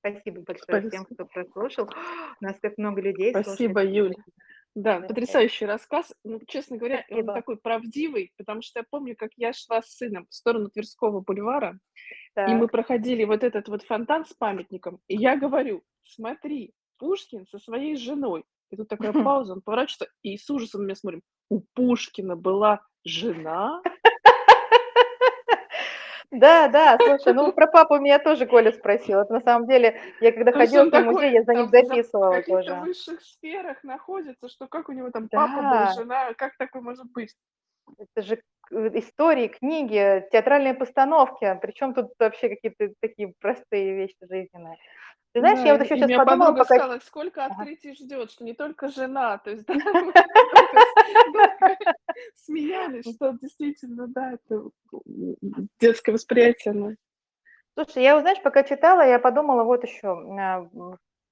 Спасибо 0.00 0.42
большое 0.42 0.64
Спасибо. 0.80 0.90
всем, 0.90 1.04
кто 1.04 1.24
прослушал. 1.26 1.84
У 1.86 1.90
нас 2.44 2.58
так 2.60 2.78
много 2.78 3.00
людей. 3.00 3.30
Спасибо, 3.30 3.80
слушает. 3.80 3.94
Юль. 3.94 4.14
Да, 4.78 5.00
потрясающий 5.00 5.66
рассказ. 5.66 6.14
Ну, 6.22 6.40
честно 6.46 6.76
говоря, 6.76 7.04
он 7.10 7.26
такой 7.26 7.56
правдивый, 7.56 8.32
потому 8.36 8.62
что 8.62 8.78
я 8.78 8.84
помню, 8.88 9.16
как 9.16 9.30
я 9.36 9.52
шла 9.52 9.82
с 9.82 9.96
сыном 9.96 10.26
в 10.30 10.34
сторону 10.34 10.70
Тверского 10.70 11.20
бульвара, 11.20 11.80
и 12.46 12.54
мы 12.54 12.68
проходили 12.68 13.24
вот 13.24 13.42
этот 13.42 13.68
вот 13.68 13.82
фонтан 13.82 14.24
с 14.24 14.34
памятником, 14.34 15.00
и 15.08 15.16
я 15.16 15.36
говорю: 15.36 15.82
"Смотри, 16.04 16.74
Пушкин 16.98 17.46
со 17.48 17.58
своей 17.58 17.96
женой". 17.96 18.44
И 18.70 18.76
тут 18.76 18.88
такая 18.88 19.12
пауза, 19.24 19.54
он 19.54 19.62
поворачивается 19.62 20.08
и 20.22 20.36
с 20.36 20.48
ужасом 20.48 20.82
на 20.82 20.86
меня 20.86 20.94
смотрит. 20.94 21.22
У 21.50 21.62
Пушкина 21.74 22.36
была 22.36 22.80
жена? 23.04 23.82
Да, 26.30 26.68
да, 26.68 26.98
слушай, 27.02 27.32
ну 27.32 27.52
про 27.52 27.66
папу 27.66 27.98
меня 27.98 28.18
тоже 28.18 28.46
Коля 28.46 28.72
спросил. 28.72 29.20
Это 29.20 29.32
на 29.32 29.40
самом 29.40 29.66
деле, 29.66 30.00
я 30.20 30.32
когда 30.32 30.52
То 30.52 30.58
ходила 30.58 30.84
в 30.84 31.04
музей, 31.04 31.32
я 31.32 31.42
за 31.42 31.54
ним 31.54 31.68
записывала 31.68 32.42
тоже. 32.42 32.74
В 32.74 32.80
высших 32.80 33.20
сферах 33.22 33.82
находится, 33.82 34.48
что 34.48 34.66
как 34.66 34.88
у 34.88 34.92
него 34.92 35.10
там 35.10 35.28
да. 35.28 35.46
папа 35.46 35.62
был, 35.62 36.02
жена, 36.02 36.34
как 36.34 36.56
такое 36.56 36.82
может 36.82 37.10
быть? 37.12 37.34
Это 37.98 38.26
же 38.26 38.42
истории, 38.70 39.48
книги, 39.48 40.26
театральные 40.30 40.74
постановки. 40.74 41.58
Причем 41.62 41.94
тут 41.94 42.12
вообще 42.18 42.50
какие-то 42.50 42.92
такие 43.00 43.32
простые 43.40 43.94
вещи 43.94 44.16
жизненные. 44.20 44.76
Ты 45.32 45.40
знаешь, 45.40 45.58
да, 45.58 45.66
я 45.66 45.72
вот 45.74 45.84
еще 45.84 45.96
сейчас 45.96 46.24
подумала, 46.24 46.52
пока... 46.52 46.64
сказала, 46.64 46.98
сколько 47.00 47.44
открытий 47.44 47.90
ага. 47.90 47.98
ждет, 47.98 48.30
что 48.30 48.44
не 48.44 48.54
только 48.54 48.88
жена, 48.88 49.38
то 49.38 49.50
есть 49.50 49.66
да, 49.66 49.74
смеялись, 52.34 53.14
что 53.14 53.32
действительно, 53.32 54.06
да, 54.08 54.32
это 54.32 54.70
детское 55.80 56.12
восприятие. 56.12 56.74
Но... 56.74 56.92
Слушай, 57.74 58.02
я, 58.02 58.18
знаешь, 58.20 58.42
пока 58.42 58.64
читала, 58.64 59.02
я 59.06 59.18
подумала 59.18 59.64
вот 59.64 59.84
еще 59.84 60.08
а, 60.08 60.68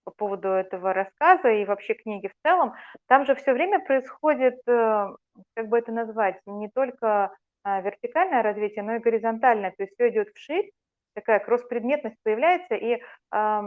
по 0.04 0.12
поводу 0.12 0.48
этого 0.48 0.92
рассказа 0.92 1.48
и 1.48 1.64
вообще 1.64 1.94
книги 1.94 2.28
в 2.28 2.46
целом. 2.46 2.74
Там 3.08 3.26
же 3.26 3.34
все 3.34 3.52
время 3.52 3.80
происходит, 3.80 4.60
э, 4.68 5.08
как 5.54 5.68
бы 5.68 5.78
это 5.78 5.90
назвать, 5.90 6.40
не 6.46 6.68
только 6.68 7.36
а, 7.64 7.80
вертикальное 7.80 8.42
развитие, 8.42 8.84
но 8.84 8.94
и 8.94 9.00
горизонтальное, 9.00 9.72
то 9.76 9.82
есть 9.82 9.94
все 9.94 10.08
идет 10.08 10.28
вширь, 10.32 10.70
такая 11.16 11.40
кросс-предметность 11.40 12.16
появляется, 12.22 12.76
и 12.76 13.00
э, 13.00 13.60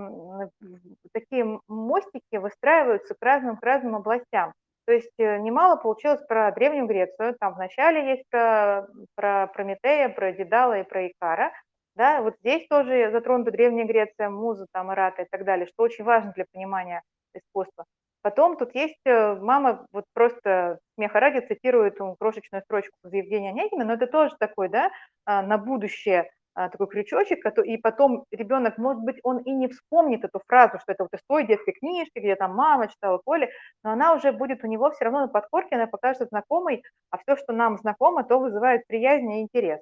такие 1.12 1.60
мостики 1.68 2.38
выстраиваются 2.38 3.16
к 3.16 3.22
разным, 3.22 3.58
к 3.58 3.64
разным 3.64 3.96
областям. 3.96 4.54
То 4.90 4.94
есть 4.94 5.14
э, 5.20 5.38
немало 5.38 5.76
получилось 5.76 6.26
про 6.28 6.52
Древнюю 6.52 6.88
Грецию, 6.88 7.36
там 7.40 7.54
вначале 7.54 8.10
есть 8.10 8.24
про, 8.32 8.88
про 9.14 9.46
Прометея, 9.54 10.10
про 10.10 10.32
Дедала 10.32 10.80
и 10.80 10.84
про 10.84 11.06
Икара, 11.08 11.52
да, 11.94 12.24
вот 12.24 12.38
здесь 12.40 12.68
тоже 12.68 13.12
затронута 13.12 13.52
Древняя 13.52 13.86
Греция, 13.86 14.32
Муза, 14.32 14.66
там, 14.72 14.92
Ирата 14.92 15.22
и 15.22 15.28
так 15.30 15.46
далее, 15.46 15.68
что 15.68 15.84
очень 15.84 16.04
важно 16.04 16.32
для 16.32 16.46
понимания 16.52 17.04
искусства. 17.36 17.86
Потом 18.24 18.58
тут 18.58 18.74
есть, 18.74 18.98
э, 19.06 19.36
мама 19.36 19.86
вот 19.92 20.06
просто 20.14 20.80
смеха 20.96 21.20
ради 21.20 21.46
цитирует 21.46 22.00
крошечную 22.20 22.64
строчку 22.64 22.96
из 23.06 23.14
Евгения 23.14 23.52
Онегина, 23.52 23.86
но 23.86 23.94
это 23.94 24.08
тоже 24.08 24.34
такой, 24.40 24.70
да, 24.70 24.90
а, 25.24 25.44
на 25.44 25.60
будущее 25.60 26.32
такой 26.68 26.88
крючочек, 26.88 27.46
и 27.64 27.78
потом 27.78 28.26
ребенок, 28.32 28.78
может 28.78 29.02
быть, 29.04 29.20
он 29.24 29.38
и 29.40 29.52
не 29.52 29.70
вспомнит 29.70 30.26
эту 30.26 30.42
фразу, 30.48 30.80
что 30.80 30.92
это 30.92 31.04
вот 31.04 31.14
из 31.14 31.22
той 31.28 31.48
детской 31.48 31.72
книжки, 31.72 32.20
где 32.20 32.36
там 32.36 32.56
мама 32.56 32.90
читала 32.90 33.20
Коле, 33.24 33.50
но 33.84 33.92
она 33.92 34.14
уже 34.14 34.34
будет 34.34 34.64
у 34.64 34.68
него 34.68 34.92
все 34.92 35.06
равно 35.06 35.22
на 35.22 35.28
подкорке, 35.28 35.76
она 35.76 35.88
покажется 35.88 36.26
знакомой, 36.26 36.84
а 37.12 37.18
все, 37.20 37.38
что 37.38 37.54
нам 37.54 37.78
знакомо, 37.78 38.24
то 38.24 38.40
вызывает 38.40 38.86
приязнь 38.88 39.32
и 39.32 39.42
интерес. 39.42 39.80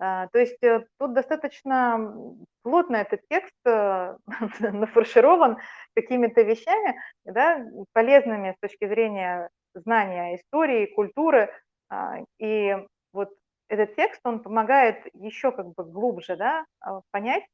А, 0.00 0.28
то 0.28 0.38
есть 0.38 0.62
э, 0.62 0.84
тут 0.98 1.12
достаточно 1.14 2.14
плотно 2.62 2.96
этот 2.96 3.20
текст 3.28 3.54
э, 3.64 4.16
нафарширован 4.60 5.58
какими-то 5.94 6.42
вещами, 6.42 6.96
да, 7.24 7.64
полезными 7.92 8.52
с 8.52 8.60
точки 8.60 8.86
зрения 8.86 9.48
знания 9.74 10.36
истории, 10.36 10.86
культуры. 10.94 11.50
А, 11.90 12.18
и 12.38 12.76
вот 13.12 13.30
этот 13.68 13.96
текст, 13.96 14.20
он 14.24 14.40
помогает 14.40 15.06
еще 15.14 15.52
как 15.52 15.72
бы 15.74 15.84
глубже 15.84 16.36
да, 16.36 16.64
а, 16.80 17.00
понять 17.10 17.44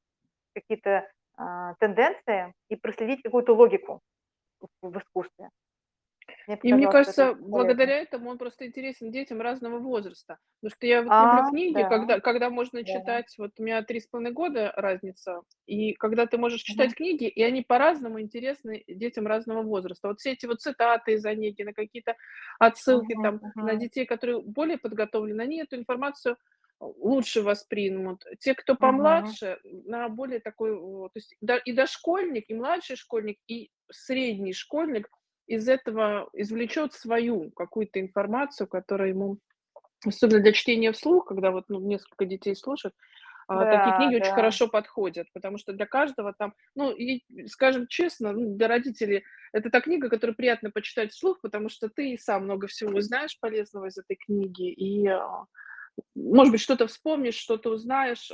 какие-то 0.54 1.08
тенденции 1.80 2.54
и 2.68 2.76
проследить 2.76 3.22
какую-то 3.22 3.56
логику 3.56 4.00
в 4.82 4.98
искусстве. 4.98 5.50
Мне 6.46 6.56
И 6.62 6.72
мне 6.72 6.88
кажется, 6.88 7.34
благодаря 7.34 7.98
этому 7.98 8.30
он 8.30 8.38
просто 8.38 8.66
интересен 8.66 9.10
детям 9.10 9.40
разного 9.40 9.78
возраста. 9.78 10.38
Потому 10.60 10.76
что 10.76 10.86
я 10.86 11.02
вот 11.02 11.18
люблю 11.18 11.42
А, 11.42 11.44
книги, 11.44 11.82
да, 11.82 11.84
когда, 11.84 12.20
когда 12.20 12.48
можно 12.48 12.84
да. 12.84 12.84
читать, 12.84 13.34
вот 13.38 13.52
у 13.58 13.62
меня 13.62 13.82
три 13.82 14.00
с 14.00 14.06
половиной 14.06 14.32
года 14.32 14.72
разница, 14.76 15.42
и 15.66 15.92
когда 15.94 16.26
ты 16.26 16.38
можешь 16.38 16.62
читать 16.62 16.94
книги, 16.94 17.26
и 17.28 17.42
они 17.42 17.62
по-разному 17.62 18.20
интересны 18.20 18.82
детям 18.88 19.26
разного 19.26 19.62
возраста. 19.62 20.08
Вот 20.08 20.20
все 20.20 20.32
эти 20.32 20.46
вот 20.46 20.62
цитаты 20.62 21.12
из 21.14 21.26
Онегина, 21.26 21.74
какие-то 21.74 22.16
отсылки 22.58 23.14
Мгм, 23.14 23.20
там 23.20 23.42
на 23.60 23.74
мгм, 23.74 23.76
детей, 23.76 24.06
которые 24.06 24.40
более 24.40 24.78
подготовлены, 24.78 25.42
они 25.42 25.60
эту 25.60 25.76
информацию 25.76 26.36
лучше 26.80 27.42
воспримут. 27.42 28.24
Те, 28.40 28.54
кто 28.54 28.74
помладше, 28.74 29.58
на 29.64 30.08
более 30.08 30.40
такой, 30.40 30.70
то 30.76 31.10
есть 31.14 31.34
да, 31.40 31.56
и 31.58 31.72
дошкольник, 31.72 32.44
и 32.48 32.54
младший 32.54 32.96
школьник, 32.96 33.38
и 33.46 33.70
средний 33.90 34.52
школьник 34.52 35.08
из 35.46 35.68
этого 35.68 36.28
извлечет 36.32 36.92
свою 36.94 37.50
какую-то 37.52 38.00
информацию, 38.00 38.66
которая 38.66 39.10
ему, 39.10 39.38
особенно 40.06 40.40
для 40.40 40.52
чтения 40.52 40.92
вслух, 40.92 41.26
когда 41.26 41.50
вот 41.50 41.66
ну, 41.68 41.80
несколько 41.80 42.26
детей 42.26 42.56
слушают, 42.56 42.94
а, 43.48 43.66
такие 43.66 43.92
Да, 43.92 43.96
книги 43.96 44.16
очень 44.16 44.32
да. 44.32 44.34
хорошо 44.34 44.68
подходят, 44.68 45.28
потому 45.34 45.58
что 45.58 45.72
для 45.74 45.86
каждого 45.86 46.32
там, 46.32 46.54
ну, 46.74 46.92
и, 46.92 47.22
скажем 47.46 47.86
честно, 47.88 48.32
ну, 48.32 48.56
для 48.56 48.68
родителей 48.68 49.24
это 49.52 49.70
та 49.70 49.80
книга, 49.82 50.08
которую 50.08 50.36
приятно 50.36 50.70
почитать 50.70 51.12
вслух, 51.12 51.40
потому 51.42 51.68
что 51.68 51.88
ты 51.90 52.12
и 52.12 52.18
сам 52.18 52.44
много 52.44 52.66
всего 52.68 53.00
знаешь 53.02 53.38
полезного 53.40 53.86
из 53.86 53.98
этой 53.98 54.16
книги, 54.16 54.70
и, 54.72 55.06
а, 55.08 55.44
может 56.14 56.52
быть, 56.52 56.60
что-то 56.60 56.86
вспомнишь, 56.86 57.36
что-то 57.36 57.70
узнаешь, 57.70 58.30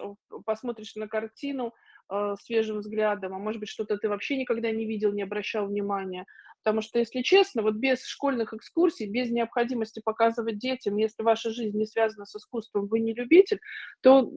посмотришь 0.46 0.94
на 0.96 1.08
картину 1.08 1.74
э, 2.10 2.34
свежим 2.40 2.78
взглядом, 2.78 3.34
а 3.34 3.38
может 3.38 3.60
быть, 3.60 3.68
что-то 3.68 3.98
ты 3.98 4.08
вообще 4.08 4.36
никогда 4.38 4.70
не 4.70 4.86
видел, 4.86 5.12
не 5.12 5.22
обращал 5.22 5.66
внимания. 5.66 6.26
Потому 6.62 6.82
что, 6.82 6.98
если 6.98 7.22
честно, 7.22 7.62
вот 7.62 7.74
без 7.74 8.04
школьных 8.04 8.52
экскурсий, 8.52 9.06
без 9.06 9.30
необходимости 9.30 10.00
показывать 10.04 10.58
детям, 10.58 10.96
если 10.96 11.22
ваша 11.22 11.50
жизнь 11.50 11.76
не 11.76 11.86
связана 11.86 12.26
с 12.26 12.36
искусством, 12.36 12.86
вы 12.86 13.00
не 13.00 13.14
любитель, 13.14 13.60
то 14.02 14.30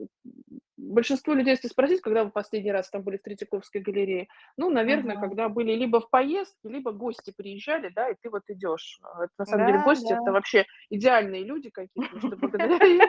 большинство 0.77 1.33
людей, 1.33 1.51
если 1.51 1.67
спросить, 1.67 2.01
когда 2.01 2.23
вы 2.23 2.31
последний 2.31 2.71
раз 2.71 2.89
там 2.89 3.03
были 3.03 3.17
в 3.17 3.21
Третьяковской 3.21 3.81
галерее, 3.81 4.27
ну, 4.57 4.69
наверное, 4.69 5.15
Мгм. 5.15 5.21
когда 5.21 5.49
были 5.49 5.73
либо 5.73 5.99
в 5.99 6.09
поездке, 6.09 6.69
либо 6.69 6.91
гости 6.91 7.33
приезжали, 7.35 7.89
да, 7.89 8.09
и 8.09 8.15
ты 8.21 8.29
вот 8.29 8.43
идешь. 8.47 8.99
Это, 9.21 9.29
на 9.37 9.45
самом 9.45 9.65
деле 9.65 9.79
Да, 9.79 9.83
гости– 9.85 10.09
да. 10.09 10.19
это 10.21 10.31
вообще 10.31 10.65
идеальные 10.89 11.43
люди 11.43 11.69
какие-то, 11.69 12.19
что 12.19 12.35
благодаря 12.37 12.77
им 12.85 13.01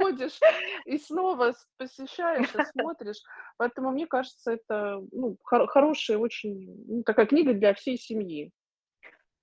ходишь 0.00 0.38
и 0.84 0.98
снова 0.98 1.54
посещаешь 1.76 2.54
и 2.54 2.80
смотришь. 2.80 3.22
Поэтому 3.56 3.90
мне 3.90 4.06
кажется, 4.06 4.52
это, 4.52 5.00
ну, 5.12 5.36
хоро 5.42 5.66
хорошая 5.66 6.18
очень, 6.18 6.84
ну, 6.86 7.02
такая 7.02 7.26
книга 7.26 7.52
для 7.52 7.74
всей 7.74 7.98
семьи. 7.98 8.52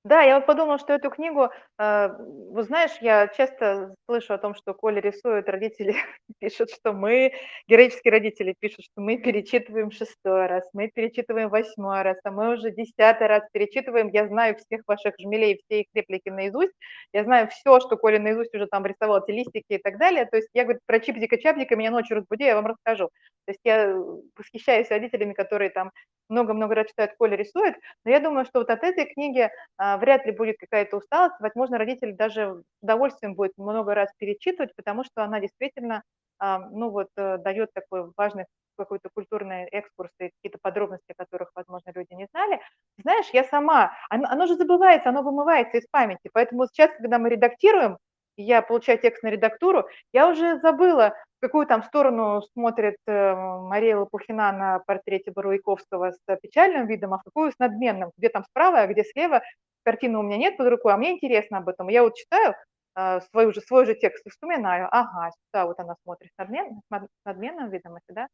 Да, 0.08 0.22
я 0.22 0.36
вот 0.36 0.46
подумала, 0.46 0.78
что 0.80 0.94
эту 0.94 1.10
книгу, 1.10 1.50
э, 1.80 2.10
вот 2.18 2.66
знаешь, 2.68 2.92
я 3.02 3.28
часто 3.28 3.94
слышу 4.06 4.34
о 4.34 4.38
том, 4.38 4.56
что 4.56 4.74
Коля 4.74 5.02
рисует, 5.02 5.50
родители 5.50 5.96
пишут, 6.40 6.70
что 6.72 6.94
мы, 6.94 7.34
героические 7.68 8.14
родители 8.14 8.56
пишут, 8.58 8.86
что 8.86 9.02
мы 9.02 9.18
перечитываем 9.18 9.92
шестой 9.92 10.48
раз, 10.48 10.64
мы 10.72 10.90
перечитываем 10.90 11.50
восьмой 11.50 12.04
раз, 12.04 12.18
а 12.24 12.32
мы 12.32 12.54
уже 12.54 12.72
десятый 12.72 13.28
раз 13.28 13.44
перечитываем. 13.52 14.08
Я 14.08 14.28
знаю 14.28 14.56
всех 14.56 14.82
ваших 14.88 15.14
жмелей, 15.20 15.60
все 15.66 15.82
их 15.82 15.88
реплики 15.94 16.30
наизусть. 16.30 16.74
Я 17.12 17.26
знаю 17.26 17.50
все, 17.50 17.82
что 17.82 17.98
Коля 17.98 18.20
наизусть 18.20 18.56
уже 18.56 18.68
там 18.68 18.86
рисовал, 18.86 19.22
эти 19.22 19.32
листики 19.36 19.74
и 19.74 19.78
так 19.78 19.98
далее. 19.98 20.26
То 20.26 20.38
есть 20.38 20.48
я, 20.54 20.64
говорю, 20.64 20.80
про 20.86 21.00
чипзика-чапзика 21.02 21.76
меня 21.76 21.92
ночью 21.92 22.16
разбуди, 22.16 22.46
я 22.46 22.56
вам 22.56 22.68
расскажу. 22.68 23.10
То 23.46 23.52
есть 23.52 23.60
я 23.66 23.88
э, 23.88 23.96
восхищаюсь 24.38 24.90
родителями, 24.90 25.34
которые 25.34 25.70
там 25.70 25.92
много-много 26.30 26.76
раз 26.76 26.88
читают, 26.88 27.14
Коля 27.18 27.36
рисует. 27.36 27.76
Но 28.06 28.12
я 28.12 28.20
думаю, 28.20 28.46
что 28.46 28.60
вот 28.60 28.70
от 28.70 28.84
этой 28.84 29.06
книги 29.06 29.50
а, 29.78 29.97
вряд 29.98 30.26
ли 30.26 30.32
будет 30.32 30.58
какая-то 30.60 30.98
усталость. 30.98 31.36
Возможно, 31.40 31.78
родитель 31.78 32.16
даже 32.16 32.64
с 32.80 32.84
удовольствием 32.84 33.36
будет 33.36 33.54
много 33.58 33.94
раз 33.94 34.10
перечитывать, 34.18 34.76
потому 34.76 35.04
что 35.04 35.24
она 35.24 35.40
действительно, 35.40 36.04
а, 36.40 36.60
ну 36.60 36.90
вот, 36.90 37.10
э, 37.18 37.38
дает 37.40 37.72
такой 37.74 38.12
важный 38.16 38.46
какой-то 38.78 39.10
культурный 39.14 39.66
экскурс 39.66 40.12
и 40.20 40.30
какие-то 40.30 40.60
подробности, 40.62 41.12
о 41.12 41.24
которых, 41.24 41.50
возможно, 41.56 41.92
люди 41.96 42.14
не 42.14 42.28
знали. 42.32 42.62
Знаешь, 43.02 43.28
я 43.34 43.44
сама, 43.44 43.94
оно, 44.10 44.28
оно 44.30 44.46
же 44.46 44.56
забывается, 44.56 45.10
оно 45.10 45.24
вымывается 45.24 45.78
из 45.78 45.88
памяти, 45.90 46.30
поэтому 46.32 46.68
сейчас, 46.68 46.92
когда 46.98 47.18
мы 47.20 47.30
редактируем, 47.30 47.98
я 48.38 48.62
получаю 48.62 49.00
текст 49.00 49.24
на 49.24 49.30
редактуру, 49.30 49.88
я 50.14 50.30
уже 50.30 50.60
забыла, 50.60 51.16
в 51.38 51.42
какую 51.42 51.66
там 51.66 51.84
сторону 51.84 52.42
смотрит 52.54 52.98
э, 53.08 53.36
Мария 53.36 53.98
Лопухина 53.98 54.52
на 54.52 54.80
портрете 54.80 55.32
Боровиковского 55.32 56.12
с 56.12 56.36
печальным 56.42 56.88
видом, 56.88 57.14
а 57.14 57.20
в 57.20 57.24
какую 57.24 57.52
с 57.52 57.60
надменным, 57.60 58.12
где 58.18 58.30
там 58.30 58.44
справа, 58.44 58.82
а 58.82 58.88
где 58.88 59.04
слева, 59.04 59.42
картины 59.88 60.18
у 60.18 60.22
меня 60.22 60.36
нет 60.36 60.58
под 60.58 60.68
рукой, 60.68 60.94
а 60.94 60.98
мне 60.98 61.14
интересно 61.14 61.60
об 61.60 61.70
этом. 61.70 61.88
Я 61.88 62.04
вот 62.04 62.14
читаю 62.16 62.54
э, 62.98 63.22
свой, 63.32 63.54
же, 63.54 63.62
свой 63.62 63.86
же 63.86 63.96
текст 63.96 64.26
и 64.28 64.30
вспоминаю, 64.30 64.90
ага, 64.92 65.32
сюда 65.32 65.66
вот 65.66 65.80
она 65.80 65.96
смотрит 66.04 66.30
с, 66.34 66.38
надмен, 66.38 66.82
с 66.92 67.26
надменным 67.26 67.70
видом, 67.70 67.96
а 67.96 68.00
сюда 68.06 68.28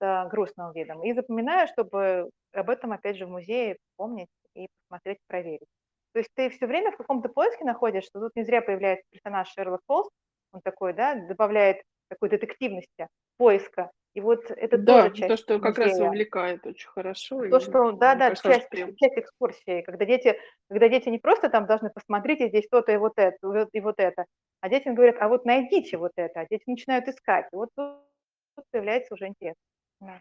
с 0.00 0.04
э, 0.04 0.28
грустным 0.28 0.72
видом. 0.72 1.04
И 1.04 1.12
запоминаю, 1.12 1.68
чтобы 1.68 2.30
об 2.52 2.68
этом, 2.68 2.90
опять 2.90 3.16
же, 3.16 3.26
в 3.26 3.30
музее 3.30 3.76
помнить 3.96 4.26
и 4.56 4.66
посмотреть, 4.82 5.18
проверить. 5.28 5.68
То 6.14 6.18
есть 6.18 6.30
ты 6.34 6.50
все 6.50 6.66
время 6.66 6.90
в 6.90 6.96
каком-то 6.96 7.28
поиске 7.28 7.64
находишься, 7.64 8.10
тут 8.14 8.34
не 8.34 8.42
зря 8.42 8.60
появляется 8.60 9.06
персонаж 9.12 9.48
Шерлок 9.52 9.82
Холмс, 9.86 10.08
он 10.52 10.62
такой, 10.62 10.94
да, 10.94 11.14
добавляет 11.14 11.80
такой 12.08 12.28
детективности, 12.28 13.06
поиска. 13.36 13.92
И 14.18 14.20
вот 14.20 14.50
это 14.50 14.78
тоже 14.78 15.10
Да, 15.10 15.10
часть 15.10 15.36
то, 15.36 15.36
что 15.36 15.60
как 15.60 15.78
раз 15.78 15.98
музея. 15.98 15.98
вовлекает 15.98 16.66
очень 16.66 16.88
хорошо, 16.88 17.44
То, 17.50 17.60
и 17.60 17.60
что 17.60 17.92
да-да, 17.92 18.30
кажется, 18.36 18.66
часть 18.66 18.68
прям 18.70 18.96
часть 18.96 19.16
экскурсии, 19.18 19.80
когда 19.82 20.04
дети 20.04 20.38
когда 20.68 20.88
дети 20.88 21.08
не 21.08 21.18
просто 21.18 21.48
там 21.48 21.66
должны: 21.66 21.90
"Посмотрите, 21.90 22.48
здесь 22.48 22.68
то-то 22.68 22.92
и 22.92 22.96
вот 22.98 23.14
это, 23.16 23.38
и 23.72 23.80
вот 23.80 23.94
это", 23.98 24.26
а 24.60 24.68
детям 24.68 24.94
говорят: 24.94 25.16
"А 25.20 25.28
вот 25.28 25.44
найдите 25.46 25.96
вот 25.96 26.12
это". 26.16 26.40
А 26.40 26.46
дети 26.46 26.64
начинают 26.66 27.08
искать. 27.08 27.46
И 27.52 27.56
вот 27.56 27.70
тут 27.74 28.66
появляется 28.70 29.14
уже 29.14 29.28
интерес. 29.28 29.54
Да. 30.00 30.20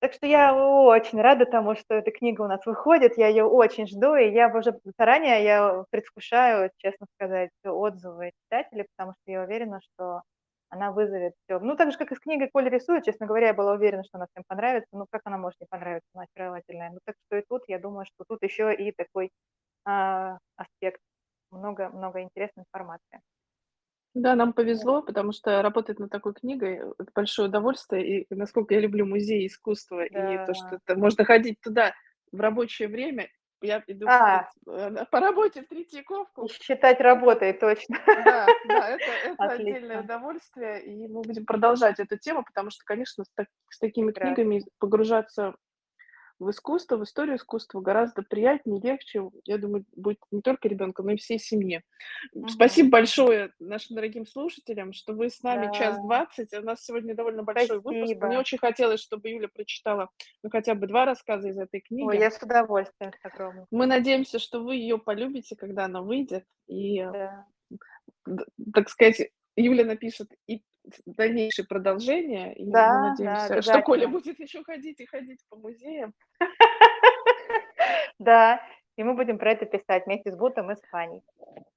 Так 0.00 0.14
что 0.14 0.26
я 0.26 0.54
очень 0.54 1.20
рада 1.20 1.44
тому, 1.44 1.74
что 1.76 1.94
эта 1.94 2.10
книга 2.10 2.40
у 2.42 2.46
нас 2.48 2.64
выходит. 2.64 3.18
Я 3.18 3.28
ее 3.28 3.44
очень 3.44 3.86
жду, 3.86 4.14
и 4.14 4.30
я 4.32 4.48
уже 4.48 4.78
заранее 4.98 5.44
я 5.44 5.84
предвкушаю, 5.90 6.70
честно 6.78 7.06
сказать, 7.16 7.50
отзывы 7.64 8.32
читателей, 8.44 8.86
потому 8.96 9.12
что 9.20 9.30
я 9.32 9.42
уверена, 9.42 9.80
что 9.82 10.22
она 10.70 10.92
вызовет 10.92 11.34
всё. 11.46 11.60
Ну, 11.60 11.76
так 11.76 11.92
же, 11.92 11.98
как 11.98 12.12
и 12.12 12.16
с 12.16 12.20
книгой 12.20 12.50
"Коля 12.52 12.70
рисует", 12.70 13.04
честно 13.04 13.26
говоря, 13.26 13.48
я 13.48 13.54
была 13.54 13.72
уверена, 13.74 14.04
что 14.04 14.18
она 14.18 14.26
всем 14.32 14.44
понравится. 14.48 14.88
Ну, 14.92 15.06
как 15.10 15.22
она 15.24 15.38
может 15.38 15.60
не 15.60 15.66
понравиться, 15.68 16.08
она 16.14 16.24
очаровательная. 16.34 16.90
Ну, 16.92 16.98
так 17.04 17.16
что 17.26 17.36
и 17.38 17.44
тут, 17.48 17.62
я 17.68 17.78
думаю, 17.80 18.06
что 18.06 18.24
тут 18.28 18.42
еще 18.42 18.74
и 18.74 18.92
такой, 18.92 19.30
а, 19.86 20.38
аспект. 20.56 21.00
Много 21.52 21.90
много 21.90 22.22
интересной 22.22 22.64
информации. 22.64 23.20
Да, 24.14 24.34
нам 24.34 24.52
повезло, 24.52 25.02
потому 25.02 25.30
что 25.32 25.62
работать 25.62 26.00
над 26.00 26.10
такой 26.10 26.34
книгой- 26.34 26.80
это 26.98 27.10
большое 27.14 27.48
удовольствие. 27.48 28.22
И 28.22 28.34
насколько 28.34 28.74
я 28.74 28.80
люблю 28.80 29.06
музей 29.06 29.46
искусства 29.46 30.04
и 30.04 30.38
то, 30.38 30.52
что 30.54 30.66
Да. 30.68 30.80
это 30.84 30.98
можно 30.98 31.24
ходить 31.24 31.60
туда 31.60 31.94
в 32.32 32.40
рабочее 32.40 32.88
время. 32.88 33.28
Я 33.62 33.82
иду 33.86 34.06
А, 34.08 34.48
э, 34.66 35.04
по 35.10 35.20
работе 35.20 35.62
в 35.62 35.68
Третьяковку. 35.68 36.48
считать 36.48 37.00
работой, 37.00 37.52
точно. 37.52 37.98
да, 38.06 38.46
да, 38.64 38.88
это 38.88 39.04
это 39.24 39.44
отдельное 39.44 40.00
удовольствие, 40.00 40.82
и 40.84 41.08
мы 41.08 41.22
будем 41.22 41.44
продолжать 41.44 42.00
эту 42.00 42.16
тему, 42.16 42.42
потому 42.44 42.70
что, 42.70 42.84
конечно, 42.84 43.24
с 43.24 43.28
так 43.34 43.48
с 43.68 43.78
такими 43.78 44.12
книгами 44.12 44.56
прекрасно. 44.56 44.70
погружаться 44.78 45.54
в 46.40 46.50
искусство, 46.50 46.96
в 46.96 47.04
историю 47.04 47.36
искусства 47.36 47.80
гораздо 47.80 48.22
приятнее, 48.22 48.80
легче. 48.80 49.22
Я 49.44 49.58
думаю, 49.58 49.84
будет 49.94 50.18
не 50.30 50.40
только 50.42 50.68
ребенку, 50.68 51.02
но 51.02 51.12
и 51.12 51.16
всей 51.16 51.38
семье. 51.38 51.82
Мгм, 52.34 52.48
Спасибо 52.48 52.90
большое 52.90 53.52
нашим 53.60 53.96
дорогим 53.96 54.26
слушателям, 54.26 54.92
что 54.92 55.12
вы 55.12 55.30
с 55.30 55.42
нами 55.42 55.70
час 55.70 55.96
Да, 55.96 56.00
20. 56.00 56.52
У 56.54 56.62
нас 56.62 56.84
сегодня 56.84 57.14
довольно 57.14 57.42
большой 57.42 57.80
выпуск. 57.80 58.14
Мне 58.20 58.36
спасибо. 58.36 58.40
очень 58.40 58.58
хотелось, 58.58 59.00
чтобы 59.00 59.28
Юля 59.28 59.48
прочитала, 59.48 60.08
ну, 60.42 60.50
хотя 60.50 60.74
бы 60.74 60.86
2 60.86 61.04
рассказа 61.04 61.48
из 61.48 61.58
этой 61.58 61.80
Ой, 61.80 62.16
книги. 62.16 62.20
я 62.20 62.30
с 62.30 62.42
удовольствием, 62.42 63.12
с 63.12 63.66
Мы 63.70 63.86
надеемся, 63.86 64.38
что 64.38 64.60
вы 64.64 64.76
ее 64.76 64.98
полюбите, 64.98 65.56
когда 65.56 65.84
она 65.84 66.02
выйдет. 66.02 66.44
И, 66.66 67.04
Да, 67.12 67.46
так 68.74 68.88
сказать, 68.88 69.30
Юля 69.56 69.84
напишет 69.84 70.30
и 70.46 70.62
дальнейшее 71.06 71.66
продолжение, 71.66 72.54
и 72.54 72.64
мы 72.64 72.72
да, 72.72 73.14
да, 73.18 73.34
надеемся, 73.34 73.62
что 73.62 73.82
Коля 73.82 74.08
будет 74.08 74.38
еще 74.38 74.62
ходить 74.64 75.00
и 75.00 75.06
ходить 75.06 75.40
по 75.48 75.56
музеям. 75.56 76.14
Да, 78.18 78.60
и 78.96 79.02
мы 79.02 79.14
будем 79.14 79.38
про 79.38 79.52
это 79.52 79.64
писать 79.64 80.04
вместе 80.04 80.30
с 80.30 80.36
Бутом 80.36 80.70
и 80.70 80.76
с 80.76 80.80
Фаней. 80.90 81.22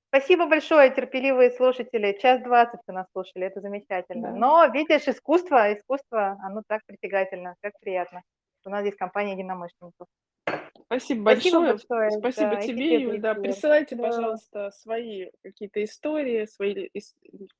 Спасибо 0.10 0.46
большое, 0.46 0.92
терпеливые 0.92 1.52
слушатели. 1.52 2.18
Час 2.22 2.44
20 2.44 2.82
вы 2.86 2.94
нас 2.94 3.08
слушали, 3.14 3.48
это 3.48 3.62
замечательно. 3.62 4.32
Да. 4.32 4.36
Но, 4.36 4.66
видишь, 4.68 5.08
искусство, 5.08 5.74
искусство, 5.74 6.38
оно 6.44 6.62
так 6.68 6.82
притягательно, 6.86 7.56
как 7.62 7.80
приятно. 7.80 8.22
У 8.66 8.70
нас 8.70 8.82
здесь 8.82 8.96
компания 8.96 9.34
единомышленников. 9.34 10.08
Спасибо 10.88 11.24
Спасибо 11.24 11.62
большое. 11.62 11.62
большое, 11.62 12.20
Спасибо 12.20 12.58
да, 12.58 12.58
тебе. 12.58 13.18
Да, 13.20 13.36
присылайте, 13.36 13.96
Да. 13.96 14.02
пожалуйста, 14.02 14.72
свои 14.72 15.30
какие-то 15.42 15.84
истории, 15.84 16.46
свои 16.46 16.90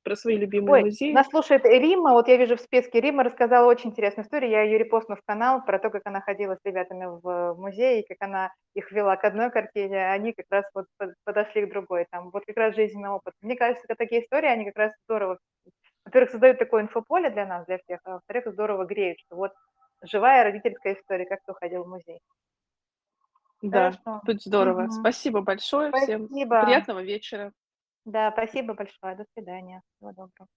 про 0.02 0.16
свои 0.16 0.36
любимые 0.36 0.76
Ой, 0.76 0.84
музеи. 0.84 1.12
нас 1.12 1.28
слушает 1.28 1.64
Римма, 1.66 2.12
вот 2.12 2.26
я 2.28 2.36
вижу 2.38 2.56
в 2.56 2.60
списке, 2.60 3.00
Римма 3.00 3.22
рассказала 3.22 3.66
очень 3.68 3.90
интересную 3.90 4.24
историю, 4.24 4.50
я 4.50 4.62
ее 4.62 4.78
репостну 4.78 5.14
в 5.16 5.22
канал 5.26 5.62
про 5.64 5.78
то, 5.78 5.90
как 5.90 6.02
она 6.06 6.22
ходила 6.22 6.54
с 6.56 6.64
ребятами 6.64 7.04
в 7.22 7.54
музей, 7.58 8.00
и 8.00 8.06
как 8.06 8.16
она 8.26 8.50
их 8.74 8.90
вела 8.90 9.16
к 9.16 9.24
одной 9.24 9.50
картине, 9.50 10.06
а 10.08 10.12
они 10.12 10.32
как 10.32 10.46
раз 10.50 10.64
вот 10.74 10.86
под 10.96 11.10
подошли 11.24 11.66
к 11.66 11.70
другой. 11.70 12.06
Там 12.10 12.30
вот 12.30 12.44
как 12.46 12.56
раз 12.56 12.74
жизненный 12.76 13.10
опыт. 13.10 13.34
Мне 13.42 13.56
кажется, 13.56 13.84
это 13.86 13.94
такие 13.96 14.22
истории, 14.22 14.46
они 14.48 14.64
как 14.64 14.76
раз 14.78 14.92
здорово, 15.06 15.38
во-первых, 16.06 16.30
создают 16.30 16.58
такое 16.58 16.82
инфополе 16.82 17.30
для 17.30 17.46
нас, 17.46 17.66
для 17.66 17.78
всех, 17.78 18.00
а 18.04 18.14
во-вторых, 18.14 18.46
здорово 18.52 18.84
греют, 18.86 19.18
что 19.20 19.36
вот 19.36 19.52
живая 20.02 20.44
родительская 20.44 20.94
история, 20.94 21.26
как 21.26 21.40
кто 21.42 21.54
ходил 21.54 21.84
в 21.84 21.88
музей. 21.88 22.20
Да, 23.70 23.92
Хорошо. 23.92 24.20
будет 24.24 24.42
здорово. 24.42 24.82
Мгм. 24.82 24.90
Спасибо 24.92 25.40
большое 25.40 25.92
всем. 25.92 26.26
Спасибо. 26.26 26.60
Приятного 26.60 27.02
вечера. 27.02 27.52
Да, 28.04 28.30
спасибо 28.32 28.74
большое. 28.74 29.16
До 29.16 29.24
свидания. 29.34 29.82
Всего 29.96 30.10
доброго. 30.10 30.48